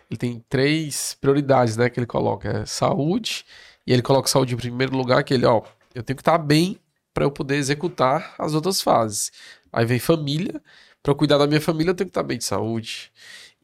Ele 0.09 0.17
tem 0.17 0.45
três 0.49 1.17
prioridades, 1.19 1.75
né? 1.75 1.89
Que 1.89 1.99
ele 1.99 2.07
coloca: 2.07 2.47
é 2.49 2.65
saúde, 2.65 3.45
e 3.85 3.91
ele 3.91 4.01
coloca 4.01 4.29
saúde 4.29 4.53
em 4.53 4.57
primeiro 4.57 4.95
lugar, 4.95 5.23
que 5.23 5.33
ele, 5.33 5.45
ó, 5.45 5.61
eu 5.93 6.03
tenho 6.03 6.15
que 6.15 6.21
estar 6.21 6.37
bem 6.37 6.79
para 7.13 7.25
eu 7.25 7.31
poder 7.31 7.55
executar 7.55 8.33
as 8.39 8.53
outras 8.53 8.81
fases. 8.81 9.31
Aí 9.73 9.85
vem 9.85 9.99
família, 9.99 10.61
para 11.03 11.13
cuidar 11.15 11.37
da 11.37 11.47
minha 11.47 11.61
família, 11.61 11.91
eu 11.91 11.95
tenho 11.95 12.07
que 12.07 12.11
estar 12.11 12.23
bem 12.23 12.37
de 12.37 12.45
saúde. 12.45 13.11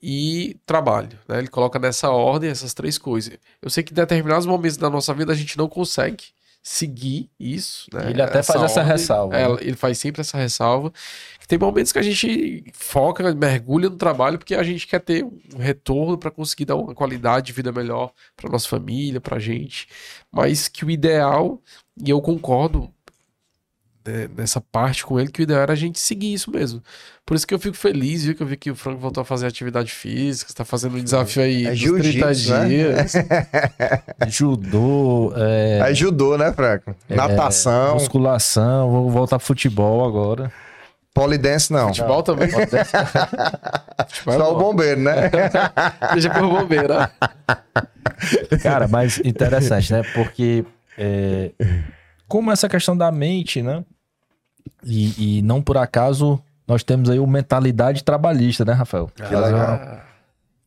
E 0.02 0.60
trabalho, 0.66 1.18
né? 1.28 1.40
Ele 1.40 1.48
coloca 1.48 1.80
nessa 1.80 2.10
ordem 2.10 2.50
essas 2.50 2.74
três 2.74 2.98
coisas. 2.98 3.38
Eu 3.62 3.70
sei 3.70 3.84
que 3.84 3.94
em 3.94 3.96
determinados 3.96 4.46
momentos 4.46 4.78
da 4.78 4.90
nossa 4.90 5.14
vida 5.14 5.32
a 5.32 5.36
gente 5.36 5.58
não 5.58 5.68
consegue 5.70 6.26
seguir 6.68 7.32
isso. 7.40 7.88
Né? 7.94 8.10
Ele 8.10 8.22
até 8.22 8.40
essa 8.40 8.52
faz 8.52 8.64
ordem, 8.64 8.84
essa 8.84 8.84
ressalva. 8.84 9.38
É, 9.38 9.48
né? 9.48 9.58
Ele 9.62 9.76
faz 9.78 9.98
sempre 9.98 10.20
essa 10.20 10.38
ressalva. 10.38 10.92
Tem 11.48 11.58
momentos 11.58 11.94
que 11.94 12.00
a 12.00 12.02
gente 12.02 12.66
foca, 12.74 13.34
mergulha 13.34 13.90
no 13.90 13.96
trabalho 13.96 14.38
porque 14.38 14.54
a 14.54 14.64
gente 14.64 14.86
quer 14.86 15.00
ter 15.00 15.24
um 15.24 15.58
retorno 15.58 16.18
para 16.18 16.30
conseguir 16.30 16.66
dar 16.66 16.76
uma 16.76 16.94
qualidade 16.94 17.48
de 17.48 17.54
vida 17.54 17.72
melhor 17.72 18.12
para 18.36 18.52
nossa 18.52 18.68
família, 18.68 19.22
para 19.22 19.38
a 19.38 19.40
gente. 19.40 19.88
Mas 20.30 20.68
que 20.68 20.84
o 20.84 20.92
ideal, 20.92 21.62
e 22.04 22.10
eu 22.10 22.22
concordo 22.22 22.94
nessa 24.36 24.62
parte 24.62 25.06
com 25.06 25.20
ele, 25.20 25.32
que 25.32 25.42
o 25.42 25.44
ideal 25.44 25.62
era 25.62 25.74
a 25.74 25.76
gente 25.76 26.00
seguir 26.00 26.34
isso 26.34 26.52
mesmo. 26.52 26.82
Por 27.26 27.36
isso 27.36 27.46
que 27.46 27.54
eu 27.54 27.60
fico 27.60 27.76
feliz, 27.76 28.24
viu? 28.24 28.36
Que 28.36 28.44
eu 28.44 28.48
vi 28.48 28.58
que 28.58 28.72
o 28.72 28.76
Franco 28.76 29.00
voltou 29.00 29.22
a 29.22 29.26
fazer 29.26 29.48
atividade 29.48 29.92
física, 29.92 30.50
está 30.50 30.64
fazendo 30.64 30.98
um 30.98 31.04
desafio 31.04 31.44
aí 31.44 31.66
é 31.66 31.72
dos 31.72 32.02
30 32.02 32.26
né? 32.26 32.34
dias. 32.34 33.14
Né? 33.14 33.24
judô. 34.28 35.34
É... 35.36 35.94
judô, 35.94 36.38
né, 36.38 36.54
Franco? 36.54 36.96
É... 37.10 37.16
Natação. 37.16 37.96
Musculação, 37.96 38.90
vou 38.90 39.10
voltar 39.10 39.40
futebol 39.40 40.06
agora. 40.06 40.52
Polidense 41.14 41.74
não. 41.74 41.88
Futebol 41.88 42.22
também. 42.22 42.48
Futebol 42.48 44.34
é 44.34 44.38
Só 44.38 44.54
o 44.54 44.58
bombeiro, 44.58 45.02
né? 45.02 45.32
Deixa 46.14 46.30
pro 46.30 46.48
bombeiro. 46.48 46.94
Cara, 48.62 48.88
mas 48.88 49.20
interessante, 49.26 49.92
né? 49.92 50.04
Porque 50.14 50.64
é, 50.98 51.52
como 52.28 52.52
essa 52.52 52.68
questão 52.68 52.98
da 52.98 53.12
mente, 53.12 53.62
né? 53.62 53.84
E, 54.84 55.38
e, 55.40 55.42
não 55.42 55.62
por 55.62 55.78
acaso 55.78 56.40
nós 56.68 56.84
temos 56.84 57.10
aí 57.10 57.20
o 57.20 57.26
mentalidade 57.26 58.04
trabalhista, 58.04 58.66
né, 58.66 58.74
Rafael? 58.74 59.10
Que 59.16 59.24
legal. 59.24 60.02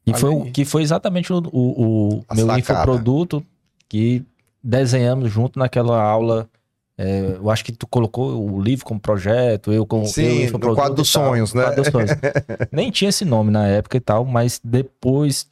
E 0.06 0.14
foi, 0.14 0.50
que 0.50 0.64
foi 0.64 0.82
exatamente 0.82 1.32
o, 1.32 1.38
o, 1.52 2.24
o 2.28 2.34
meu 2.34 2.58
infoproduto 2.58 3.44
que 3.88 4.24
desenhamos 4.62 5.30
junto 5.30 5.58
naquela 5.58 6.00
aula. 6.00 6.48
É, 6.96 7.36
eu 7.36 7.50
acho 7.50 7.64
que 7.64 7.72
tu 7.72 7.86
colocou 7.86 8.50
o 8.50 8.60
livro 8.60 8.84
como 8.84 9.00
projeto, 9.00 9.72
eu 9.72 9.86
como 9.86 10.06
Sim, 10.06 10.42
eu, 10.44 10.52
no 10.52 10.74
quadro 10.74 10.94
dos 10.94 11.08
sonhos, 11.08 11.54
né? 11.54 11.62
Quadro 11.62 11.82
dos 11.82 11.92
sonhos. 11.92 12.10
Nem 12.70 12.90
tinha 12.90 13.08
esse 13.08 13.24
nome 13.24 13.50
na 13.50 13.66
época 13.66 13.96
e 13.96 14.00
tal, 14.00 14.24
mas 14.24 14.60
depois, 14.62 15.46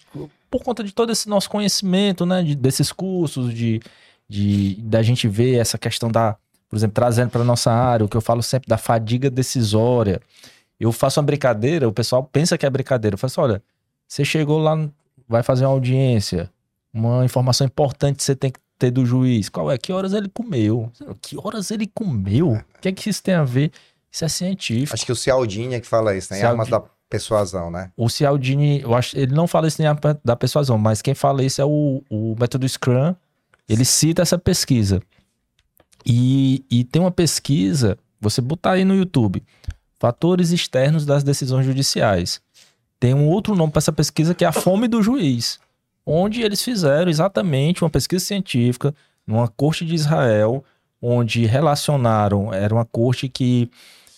por 0.50 0.62
conta 0.62 0.84
de 0.84 0.92
todo 0.92 1.10
esse 1.10 1.26
nosso 1.26 1.48
conhecimento, 1.48 2.26
né, 2.26 2.42
de, 2.42 2.54
desses 2.54 2.92
cursos, 2.92 3.54
de, 3.54 3.80
de 4.28 4.74
da 4.82 5.02
gente 5.02 5.26
ver 5.26 5.54
essa 5.54 5.78
questão 5.78 6.10
da, 6.10 6.36
por 6.68 6.76
exemplo, 6.76 6.94
trazendo 6.94 7.30
para 7.30 7.42
nossa 7.42 7.72
área, 7.72 8.04
o 8.04 8.08
que 8.08 8.16
eu 8.16 8.20
falo 8.20 8.42
sempre 8.42 8.68
da 8.68 8.76
fadiga 8.76 9.30
decisória. 9.30 10.20
Eu 10.78 10.92
faço 10.92 11.18
uma 11.18 11.26
brincadeira, 11.26 11.88
o 11.88 11.92
pessoal 11.92 12.22
pensa 12.22 12.56
que 12.56 12.66
é 12.66 12.70
brincadeira. 12.70 13.14
Eu 13.14 13.18
falo 13.18 13.30
assim, 13.30 13.40
olha, 13.40 13.62
você 14.06 14.24
chegou 14.24 14.58
lá, 14.58 14.88
vai 15.28 15.42
fazer 15.42 15.64
uma 15.64 15.72
audiência, 15.72 16.50
uma 16.92 17.24
informação 17.24 17.66
importante 17.66 18.22
você 18.22 18.36
tem 18.36 18.50
que 18.50 18.60
ter 18.78 18.90
do 18.90 19.04
juiz. 19.04 19.48
Qual 19.48 19.70
é? 19.70 19.76
Que 19.76 19.92
horas 19.92 20.12
ele 20.12 20.28
comeu? 20.28 20.92
Que 21.20 21.36
horas 21.36 21.70
ele 21.70 21.90
comeu? 21.92 22.52
O 22.52 22.80
que 22.80 22.88
é 22.88 22.92
que 22.92 23.10
isso 23.10 23.22
tem 23.22 23.34
a 23.34 23.44
ver? 23.44 23.72
Isso 24.10 24.24
é 24.24 24.28
científico. 24.28 24.94
Acho 24.94 25.04
que 25.04 25.12
o 25.12 25.16
Cialdini 25.16 25.74
é 25.74 25.80
que 25.80 25.86
fala 25.86 26.14
isso, 26.16 26.32
né? 26.32 26.38
Cialdini... 26.38 26.60
Armas 26.60 26.68
da 26.68 26.82
persuasão, 27.10 27.70
né? 27.70 27.90
O 27.96 28.08
Cialdini, 28.08 28.80
eu 28.82 28.94
acho, 28.94 29.18
ele 29.18 29.34
não 29.34 29.46
fala 29.46 29.66
isso 29.66 29.82
nem 29.82 29.90
da 30.24 30.36
persuasão, 30.36 30.78
mas 30.78 31.02
quem 31.02 31.14
fala 31.14 31.42
isso 31.42 31.60
é 31.60 31.64
o, 31.64 32.02
o 32.08 32.36
método 32.38 32.68
Scrum. 32.68 33.14
Ele 33.68 33.84
cita 33.84 34.22
essa 34.22 34.38
pesquisa. 34.38 35.02
E, 36.08 36.64
e 36.70 36.84
tem 36.84 37.02
uma 37.02 37.10
pesquisa, 37.10 37.98
você 38.18 38.40
botar 38.40 38.72
aí 38.72 38.84
no 38.84 38.96
YouTube, 38.96 39.42
fatores 39.98 40.50
externos 40.50 41.04
das 41.04 41.22
decisões 41.22 41.66
judiciais. 41.66 42.40
Tem 42.98 43.12
um 43.12 43.28
outro 43.28 43.54
nome 43.54 43.70
para 43.70 43.80
essa 43.80 43.92
pesquisa 43.92 44.34
que 44.34 44.44
é 44.44 44.48
a 44.48 44.52
fome 44.52 44.88
do 44.88 45.02
juiz, 45.02 45.60
onde 46.06 46.40
eles 46.40 46.62
fizeram 46.62 47.10
exatamente 47.10 47.84
uma 47.84 47.90
pesquisa 47.90 48.24
científica 48.24 48.94
numa 49.26 49.46
corte 49.48 49.84
de 49.84 49.94
Israel, 49.94 50.64
onde 51.00 51.44
relacionaram, 51.44 52.52
era 52.52 52.74
uma 52.74 52.86
corte 52.86 53.28
que 53.28 53.70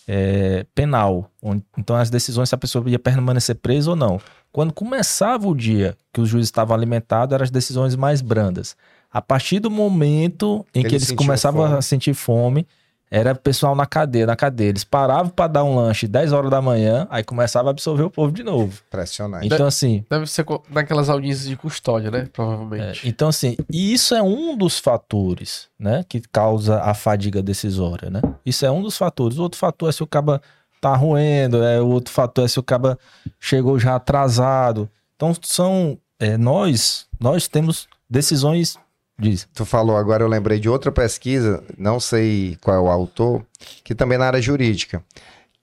é, 0.06 0.64
penal, 0.74 1.30
onde, 1.42 1.62
então 1.76 1.96
as 1.96 2.08
decisões 2.08 2.48
se 2.48 2.54
a 2.54 2.58
pessoa 2.58 2.88
ia 2.88 2.98
permanecer 2.98 3.56
presa 3.56 3.90
ou 3.90 3.96
não. 3.96 4.20
Quando 4.52 4.72
começava 4.72 5.46
o 5.46 5.54
dia 5.54 5.96
que 6.12 6.20
os 6.20 6.28
juízes 6.28 6.48
estavam 6.48 6.74
alimentados, 6.74 7.34
eram 7.34 7.44
as 7.44 7.50
decisões 7.50 7.96
mais 7.96 8.22
brandas. 8.22 8.76
A 9.12 9.20
partir 9.20 9.58
do 9.58 9.70
momento 9.70 10.64
em 10.74 10.82
que 10.82 10.94
eles 10.94 11.10
começavam 11.12 11.64
fome. 11.66 11.78
a 11.78 11.82
sentir 11.82 12.14
fome, 12.14 12.66
era 13.10 13.34
pessoal 13.34 13.74
na 13.74 13.84
cadeia, 13.84 14.24
na 14.24 14.36
cadeia. 14.36 14.68
Eles 14.68 14.84
paravam 14.84 15.28
para 15.28 15.48
dar 15.48 15.64
um 15.64 15.74
lanche 15.74 16.06
10 16.06 16.32
horas 16.32 16.48
da 16.48 16.62
manhã, 16.62 17.08
aí 17.10 17.24
começava 17.24 17.68
a 17.68 17.72
absorver 17.72 18.04
o 18.04 18.10
povo 18.10 18.30
de 18.30 18.44
novo. 18.44 18.80
Impressionante. 18.86 19.46
Então, 19.46 19.66
assim. 19.66 20.04
Deve 20.08 20.28
ser 20.28 20.46
naquelas 20.70 21.08
audiências 21.08 21.48
de 21.48 21.56
custódia, 21.56 22.08
né? 22.08 22.28
Provavelmente. 22.32 23.04
É, 23.04 23.08
então, 23.08 23.28
assim, 23.28 23.56
e 23.68 23.92
isso 23.92 24.14
é 24.14 24.22
um 24.22 24.56
dos 24.56 24.78
fatores, 24.78 25.68
né? 25.76 26.04
Que 26.08 26.20
causa 26.20 26.80
a 26.82 26.94
fadiga 26.94 27.42
decisória, 27.42 28.10
né? 28.10 28.22
Isso 28.46 28.64
é 28.64 28.70
um 28.70 28.80
dos 28.80 28.96
fatores. 28.96 29.38
O 29.38 29.42
outro 29.42 29.58
fator 29.58 29.88
é 29.88 29.92
se 29.92 30.04
o 30.04 30.06
caba 30.06 30.40
tá 30.80 30.94
ruendo, 30.94 31.64
é, 31.64 31.80
o 31.80 31.88
outro 31.88 32.12
fator 32.12 32.44
é 32.44 32.48
se 32.48 32.60
o 32.60 32.62
caba 32.62 32.96
chegou 33.40 33.76
já 33.76 33.96
atrasado. 33.96 34.88
Então, 35.16 35.34
são. 35.42 35.98
É, 36.16 36.36
nós, 36.36 37.06
nós 37.18 37.48
temos 37.48 37.88
decisões 38.08 38.78
Diz. 39.20 39.46
Tu 39.54 39.66
falou 39.66 39.96
agora, 39.96 40.24
eu 40.24 40.28
lembrei 40.28 40.58
de 40.58 40.68
outra 40.68 40.90
pesquisa, 40.90 41.62
não 41.76 42.00
sei 42.00 42.56
qual 42.62 42.76
é 42.76 42.80
o 42.80 42.88
autor, 42.88 43.44
que 43.84 43.94
também 43.94 44.16
na 44.16 44.26
área 44.26 44.40
jurídica, 44.40 45.04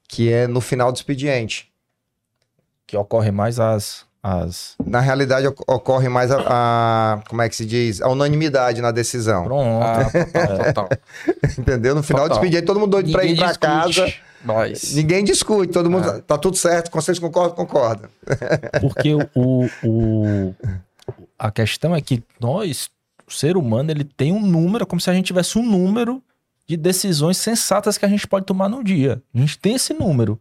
que 0.07 0.31
é 0.31 0.45
no 0.45 0.61
final 0.61 0.91
do 0.91 0.95
expediente. 0.95 1.67
Que 2.85 2.95
ocorre 2.95 3.31
mais 3.31 3.59
as. 3.59 4.05
as... 4.21 4.75
Na 4.85 4.99
realidade, 4.99 5.47
ocorre 5.47 6.07
mais 6.07 6.31
a, 6.31 6.43
a, 6.47 7.21
Como 7.27 7.41
é 7.41 7.49
que 7.49 7.55
se 7.55 7.65
diz? 7.65 7.99
A 7.99 8.09
unanimidade 8.09 8.79
na 8.79 8.91
decisão. 8.91 9.43
Pronto. 9.45 9.83
Ah, 9.83 10.63
total, 10.65 10.89
Entendeu? 11.57 11.95
No 11.95 12.03
final 12.03 12.23
total. 12.23 12.37
do 12.37 12.39
expediente, 12.39 12.65
todo 12.65 12.79
mundo 12.79 12.91
doido 12.91 13.11
para 13.11 13.25
ir 13.25 13.37
para 13.37 13.55
casa. 13.55 14.13
Mas... 14.45 14.93
Ninguém 14.93 15.23
discute, 15.23 15.73
todo 15.73 15.89
mundo. 15.89 16.09
É. 16.09 16.21
Tá 16.21 16.37
tudo 16.37 16.55
certo, 16.55 16.91
vocês 16.91 17.17
concordam? 17.17 17.55
Concorda. 17.55 18.07
Porque 18.79 19.15
o, 19.35 19.67
o, 19.83 20.55
a 21.39 21.51
questão 21.51 21.95
é 21.95 21.99
que 21.99 22.23
nós 22.39 22.89
o 23.27 23.31
ser 23.31 23.57
humano 23.57 23.91
ele 23.91 24.03
tem 24.03 24.31
um 24.31 24.39
número, 24.39 24.87
como 24.87 25.01
se 25.01 25.09
a 25.09 25.13
gente 25.13 25.25
tivesse 25.25 25.57
um 25.57 25.65
número 25.65 26.23
de 26.65 26.77
decisões 26.77 27.37
sensatas 27.37 27.97
que 27.97 28.05
a 28.05 28.09
gente 28.09 28.27
pode 28.27 28.45
tomar 28.45 28.69
no 28.69 28.83
dia. 28.83 29.21
A 29.33 29.37
gente 29.37 29.57
tem 29.57 29.75
esse 29.75 29.93
número. 29.93 30.39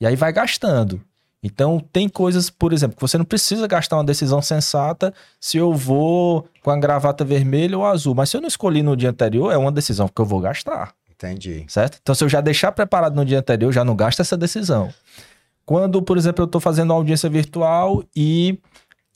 E 0.00 0.06
aí 0.06 0.16
vai 0.16 0.32
gastando. 0.32 1.00
Então, 1.42 1.80
tem 1.92 2.08
coisas, 2.08 2.48
por 2.48 2.72
exemplo, 2.72 2.96
que 2.96 3.02
você 3.02 3.18
não 3.18 3.24
precisa 3.24 3.66
gastar 3.66 3.96
uma 3.96 4.04
decisão 4.04 4.40
sensata 4.40 5.12
se 5.40 5.56
eu 5.56 5.74
vou 5.74 6.48
com 6.62 6.70
a 6.70 6.78
gravata 6.78 7.24
vermelha 7.24 7.76
ou 7.76 7.84
azul. 7.84 8.14
Mas 8.14 8.30
se 8.30 8.36
eu 8.36 8.40
não 8.40 8.46
escolhi 8.46 8.82
no 8.82 8.96
dia 8.96 9.10
anterior, 9.10 9.52
é 9.52 9.56
uma 9.56 9.72
decisão 9.72 10.08
que 10.08 10.20
eu 10.20 10.24
vou 10.24 10.40
gastar. 10.40 10.94
Entendi. 11.10 11.64
Certo? 11.68 11.98
Então, 12.00 12.14
se 12.14 12.22
eu 12.22 12.28
já 12.28 12.40
deixar 12.40 12.70
preparado 12.70 13.16
no 13.16 13.24
dia 13.24 13.40
anterior, 13.40 13.68
eu 13.68 13.72
já 13.72 13.84
não 13.84 13.96
gasto 13.96 14.20
essa 14.20 14.36
decisão. 14.36 14.92
Quando, 15.66 16.00
por 16.00 16.16
exemplo, 16.16 16.42
eu 16.42 16.46
estou 16.46 16.60
fazendo 16.60 16.90
uma 16.90 16.96
audiência 16.96 17.28
virtual 17.28 18.04
e 18.14 18.58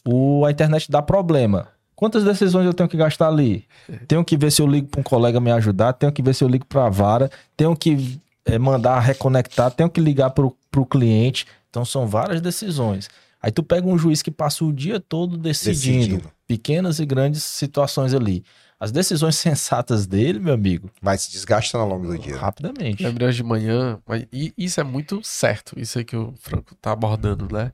o, 0.04 0.44
a 0.44 0.50
internet 0.50 0.90
dá 0.90 1.02
problema. 1.02 1.68
Quantas 1.96 2.22
decisões 2.22 2.66
eu 2.66 2.74
tenho 2.74 2.88
que 2.88 2.96
gastar 2.96 3.28
ali? 3.28 3.64
Tenho 4.06 4.22
que 4.22 4.36
ver 4.36 4.52
se 4.52 4.60
eu 4.60 4.66
ligo 4.66 4.86
para 4.86 5.00
um 5.00 5.02
colega 5.02 5.40
me 5.40 5.50
ajudar, 5.50 5.94
tenho 5.94 6.12
que 6.12 6.22
ver 6.22 6.34
se 6.34 6.44
eu 6.44 6.48
ligo 6.48 6.66
para 6.66 6.84
a 6.86 6.90
vara, 6.90 7.30
tenho 7.56 7.74
que 7.74 8.20
é, 8.44 8.58
mandar 8.58 9.00
reconectar, 9.00 9.70
tenho 9.70 9.88
que 9.88 10.00
ligar 10.00 10.30
para 10.30 10.44
o 10.44 10.86
cliente. 10.86 11.46
Então 11.70 11.86
são 11.86 12.06
várias 12.06 12.42
decisões. 12.42 13.08
Aí 13.40 13.50
tu 13.50 13.62
pega 13.62 13.86
um 13.86 13.98
juiz 13.98 14.22
que 14.22 14.30
passa 14.30 14.64
o 14.64 14.72
dia 14.72 15.00
todo 15.00 15.38
decidindo, 15.38 15.98
decidindo. 15.98 16.32
pequenas 16.46 16.98
e 16.98 17.06
grandes 17.06 17.42
situações 17.42 18.12
ali. 18.12 18.44
As 18.78 18.92
decisões 18.92 19.36
sensatas 19.38 20.06
dele, 20.06 20.38
meu 20.38 20.52
amigo. 20.52 20.90
Vai 21.00 21.16
se 21.16 21.30
desgastando 21.30 21.84
ao 21.84 21.90
longo 21.90 22.06
do 22.06 22.18
dia. 22.18 22.36
Rapidamente. 22.36 23.02
Lembrei 23.02 23.28
hoje 23.28 23.38
de 23.38 23.42
manhã, 23.42 23.98
mas, 24.06 24.26
e 24.32 24.52
isso 24.56 24.80
é 24.80 24.84
muito 24.84 25.20
certo, 25.22 25.78
isso 25.78 25.98
aí 25.98 26.04
que 26.04 26.16
o 26.16 26.34
Franco 26.38 26.74
tá 26.74 26.92
abordando, 26.92 27.48
né? 27.50 27.72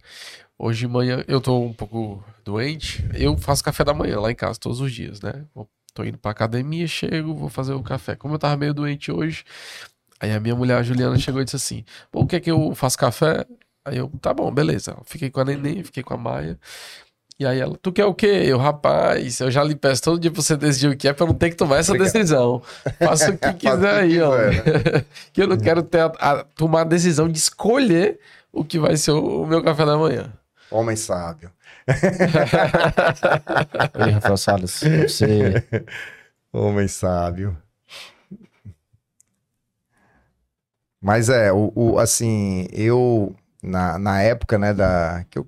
Hoje 0.65 0.81
de 0.81 0.89
manhã 0.89 1.25
eu 1.27 1.41
tô 1.41 1.59
um 1.61 1.73
pouco 1.73 2.23
doente. 2.45 3.05
Eu 3.15 3.37
faço 3.37 3.65
café 3.65 3.83
da 3.85 3.93
manhã 3.93 4.21
lá 4.21 4.31
em 4.31 4.35
casa 4.35 4.61
todos 4.61 4.81
os 4.81 4.93
dias, 4.93 5.21
né? 5.21 5.45
Tô 5.93 6.05
indo 6.05 6.17
pra 6.17 6.31
academia, 6.31 6.87
chego, 6.87 7.35
vou 7.35 7.49
fazer 7.49 7.73
o 7.73 7.83
café. 7.83 8.15
Como 8.15 8.35
eu 8.35 8.39
tava 8.39 8.57
meio 8.57 8.73
doente 8.73 9.11
hoje, 9.11 9.45
Aí 10.23 10.31
a 10.31 10.39
minha 10.39 10.55
mulher, 10.55 10.79
a 10.79 10.83
Juliana, 10.85 11.19
chegou 11.19 11.41
e 11.41 11.45
disse 11.45 11.57
assim: 11.57 11.85
o 12.13 12.25
que 12.25 12.37
é 12.37 12.41
que 12.41 12.49
eu 12.49 12.73
faço 12.77 12.97
café? 12.97 13.45
Aí 13.85 13.99
eu, 13.99 14.09
tá 14.21 14.33
bom, 14.33 14.53
beleza. 14.53 14.97
Fiquei 15.05 15.29
com 15.29 15.41
a 15.41 15.45
neném, 15.45 15.83
fiquei 15.83 16.05
com 16.05 16.15
a 16.15 16.17
Maia. 16.17 16.57
E 17.41 17.45
aí 17.45 17.59
ela, 17.59 17.77
tu 17.83 17.91
quer 17.91 18.05
o 18.05 18.15
quê? 18.15 18.45
Eu, 18.45 18.57
rapaz, 18.57 19.41
eu 19.41 19.51
já 19.51 19.65
lhe 19.65 19.75
peço 19.75 20.01
todo 20.01 20.21
dia 20.21 20.31
pra 20.31 20.41
você 20.41 20.57
decidir 20.57 20.87
o 20.87 20.97
que 20.97 21.09
é 21.09 21.13
pra 21.13 21.25
eu 21.25 21.31
não 21.31 21.35
ter 21.35 21.51
que 21.51 21.57
tomar 21.57 21.79
essa 21.79 21.91
Obrigado. 21.91 22.13
decisão. 22.13 22.63
Faça 23.01 23.33
o 23.33 23.37
que 23.37 23.53
quiser 23.59 23.95
aí, 23.95 24.21
ó. 24.21 24.37
Né? 24.37 25.05
que 25.33 25.43
eu 25.43 25.49
não 25.49 25.57
quero 25.57 25.83
ter 25.83 26.03
a, 26.03 26.07
a, 26.21 26.45
tomar 26.45 26.83
a 26.83 26.85
decisão 26.85 27.29
de 27.29 27.39
escolher 27.39 28.21
o 28.53 28.65
que 28.65 28.79
vai 28.79 28.97
ser 28.97 29.11
o, 29.11 29.43
o 29.43 29.47
meu 29.47 29.61
café 29.61 29.85
da 29.85 29.99
manhã. 29.99 30.33
Homem 30.73 30.97
sábio. 30.97 31.53
Oi, 34.01 34.11
Rafael 34.11 34.37
Salles. 34.37 34.81
Você... 34.81 35.65
Homem 36.53 36.89
sábio. 36.89 37.57
Mas 41.01 41.29
é, 41.29 41.53
o, 41.53 41.73
o, 41.75 41.99
assim, 41.99 42.67
eu, 42.73 43.35
na, 43.63 43.99
na 43.99 44.23
época, 44.23 44.57
né, 44.57 44.73
da, 44.73 45.25
que 45.29 45.39
eu, 45.39 45.47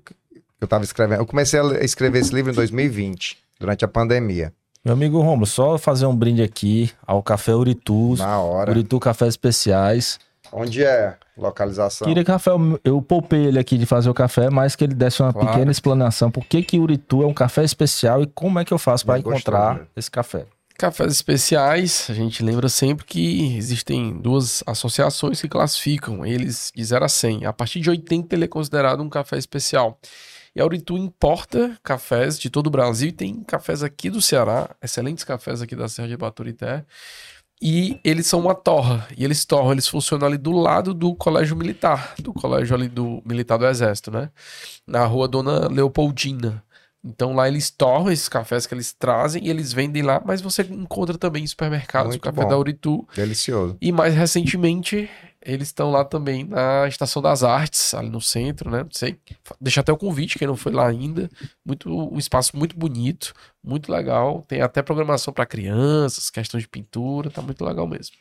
eu 0.61 0.67
tava 0.67 0.83
escrevendo, 0.83 1.21
eu 1.21 1.25
comecei 1.25 1.59
a 1.59 1.83
escrever 1.83 2.19
esse 2.19 2.31
livro 2.33 2.51
em 2.51 2.55
2020, 2.55 3.37
durante 3.59 3.85
a 3.85 3.87
pandemia. 3.87 4.53
Meu 4.83 4.93
amigo 4.93 5.19
Romulo, 5.21 5.47
só 5.47 5.79
fazer 5.79 6.05
um 6.05 6.15
brinde 6.15 6.43
aqui 6.43 6.91
ao 7.07 7.23
Café 7.23 7.55
Uritu. 7.55 8.15
Na 8.17 8.39
hora. 8.39 8.69
Uritu 8.69 8.99
Cafés 8.99 9.29
Especiais. 9.29 10.19
Onde 10.51 10.83
é 10.83 11.17
localização? 11.37 12.07
Queria 12.07 12.23
que 12.23 12.31
Rafael, 12.31 12.79
eu 12.83 13.01
poupei 13.01 13.45
ele 13.45 13.59
aqui 13.59 13.77
de 13.77 13.85
fazer 13.85 14.09
o 14.09 14.13
café, 14.13 14.49
mas 14.49 14.75
que 14.75 14.83
ele 14.83 14.93
desse 14.93 15.21
uma 15.21 15.33
claro. 15.33 15.47
pequena 15.47 15.71
explanação. 15.71 16.31
Por 16.31 16.45
que 16.45 16.63
que 16.63 16.79
Uritu 16.79 17.23
é 17.23 17.25
um 17.25 17.33
café 17.33 17.63
especial 17.63 18.21
e 18.21 18.27
como 18.27 18.59
é 18.59 18.65
que 18.65 18.73
eu 18.73 18.77
faço 18.77 19.05
para 19.05 19.19
encontrar 19.19 19.69
gostou, 19.69 19.87
esse 19.95 20.11
café? 20.11 20.45
Cafés 20.77 21.13
especiais, 21.13 22.07
a 22.09 22.13
gente 22.13 22.43
lembra 22.43 22.67
sempre 22.67 23.05
que 23.05 23.55
existem 23.55 24.17
duas 24.17 24.61
associações 24.67 25.39
que 25.39 25.47
classificam 25.47 26.25
eles 26.25 26.69
de 26.75 26.83
0 26.83 27.05
a 27.05 27.07
100. 27.07 27.45
A 27.45 27.53
partir 27.53 27.79
de 27.79 27.89
80 27.89 28.35
ele 28.35 28.43
é 28.43 28.47
considerado 28.47 29.01
um 29.01 29.07
café 29.07 29.37
especial. 29.37 29.97
E 30.53 30.61
a 30.61 30.65
Uritu 30.65 30.97
importa 30.97 31.77
cafés 31.83 32.37
de 32.39 32.49
todo 32.49 32.67
o 32.67 32.69
Brasil 32.69 33.09
e 33.09 33.13
tem 33.13 33.43
cafés 33.43 33.83
aqui 33.83 34.09
do 34.09 34.21
Ceará, 34.21 34.69
excelentes 34.81 35.23
cafés 35.23 35.61
aqui 35.61 35.75
da 35.75 35.87
Serra 35.87 36.07
de 36.09 36.17
Baturité. 36.17 36.85
E 37.67 37.99
eles 38.03 38.27
são 38.27 38.41
uma 38.41 38.53
torra. 38.53 39.07
E 39.17 39.25
eles 39.25 39.43
torram, 39.43 39.71
eles 39.71 39.87
funcionam 39.87 40.27
ali 40.27 40.37
do 40.37 40.51
lado 40.51 40.93
do 40.93 41.15
colégio 41.15 41.55
militar, 41.55 42.13
do 42.21 42.31
colégio 42.31 42.75
ali 42.75 42.87
do 42.87 43.23
militar 43.25 43.57
do 43.57 43.65
exército, 43.65 44.11
né? 44.11 44.29
Na 44.85 45.03
rua 45.03 45.27
Dona 45.27 45.67
Leopoldina. 45.67 46.63
Então 47.03 47.33
lá 47.33 47.47
eles 47.47 47.71
torram 47.71 48.11
esses 48.11 48.29
cafés 48.29 48.67
que 48.67 48.75
eles 48.75 48.93
trazem 48.93 49.45
e 49.47 49.49
eles 49.49 49.73
vendem 49.73 50.03
lá, 50.03 50.21
mas 50.23 50.41
você 50.41 50.61
encontra 50.61 51.17
também 51.17 51.43
em 51.43 51.47
supermercados 51.47 52.09
Muito 52.09 52.21
o 52.21 52.23
café 52.23 52.43
bom. 52.43 52.49
da 52.49 52.57
Uritu. 52.57 53.07
Delicioso. 53.15 53.75
E 53.81 53.91
mais 53.91 54.13
recentemente, 54.13 55.09
eles 55.45 55.67
estão 55.67 55.91
lá 55.91 56.03
também 56.03 56.43
na 56.43 56.87
Estação 56.87 57.21
das 57.21 57.43
Artes, 57.43 57.93
ali 57.93 58.09
no 58.09 58.19
centro, 58.19 58.69
né? 58.71 58.79
Não 58.83 58.91
sei. 58.91 59.17
Deixa 59.61 59.81
até 59.81 59.93
o 59.93 59.97
convite, 59.97 60.39
quem 60.39 60.47
não 60.47 60.55
foi 60.55 60.71
lá 60.71 60.87
ainda. 60.87 61.29
Muito, 61.63 61.89
um 61.89 62.17
espaço 62.17 62.57
muito 62.57 62.75
bonito, 62.75 63.33
muito 63.63 63.91
legal. 63.91 64.43
Tem 64.47 64.61
até 64.61 64.81
programação 64.81 65.31
para 65.31 65.45
crianças, 65.45 66.31
questão 66.31 66.59
de 66.59 66.67
pintura, 66.67 67.29
tá 67.29 67.41
muito 67.41 67.63
legal 67.63 67.87
mesmo. 67.87 68.15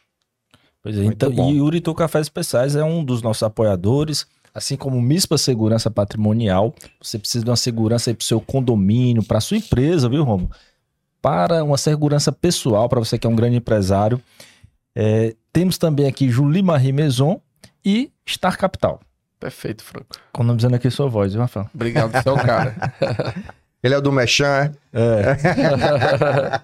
Pois 0.82 0.98
é, 0.98 1.04
então, 1.04 1.32
e 1.50 1.60
Uritu 1.62 1.94
Cafés 1.94 2.26
Especiais 2.26 2.76
é 2.76 2.84
um 2.84 3.02
dos 3.02 3.22
nossos 3.22 3.42
apoiadores. 3.42 4.26
Assim 4.54 4.76
como 4.76 4.98
o 4.98 5.02
MISPA 5.02 5.36
Segurança 5.38 5.90
Patrimonial, 5.90 6.74
você 7.02 7.18
precisa 7.18 7.42
de 7.42 7.50
uma 7.50 7.56
segurança 7.56 8.10
aí 8.10 8.14
para 8.14 8.22
o 8.22 8.26
seu 8.26 8.40
condomínio, 8.40 9.24
para 9.24 9.38
a 9.38 9.40
sua 9.40 9.56
empresa, 9.56 10.08
viu, 10.08 10.22
Romo? 10.22 10.48
Para 11.20 11.64
uma 11.64 11.78
segurança 11.78 12.30
pessoal, 12.30 12.88
para 12.88 13.00
você 13.00 13.18
que 13.18 13.26
é 13.26 13.30
um 13.30 13.34
grande 13.34 13.56
empresário. 13.56 14.20
É, 14.94 15.34
temos 15.52 15.78
também 15.78 16.06
aqui 16.06 16.28
Julie 16.30 16.62
Marie 16.62 16.92
Maison 16.92 17.40
e 17.84 18.10
Star 18.28 18.56
Capital. 18.56 19.00
Perfeito, 19.38 19.82
Franco. 19.84 20.16
Economizando 20.32 20.76
aqui 20.76 20.90
sua 20.90 21.08
voz, 21.08 21.32
viu, 21.32 21.42
Rafael? 21.42 21.68
Obrigado, 21.74 22.22
seu 22.22 22.34
cara. 22.38 22.74
Ele 23.82 23.94
é 23.94 23.98
o 23.98 24.00
do 24.00 24.10
Mechan, 24.12 24.72
é? 24.92 25.00
É. 25.00 26.60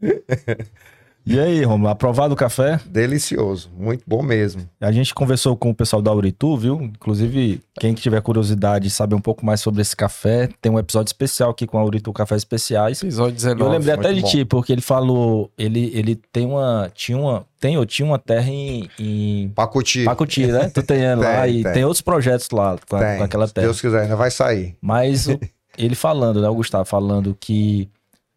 E 1.30 1.38
aí, 1.38 1.62
Romulo, 1.62 1.88
aprovado 1.90 2.34
o 2.34 2.36
café? 2.36 2.80
Delicioso, 2.84 3.70
muito 3.78 4.02
bom 4.04 4.20
mesmo. 4.20 4.68
A 4.80 4.90
gente 4.90 5.14
conversou 5.14 5.56
com 5.56 5.70
o 5.70 5.74
pessoal 5.74 6.02
da 6.02 6.12
Uritu, 6.12 6.56
viu? 6.56 6.82
Inclusive, 6.82 7.60
quem 7.78 7.94
tiver 7.94 8.20
curiosidade 8.20 8.88
e 8.88 8.90
saber 8.90 9.14
um 9.14 9.20
pouco 9.20 9.46
mais 9.46 9.60
sobre 9.60 9.80
esse 9.80 9.94
café, 9.94 10.48
tem 10.60 10.72
um 10.72 10.78
episódio 10.78 11.10
especial 11.10 11.50
aqui 11.50 11.68
com 11.68 11.78
a 11.78 11.84
Uritu 11.84 12.12
Café 12.12 12.34
Especiais. 12.34 13.00
Episódio 13.00 13.36
19. 13.36 13.62
Eu 13.62 13.68
lembrei 13.68 13.94
até 13.94 14.12
de 14.12 14.22
bom. 14.22 14.26
ti, 14.26 14.44
porque 14.44 14.72
ele 14.72 14.80
falou, 14.80 15.48
ele, 15.56 15.92
ele 15.94 16.16
tem 16.16 16.44
uma, 16.44 16.90
tinha 16.92 17.16
uma, 17.16 17.46
tem 17.60 17.78
ou 17.78 17.86
tinha 17.86 18.04
uma 18.04 18.18
terra 18.18 18.50
em... 18.50 18.90
em... 18.98 19.52
Pacuti. 19.54 20.02
Pacuti, 20.02 20.48
né? 20.48 20.68
Tu 20.68 20.82
tem 20.82 20.98
lá 21.14 21.42
tem, 21.42 21.60
e 21.60 21.62
tem. 21.62 21.72
tem 21.74 21.84
outros 21.84 22.02
projetos 22.02 22.50
lá 22.50 22.76
com, 22.88 22.98
com 22.98 23.22
aquela 23.22 23.46
terra. 23.46 23.66
Se 23.66 23.68
Deus 23.68 23.80
quiser, 23.80 24.02
ainda 24.02 24.16
vai 24.16 24.32
sair. 24.32 24.74
Mas 24.80 25.28
ele 25.78 25.94
falando, 25.94 26.42
né, 26.42 26.48
o 26.48 26.54
Gustavo 26.56 26.84
falando 26.84 27.36
que 27.38 27.88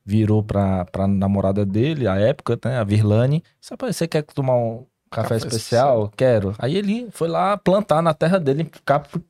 virou 0.05 0.43
pra, 0.43 0.85
pra 0.85 1.07
namorada 1.07 1.65
dele, 1.65 2.07
a 2.07 2.15
época, 2.15 2.59
né, 2.65 2.77
a 2.77 2.83
Virlane. 2.83 3.43
Sabe, 3.61 3.91
você 3.91 4.07
quer 4.07 4.23
tomar 4.23 4.55
um 4.55 4.85
café, 5.09 5.29
café 5.29 5.35
especial? 5.37 5.53
especial? 5.53 6.13
Quero. 6.15 6.55
Aí 6.59 6.75
ele 6.75 7.07
foi 7.11 7.27
lá 7.27 7.55
plantar 7.55 8.01
na 8.01 8.13
terra 8.13 8.39
dele, 8.39 8.69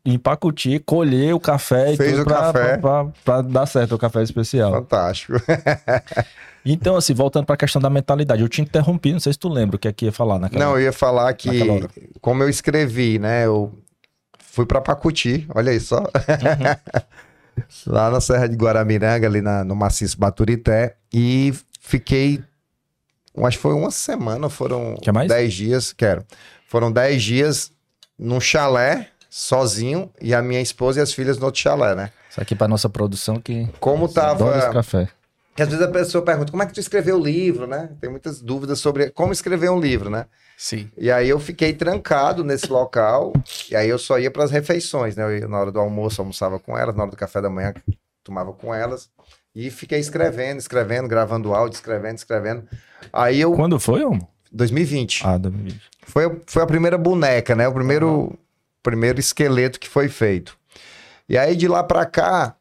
em 0.06 0.18
Pacuti, 0.18 0.80
colher 0.80 1.34
o 1.34 1.40
café 1.40 1.96
Fez 1.96 2.10
e 2.10 2.12
tudo 2.12 2.22
o 2.22 2.26
pra, 2.26 2.38
café. 2.38 2.78
Pra, 2.78 3.04
pra, 3.06 3.14
pra, 3.24 3.42
dar 3.42 3.66
certo 3.66 3.96
o 3.96 3.98
café 3.98 4.24
especial. 4.24 4.72
Fantástico. 4.72 5.34
então, 6.66 6.96
assim, 6.96 7.14
voltando 7.14 7.46
pra 7.46 7.58
questão 7.58 7.82
da 7.82 7.90
mentalidade, 7.90 8.42
eu 8.42 8.50
te 8.50 8.62
interrompi, 8.62 9.14
não 9.14 9.20
sei 9.20 9.34
se 9.34 9.40
tu 9.40 9.50
lembra 9.50 9.76
o 9.76 9.80
que 9.80 9.88
é 9.88 9.94
que 9.94 10.06
ia 10.06 10.12
falar 10.12 10.40
naquela 10.40 10.66
Não, 10.66 10.74
eu 10.74 10.82
ia 10.82 10.94
falar 10.94 11.32
que, 11.34 11.50
como 12.20 12.42
eu 12.42 12.50
escrevi, 12.50 13.20
né, 13.20 13.46
eu 13.46 13.72
fui 14.40 14.66
pra 14.66 14.82
Pacuti, 14.82 15.46
olha 15.54 15.72
aí 15.72 15.80
só. 15.80 16.00
Uhum. 16.00 16.04
lá 17.86 18.10
na 18.10 18.22
Serra 18.22 18.48
de 18.48 18.56
Guaramiranga, 18.56 19.28
ali 19.28 19.42
na, 19.42 19.64
no 19.64 19.76
maciço 19.76 20.18
Baturité, 20.20 20.96
e 21.14 21.54
fiquei, 21.80 22.42
acho 23.44 23.58
que 23.58 23.62
foi 23.62 23.74
uma 23.74 23.92
semana, 23.92 24.50
foram 24.50 24.96
Quer 25.02 25.12
mais? 25.12 25.28
dez 25.28 25.54
dias, 25.54 25.94
quero, 25.94 26.26
foram 26.68 26.92
dez 26.92 27.22
dias 27.22 27.72
num 28.18 28.40
chalé, 28.40 29.10
sozinho, 29.30 30.10
e 30.22 30.34
a 30.34 30.42
minha 30.42 30.62
esposa 30.62 31.00
e 31.00 31.04
as 31.04 31.14
filhas 31.14 31.38
no 31.38 31.46
outro 31.46 31.62
chalé, 31.62 31.96
né? 31.96 32.12
Isso 32.30 32.42
aqui 32.42 32.56
para 32.56 32.68
nossa 32.68 32.90
produção 32.90 33.40
que... 33.40 33.68
Como 33.80 34.08
tava... 34.08 34.72
café. 34.72 35.08
Que 35.56 35.62
às 35.62 35.70
vezes 35.70 35.86
a 35.86 35.90
pessoa 35.92 36.24
pergunta, 36.24 36.52
como 36.52 36.64
é 36.64 36.66
que 36.66 36.74
tu 36.74 36.80
escreveu 36.80 37.18
o 37.18 37.24
livro, 37.24 37.68
né? 37.68 37.90
Tem 38.02 38.10
muitas 38.10 38.42
dúvidas 38.42 38.80
sobre 38.80 39.12
como 39.12 39.32
escrever 39.32 39.70
um 39.70 39.80
livro, 39.80 40.10
né? 40.10 40.26
Sim. 40.58 40.90
E 40.98 41.12
aí 41.12 41.30
eu 41.30 41.40
fiquei 41.40 41.74
trancado 41.74 42.44
nesse 42.44 42.72
local, 42.72 43.34
e 43.70 43.76
aí 43.76 43.88
eu 43.88 44.00
só 44.00 44.18
ia 44.18 44.32
para 44.32 44.44
as 44.44 44.52
refeições, 44.52 45.16
né? 45.16 45.42
Eu, 45.42 45.48
na 45.48 45.60
hora 45.60 45.72
do 45.72 45.80
almoço 45.80 46.22
almoçava 46.22 46.60
com 46.60 46.78
elas, 46.78 46.96
na 46.96 47.04
hora 47.04 47.12
do 47.12 47.18
café 47.18 47.42
da 47.42 47.50
manhã 47.50 47.74
tomava 48.24 48.54
com 48.54 48.74
elas, 48.74 49.10
e 49.54 49.70
fiquei 49.70 50.00
escrevendo, 50.00 50.58
escrevendo, 50.58 51.08
gravando 51.08 51.54
áudio, 51.54 51.76
escrevendo, 51.76 52.18
escrevendo. 52.18 52.64
Aí 53.12 53.40
eu... 53.40 53.54
Quando 53.54 53.80
foi, 53.80 54.04
Homo? 54.04 54.28
2020. 54.52 55.22
Ah, 55.26 55.38
2020. 55.38 55.82
Foi, 56.04 56.42
foi 56.48 56.64
a 56.64 56.68
primeira 56.68 56.98
boneca, 56.98 57.56
né? 57.56 57.68
O 57.68 57.74
primeiro, 57.74 58.10
uhum. 58.10 58.38
primeiro 58.82 59.20
esqueleto 59.20 59.80
que 59.80 59.90
foi 59.90 60.08
feito. 60.10 60.58
E 61.28 61.38
aí 61.38 61.56
de 61.56 61.68
lá 61.68 61.84
para 61.84 62.06
cá, 62.06 62.56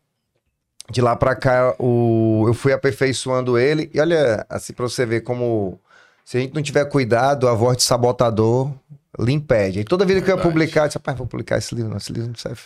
de 0.92 1.00
lá 1.00 1.16
para 1.16 1.34
cá, 1.34 1.74
o, 1.78 2.44
eu 2.46 2.54
fui 2.54 2.72
aperfeiçoando 2.72 3.58
ele. 3.58 3.90
E 3.94 4.00
olha, 4.00 4.46
assim, 4.48 4.74
para 4.74 4.86
você 4.86 5.06
ver 5.06 5.22
como, 5.22 5.80
se 6.24 6.36
a 6.36 6.40
gente 6.40 6.54
não 6.54 6.62
tiver 6.62 6.84
cuidado, 6.84 7.48
a 7.48 7.54
voz 7.54 7.78
de 7.78 7.82
sabotador 7.82 8.70
lhe 9.18 9.32
impede. 9.32 9.80
E 9.80 9.84
toda 9.84 10.04
vida 10.04 10.20
que 10.20 10.30
eu 10.30 10.36
ia 10.36 10.42
publicar, 10.42 10.82
eu 10.82 10.86
disse, 10.88 10.98
rapaz, 10.98 11.16
vou 11.16 11.26
publicar 11.26 11.56
esse 11.56 11.74
livro, 11.74 11.90
não, 11.90 11.96
esse 11.96 12.12
livro 12.12 12.28
não 12.28 12.36
serve, 12.36 12.60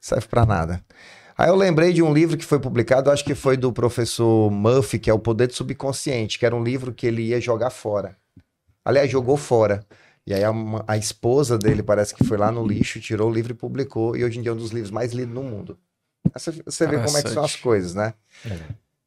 serve 0.00 0.26
para 0.26 0.44
nada. 0.44 0.84
Aí 1.38 1.48
eu 1.48 1.54
lembrei 1.54 1.92
de 1.92 2.02
um 2.02 2.12
livro 2.12 2.36
que 2.36 2.44
foi 2.44 2.58
publicado, 2.58 3.10
acho 3.10 3.24
que 3.24 3.34
foi 3.34 3.56
do 3.56 3.72
professor 3.72 4.50
Murphy, 4.50 4.98
que 4.98 5.08
é 5.10 5.14
O 5.14 5.18
Poder 5.18 5.46
do 5.46 5.54
Subconsciente, 5.54 6.38
que 6.38 6.46
era 6.46 6.54
um 6.54 6.62
livro 6.62 6.92
que 6.92 7.06
ele 7.06 7.22
ia 7.22 7.40
jogar 7.40 7.70
fora. 7.70 8.16
Aliás, 8.84 9.10
jogou 9.10 9.36
fora. 9.36 9.84
E 10.26 10.34
aí 10.34 10.42
a, 10.42 10.52
a 10.88 10.96
esposa 10.96 11.56
dele 11.56 11.82
parece 11.82 12.14
que 12.14 12.24
foi 12.24 12.36
lá 12.36 12.50
no 12.50 12.66
lixo, 12.66 13.00
tirou 13.00 13.30
o 13.30 13.32
livro 13.32 13.52
e 13.52 13.54
publicou, 13.54 14.16
e 14.16 14.24
hoje 14.24 14.38
em 14.38 14.42
dia 14.42 14.50
é 14.50 14.54
um 14.54 14.56
dos 14.56 14.70
livros 14.70 14.90
mais 14.90 15.12
lidos 15.12 15.34
no 15.34 15.42
mundo. 15.42 15.78
Você 16.32 16.86
vê 16.86 16.98
como 16.98 17.18
é 17.18 17.22
que 17.22 17.30
são 17.30 17.44
as 17.44 17.56
coisas, 17.56 17.94
né? 17.94 18.14
É. 18.44 18.58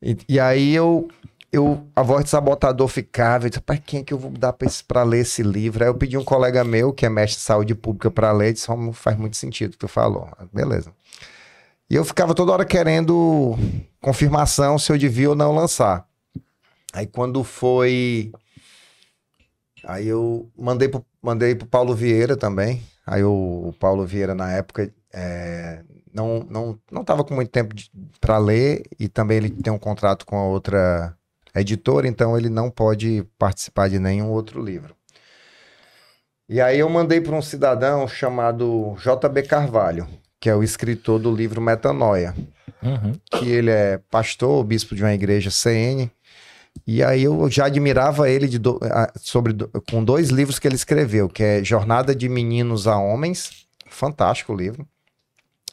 E, 0.02 0.18
e, 0.30 0.40
aí 0.40 0.74
eu, 0.76 1.08
eu, 1.52 1.86
a 1.96 2.04
voz 2.04 2.24
de 2.24 2.30
sabotador 2.30 2.88
ficava, 2.88 3.46
eu 3.46 3.50
disse, 3.50 3.62
pai, 3.62 3.82
quem 3.84 4.02
é 4.02 4.04
que 4.04 4.14
eu 4.14 4.18
vou 4.18 4.32
dar 4.32 4.54
para 4.88 5.04
ler 5.04 5.20
esse 5.20 5.42
livro? 5.42 5.84
Aí 5.84 5.90
eu 5.90 5.96
pedi 5.96 6.18
um 6.18 6.24
colega 6.24 6.64
meu, 6.64 6.94
que 6.94 7.06
é 7.06 7.10
mestre 7.10 7.40
de 7.40 7.44
saúde 7.44 7.74
pública, 7.74 8.12
para 8.12 8.32
ler, 8.32 8.54
disse, 8.54 8.70
não 8.70 8.94
faz 8.94 9.18
muito 9.18 9.38
sentido 9.38 9.70
o 9.70 9.74
que 9.74 9.80
tu 9.80 9.88
falou. 9.88 10.30
Beleza. 10.54 10.92
E 11.90 11.96
eu 11.96 12.04
ficava 12.04 12.36
toda 12.36 12.52
hora 12.52 12.66
querendo 12.66 13.58
confirmação 14.02 14.78
se 14.78 14.92
eu 14.92 14.98
devia 14.98 15.30
ou 15.30 15.36
não 15.36 15.56
lançar. 15.56 16.06
Aí 16.94 17.08
quando 17.08 17.44
foi. 17.44 18.32
Aí 19.86 20.08
eu 20.08 20.50
mandei 20.58 20.90
pro, 20.90 21.06
mandei 21.22 21.56
pro 21.56 21.68
Paulo 21.68 21.96
Vieira 21.96 22.36
também. 22.36 22.84
Aí 23.06 23.24
o, 23.24 23.70
o 23.70 23.74
Paulo 23.80 24.06
Vieira, 24.06 24.36
na 24.36 24.52
época, 24.52 24.92
é, 25.14 25.82
não 26.18 26.46
não 26.50 26.80
não 26.92 27.02
estava 27.02 27.24
com 27.24 27.36
muito 27.36 27.52
tempo 27.52 27.76
para 28.20 28.40
ler 28.40 28.84
e 29.00 29.08
também 29.08 29.38
ele 29.38 29.50
tem 29.52 29.72
um 29.72 29.78
contrato 29.78 30.26
com 30.26 30.36
a 30.36 30.44
outra 30.44 31.16
editora, 31.56 32.08
então 32.08 32.38
ele 32.38 32.50
não 32.50 32.70
pode 32.70 33.24
participar 33.38 33.88
de 33.88 34.00
nenhum 34.00 34.30
outro 34.32 34.62
livro. 34.62 34.96
E 36.50 36.60
aí 36.60 36.80
eu 36.80 36.90
mandei 36.90 37.22
para 37.22 37.36
um 37.36 37.42
cidadão 37.42 38.08
chamado 38.08 38.96
JB 38.98 39.44
Carvalho, 39.44 40.08
que 40.40 40.50
é 40.50 40.56
o 40.56 40.64
escritor 40.64 41.20
do 41.20 41.34
livro 41.34 41.62
Metanoia. 41.62 42.34
Uhum. 42.82 43.14
Que 43.32 43.50
ele 43.50 43.70
é 43.70 44.00
pastor, 44.10 44.64
bispo 44.64 44.96
de 44.96 45.04
uma 45.04 45.14
igreja 45.14 45.52
CN. 45.52 46.10
E 46.86 47.04
aí 47.04 47.24
eu 47.24 47.50
já 47.50 47.66
admirava 47.66 48.30
ele 48.30 48.48
de 48.48 48.60
do, 48.60 48.80
sobre, 49.20 49.54
com 49.90 50.04
dois 50.04 50.30
livros 50.30 50.60
que 50.60 50.68
ele 50.68 50.76
escreveu, 50.76 51.28
que 51.28 51.44
é 51.44 51.64
Jornada 51.64 52.16
de 52.16 52.30
Meninos 52.30 52.88
a 52.88 52.98
Homens, 52.98 53.68
fantástico 53.90 54.56
livro. 54.56 54.88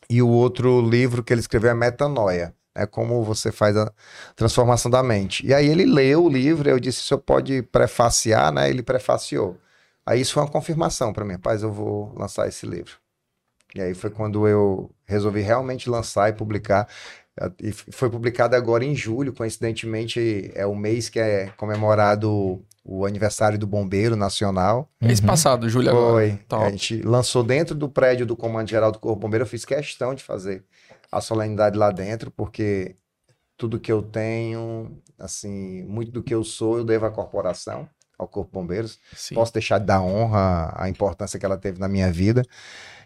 E 0.09 0.23
o 0.23 0.29
outro 0.29 0.81
livro 0.81 1.23
que 1.23 1.33
ele 1.33 1.41
escreveu 1.41 1.71
é 1.71 1.75
Metanoia, 1.75 2.55
é 2.75 2.87
como 2.87 3.23
você 3.23 3.53
faz 3.53 3.77
a 3.77 3.93
transformação 4.35 4.91
da 4.91 5.03
mente. 5.03 5.47
E 5.47 5.55
aí 5.55 5.67
ele 5.69 5.87
leu 5.87 6.25
o 6.25 6.29
livro, 6.29 6.69
eu 6.69 6.81
disse, 6.81 7.01
o 7.01 7.03
senhor 7.03 7.21
pode 7.21 7.63
prefaciar, 7.63 8.53
né? 8.53 8.69
Ele 8.69 8.83
prefaciou. 8.83 9.57
Aí 10.05 10.21
isso 10.21 10.35
foi 10.35 10.43
uma 10.43 10.51
confirmação 10.51 11.13
para 11.13 11.25
mim, 11.25 11.35
rapaz, 11.35 11.63
eu 11.63 11.73
vou 11.73 12.13
lançar 12.17 12.47
esse 12.49 12.67
livro. 12.67 12.93
E 13.75 13.81
aí 13.81 13.95
foi 13.95 14.11
quando 14.11 14.47
eu 14.47 14.91
resolvi 15.05 15.41
realmente 15.41 15.89
lançar 15.91 16.29
e 16.29 16.33
publicar. 16.33 16.89
E 17.61 17.73
foi 17.73 18.09
publicado 18.11 18.55
agora 18.55 18.85
em 18.85 18.95
julho, 18.95 19.33
coincidentemente 19.33 20.53
é 20.55 20.65
o 20.67 20.77
mês 20.77 21.09
que 21.09 21.19
é 21.19 21.49
comemorado 21.57 22.65
o 22.85 23.07
aniversário 23.07 23.59
do 23.59 23.67
Bombeiro 23.67 24.15
Nacional. 24.15 24.89
Mês 25.01 25.21
uhum. 25.21 25.27
passado, 25.27 25.69
julho 25.69 25.91
agora. 25.91 26.39
Foi. 26.49 26.59
A 26.59 26.71
gente 26.71 27.01
lançou 27.03 27.43
dentro 27.43 27.75
do 27.75 27.89
prédio 27.89 28.27
do 28.27 28.37
Comando 28.37 28.69
Geral 28.69 28.93
do 28.93 28.99
Corpo 28.99 29.21
Bombeiro. 29.21 29.45
Eu 29.45 29.49
fiz 29.49 29.65
questão 29.65 30.15
de 30.15 30.23
fazer 30.23 30.63
a 31.11 31.21
solenidade 31.21 31.79
lá 31.79 31.91
dentro, 31.91 32.31
porque 32.31 32.97
tudo 33.57 33.81
que 33.81 33.91
eu 33.91 34.03
tenho, 34.03 34.99
assim, 35.19 35.83
muito 35.85 36.13
do 36.13 36.23
que 36.23 36.35
eu 36.35 36.45
sou, 36.45 36.79
eu 36.79 36.85
devo 36.85 37.07
à 37.07 37.11
corporação, 37.11 37.89
ao 38.19 38.29
Corpo 38.29 38.51
Bombeiros. 38.53 38.99
Sim. 39.15 39.35
Posso 39.35 39.53
deixar 39.53 39.79
de 39.79 39.87
dar 39.87 40.03
honra 40.03 40.75
à 40.77 40.89
importância 40.89 41.39
que 41.39 41.47
ela 41.47 41.57
teve 41.57 41.81
na 41.81 41.89
minha 41.89 42.13
vida. 42.13 42.43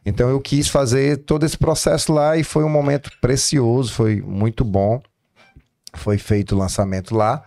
Então 0.04 0.28
eu 0.28 0.40
quis 0.40 0.68
fazer 0.68 1.18
todo 1.18 1.46
esse 1.46 1.56
processo 1.56 2.12
lá 2.12 2.36
e 2.36 2.42
foi 2.42 2.64
um 2.64 2.68
momento 2.68 3.10
precioso, 3.20 3.92
foi 3.92 4.20
muito 4.22 4.64
bom. 4.64 5.00
Foi 5.94 6.18
feito 6.18 6.54
o 6.54 6.58
lançamento 6.58 7.14
lá. 7.14 7.44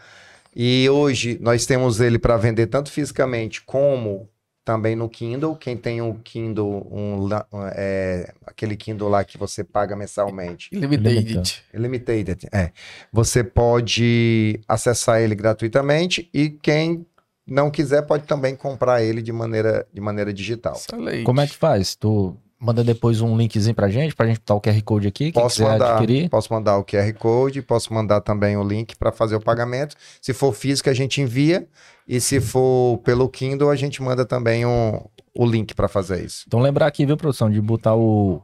E 0.56 0.90
hoje 0.90 1.38
nós 1.42 1.66
temos 1.66 2.00
ele 2.00 2.20
para 2.20 2.38
vender 2.38 2.68
tanto 2.68 2.92
fisicamente 2.92 3.62
como 3.62 4.30
também 4.64 4.96
no 4.96 5.10
Kindle. 5.10 5.56
Quem 5.56 5.76
tem 5.76 6.02
o 6.02 6.14
Kindle, 6.24 6.88
um, 6.92 7.30
é, 7.74 8.34
aquele 8.46 8.76
Kindle 8.76 9.10
lá 9.10 9.24
que 9.24 9.38
você 9.38 9.64
paga 9.64 9.96
mensalmente. 9.96 10.70
Limited. 10.74 11.64
Limited, 11.74 12.48
é. 12.52 12.72
Você 13.12 13.44
pode 13.44 14.60
acessar 14.68 15.22
ele 15.22 15.36
gratuitamente 15.36 16.30
e 16.34 16.50
quem 16.50 17.06
não 17.48 17.72
quiser 17.72 18.04
pode 18.04 18.26
também 18.26 18.56
comprar 18.56 19.04
ele 19.04 19.22
de 19.22 19.32
maneira, 19.32 19.88
de 19.92 20.00
maneira 20.00 20.34
digital. 20.34 20.76
Excelente. 20.76 21.24
Como 21.24 21.42
é 21.42 21.48
que 21.48 21.56
faz? 21.56 21.96
Tu 21.96 22.36
manda 22.62 22.84
depois 22.84 23.20
um 23.22 23.36
linkzinho 23.36 23.74
pra 23.74 23.90
gente, 23.90 24.16
pra 24.16 24.28
gente 24.28 24.40
botar 24.40 24.54
o 24.54 24.62
QR 24.62 24.82
Code 24.84 25.08
aqui, 25.08 25.32
posso 25.32 25.64
mandar, 25.64 25.94
adquirir. 25.94 26.30
Posso 26.30 26.54
mandar 26.54 26.78
o 26.78 26.86
QR 26.86 27.12
Code, 27.14 27.62
posso 27.64 27.92
mandar 27.92 28.22
também 28.22 28.56
o 28.56 28.64
link 28.64 28.96
para 28.96 29.12
fazer 29.12 29.36
o 29.36 29.42
pagamento. 29.42 29.96
Se 30.22 30.32
for 30.32 30.54
físico, 30.54 30.88
a 30.88 30.94
gente 30.94 31.20
envia. 31.20 31.68
E 32.08 32.22
se 32.22 32.40
for 32.40 33.00
pelo 33.00 33.28
Kindle, 33.28 33.70
a 33.70 33.76
gente 33.76 34.02
manda 34.02 34.26
também 34.26 34.66
um, 34.66 35.02
o 35.36 35.46
link 35.46 35.74
para 35.74 35.88
fazer 35.88 36.24
isso. 36.24 36.44
Então 36.48 36.60
lembrar 36.60 36.86
aqui, 36.86 37.06
viu, 37.06 37.18
produção, 37.18 37.50
de 37.50 37.60
botar 37.60 37.96
o, 37.96 38.42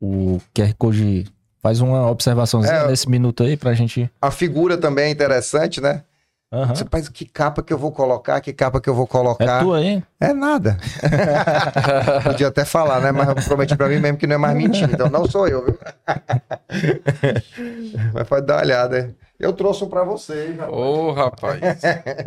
o 0.00 0.40
QR 0.54 0.74
Code. 0.78 1.26
Faz 1.62 1.82
uma 1.82 2.10
observaçãozinha 2.10 2.74
é, 2.74 2.88
nesse 2.88 3.06
minuto 3.06 3.42
aí 3.42 3.54
pra 3.54 3.74
gente. 3.74 4.10
A 4.22 4.30
figura 4.30 4.78
também 4.78 5.04
é 5.06 5.10
interessante, 5.10 5.78
né? 5.78 6.04
Uhum. 6.52 6.66
Você 6.66 6.84
faz 6.84 7.08
que 7.08 7.24
capa 7.24 7.62
que 7.62 7.72
eu 7.72 7.78
vou 7.78 7.92
colocar, 7.92 8.40
que 8.40 8.52
capa 8.52 8.80
que 8.80 8.90
eu 8.90 8.94
vou 8.94 9.06
colocar. 9.06 9.60
É 9.60 9.62
tua, 9.62 9.80
hein? 9.80 10.04
É 10.18 10.32
nada. 10.32 10.76
Podia 12.24 12.48
até 12.48 12.64
falar, 12.64 13.00
né? 13.00 13.12
Mas 13.12 13.28
eu 13.28 13.36
prometi 13.36 13.76
pra 13.76 13.88
mim 13.88 14.00
mesmo 14.00 14.18
que 14.18 14.26
não 14.26 14.34
é 14.34 14.38
mais 14.38 14.56
mentira. 14.56 14.90
Então 14.92 15.08
não 15.08 15.26
sou 15.26 15.46
eu, 15.46 15.64
viu? 15.64 15.78
Mas 18.12 18.28
pode 18.28 18.46
dar 18.46 18.56
uma 18.56 18.62
olhada. 18.62 19.14
Eu 19.38 19.52
trouxe 19.52 19.84
um 19.84 19.88
pra 19.88 20.02
vocês. 20.02 20.58
Ô, 20.68 20.72
oh, 20.72 21.12
rapaz. 21.12 21.60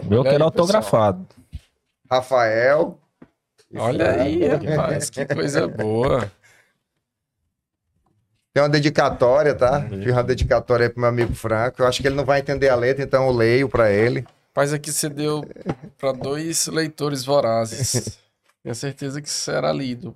Meu 0.05 0.23
quero 0.23 0.45
autografado. 0.45 1.27
Rafael. 2.09 2.97
Olha 3.75 4.21
aí, 4.21 4.47
rapaz. 4.47 5.09
Que 5.09 5.25
coisa 5.25 5.67
boa. 5.67 6.31
Tem 8.53 8.61
uma 8.61 8.69
dedicatória, 8.69 9.55
tá? 9.55 9.80
Uhum. 9.80 10.03
Fiz 10.03 10.11
uma 10.11 10.23
dedicatória 10.23 10.85
aí 10.85 10.89
pro 10.89 10.99
meu 10.99 11.09
amigo 11.09 11.34
Franco. 11.34 11.81
Eu 11.81 11.88
acho 11.88 12.01
que 12.01 12.07
ele 12.07 12.15
não 12.15 12.23
vai 12.23 12.39
entender 12.39 12.69
a 12.69 12.75
letra, 12.75 13.03
então 13.03 13.25
eu 13.25 13.31
leio 13.31 13.67
para 13.67 13.91
ele. 13.91 14.25
Mas 14.55 14.71
aqui 14.71 14.91
você 14.91 15.09
deu 15.09 15.43
para 15.97 16.11
dois 16.11 16.67
leitores 16.67 17.25
vorazes. 17.25 18.19
Tenho 18.61 18.75
certeza 18.75 19.19
que 19.21 19.30
será 19.30 19.73
lido. 19.73 20.15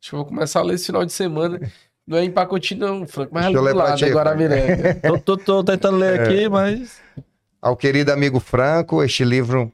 Acho 0.00 0.10
que 0.10 0.14
eu 0.16 0.18
vou 0.18 0.26
começar 0.26 0.58
a 0.58 0.62
ler 0.64 0.74
esse 0.74 0.86
final 0.86 1.04
de 1.04 1.12
semana. 1.12 1.60
Não 2.04 2.18
é 2.18 2.24
em 2.24 2.30
pacotinho, 2.30 2.80
não, 2.80 3.06
Franco, 3.06 3.32
mas 3.32 3.44
Deixa 3.44 3.58
ali 3.60 3.68
do 3.68 3.76
lado, 3.76 3.96
ti, 3.96 4.06
Guaramiranga. 4.06 4.94
tô, 4.96 5.18
tô, 5.18 5.36
tô, 5.36 5.64
tentando 5.64 5.98
ler 5.98 6.18
é. 6.20 6.22
aqui, 6.24 6.48
mas. 6.48 7.00
Ao 7.62 7.76
querido 7.76 8.10
amigo 8.10 8.40
Franco, 8.40 9.04
este 9.04 9.24
livro 9.24 9.70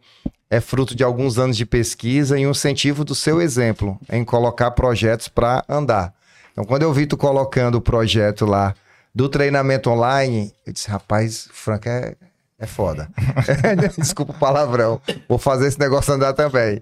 é 0.51 0.61
fruto 0.61 0.95
de 0.95 1.03
alguns 1.03 1.39
anos 1.39 1.57
de 1.57 1.65
pesquisa 1.65 2.39
e 2.39 2.47
um 2.47 2.51
incentivo 2.51 3.05
do 3.05 3.15
seu 3.15 3.41
exemplo 3.41 3.99
em 4.11 4.25
colocar 4.25 4.71
projetos 4.73 5.27
para 5.29 5.65
andar. 5.69 6.13
Então, 6.55 6.65
quando 6.65 6.83
eu 6.83 6.93
vi 6.93 7.05
tu 7.05 7.17
colocando 7.17 7.75
o 7.75 7.81
projeto 7.81 8.47
lá 8.47 8.77
do 9.13 9.29
treinamento 9.29 9.91
online, 9.91 10.53
eu 10.65 10.73
disse, 10.73 10.89
rapaz, 10.89 11.49
Frank 11.53 11.89
é, 11.89 12.15
é 12.57 12.67
foda. 12.67 13.09
Desculpa 13.99 14.33
o 14.33 14.39
palavrão. 14.39 15.01
Vou 15.29 15.37
fazer 15.37 15.67
esse 15.67 15.81
negócio 15.81 16.15
andar 16.15 16.33
também. 16.33 16.81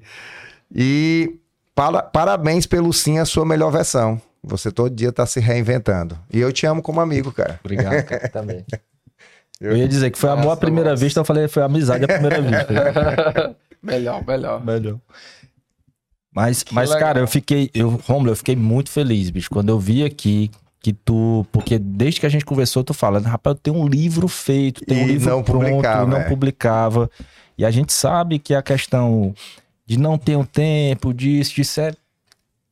E 0.74 1.38
para, 1.74 2.02
parabéns 2.02 2.66
pelo 2.66 2.92
sim 2.92 3.18
a 3.18 3.24
sua 3.24 3.46
melhor 3.46 3.70
versão. 3.70 4.20
Você 4.44 4.70
todo 4.70 4.94
dia 4.94 5.10
tá 5.10 5.24
se 5.24 5.40
reinventando. 5.40 6.18
E 6.30 6.38
eu 6.38 6.52
te 6.52 6.66
amo 6.66 6.82
como 6.82 7.00
amigo, 7.00 7.32
cara. 7.32 7.58
Obrigado, 7.64 8.04
cara, 8.04 8.28
também. 8.28 8.66
Eu... 9.58 9.70
eu 9.70 9.76
ia 9.78 9.88
dizer 9.88 10.10
que 10.10 10.18
foi 10.18 10.28
amor 10.28 10.50
à 10.50 10.56
primeira 10.56 10.94
vista, 10.94 11.20
eu 11.20 11.24
falei 11.24 11.48
foi 11.48 11.62
amizade 11.62 12.04
à 12.04 12.08
primeira 12.08 12.42
vista. 12.42 13.56
melhor, 13.82 14.22
melhor. 14.26 14.62
Melhor. 14.62 14.98
Mas, 16.34 16.64
mas 16.72 16.94
cara, 16.94 17.20
eu 17.20 17.26
fiquei, 17.26 17.70
eu, 17.74 18.00
Romulo, 18.06 18.30
eu 18.30 18.36
fiquei 18.36 18.56
muito 18.56 18.90
feliz, 18.90 19.28
bicho, 19.28 19.50
quando 19.50 19.68
eu 19.68 19.78
vi 19.78 20.02
aqui 20.02 20.50
que 20.80 20.92
tu, 20.92 21.46
porque 21.52 21.78
desde 21.78 22.20
que 22.20 22.26
a 22.26 22.28
gente 22.28 22.44
conversou, 22.44 22.82
tu 22.82 22.92
falando, 22.92 23.26
rapaz, 23.26 23.54
eu 23.54 23.60
tenho 23.60 23.76
um 23.76 23.86
livro 23.86 24.26
feito, 24.26 24.84
tem 24.84 25.04
um 25.04 25.06
livro 25.06 25.30
não 25.30 25.42
pronto, 25.42 25.64
publicava, 25.64 26.04
e 26.04 26.10
não 26.10 26.16
é. 26.18 26.28
publicava. 26.28 27.10
E 27.56 27.64
a 27.64 27.70
gente 27.70 27.92
sabe 27.92 28.38
que 28.38 28.54
a 28.54 28.62
questão 28.62 29.32
de 29.86 29.98
não 29.98 30.18
ter 30.18 30.36
um 30.36 30.44
tempo, 30.44 31.14
disso, 31.14 31.54
disso 31.54 31.80
é. 31.80 31.92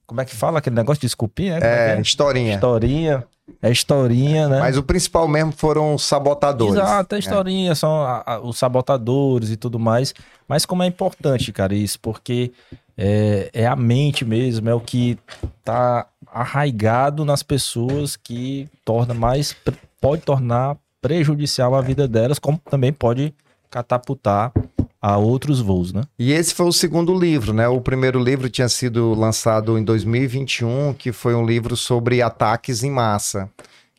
Como 0.06 0.20
é 0.20 0.24
que 0.24 0.34
fala 0.34 0.58
aquele 0.58 0.74
negócio 0.74 1.00
de 1.00 1.06
desculpinha? 1.06 1.58
É, 1.62 1.92
é, 1.92 1.96
é, 1.96 2.00
historinha. 2.00 2.54
Historinha. 2.56 3.24
É 3.62 3.70
historinha, 3.70 4.48
né? 4.48 4.60
Mas 4.60 4.76
o 4.76 4.82
principal 4.82 5.28
mesmo 5.28 5.52
foram 5.52 5.94
os 5.94 6.04
sabotadores. 6.04 6.74
Exato, 6.74 7.14
é 7.14 7.18
historinha, 7.18 7.72
é. 7.72 7.74
são 7.74 8.02
a, 8.02 8.22
a, 8.24 8.40
os 8.40 8.58
sabotadores 8.58 9.50
e 9.50 9.56
tudo 9.56 9.78
mais. 9.78 10.14
Mas 10.48 10.64
como 10.64 10.82
é 10.82 10.86
importante, 10.86 11.52
cara, 11.52 11.74
isso, 11.74 11.98
porque 12.00 12.52
é, 13.02 13.48
é 13.54 13.66
a 13.66 13.74
mente 13.74 14.26
mesmo, 14.26 14.68
é 14.68 14.74
o 14.74 14.80
que 14.80 15.18
tá 15.64 16.06
arraigado 16.26 17.24
nas 17.24 17.42
pessoas 17.42 18.14
que 18.14 18.68
torna 18.84 19.14
mais 19.14 19.56
pode 19.98 20.20
tornar 20.20 20.76
prejudicial 21.00 21.74
a 21.74 21.80
vida 21.80 22.06
delas, 22.06 22.38
como 22.38 22.58
também 22.58 22.92
pode 22.92 23.34
catapultar 23.70 24.52
a 25.00 25.16
outros 25.16 25.60
voos, 25.60 25.94
né? 25.94 26.02
E 26.18 26.30
esse 26.30 26.54
foi 26.54 26.66
o 26.66 26.72
segundo 26.72 27.18
livro, 27.18 27.54
né? 27.54 27.66
O 27.68 27.80
primeiro 27.80 28.22
livro 28.22 28.50
tinha 28.50 28.68
sido 28.68 29.14
lançado 29.14 29.78
em 29.78 29.82
2021, 29.82 30.92
que 30.92 31.10
foi 31.10 31.34
um 31.34 31.46
livro 31.46 31.78
sobre 31.78 32.20
ataques 32.20 32.82
em 32.82 32.90
massa, 32.90 33.48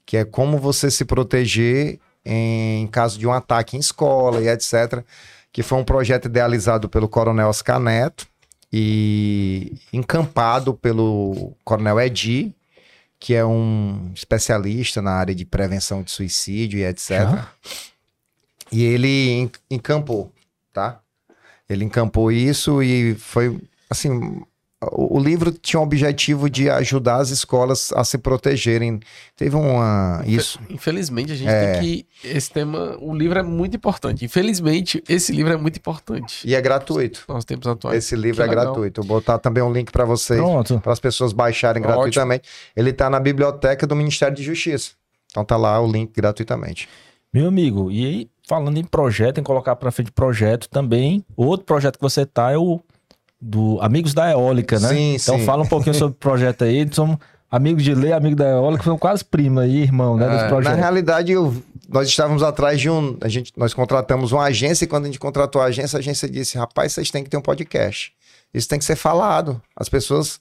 que 0.05 0.15
é 0.15 0.23
como 0.23 0.59
você 0.59 0.91
se 0.91 1.05
proteger 1.05 1.99
em 2.23 2.85
caso 2.85 3.17
de 3.17 3.25
um 3.25 3.31
ataque 3.33 3.75
em 3.75 3.79
escola 3.79 4.41
e 4.41 4.47
etc. 4.47 5.03
Que 5.51 5.63
foi 5.63 5.79
um 5.79 5.83
projeto 5.83 6.25
idealizado 6.25 6.87
pelo 6.87 7.09
Coronel 7.09 7.47
Oscar 7.47 7.79
Neto, 7.79 8.27
e 8.71 9.73
encampado 9.91 10.73
pelo 10.73 11.53
Coronel 11.63 11.99
Edi, 11.99 12.55
que 13.19 13.33
é 13.33 13.45
um 13.45 14.11
especialista 14.15 15.01
na 15.01 15.11
área 15.11 15.35
de 15.35 15.45
prevenção 15.45 16.01
de 16.01 16.11
suicídio 16.11 16.79
e 16.79 16.85
etc. 16.85 17.11
E 18.71 18.83
ele 18.83 19.51
encampou, 19.69 20.31
tá? 20.71 21.01
Ele 21.69 21.83
encampou 21.85 22.31
isso 22.31 22.81
e 22.81 23.15
foi 23.15 23.59
assim 23.89 24.41
o, 24.83 25.19
livro 25.19 25.51
tinha 25.51 25.79
o 25.79 25.83
objetivo 25.83 26.49
de 26.49 26.67
ajudar 26.67 27.17
as 27.17 27.29
escolas 27.29 27.91
a 27.93 28.03
se 28.03 28.17
protegerem. 28.17 28.99
Teve 29.35 29.55
uma. 29.55 30.23
Isso. 30.25 30.59
Infelizmente, 30.69 31.31
a 31.31 31.35
gente 31.35 31.49
é... 31.49 31.73
tem 31.73 31.81
que. 31.81 32.05
Esse 32.23 32.49
tema. 32.49 32.97
O 32.99 33.13
livro 33.13 33.37
é 33.37 33.43
muito 33.43 33.77
importante. 33.77 34.25
Infelizmente, 34.25 35.03
esse 35.07 35.31
livro 35.31 35.53
é 35.53 35.57
muito 35.57 35.77
importante. 35.77 36.47
E 36.47 36.55
é 36.55 36.61
gratuito. 36.61 37.23
Nós 37.27 37.45
tempos 37.45 37.67
atuais. 37.67 37.97
Esse 37.97 38.15
livro 38.15 38.37
que 38.37 38.41
é 38.41 38.47
legal. 38.47 38.65
gratuito. 38.65 39.03
Vou 39.03 39.17
botar 39.19 39.37
também 39.37 39.61
um 39.61 39.71
link 39.71 39.91
para 39.91 40.03
vocês. 40.03 40.41
Para 40.81 40.93
as 40.93 40.99
pessoas 40.99 41.31
baixarem 41.31 41.83
Ótimo. 41.83 41.95
gratuitamente. 41.95 42.49
Ele 42.75 42.89
está 42.89 43.07
na 43.07 43.19
biblioteca 43.19 43.85
do 43.85 43.95
Ministério 43.95 44.35
de 44.35 44.41
Justiça. 44.41 44.91
Então 45.29 45.45
tá 45.45 45.57
lá 45.57 45.79
o 45.79 45.89
link 45.89 46.11
gratuitamente. 46.15 46.89
Meu 47.33 47.47
amigo, 47.47 47.89
e 47.89 48.05
aí, 48.05 48.29
falando 48.45 48.77
em 48.77 48.83
projeto, 48.83 49.39
em 49.39 49.43
colocar 49.43 49.75
para 49.77 49.89
frente 49.89 50.11
projeto 50.11 50.67
também, 50.67 51.23
outro 51.37 51.65
projeto 51.65 51.95
que 51.95 52.01
você 52.01 52.25
tá 52.25 52.51
é 52.51 52.57
o 52.57 52.81
do 53.41 53.79
Amigos 53.81 54.13
da 54.13 54.31
Eólica, 54.31 54.79
né? 54.79 54.89
Sim, 54.89 55.15
então 55.15 55.39
sim. 55.39 55.45
fala 55.45 55.63
um 55.63 55.67
pouquinho 55.67 55.95
sobre 55.95 56.13
o 56.13 56.17
projeto 56.19 56.63
aí. 56.63 56.87
Somos 56.91 57.17
amigos 57.49 57.83
de 57.83 57.95
Lê, 57.95 58.13
amigo 58.13 58.35
da 58.35 58.47
Eólica, 58.49 58.83
são 58.83 58.97
quase 58.97 59.25
prima 59.25 59.61
aí, 59.63 59.81
irmão, 59.81 60.15
né? 60.15 60.47
É, 60.47 60.61
na 60.61 60.73
realidade, 60.73 61.31
eu, 61.31 61.55
nós 61.89 62.07
estávamos 62.07 62.43
atrás 62.43 62.79
de 62.79 62.89
um. 62.89 63.17
A 63.19 63.27
gente, 63.27 63.51
nós 63.57 63.73
contratamos 63.73 64.31
uma 64.31 64.43
agência 64.43 64.85
e 64.85 64.87
quando 64.87 65.05
a 65.05 65.07
gente 65.07 65.19
contratou 65.19 65.61
a 65.61 65.65
agência, 65.65 65.97
a 65.97 65.99
agência 65.99 66.29
disse: 66.29 66.57
rapaz, 66.57 66.93
vocês 66.93 67.09
têm 67.09 67.23
que 67.23 67.29
ter 67.29 67.37
um 67.37 67.41
podcast. 67.41 68.13
Isso 68.53 68.67
tem 68.67 68.77
que 68.77 68.85
ser 68.85 68.95
falado. 68.95 69.61
As 69.75 69.89
pessoas 69.89 70.39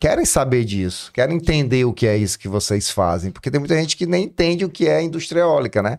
querem 0.00 0.24
saber 0.24 0.64
disso, 0.64 1.10
querem 1.12 1.36
entender 1.36 1.84
o 1.84 1.92
que 1.92 2.06
é 2.06 2.16
isso 2.16 2.38
que 2.38 2.48
vocês 2.48 2.90
fazem, 2.90 3.30
porque 3.30 3.50
tem 3.50 3.60
muita 3.60 3.76
gente 3.76 3.96
que 3.96 4.06
nem 4.06 4.24
entende 4.24 4.64
o 4.64 4.68
que 4.68 4.88
é 4.88 5.02
indústria 5.02 5.40
eólica, 5.40 5.82
né? 5.82 5.98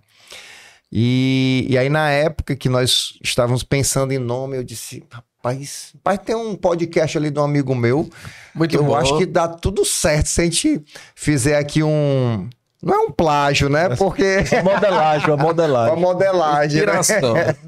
E, 0.91 1.67
e 1.69 1.77
aí, 1.77 1.87
na 1.87 2.09
época 2.09 2.55
que 2.55 2.67
nós 2.67 3.13
estávamos 3.23 3.63
pensando 3.63 4.11
em 4.11 4.17
nome, 4.17 4.57
eu 4.57 4.63
disse: 4.63 5.03
rapaz, 5.39 5.93
vai 6.03 6.17
ter 6.17 6.35
um 6.35 6.55
podcast 6.55 7.17
ali 7.17 7.31
de 7.31 7.39
um 7.39 7.43
amigo 7.43 7.73
meu. 7.73 8.09
Muito 8.53 8.75
eu 8.75 8.83
bom. 8.83 8.95
acho 8.95 9.17
que 9.17 9.25
dá 9.25 9.47
tudo 9.47 9.85
certo 9.85 10.27
se 10.27 10.41
a 10.41 10.43
gente 10.43 10.83
fizer 11.15 11.57
aqui 11.57 11.81
um. 11.81 12.49
Não 12.83 12.93
é 12.93 12.99
um 12.99 13.11
plágio, 13.11 13.69
né? 13.69 13.95
Porque. 13.95 14.43
Uma 14.61 14.75
modelagem, 14.75 15.27
uma 15.27 15.37
modelagem. 15.43 15.93
Uma 15.93 16.01
modelagem. 16.01 16.85
Né? 16.85 17.55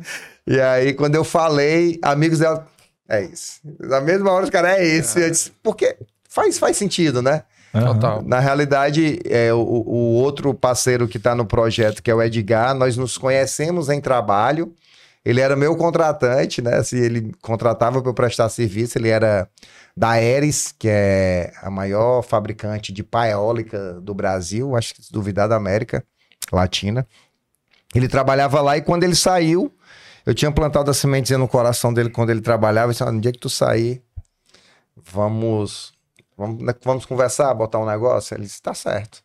E 0.48 0.60
aí, 0.60 0.94
quando 0.96 1.14
eu 1.14 1.24
falei, 1.24 2.00
amigos 2.02 2.40
dela. 2.40 2.68
É 3.08 3.24
isso. 3.24 3.60
Na 3.80 4.02
mesma 4.02 4.32
hora, 4.32 4.44
os 4.44 4.50
caras, 4.50 4.72
é 4.72 4.84
isso. 4.84 5.20
É. 5.20 5.26
Eu 5.26 5.30
disse, 5.30 5.52
porque 5.62 5.96
faz, 6.28 6.58
faz 6.58 6.78
sentido, 6.78 7.22
né? 7.22 7.44
Total. 7.72 8.24
Na 8.24 8.40
realidade, 8.40 9.20
é, 9.30 9.54
o, 9.54 9.60
o 9.60 10.14
outro 10.16 10.52
parceiro 10.54 11.08
que 11.08 11.18
está 11.18 11.36
no 11.36 11.46
projeto, 11.46 12.02
que 12.02 12.10
é 12.10 12.16
o 12.16 12.22
Edgar, 12.22 12.74
nós 12.74 12.98
nos 12.98 13.20
conhecemos 13.20 13.88
em 13.88 14.02
trabalho. 14.02 14.74
Ele 15.24 15.40
era 15.40 15.56
meu 15.56 15.76
contratante, 15.76 16.62
né? 16.62 16.82
Se 16.84 16.98
ele 16.98 17.32
contratava 17.42 18.02
para 18.02 18.10
eu 18.10 18.14
prestar 18.14 18.50
serviço, 18.50 18.98
ele 18.98 19.10
era 19.10 19.48
da 19.96 20.12
Aeres, 20.12 20.74
que 20.78 20.88
é 20.90 21.54
a 21.62 21.70
maior 21.70 22.22
fabricante 22.24 22.92
de 22.92 23.04
pá 23.04 23.28
eólica 23.28 24.00
do 24.02 24.14
Brasil, 24.14 24.76
acho 24.76 24.96
que 24.96 25.04
se 25.04 25.12
duvidar 25.12 25.48
da 25.48 25.56
América 25.56 26.04
Latina. 26.52 27.08
Ele 27.94 28.08
trabalhava 28.08 28.62
lá 28.62 28.78
e 28.78 28.82
quando 28.82 29.04
ele 29.04 29.16
saiu, 29.16 29.72
eu 30.26 30.34
tinha 30.34 30.52
plantado 30.52 30.90
a 30.90 30.94
sementezinha 30.94 31.38
no 31.38 31.48
coração 31.48 31.94
dele 31.94 32.10
quando 32.10 32.30
ele 32.30 32.42
trabalhava. 32.42 32.88
Eu 32.88 32.92
disse, 32.94 33.04
ah, 33.04 33.12
no 33.12 33.22
dia 33.22 33.32
que 33.32 33.40
tu 33.40 33.50
sair, 33.50 34.02
vamos 34.96 35.94
Vamos, 36.42 36.64
né, 36.64 36.74
vamos 36.84 37.06
conversar, 37.06 37.54
botar 37.54 37.78
um 37.78 37.86
negócio? 37.86 38.34
Ele 38.34 38.44
disse, 38.44 38.60
tá 38.60 38.74
certo. 38.74 39.22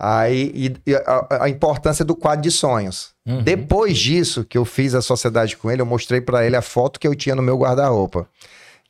Aí, 0.00 0.52
e, 0.54 0.90
e 0.90 0.94
a, 0.94 1.44
a, 1.44 1.48
importância 1.48 2.04
do 2.04 2.14
quadro 2.14 2.42
de 2.42 2.52
sonhos. 2.52 3.10
Uhum. 3.26 3.42
Depois 3.42 3.98
disso, 3.98 4.44
que 4.44 4.56
eu 4.56 4.64
fiz 4.64 4.94
a 4.94 5.02
sociedade 5.02 5.56
com 5.56 5.70
ele, 5.70 5.82
eu 5.82 5.86
mostrei 5.86 6.20
para 6.20 6.46
ele 6.46 6.54
a 6.54 6.62
foto 6.62 7.00
que 7.00 7.08
eu 7.08 7.16
tinha 7.16 7.34
no 7.34 7.42
meu 7.42 7.58
guarda-roupa. 7.58 8.28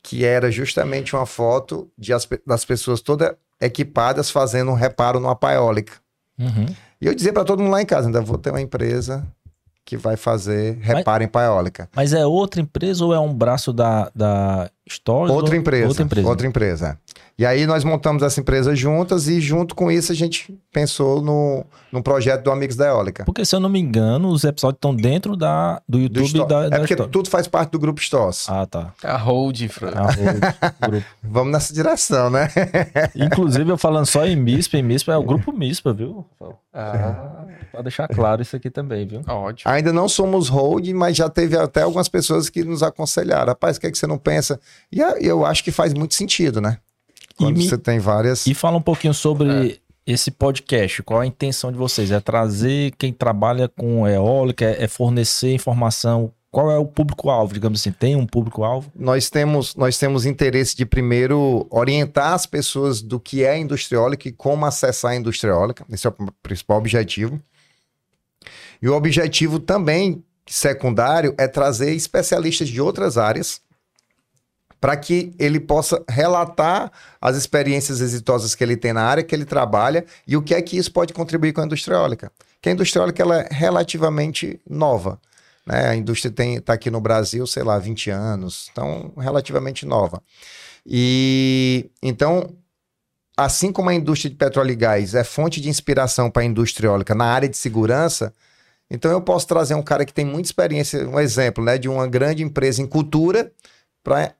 Que 0.03 0.23
era 0.23 0.51
justamente 0.51 1.15
uma 1.15 1.25
foto 1.25 1.89
de 1.97 2.13
as, 2.13 2.27
das 2.45 2.63
pessoas 2.63 3.01
todas 3.01 3.33
equipadas 3.59 4.29
fazendo 4.29 4.71
um 4.71 4.75
reparo 4.75 5.19
numa 5.19 5.35
paiólica. 5.35 5.93
Uhum. 6.37 6.67
E 7.01 7.07
eu 7.07 7.15
dizia 7.15 7.33
para 7.33 7.43
todo 7.43 7.61
mundo 7.61 7.71
lá 7.71 7.81
em 7.81 7.85
casa: 7.85 8.07
ainda 8.07 8.21
vou 8.21 8.37
ter 8.37 8.51
uma 8.51 8.61
empresa 8.61 9.27
que 9.83 9.97
vai 9.97 10.15
fazer 10.15 10.77
reparo 10.79 11.23
mas, 11.23 11.27
em 11.27 11.31
paiólica. 11.31 11.89
Mas 11.95 12.13
é 12.13 12.23
outra 12.23 12.61
empresa 12.61 13.03
ou 13.03 13.13
é 13.13 13.19
um 13.19 13.33
braço 13.33 13.73
da, 13.73 14.11
da 14.13 14.69
Stories? 14.93 15.33
Outra 15.33 15.55
empresa. 15.55 15.87
Outra 15.87 16.03
empresa. 16.03 16.27
Outra 16.27 16.47
empresa. 16.47 16.99
E 17.39 17.45
aí 17.45 17.65
nós 17.65 17.85
montamos 17.85 18.21
essa 18.21 18.41
empresa 18.41 18.75
juntas 18.75 19.29
e 19.29 19.39
junto 19.39 19.73
com 19.73 19.89
isso 19.89 20.11
a 20.11 20.15
gente 20.15 20.53
pensou 20.73 21.21
no, 21.21 21.65
no 21.89 22.03
projeto 22.03 22.43
do 22.43 22.51
Amigos 22.51 22.75
da 22.75 22.87
Eólica. 22.87 23.23
Porque 23.23 23.45
se 23.45 23.55
eu 23.55 23.61
não 23.61 23.69
me 23.69 23.79
engano, 23.79 24.27
os 24.27 24.43
episódios 24.43 24.75
estão 24.75 24.93
dentro 24.93 25.37
da, 25.37 25.81
do 25.87 25.99
YouTube 25.99 26.33
do 26.33 26.45
da, 26.45 26.67
da, 26.67 26.75
É 26.75 26.79
porque 26.79 26.97
tudo 26.97 27.29
faz 27.29 27.47
parte 27.47 27.71
do 27.71 27.79
grupo 27.79 28.01
Stoss. 28.01 28.49
Ah, 28.49 28.65
tá. 28.65 28.93
É 29.01 29.09
a 29.09 29.15
hold, 29.15 29.57
Fran. 29.69 29.91
É 29.91 29.97
a 29.97 30.03
hold. 30.03 31.03
Vamos 31.23 31.53
nessa 31.53 31.73
direção, 31.73 32.29
né? 32.29 32.49
Inclusive, 33.15 33.71
eu 33.71 33.77
falando 33.77 34.05
só 34.05 34.25
em 34.25 34.35
MISPA, 34.35 34.77
em 34.77 34.83
MISPA 34.83 35.13
é 35.13 35.17
o 35.17 35.23
grupo 35.23 35.53
MISPA, 35.53 35.93
viu? 35.93 36.25
Ah. 36.73 37.45
Pra 37.71 37.81
deixar 37.81 38.07
claro 38.07 38.41
isso 38.41 38.55
aqui 38.55 38.69
também, 38.69 39.07
viu? 39.07 39.21
Ótimo. 39.27 39.71
Ainda 39.71 39.93
não 39.93 40.09
somos 40.09 40.49
hold, 40.49 40.87
mas 40.89 41.15
já 41.15 41.29
teve 41.29 41.57
até 41.57 41.83
algumas 41.83 42.09
pessoas 42.09 42.49
que 42.49 42.63
nos 42.63 42.83
aconselharam. 42.83 43.47
Rapaz, 43.47 43.77
o 43.77 43.79
que, 43.79 43.87
é 43.87 43.91
que 43.91 43.97
você 43.97 44.07
não 44.07 44.17
pensa? 44.17 44.59
E 44.91 44.99
eu 45.25 45.45
acho 45.45 45.63
que 45.63 45.71
faz 45.71 45.93
muito 45.93 46.15
sentido, 46.15 46.59
né? 46.59 46.77
Quando 47.37 47.57
me... 47.57 47.67
você 47.67 47.77
tem 47.77 47.99
várias. 47.99 48.45
E 48.45 48.53
fala 48.53 48.77
um 48.77 48.81
pouquinho 48.81 49.13
sobre 49.13 49.71
é. 49.71 49.77
esse 50.05 50.31
podcast. 50.31 51.03
Qual 51.03 51.19
a 51.19 51.25
intenção 51.25 51.71
de 51.71 51.77
vocês? 51.77 52.11
É 52.11 52.19
trazer 52.19 52.93
quem 52.97 53.13
trabalha 53.13 53.67
com 53.67 54.07
eólica, 54.07 54.65
é 54.65 54.87
fornecer 54.87 55.53
informação 55.53 56.33
qual 56.51 56.71
é 56.71 56.77
o 56.77 56.85
público-alvo, 56.85 57.53
digamos 57.53 57.79
assim? 57.79 57.91
Tem 57.91 58.15
um 58.15 58.25
público-alvo? 58.25 58.91
Nós 58.95 59.29
temos, 59.29 59.75
nós 59.75 59.97
temos 59.97 60.25
interesse 60.25 60.75
de 60.75 60.83
primeiro 60.83 61.67
orientar 61.69 62.33
as 62.33 62.47
pessoas 62.47 63.01
do 63.01 63.19
que 63.19 63.43
é 63.43 63.51
a 63.51 63.57
indústria 63.57 63.97
eólica 63.97 64.27
e 64.27 64.31
como 64.31 64.65
acessar 64.65 65.11
a 65.11 65.15
indústria 65.15 65.51
eólica. 65.51 65.85
Esse 65.91 66.07
é 66.07 66.09
o 66.09 66.13
principal 66.41 66.79
objetivo. 66.79 67.39
E 68.81 68.89
o 68.89 68.95
objetivo 68.95 69.59
também 69.59 70.23
secundário 70.47 71.35
é 71.37 71.47
trazer 71.47 71.93
especialistas 71.93 72.67
de 72.67 72.81
outras 72.81 73.17
áreas 73.17 73.61
para 74.79 74.95
que 74.95 75.33
ele 75.37 75.59
possa 75.59 76.03
relatar 76.09 76.91
as 77.19 77.35
experiências 77.35 77.99
exitosas 78.01 78.55
que 78.55 78.63
ele 78.63 78.77
tem 78.77 78.93
na 78.93 79.03
área 79.03 79.23
que 79.23 79.35
ele 79.35 79.45
trabalha 79.45 80.05
e 80.25 80.37
o 80.37 80.41
que 80.41 80.53
é 80.53 80.61
que 80.61 80.77
isso 80.77 80.91
pode 80.91 81.13
contribuir 81.13 81.53
com 81.53 81.61
a 81.61 81.65
indústria 81.65 81.95
eólica. 81.95 82.31
Que 82.61 82.69
a 82.69 82.71
indústria 82.71 83.01
eólica 83.01 83.21
ela 83.21 83.41
é 83.41 83.47
relativamente 83.51 84.59
nova. 84.69 85.19
Né? 85.65 85.89
A 85.89 85.95
indústria 85.95 86.33
está 86.55 86.73
aqui 86.73 86.89
no 86.89 87.01
Brasil, 87.01 87.45
sei 87.45 87.63
lá, 87.63 87.77
20 87.77 88.09
anos, 88.09 88.69
então 88.71 89.11
relativamente 89.17 89.85
nova. 89.85 90.21
E 90.85 91.91
então, 92.01 92.55
assim 93.35 93.71
como 93.71 93.89
a 93.89 93.93
indústria 93.93 94.29
de 94.29 94.37
petróleo 94.37 94.71
e 94.71 94.75
gás 94.75 95.13
é 95.13 95.23
fonte 95.23 95.59
de 95.59 95.69
inspiração 95.69 96.31
para 96.31 96.41
a 96.41 96.45
indústria 96.45 96.87
eólica 96.87 97.13
na 97.13 97.25
área 97.25 97.49
de 97.49 97.57
segurança, 97.57 98.33
então 98.89 99.11
eu 99.11 99.21
posso 99.21 99.45
trazer 99.45 99.75
um 99.75 99.83
cara 99.83 100.05
que 100.05 100.13
tem 100.13 100.25
muita 100.25 100.47
experiência, 100.47 101.07
um 101.07 101.19
exemplo, 101.19 101.63
né, 101.63 101.77
de 101.77 101.87
uma 101.87 102.07
grande 102.07 102.41
empresa 102.41 102.81
em 102.81 102.87
cultura 102.87 103.51
para 104.03 104.33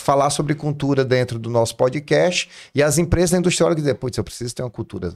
falar 0.00 0.30
sobre 0.30 0.54
cultura 0.54 1.04
dentro 1.04 1.38
do 1.38 1.50
nosso 1.50 1.76
podcast 1.76 2.48
e 2.74 2.82
as 2.82 2.98
empresas 2.98 3.30
da 3.30 3.38
indústria 3.38 3.64
eólica 3.64 3.80
dizer, 3.80 3.94
putz, 3.94 4.16
eu 4.16 4.24
preciso 4.24 4.54
ter 4.54 4.62
uma 4.62 4.70
cultura 4.70 5.12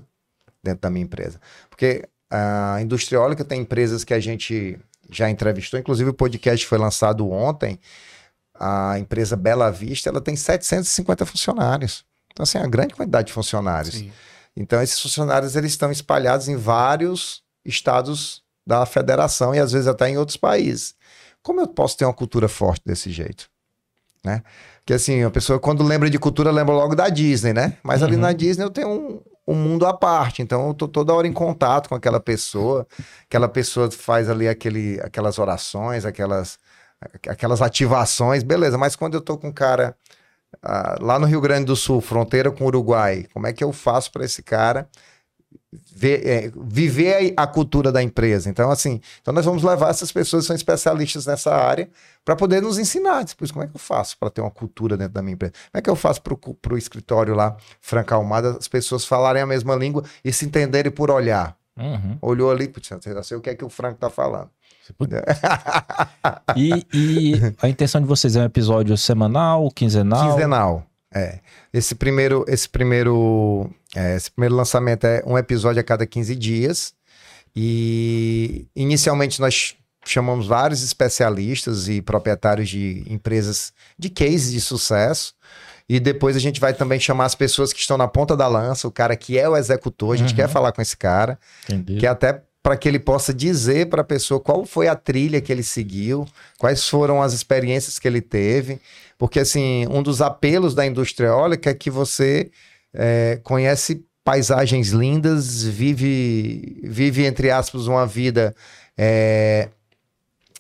dentro 0.63 0.81
da 0.81 0.91
minha 0.91 1.05
empresa. 1.05 1.41
Porque 1.69 2.09
a 2.31 2.81
indústria 2.81 3.17
eólica 3.17 3.45
tem 3.45 3.61
empresas 3.61 4.05
que 4.05 4.15
a 4.15 4.21
gente 4.21 4.79
já 5.11 5.29
entrevistou, 5.29 5.79
inclusive 5.79 6.11
o 6.11 6.15
podcast 6.15 6.67
foi 6.67 6.79
lançado 6.79 7.31
ontem, 7.31 7.79
a 8.55 8.99
empresa 8.99 9.37
Bela 9.37 9.71
Vista, 9.71 10.09
ela 10.09 10.21
tem 10.21 10.37
750 10.37 11.27
funcionários. 11.27 12.05
Então, 12.33 12.45
assim, 12.45 12.59
é 12.59 12.63
uma 12.63 12.71
grande 12.71 12.95
quantidade 12.95 13.27
de 13.27 13.33
funcionários. 13.33 13.97
Sim. 13.97 14.13
Então, 14.57 14.81
esses 14.83 15.01
funcionários, 15.01 15.57
eles 15.57 15.73
estão 15.73 15.91
espalhados 15.91 16.49
em 16.49 16.57
vários 16.57 17.43
estados 17.65 18.43
da 18.67 18.87
federação 18.87 19.55
e 19.55 19.59
às 19.59 19.73
vezes 19.73 19.89
até 19.89 20.09
em 20.09 20.17
outros 20.17 20.37
países. 20.37 20.95
Como 21.43 21.61
eu 21.61 21.67
posso 21.67 21.97
ter 21.97 22.05
uma 22.05 22.15
cultura 22.15 22.49
forte 22.49 22.83
desse 22.87 23.11
jeito? 23.11 23.51
Né? 24.25 24.43
Que 24.85 24.95
assim, 24.95 25.23
a 25.23 25.31
pessoa 25.31 25.59
quando 25.59 25.85
lembra 25.85 26.11
de 26.11 26.19
cultura 26.19 26.51
lembra 26.51 26.75
logo 26.75 26.95
da 26.95 27.09
Disney, 27.09 27.53
né? 27.53 27.77
Mas 27.83 28.01
uhum. 28.01 28.09
ali 28.09 28.17
na 28.17 28.33
Disney 28.33 28.65
eu 28.65 28.71
tenho 28.71 28.89
um, 28.89 29.21
um 29.47 29.55
mundo 29.55 29.87
à 29.87 29.93
parte, 29.93 30.43
então 30.43 30.69
eu 30.69 30.75
tô 30.75 30.89
toda 30.89 31.13
hora 31.15 31.27
em 31.27 31.33
contato 31.33 31.89
com 31.89 31.95
aquela 31.95 32.21
pessoa, 32.21 32.87
aquela 33.25 33.49
pessoa 33.49 33.91
faz 33.91 34.29
ali 34.29 34.49
aquele, 34.49 35.01
aquelas 35.01 35.39
orações, 35.39 36.05
aquelas, 36.05 36.59
aquelas 37.29 37.63
ativações, 37.63 38.43
beleza, 38.43 38.77
mas 38.77 38.97
quando 38.97 39.15
eu 39.15 39.21
tô 39.21 39.39
com 39.39 39.49
um 39.49 39.53
cara 39.53 39.97
uh, 40.65 41.05
lá 41.05 41.19
no 41.19 41.27
Rio 41.27 41.41
Grande 41.41 41.67
do 41.67 41.77
Sul, 41.77 42.01
fronteira 42.01 42.51
com 42.51 42.65
o 42.65 42.67
Uruguai, 42.69 43.27
como 43.33 43.47
é 43.47 43.53
que 43.53 43.63
eu 43.63 43.73
faço 43.73 44.11
para 44.11 44.25
esse 44.25 44.43
cara 44.43 44.89
ver, 45.95 46.27
é, 46.27 46.53
viver 46.55 47.33
a 47.37 47.47
cultura 47.47 47.91
da 47.91 48.03
empresa. 48.03 48.51
Então, 48.51 48.71
assim, 48.71 49.01
então 49.21 49.33
nós 49.33 49.45
vamos 49.45 49.63
levar 49.63 49.91
essas 49.91 50.13
pessoas 50.13 50.45
que 50.45 50.47
são 50.49 50.57
especialistas 50.57 51.27
nessa 51.27 51.55
área 51.55 51.89
para 52.25 52.37
poder 52.37 52.61
nos 52.61 52.79
ensinar. 52.79 53.25
Depois, 53.25 53.51
como 53.51 53.65
é 53.65 53.67
que 53.67 53.75
eu 53.75 53.81
faço 53.81 54.19
para 54.19 54.31
ter 54.31 54.41
uma 54.41 54.51
cultura 54.51 54.97
dentro 54.97 55.15
da 55.15 55.23
minha 55.23 55.35
empresa? 55.35 55.53
Como 55.53 55.79
é 55.79 55.83
que 55.83 55.91
eu 55.91 55.97
faço 55.97 56.21
para 56.23 56.75
o 56.75 56.79
escritório 56.79 57.35
lá, 57.35 57.57
Franca 57.81 58.15
Almada, 58.15 58.57
as 58.59 58.69
pessoas 58.69 59.05
falarem 59.05 59.43
a 59.43 59.47
mesma 59.47 59.75
língua 59.75 60.05
e 60.25 60.33
se 60.33 60.45
entenderem 60.45 60.93
por 60.93 61.11
olhar? 61.11 61.57
Uhum. 61.77 62.19
Olhou 62.21 62.51
ali, 62.51 62.69
putz, 62.69 62.91
eu 62.91 63.23
sei 63.23 63.37
o 63.37 63.41
que 63.41 63.51
é 63.51 63.55
que 63.55 63.65
o 63.65 63.71
Franco 63.71 63.95
está 63.95 64.11
falando. 64.11 64.51
e, 66.57 66.87
e, 66.93 67.33
a 67.63 67.69
intenção 67.69 68.01
de 68.01 68.07
vocês 68.07 68.35
é 68.35 68.41
um 68.41 68.45
episódio 68.45 68.97
semanal, 68.97 69.71
quinzenal? 69.71 70.33
Quinzenal, 70.33 70.87
é. 71.15 71.41
Esse 71.73 71.95
primeiro, 71.95 72.45
esse 72.49 72.69
primeiro 72.69 73.71
é, 73.95 74.17
esse 74.17 74.31
primeiro 74.31 74.55
lançamento 74.55 75.05
é 75.07 75.23
um 75.27 75.37
episódio 75.37 75.81
a 75.81 75.85
cada 75.85 76.07
15 76.07 76.35
dias. 76.35 76.95
E 77.55 78.67
inicialmente 78.75 79.41
nós 79.41 79.77
chamamos 80.05 80.47
vários 80.47 80.83
especialistas 80.83 81.89
e 81.89 82.01
proprietários 82.01 82.69
de 82.69 83.05
empresas 83.07 83.73
de 83.99 84.09
cases 84.09 84.53
de 84.53 84.61
sucesso. 84.61 85.35
E 85.89 86.01
depois 86.01 86.37
a 86.37 86.39
gente 86.39 86.61
vai 86.61 86.73
também 86.73 86.99
chamar 86.99 87.27
as 87.27 87.35
pessoas 87.35 87.73
que 87.73 87.81
estão 87.81 87.99
na 87.99 88.09
ponta 88.09 88.37
da 88.37 88.49
lança, 88.49 88.89
o 88.89 88.93
cara 88.93 89.15
que 89.15 89.39
é 89.39 89.49
o 89.49 89.57
executor, 89.57 90.15
a 90.15 90.17
gente 90.17 90.31
uhum. 90.31 90.37
quer 90.37 90.49
falar 90.49 90.73
com 90.73 90.81
esse 90.81 90.97
cara, 90.97 91.39
Entendi. 91.69 91.99
que 91.99 92.07
até 92.07 92.43
para 92.63 92.77
que 92.77 92.89
ele 92.89 93.01
possa 93.01 93.35
dizer 93.35 93.89
para 93.89 94.03
a 94.03 94.05
pessoa 94.05 94.39
qual 94.39 94.65
foi 94.65 94.87
a 94.87 94.95
trilha 94.95 95.41
que 95.41 95.51
ele 95.51 95.65
seguiu, 95.65 96.27
quais 96.59 96.89
foram 96.89 97.21
as 97.21 97.33
experiências 97.33 97.99
que 97.99 98.07
ele 98.07 98.21
teve, 98.21 98.81
porque 99.23 99.39
assim 99.39 99.87
um 99.89 100.03
dos 100.03 100.21
apelos 100.21 100.75
da 100.75 100.85
indústria 100.85 101.29
eólica 101.29 101.71
é 101.71 101.75
que 101.75 101.89
você 101.89 102.51
é, 102.93 103.39
conhece 103.45 104.05
paisagens 104.25 104.89
lindas, 104.89 105.63
vive 105.63 106.81
vive 106.83 107.25
entre 107.25 107.49
aspas 107.49 107.87
uma 107.87 108.05
vida 108.05 108.53
é, 108.99 109.69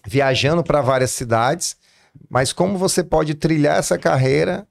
viajando 0.06 0.62
para 0.62 0.80
várias 0.80 1.10
cidades, 1.10 1.76
mas 2.30 2.52
como 2.52 2.78
você 2.78 3.02
pode 3.02 3.34
trilhar 3.34 3.80
essa 3.80 3.98
carreira 3.98 4.64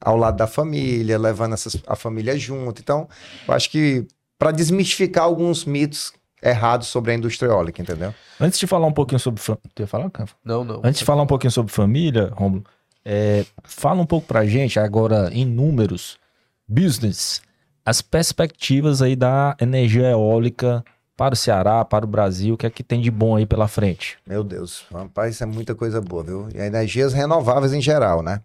ao 0.00 0.16
lado 0.16 0.38
da 0.38 0.46
família, 0.46 1.18
levando 1.18 1.52
essas, 1.52 1.76
a 1.86 1.94
família 1.94 2.38
junto. 2.38 2.80
Então, 2.80 3.06
eu 3.46 3.52
acho 3.52 3.70
que 3.70 4.06
para 4.38 4.50
desmistificar 4.50 5.24
alguns 5.24 5.66
mitos 5.66 6.14
errados 6.42 6.88
sobre 6.88 7.12
a 7.12 7.14
indústria 7.14 7.50
eólica, 7.50 7.82
entendeu? 7.82 8.14
Antes 8.40 8.58
de 8.58 8.66
falar 8.66 8.86
um 8.86 8.92
pouquinho 8.92 9.18
sobre. 9.18 9.42
Tu 9.74 9.82
ia 9.82 9.86
falar, 9.86 10.10
Não, 10.42 10.64
não. 10.64 10.80
Antes 10.82 11.00
de 11.00 11.04
falar 11.04 11.22
um 11.22 11.26
pouquinho 11.26 11.50
sobre 11.50 11.70
família, 11.70 12.32
Romulo, 12.34 12.64
é, 13.04 13.44
fala 13.64 14.00
um 14.00 14.06
pouco 14.06 14.26
pra 14.26 14.46
gente 14.46 14.78
agora 14.78 15.30
em 15.32 15.44
números, 15.44 16.18
business, 16.66 17.40
as 17.84 18.02
perspectivas 18.02 19.00
aí 19.00 19.16
da 19.16 19.56
energia 19.60 20.10
eólica 20.10 20.84
para 21.16 21.34
o 21.34 21.36
Ceará, 21.36 21.84
para 21.84 22.04
o 22.04 22.08
Brasil, 22.08 22.54
o 22.54 22.56
que 22.56 22.66
é 22.66 22.70
que 22.70 22.84
tem 22.84 23.00
de 23.00 23.10
bom 23.10 23.34
aí 23.34 23.44
pela 23.44 23.66
frente? 23.66 24.18
Meu 24.26 24.44
Deus, 24.44 24.84
rapaz, 24.92 25.34
isso 25.34 25.42
é 25.42 25.46
muita 25.46 25.74
coisa 25.74 26.00
boa, 26.00 26.22
viu? 26.22 26.48
E 26.54 26.58
energias 26.58 27.12
renováveis 27.12 27.72
em 27.72 27.80
geral, 27.80 28.22
né? 28.22 28.40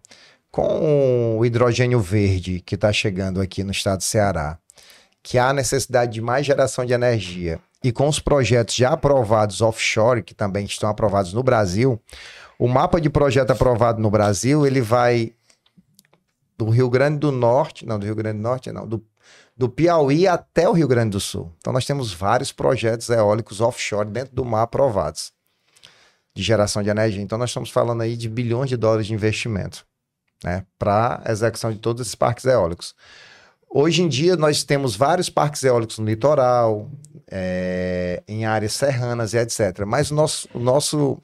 Com 0.50 1.38
o 1.38 1.44
hidrogênio 1.44 2.00
verde 2.00 2.60
que 2.60 2.74
está 2.74 2.92
chegando 2.92 3.40
aqui 3.40 3.62
no 3.62 3.70
estado 3.70 3.98
do 3.98 4.04
Ceará, 4.04 4.58
que 5.22 5.38
há 5.38 5.52
necessidade 5.52 6.12
de 6.12 6.20
mais 6.20 6.44
geração 6.46 6.84
de 6.84 6.92
energia, 6.92 7.60
e 7.82 7.92
com 7.92 8.08
os 8.08 8.18
projetos 8.18 8.74
já 8.74 8.90
aprovados 8.90 9.60
offshore, 9.60 10.22
que 10.22 10.34
também 10.34 10.64
estão 10.64 10.88
aprovados 10.88 11.32
no 11.32 11.42
Brasil, 11.42 12.00
o 12.58 12.68
mapa 12.68 13.00
de 13.00 13.10
projeto 13.10 13.50
aprovado 13.50 14.00
no 14.00 14.10
Brasil, 14.10 14.66
ele 14.66 14.80
vai 14.80 15.32
do 16.56 16.68
Rio 16.70 16.88
Grande 16.88 17.18
do 17.18 17.32
Norte, 17.32 17.84
não, 17.84 17.98
do 17.98 18.06
Rio 18.06 18.14
Grande 18.14 18.38
do 18.38 18.42
Norte, 18.42 18.70
não, 18.70 18.86
do, 18.86 19.04
do 19.56 19.68
Piauí 19.68 20.26
até 20.26 20.68
o 20.68 20.72
Rio 20.72 20.86
Grande 20.88 21.10
do 21.10 21.20
Sul. 21.20 21.52
Então 21.58 21.72
nós 21.72 21.84
temos 21.84 22.12
vários 22.12 22.52
projetos 22.52 23.08
eólicos 23.10 23.60
offshore 23.60 24.08
dentro 24.08 24.34
do 24.34 24.44
mar 24.44 24.62
aprovados 24.62 25.32
de 26.34 26.42
geração 26.42 26.82
de 26.82 26.90
energia. 26.90 27.22
Então 27.22 27.38
nós 27.38 27.50
estamos 27.50 27.70
falando 27.70 28.02
aí 28.02 28.16
de 28.16 28.28
bilhões 28.28 28.68
de 28.68 28.76
dólares 28.76 29.06
de 29.06 29.14
investimento, 29.14 29.86
né, 30.42 30.64
para 30.78 31.22
execução 31.26 31.72
de 31.72 31.78
todos 31.78 32.02
esses 32.02 32.14
parques 32.14 32.44
eólicos. 32.44 32.94
Hoje 33.76 34.02
em 34.02 34.08
dia, 34.08 34.36
nós 34.36 34.62
temos 34.62 34.94
vários 34.94 35.28
parques 35.28 35.64
eólicos 35.64 35.98
no 35.98 36.06
litoral, 36.06 36.88
é, 37.28 38.22
em 38.28 38.44
áreas 38.44 38.72
serranas 38.72 39.34
e 39.34 39.38
etc. 39.38 39.84
Mas 39.84 40.12
o 40.12 40.14
nosso, 40.14 40.48
o 40.54 40.60
nosso, 40.60 41.18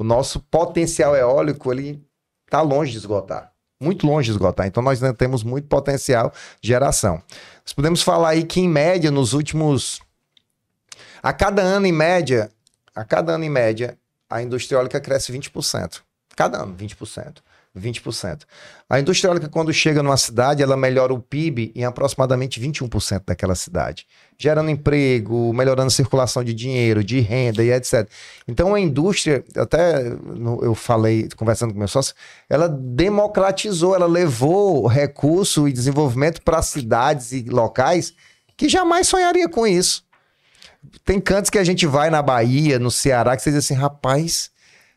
o 0.00 0.04
nosso 0.04 0.40
potencial 0.40 1.14
eólico 1.14 1.70
ele 1.70 2.02
está 2.46 2.62
longe 2.62 2.90
de 2.90 2.96
esgotar. 2.96 3.52
Muito 3.78 4.06
longe 4.06 4.30
de 4.30 4.32
esgotar. 4.32 4.66
Então, 4.66 4.82
nós 4.82 5.02
ainda 5.02 5.14
temos 5.14 5.42
muito 5.42 5.68
potencial 5.68 6.32
de 6.58 6.68
geração. 6.68 7.22
Nós 7.62 7.74
podemos 7.74 8.00
falar 8.00 8.30
aí 8.30 8.44
que, 8.44 8.60
em 8.60 8.68
média, 8.68 9.10
nos 9.10 9.34
últimos. 9.34 10.00
A 11.22 11.34
cada 11.34 11.60
ano, 11.60 11.84
em 11.84 11.92
média, 11.92 12.50
a 12.94 13.04
cada 13.04 13.34
ano, 13.34 13.44
em 13.44 13.50
média, 13.50 13.98
a 14.28 14.40
indústria 14.40 14.78
eólica 14.78 14.98
cresce 15.00 15.32
20%. 15.34 16.00
Cada 16.34 16.62
ano, 16.62 16.74
20%. 16.74 17.42
20%. 17.78 18.42
A 18.88 18.98
indústria 18.98 19.28
eólica, 19.28 19.48
quando 19.48 19.72
chega 19.72 20.02
numa 20.02 20.16
cidade, 20.16 20.62
ela 20.62 20.76
melhora 20.76 21.14
o 21.14 21.20
PIB 21.20 21.72
em 21.74 21.84
aproximadamente 21.84 22.60
21% 22.60 23.22
daquela 23.26 23.54
cidade, 23.54 24.06
gerando 24.36 24.70
emprego, 24.70 25.52
melhorando 25.52 25.90
circulação 25.90 26.42
de 26.42 26.52
dinheiro, 26.52 27.04
de 27.04 27.20
renda 27.20 27.62
e 27.62 27.70
etc. 27.70 28.08
Então 28.48 28.74
a 28.74 28.80
indústria, 28.80 29.44
até 29.56 30.08
eu 30.62 30.74
falei, 30.74 31.28
conversando 31.36 31.72
com 31.72 31.78
meu 31.78 31.88
sócio, 31.88 32.14
ela 32.48 32.68
democratizou, 32.68 33.94
ela 33.94 34.06
levou 34.06 34.86
recurso 34.86 35.68
e 35.68 35.72
desenvolvimento 35.72 36.42
para 36.42 36.60
cidades 36.62 37.32
e 37.32 37.42
locais 37.42 38.12
que 38.56 38.68
jamais 38.68 39.06
sonharia 39.06 39.48
com 39.48 39.66
isso. 39.66 40.04
Tem 41.04 41.20
cantos 41.20 41.50
que 41.50 41.58
a 41.58 41.64
gente 41.64 41.86
vai 41.86 42.10
na 42.10 42.22
Bahia, 42.22 42.78
no 42.78 42.90
Ceará, 42.90 43.36
que 43.36 43.42
você 43.42 43.50
diz 43.50 43.64
assim, 43.64 43.74
rapaz, 43.74 44.50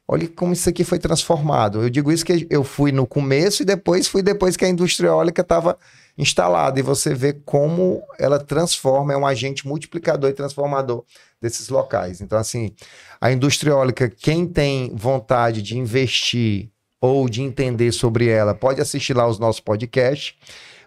Olha 0.07 0.27
como 0.27 0.51
isso 0.51 0.67
aqui 0.67 0.83
foi 0.83 0.99
transformado. 0.99 1.81
Eu 1.81 1.89
digo 1.89 2.11
isso 2.11 2.25
que 2.25 2.45
eu 2.49 2.63
fui 2.63 2.91
no 2.91 3.07
começo 3.07 3.63
e 3.63 3.65
depois 3.65 4.07
fui 4.07 4.21
depois 4.21 4.57
que 4.57 4.65
a 4.65 4.69
indústria 4.69 5.07
eólica 5.07 5.41
estava 5.41 5.77
instalada. 6.17 6.79
E 6.79 6.83
você 6.83 7.13
vê 7.13 7.33
como 7.33 8.01
ela 8.19 8.37
transforma, 8.37 9.13
é 9.13 9.17
um 9.17 9.25
agente 9.25 9.65
multiplicador 9.65 10.29
e 10.29 10.33
transformador 10.33 11.03
desses 11.41 11.69
locais. 11.69 12.21
Então, 12.21 12.37
assim, 12.37 12.73
a 13.19 13.31
indústria 13.31 13.71
eólica, 13.71 14.09
quem 14.09 14.45
tem 14.45 14.93
vontade 14.93 15.61
de 15.61 15.77
investir 15.77 16.69
ou 16.99 17.27
de 17.27 17.41
entender 17.41 17.91
sobre 17.91 18.27
ela, 18.27 18.53
pode 18.53 18.81
assistir 18.81 19.13
lá 19.13 19.27
os 19.27 19.39
nossos 19.39 19.59
podcasts, 19.59 20.35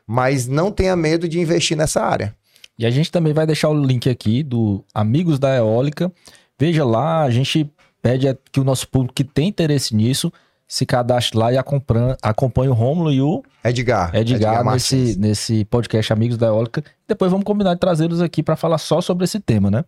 mas 0.06 0.46
não 0.46 0.70
tenha 0.70 0.94
medo 0.94 1.28
de 1.28 1.40
investir 1.40 1.76
nessa 1.76 2.02
área. 2.02 2.34
E 2.78 2.84
a 2.84 2.90
gente 2.90 3.10
também 3.10 3.32
vai 3.32 3.46
deixar 3.46 3.70
o 3.70 3.84
link 3.84 4.08
aqui 4.08 4.42
do 4.42 4.84
Amigos 4.94 5.38
da 5.38 5.56
Eólica. 5.56 6.12
Veja 6.58 6.84
lá, 6.84 7.22
a 7.22 7.30
gente 7.30 7.70
pede 8.02 8.26
que 8.52 8.60
o 8.60 8.64
nosso 8.64 8.88
público 8.88 9.14
que 9.14 9.24
tem 9.24 9.48
interesse 9.48 9.94
nisso 9.94 10.32
se 10.68 10.84
cadastre 10.84 11.38
lá 11.38 11.52
e 11.52 11.56
acompanhe 11.56 12.68
o 12.68 12.72
Rômulo 12.74 13.12
e 13.12 13.20
o 13.20 13.42
Edgar, 13.64 14.14
Edgar, 14.14 14.60
Edgar 14.60 14.72
nesse, 14.72 15.18
nesse 15.18 15.64
podcast 15.66 16.12
Amigos 16.12 16.36
da 16.36 16.48
Eólica. 16.48 16.82
Depois 17.06 17.30
vamos 17.30 17.44
combinar 17.44 17.74
de 17.74 17.80
trazê-los 17.80 18.20
aqui 18.20 18.42
para 18.42 18.56
falar 18.56 18.78
só 18.78 19.00
sobre 19.00 19.24
esse 19.24 19.38
tema, 19.38 19.70
né? 19.70 19.84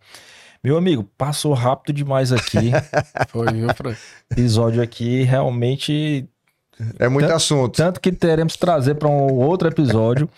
Meu 0.62 0.76
amigo, 0.76 1.08
passou 1.16 1.52
rápido 1.52 1.96
demais 1.96 2.32
aqui. 2.32 2.72
Foi, 3.28 3.52
viu, 3.52 3.68
Fran? 3.74 3.94
Episódio 4.30 4.82
aqui 4.82 5.22
realmente. 5.22 6.28
É 6.98 7.08
muito 7.08 7.26
tanto, 7.26 7.36
assunto. 7.36 7.76
Tanto 7.76 8.00
que 8.00 8.12
teremos 8.12 8.54
que 8.54 8.60
trazer 8.60 8.94
para 8.94 9.08
um 9.08 9.34
outro 9.34 9.68
episódio. 9.68 10.28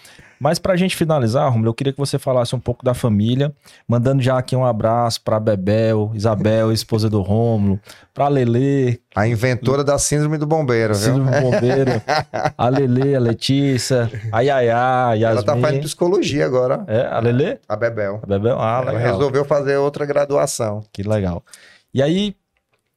Mas 0.40 0.58
para 0.58 0.72
a 0.72 0.76
gente 0.76 0.96
finalizar, 0.96 1.50
Romulo, 1.50 1.68
eu 1.68 1.74
queria 1.74 1.92
que 1.92 1.98
você 1.98 2.18
falasse 2.18 2.56
um 2.56 2.58
pouco 2.58 2.82
da 2.82 2.94
família, 2.94 3.52
mandando 3.86 4.22
já 4.22 4.38
aqui 4.38 4.56
um 4.56 4.64
abraço 4.64 5.20
para 5.20 5.38
Bebel, 5.38 6.12
Isabel, 6.14 6.72
esposa 6.72 7.10
do 7.10 7.20
Romulo, 7.20 7.78
para 8.14 8.26
Lele, 8.26 9.02
a 9.14 9.28
inventora 9.28 9.84
da 9.84 9.98
síndrome 9.98 10.38
do 10.38 10.46
bombeiro, 10.46 10.94
síndrome 10.94 11.30
viu? 11.30 11.34
Síndrome 11.34 11.50
do 11.50 11.60
bombeiro. 11.60 12.02
a 12.56 12.68
Lele, 12.70 13.14
a 13.14 13.20
Letícia, 13.20 14.10
a 14.32 14.40
Yaya, 14.40 14.78
a 14.78 15.12
Yasmin. 15.12 15.36
Ela 15.36 15.42
tá 15.42 15.56
fazendo 15.58 15.82
psicologia 15.82 16.46
agora. 16.46 16.84
É, 16.86 17.06
a 17.06 17.20
Lele? 17.20 17.58
A 17.68 17.76
Bebel. 17.76 18.20
A 18.22 18.26
Bebel, 18.26 18.58
ah, 18.58 18.80
Ela 18.80 18.92
legal. 18.92 19.12
resolveu 19.12 19.44
fazer 19.44 19.76
outra 19.76 20.06
graduação. 20.06 20.82
Que 20.90 21.02
legal. 21.02 21.44
E 21.92 22.02
aí, 22.02 22.34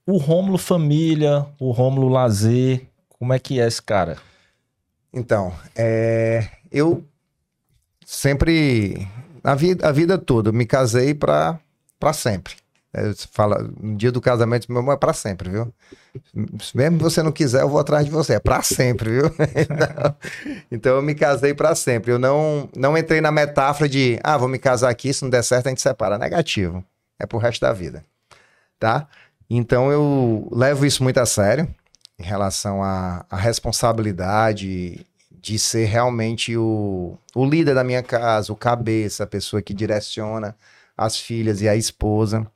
o 0.08 0.16
Rômulo 0.16 0.58
família, 0.58 1.46
o 1.60 1.72
Rômulo 1.72 2.08
lazer, 2.08 2.88
como 3.20 3.34
é 3.34 3.40
que 3.40 3.60
é 3.60 3.68
esse 3.68 3.82
cara? 3.82 4.16
Então, 5.14 5.52
é... 5.76 6.48
eu 6.72 7.04
sempre, 8.14 9.08
a 9.44 9.56
vida, 9.56 9.88
a 9.88 9.92
vida 9.92 10.18
toda, 10.18 10.52
me 10.52 10.66
casei 10.66 11.14
para 11.14 11.60
sempre. 12.14 12.56
É, 12.96 13.12
fala, 13.32 13.68
no 13.80 13.98
dia 13.98 14.12
do 14.12 14.22
casamento, 14.22 14.72
meu 14.72 14.80
irmão, 14.80 14.94
é 14.94 14.98
para 14.98 15.14
sempre, 15.14 15.50
viu? 15.50 15.74
Mesmo 16.76 17.00
você 17.00 17.24
não 17.24 17.32
quiser, 17.32 17.64
eu 17.64 17.70
vou 17.70 17.80
atrás 17.80 18.06
de 18.06 18.12
você. 18.12 18.34
É 18.34 18.40
para 18.40 18.62
sempre, 18.62 19.10
viu? 19.10 19.26
então, 19.58 20.16
então, 20.72 20.96
eu 20.98 21.02
me 21.02 21.16
casei 21.16 21.56
para 21.56 21.74
sempre. 21.74 22.12
Eu 22.12 22.20
não, 22.20 22.70
não 22.76 22.96
entrei 22.96 23.20
na 23.20 23.32
metáfora 23.32 23.90
de, 23.90 24.20
ah, 24.24 24.38
vou 24.38 24.48
me 24.48 24.60
casar 24.60 24.90
aqui, 24.90 25.12
se 25.12 25.24
não 25.24 25.30
der 25.30 25.44
certo 25.44 25.66
a 25.66 25.70
gente 25.70 25.82
separa. 25.82 26.20
Negativo. 26.20 26.86
É 27.20 27.26
pro 27.26 27.40
resto 27.40 27.62
da 27.62 27.74
vida. 27.74 28.06
Tá? 28.80 29.08
Então 29.50 29.92
eu 29.92 30.48
levo 30.52 30.86
isso 30.86 31.02
muito 31.02 31.20
a 31.20 31.26
sério 31.26 31.68
em 32.20 32.24
relação 32.24 32.84
à 32.84 33.26
responsabilidade 33.32 35.04
de 35.44 35.60
ser 35.60 35.84
realmente 35.84 36.56
o, 36.56 37.18
o 37.36 37.46
líder 37.46 37.76
da 37.76 37.84
minha 37.84 38.02
casa, 38.02 38.54
o 38.54 38.56
cabeça, 38.56 39.26
a 39.26 39.28
pessoa 39.28 39.62
que 39.62 39.74
direciona 39.74 40.56
as 40.98 41.18
filhas 41.20 41.62
e 41.62 41.68
a 41.68 41.76
esposa. 41.76 42.48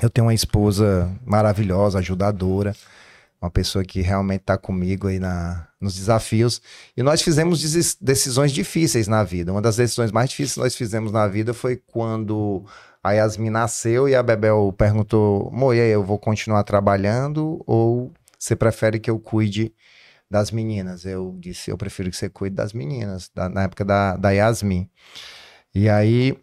Eu 0.00 0.08
tenho 0.08 0.26
uma 0.26 0.32
esposa 0.32 1.14
maravilhosa, 1.22 1.98
ajudadora, 1.98 2.74
uma 3.42 3.50
pessoa 3.50 3.84
que 3.84 4.00
realmente 4.00 4.40
está 4.40 4.56
comigo 4.56 5.06
aí 5.06 5.18
na, 5.18 5.68
nos 5.78 5.96
desafios. 5.96 6.62
E 6.96 7.02
nós 7.02 7.20
fizemos 7.20 7.60
decisões 8.00 8.52
difíceis 8.52 9.06
na 9.06 9.22
vida. 9.22 9.52
Uma 9.52 9.60
das 9.60 9.76
decisões 9.76 10.10
mais 10.10 10.30
difíceis 10.30 10.54
que 10.54 10.60
nós 10.60 10.74
fizemos 10.74 11.12
na 11.12 11.28
vida 11.28 11.52
foi 11.52 11.76
quando 11.76 12.64
a 13.02 13.12
Yasmin 13.12 13.50
nasceu 13.50 14.08
e 14.08 14.14
a 14.14 14.22
Bebel 14.22 14.74
perguntou: 14.78 15.50
Moia, 15.52 15.86
eu 15.86 16.02
vou 16.02 16.18
continuar 16.18 16.64
trabalhando 16.64 17.62
ou 17.66 18.10
você 18.38 18.56
prefere 18.56 18.98
que 18.98 19.10
eu 19.10 19.18
cuide 19.18 19.74
das 20.34 20.50
meninas. 20.50 21.04
Eu 21.04 21.36
disse, 21.38 21.70
eu 21.70 21.78
prefiro 21.78 22.10
que 22.10 22.16
você 22.16 22.28
cuide 22.28 22.56
das 22.56 22.72
meninas, 22.72 23.30
da, 23.32 23.48
na 23.48 23.62
época 23.62 23.84
da, 23.84 24.16
da 24.16 24.30
Yasmin. 24.32 24.90
E 25.72 25.88
aí, 25.88 26.36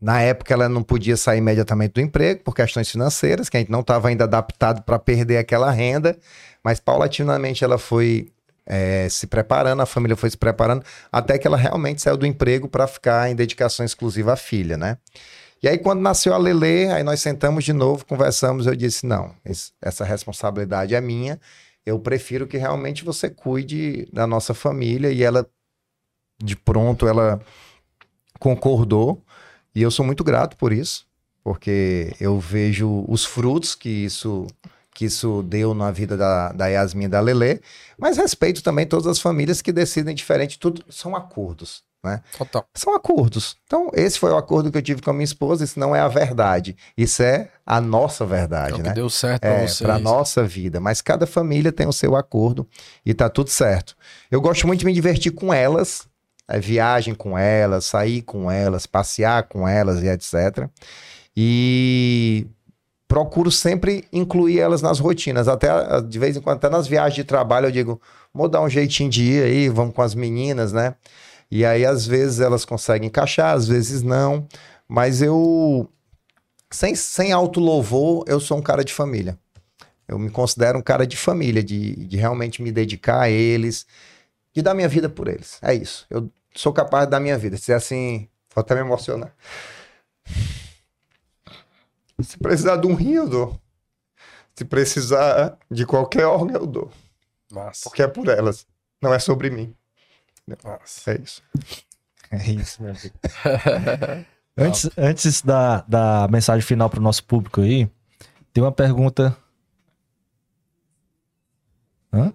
na 0.00 0.22
época, 0.22 0.54
ela 0.54 0.70
não 0.70 0.82
podia 0.82 1.14
sair 1.14 1.36
imediatamente 1.36 1.92
do 1.92 2.00
emprego 2.00 2.42
por 2.42 2.54
questões 2.54 2.90
financeiras, 2.90 3.50
que 3.50 3.58
a 3.58 3.60
gente 3.60 3.70
não 3.70 3.80
estava 3.80 4.08
ainda 4.08 4.24
adaptado 4.24 4.82
para 4.82 4.98
perder 4.98 5.36
aquela 5.36 5.70
renda, 5.70 6.16
mas 6.64 6.80
paulatinamente 6.80 7.62
ela 7.62 7.76
foi 7.76 8.32
é, 8.64 9.06
se 9.10 9.26
preparando, 9.26 9.82
a 9.82 9.86
família 9.86 10.16
foi 10.16 10.30
se 10.30 10.38
preparando, 10.38 10.82
até 11.12 11.36
que 11.36 11.46
ela 11.46 11.58
realmente 11.58 12.00
saiu 12.00 12.16
do 12.16 12.24
emprego 12.24 12.68
para 12.68 12.86
ficar 12.86 13.30
em 13.30 13.34
dedicação 13.34 13.84
exclusiva 13.84 14.32
à 14.32 14.36
filha, 14.36 14.78
né? 14.78 14.96
E 15.62 15.68
aí, 15.68 15.76
quando 15.76 16.00
nasceu 16.00 16.32
a 16.32 16.38
Lele, 16.38 16.90
aí 16.90 17.02
nós 17.02 17.20
sentamos 17.20 17.64
de 17.64 17.72
novo, 17.72 18.06
conversamos. 18.06 18.66
Eu 18.66 18.76
disse: 18.76 19.04
não, 19.04 19.34
essa 19.82 20.04
responsabilidade 20.04 20.94
é 20.94 21.00
minha. 21.00 21.38
Eu 21.88 21.98
prefiro 21.98 22.46
que 22.46 22.58
realmente 22.58 23.02
você 23.02 23.30
cuide 23.30 24.06
da 24.12 24.26
nossa 24.26 24.52
família. 24.52 25.10
E 25.10 25.22
ela, 25.22 25.48
de 26.42 26.54
pronto, 26.54 27.08
ela 27.08 27.40
concordou. 28.38 29.24
E 29.74 29.80
eu 29.80 29.90
sou 29.90 30.04
muito 30.04 30.22
grato 30.22 30.54
por 30.58 30.70
isso, 30.70 31.06
porque 31.42 32.14
eu 32.20 32.38
vejo 32.38 33.06
os 33.08 33.24
frutos 33.24 33.74
que 33.74 33.88
isso 33.88 34.46
que 34.94 35.04
isso 35.04 35.44
deu 35.44 35.74
na 35.74 35.92
vida 35.92 36.16
da, 36.16 36.52
da 36.52 36.66
Yasmin 36.66 37.04
e 37.04 37.08
da 37.08 37.20
Lele, 37.20 37.60
mas 37.96 38.16
respeito 38.16 38.64
também 38.64 38.84
todas 38.84 39.06
as 39.06 39.20
famílias 39.20 39.62
que 39.62 39.70
decidem 39.70 40.12
diferente, 40.12 40.58
tudo 40.58 40.84
são 40.90 41.14
acordos. 41.14 41.84
Né? 42.04 42.20
Total. 42.36 42.64
São 42.74 42.94
acordos. 42.94 43.56
Então, 43.66 43.90
esse 43.92 44.18
foi 44.18 44.30
o 44.30 44.36
acordo 44.36 44.70
que 44.70 44.78
eu 44.78 44.82
tive 44.82 45.02
com 45.02 45.10
a 45.10 45.12
minha 45.12 45.24
esposa. 45.24 45.64
Isso 45.64 45.80
não 45.80 45.94
é 45.94 46.00
a 46.00 46.08
verdade. 46.08 46.76
Isso 46.96 47.22
é 47.22 47.48
a 47.66 47.80
nossa 47.80 48.24
verdade, 48.24 48.80
é 48.80 48.82
né? 48.82 48.92
deu 48.92 49.10
certo 49.10 49.44
é, 49.44 49.66
para 49.82 49.96
a 49.96 49.98
nossa 49.98 50.44
vida. 50.44 50.78
Mas 50.78 51.00
cada 51.00 51.26
família 51.26 51.72
tem 51.72 51.88
o 51.88 51.92
seu 51.92 52.14
acordo 52.14 52.66
e 53.04 53.12
tá 53.12 53.28
tudo 53.28 53.50
certo. 53.50 53.96
Eu 54.30 54.40
gosto 54.40 54.66
muito 54.66 54.80
de 54.80 54.86
me 54.86 54.92
divertir 54.92 55.32
com 55.32 55.52
elas, 55.52 56.06
é, 56.46 56.60
viagem 56.60 57.14
com 57.14 57.36
elas, 57.36 57.84
sair 57.84 58.22
com 58.22 58.50
elas, 58.50 58.86
passear 58.86 59.42
com 59.44 59.66
elas 59.66 60.02
e 60.02 60.06
etc. 60.06 60.68
E 61.36 62.46
procuro 63.08 63.50
sempre 63.50 64.04
incluir 64.12 64.60
elas 64.60 64.82
nas 64.82 65.00
rotinas. 65.00 65.48
Até 65.48 65.68
de 66.02 66.18
vez 66.18 66.36
em 66.36 66.40
quando, 66.40 66.58
até 66.58 66.68
nas 66.68 66.86
viagens 66.86 67.16
de 67.16 67.24
trabalho, 67.24 67.66
eu 67.66 67.72
digo, 67.72 68.00
vou 68.32 68.48
dar 68.48 68.60
um 68.60 68.68
jeitinho 68.68 69.10
de 69.10 69.24
ir 69.24 69.42
aí, 69.42 69.68
vamos 69.68 69.94
com 69.94 70.02
as 70.02 70.14
meninas, 70.14 70.72
né? 70.72 70.94
E 71.50 71.64
aí, 71.64 71.84
às 71.84 72.06
vezes, 72.06 72.40
elas 72.40 72.64
conseguem 72.64 73.08
encaixar, 73.08 73.54
às 73.54 73.66
vezes 73.66 74.02
não. 74.02 74.46
Mas 74.86 75.22
eu, 75.22 75.90
sem, 76.70 76.94
sem 76.94 77.32
auto-louvor, 77.32 78.24
eu 78.26 78.40
sou 78.40 78.58
um 78.58 78.62
cara 78.62 78.84
de 78.84 78.92
família. 78.92 79.38
Eu 80.06 80.18
me 80.18 80.30
considero 80.30 80.78
um 80.78 80.82
cara 80.82 81.06
de 81.06 81.16
família, 81.16 81.62
de, 81.62 81.94
de 82.06 82.16
realmente 82.16 82.62
me 82.62 82.72
dedicar 82.72 83.20
a 83.20 83.30
eles, 83.30 83.86
de 84.54 84.62
dar 84.62 84.74
minha 84.74 84.88
vida 84.88 85.08
por 85.08 85.28
eles. 85.28 85.58
É 85.62 85.74
isso. 85.74 86.06
Eu 86.08 86.30
sou 86.54 86.72
capaz 86.72 87.06
de 87.06 87.10
dar 87.10 87.20
minha 87.20 87.36
vida. 87.36 87.56
Se 87.56 87.72
é 87.72 87.74
assim, 87.74 88.28
vou 88.54 88.62
até 88.62 88.74
me 88.74 88.80
emocionar. 88.80 89.34
Se 92.20 92.36
precisar 92.38 92.76
de 92.76 92.86
um 92.86 92.94
rim, 92.94 93.12
eu 93.12 93.28
dou. 93.28 93.60
Se 94.54 94.64
precisar 94.64 95.56
de 95.70 95.86
qualquer 95.86 96.26
órgão, 96.26 96.56
eu 96.56 96.66
dou. 96.66 96.90
Porque 97.84 98.02
é 98.02 98.08
por 98.08 98.28
elas. 98.28 98.66
Não 99.00 99.14
é 99.14 99.18
sobre 99.18 99.50
mim. 99.50 99.74
Nossa. 100.64 101.12
É 101.12 101.20
isso. 101.20 101.42
É 102.30 102.50
isso, 102.50 102.82
meu 102.82 102.92
amigo. 102.92 103.14
antes 104.56 104.90
antes 104.96 105.42
da, 105.42 105.82
da 105.82 106.28
mensagem 106.28 106.62
final 106.62 106.90
para 106.90 107.00
o 107.00 107.02
nosso 107.02 107.24
público 107.24 107.60
aí, 107.60 107.90
tem 108.52 108.62
uma 108.62 108.72
pergunta. 108.72 109.36
Hã? 112.12 112.32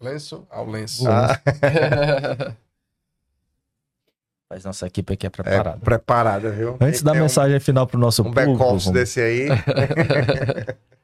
Lenço 0.00 0.46
ao 0.50 0.68
lenço. 0.68 1.04
Ah. 1.08 1.40
Mas 4.50 4.64
nossa 4.64 4.86
equipe 4.86 5.14
aqui 5.14 5.26
é 5.26 5.30
preparada. 5.30 5.78
É 5.80 5.84
preparada, 5.84 6.50
viu? 6.50 6.76
Antes 6.80 7.02
da 7.02 7.12
mensagem 7.14 7.56
um, 7.56 7.60
final 7.60 7.86
para 7.86 7.96
o 7.96 8.00
nosso 8.00 8.22
um 8.22 8.26
público. 8.26 8.50
Um 8.50 8.56
back-office 8.56 8.90
desse 8.92 9.20
aí. 9.20 9.48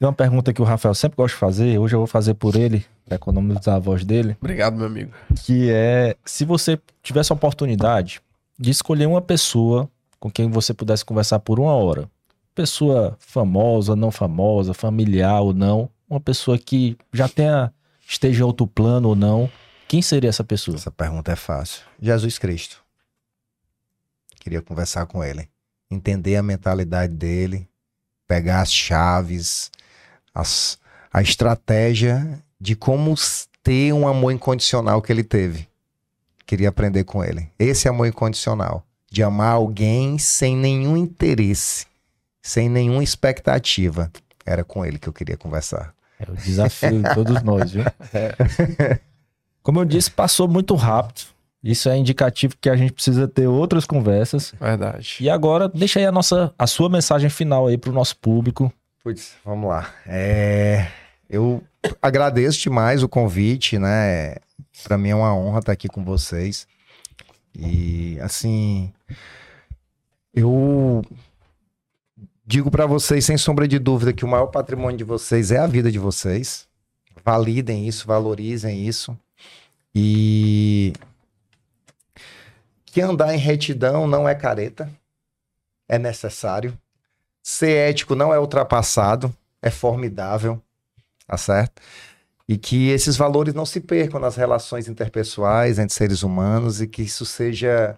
Tem 0.00 0.08
uma 0.08 0.14
pergunta 0.14 0.50
que 0.50 0.62
o 0.62 0.64
Rafael 0.64 0.94
sempre 0.94 1.14
gosta 1.14 1.34
de 1.36 1.38
fazer, 1.38 1.78
hoje 1.78 1.94
eu 1.94 2.00
vou 2.00 2.06
fazer 2.06 2.32
por 2.32 2.56
ele, 2.56 2.86
para 3.04 3.16
economizar 3.16 3.76
a 3.76 3.78
voz 3.78 4.02
dele. 4.02 4.34
Obrigado, 4.40 4.78
meu 4.78 4.86
amigo. 4.86 5.12
Que 5.44 5.70
é, 5.70 6.16
se 6.24 6.46
você 6.46 6.80
tivesse 7.02 7.30
a 7.30 7.34
oportunidade 7.34 8.22
de 8.58 8.70
escolher 8.70 9.04
uma 9.04 9.20
pessoa 9.20 9.90
com 10.18 10.30
quem 10.30 10.50
você 10.50 10.72
pudesse 10.72 11.04
conversar 11.04 11.38
por 11.40 11.60
uma 11.60 11.74
hora, 11.74 12.10
pessoa 12.54 13.14
famosa, 13.20 13.94
não 13.94 14.10
famosa, 14.10 14.72
familiar 14.72 15.42
ou 15.42 15.52
não, 15.52 15.90
uma 16.08 16.18
pessoa 16.18 16.56
que 16.56 16.96
já 17.12 17.28
tenha, 17.28 17.70
esteja 18.08 18.40
em 18.40 18.46
outro 18.46 18.66
plano 18.66 19.10
ou 19.10 19.14
não, 19.14 19.52
quem 19.86 20.00
seria 20.00 20.30
essa 20.30 20.42
pessoa? 20.42 20.78
Essa 20.78 20.90
pergunta 20.90 21.30
é 21.30 21.36
fácil. 21.36 21.82
Jesus 22.00 22.38
Cristo. 22.38 22.82
Queria 24.40 24.62
conversar 24.62 25.04
com 25.04 25.22
ele, 25.22 25.46
entender 25.90 26.36
a 26.36 26.42
mentalidade 26.42 27.12
dele, 27.12 27.68
pegar 28.26 28.62
as 28.62 28.72
chaves, 28.72 29.70
as, 30.34 30.78
a 31.12 31.22
estratégia 31.22 32.38
de 32.60 32.74
como 32.74 33.14
ter 33.62 33.92
um 33.92 34.06
amor 34.06 34.32
incondicional 34.32 35.00
que 35.02 35.12
ele 35.12 35.24
teve. 35.24 35.68
Queria 36.46 36.68
aprender 36.68 37.04
com 37.04 37.22
ele. 37.22 37.48
Esse 37.58 37.88
amor 37.88 38.06
incondicional. 38.06 38.84
De 39.10 39.22
amar 39.22 39.54
alguém 39.54 40.18
sem 40.18 40.56
nenhum 40.56 40.96
interesse, 40.96 41.86
sem 42.42 42.68
nenhuma 42.68 43.02
expectativa. 43.02 44.10
Era 44.46 44.64
com 44.64 44.84
ele 44.84 44.98
que 44.98 45.08
eu 45.08 45.12
queria 45.12 45.36
conversar. 45.36 45.92
É 46.18 46.30
o 46.30 46.34
desafio 46.34 47.02
de 47.02 47.14
todos 47.14 47.42
nós, 47.42 47.72
viu? 47.72 47.84
É. 48.12 48.98
Como 49.62 49.80
eu 49.80 49.84
disse, 49.84 50.10
passou 50.10 50.48
muito 50.48 50.74
rápido. 50.74 51.26
Isso 51.62 51.88
é 51.88 51.96
indicativo 51.96 52.54
que 52.58 52.70
a 52.70 52.76
gente 52.76 52.92
precisa 52.92 53.28
ter 53.28 53.46
outras 53.46 53.84
conversas. 53.84 54.54
Verdade. 54.58 55.18
E 55.20 55.28
agora, 55.28 55.68
deixa 55.68 55.98
aí 55.98 56.06
a 56.06 56.12
nossa, 56.12 56.52
a 56.58 56.66
sua 56.66 56.88
mensagem 56.88 57.28
final 57.28 57.66
aí 57.66 57.76
para 57.76 57.90
o 57.90 57.92
nosso 57.92 58.16
público. 58.16 58.72
Putz, 59.02 59.36
vamos 59.42 59.70
lá. 59.70 59.94
É, 60.06 60.86
eu 61.28 61.64
agradeço 62.02 62.60
demais 62.60 63.02
o 63.02 63.08
convite, 63.08 63.78
né? 63.78 64.36
Para 64.84 64.98
mim 64.98 65.08
é 65.08 65.14
uma 65.14 65.34
honra 65.34 65.60
estar 65.60 65.72
aqui 65.72 65.88
com 65.88 66.04
vocês. 66.04 66.68
E 67.58 68.18
assim, 68.20 68.92
eu 70.34 71.02
digo 72.44 72.70
para 72.70 72.84
vocês 72.84 73.24
sem 73.24 73.38
sombra 73.38 73.66
de 73.66 73.78
dúvida 73.78 74.12
que 74.12 74.24
o 74.24 74.28
maior 74.28 74.48
patrimônio 74.48 74.98
de 74.98 75.04
vocês 75.04 75.50
é 75.50 75.58
a 75.58 75.66
vida 75.66 75.90
de 75.90 75.98
vocês. 75.98 76.68
Validem 77.24 77.88
isso, 77.88 78.06
valorizem 78.06 78.86
isso. 78.86 79.18
E 79.94 80.92
que 82.84 83.00
andar 83.00 83.34
em 83.34 83.38
retidão 83.38 84.06
não 84.06 84.28
é 84.28 84.34
careta, 84.34 84.90
é 85.88 85.98
necessário. 85.98 86.76
Ser 87.42 87.72
ético 87.90 88.14
não 88.14 88.32
é 88.32 88.38
ultrapassado, 88.38 89.34
é 89.62 89.70
formidável, 89.70 90.60
tá 91.26 91.36
certo? 91.36 91.80
E 92.48 92.58
que 92.58 92.88
esses 92.88 93.16
valores 93.16 93.54
não 93.54 93.64
se 93.64 93.80
percam 93.80 94.20
nas 94.20 94.36
relações 94.36 94.88
interpessoais 94.88 95.78
entre 95.78 95.94
seres 95.94 96.22
humanos 96.22 96.80
e 96.80 96.86
que 96.86 97.02
isso 97.02 97.24
seja 97.24 97.96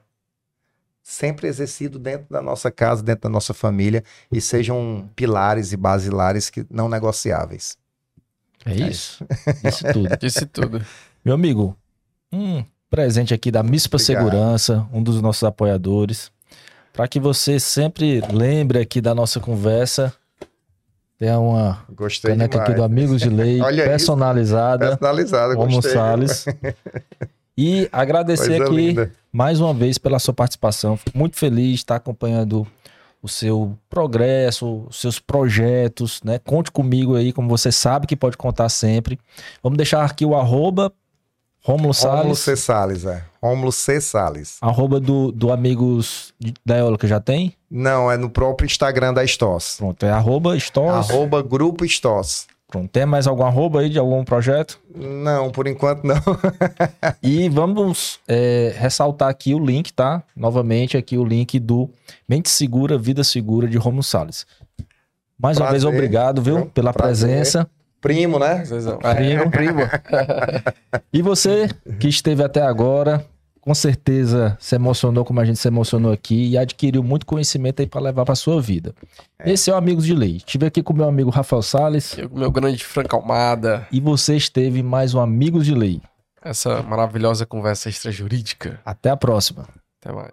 sempre 1.02 1.48
exercido 1.48 1.98
dentro 1.98 2.26
da 2.30 2.40
nossa 2.40 2.70
casa, 2.70 3.02
dentro 3.02 3.22
da 3.22 3.28
nossa 3.28 3.52
família 3.52 4.04
e 4.30 4.40
sejam 4.40 5.08
pilares 5.16 5.72
e 5.72 5.76
basilares 5.76 6.48
que 6.48 6.64
não 6.70 6.88
negociáveis. 6.88 7.76
É 8.64 8.74
isso. 8.74 9.24
É 9.64 9.68
isso 9.68 9.84
tudo. 9.92 10.08
Isso 10.22 10.46
tudo. 10.46 10.86
Meu 11.24 11.34
amigo, 11.34 11.76
um 12.32 12.64
presente 12.88 13.34
aqui 13.34 13.50
da 13.50 13.62
Mispa 13.62 13.96
Obrigado. 13.96 14.24
Segurança, 14.24 14.88
um 14.92 15.02
dos 15.02 15.20
nossos 15.20 15.42
apoiadores 15.44 16.30
para 16.92 17.08
que 17.08 17.18
você 17.18 17.58
sempre 17.58 18.20
lembre 18.32 18.78
aqui 18.78 19.00
da 19.00 19.14
nossa 19.14 19.40
conversa. 19.40 20.12
Tem 21.18 21.30
uma 21.30 21.84
gostei 21.94 22.32
caneca 22.32 22.50
demais. 22.50 22.68
aqui 22.70 22.76
do 22.76 22.84
Amigos 22.84 23.20
de 23.22 23.28
Lei, 23.28 23.60
personalizada. 23.84 24.86
Isso. 24.86 24.98
Personalizada, 24.98 25.54
Romo 25.54 25.76
gostei. 25.76 25.92
Salles. 25.92 26.44
E 27.56 27.88
agradecer 27.92 28.58
Coisa 28.58 28.64
aqui 28.64 28.74
linda. 28.74 29.12
mais 29.32 29.60
uma 29.60 29.72
vez 29.72 29.98
pela 29.98 30.18
sua 30.18 30.34
participação. 30.34 30.96
Fico 30.96 31.16
muito 31.16 31.36
feliz 31.36 31.68
de 31.68 31.74
estar 31.76 31.96
acompanhando 31.96 32.66
o 33.22 33.28
seu 33.28 33.78
progresso, 33.88 34.84
os 34.88 35.00
seus 35.00 35.20
projetos, 35.20 36.20
né? 36.24 36.40
Conte 36.40 36.72
comigo 36.72 37.14
aí, 37.14 37.32
como 37.32 37.48
você 37.48 37.70
sabe 37.70 38.06
que 38.06 38.16
pode 38.16 38.36
contar 38.36 38.68
sempre. 38.68 39.18
Vamos 39.62 39.76
deixar 39.76 40.04
aqui 40.04 40.26
o 40.26 40.34
arroba 40.34 40.92
Rômulo 41.64 41.94
Salles. 41.94 42.18
Rômulo 42.18 42.36
C. 42.36 42.56
Salles, 42.56 43.04
é. 43.04 43.24
Rômulo 43.40 43.70
C. 43.70 44.00
Salles. 44.00 44.56
Arroba 44.60 44.98
do, 44.98 45.30
do 45.30 45.52
Amigos 45.52 46.34
da 46.66 46.78
Eólica 46.78 47.06
já 47.06 47.20
tem? 47.20 47.54
Não, 47.70 48.10
é 48.10 48.16
no 48.16 48.28
próprio 48.28 48.66
Instagram 48.66 49.14
da 49.14 49.24
Stos. 49.24 49.76
Pronto, 49.76 50.04
é 50.04 50.10
arroba 50.10 50.56
Stos. 50.56 51.10
Arroba 51.10 51.40
Grupo 51.40 51.84
Stos. 51.84 52.46
Pronto, 52.66 52.88
tem 52.88 53.04
mais 53.04 53.26
algum 53.26 53.44
arroba 53.44 53.80
aí 53.80 53.90
de 53.90 53.98
algum 53.98 54.24
projeto? 54.24 54.80
Não, 54.92 55.50
por 55.50 55.68
enquanto 55.68 56.04
não. 56.04 56.16
e 57.22 57.48
vamos 57.48 58.18
é, 58.26 58.74
ressaltar 58.76 59.28
aqui 59.28 59.54
o 59.54 59.58
link, 59.58 59.92
tá? 59.92 60.22
Novamente 60.34 60.96
aqui 60.96 61.18
o 61.18 61.24
link 61.24 61.60
do 61.60 61.88
Mente 62.26 62.48
Segura, 62.48 62.96
Vida 62.96 63.22
Segura 63.22 63.68
de 63.68 63.76
Romulo 63.76 64.02
Salles. 64.02 64.46
Mais 65.38 65.58
Prazer. 65.58 65.62
uma 65.62 65.70
vez, 65.70 65.84
obrigado, 65.84 66.40
viu, 66.40 66.66
pela 66.66 66.92
Prazer. 66.92 67.28
presença. 67.28 67.68
Primo, 68.02 68.38
né? 68.38 68.64
Primo, 69.14 69.50
primo. 69.50 69.80
e 71.12 71.22
você 71.22 71.68
que 72.00 72.08
esteve 72.08 72.42
até 72.42 72.60
agora, 72.60 73.24
com 73.60 73.72
certeza 73.72 74.56
se 74.60 74.74
emocionou 74.74 75.24
como 75.24 75.38
a 75.38 75.44
gente 75.44 75.60
se 75.60 75.68
emocionou 75.68 76.12
aqui 76.12 76.48
e 76.48 76.58
adquiriu 76.58 77.02
muito 77.04 77.24
conhecimento 77.24 77.80
aí 77.80 77.86
para 77.86 78.00
levar 78.00 78.24
para 78.24 78.34
sua 78.34 78.60
vida. 78.60 78.92
É. 79.38 79.52
Esse 79.52 79.70
é 79.70 79.72
o 79.72 79.76
Amigos 79.76 80.04
de 80.04 80.14
Lei. 80.14 80.38
Estive 80.38 80.66
aqui 80.66 80.82
com 80.82 80.92
meu 80.92 81.08
amigo 81.08 81.30
Rafael 81.30 81.62
Sales. 81.62 82.18
Eu 82.18 82.28
com 82.28 82.40
meu 82.40 82.50
grande 82.50 82.84
Franca 82.84 83.16
Almada. 83.16 83.86
E 83.92 84.00
você 84.00 84.36
esteve 84.36 84.82
mais 84.82 85.14
um 85.14 85.20
Amigos 85.20 85.64
de 85.64 85.74
Lei. 85.74 86.02
Essa 86.44 86.82
maravilhosa 86.82 87.46
conversa 87.46 87.88
extrajurídica. 87.88 88.80
Até 88.84 89.10
a 89.10 89.16
próxima. 89.16 89.64
Até 90.00 90.12
mais. 90.12 90.32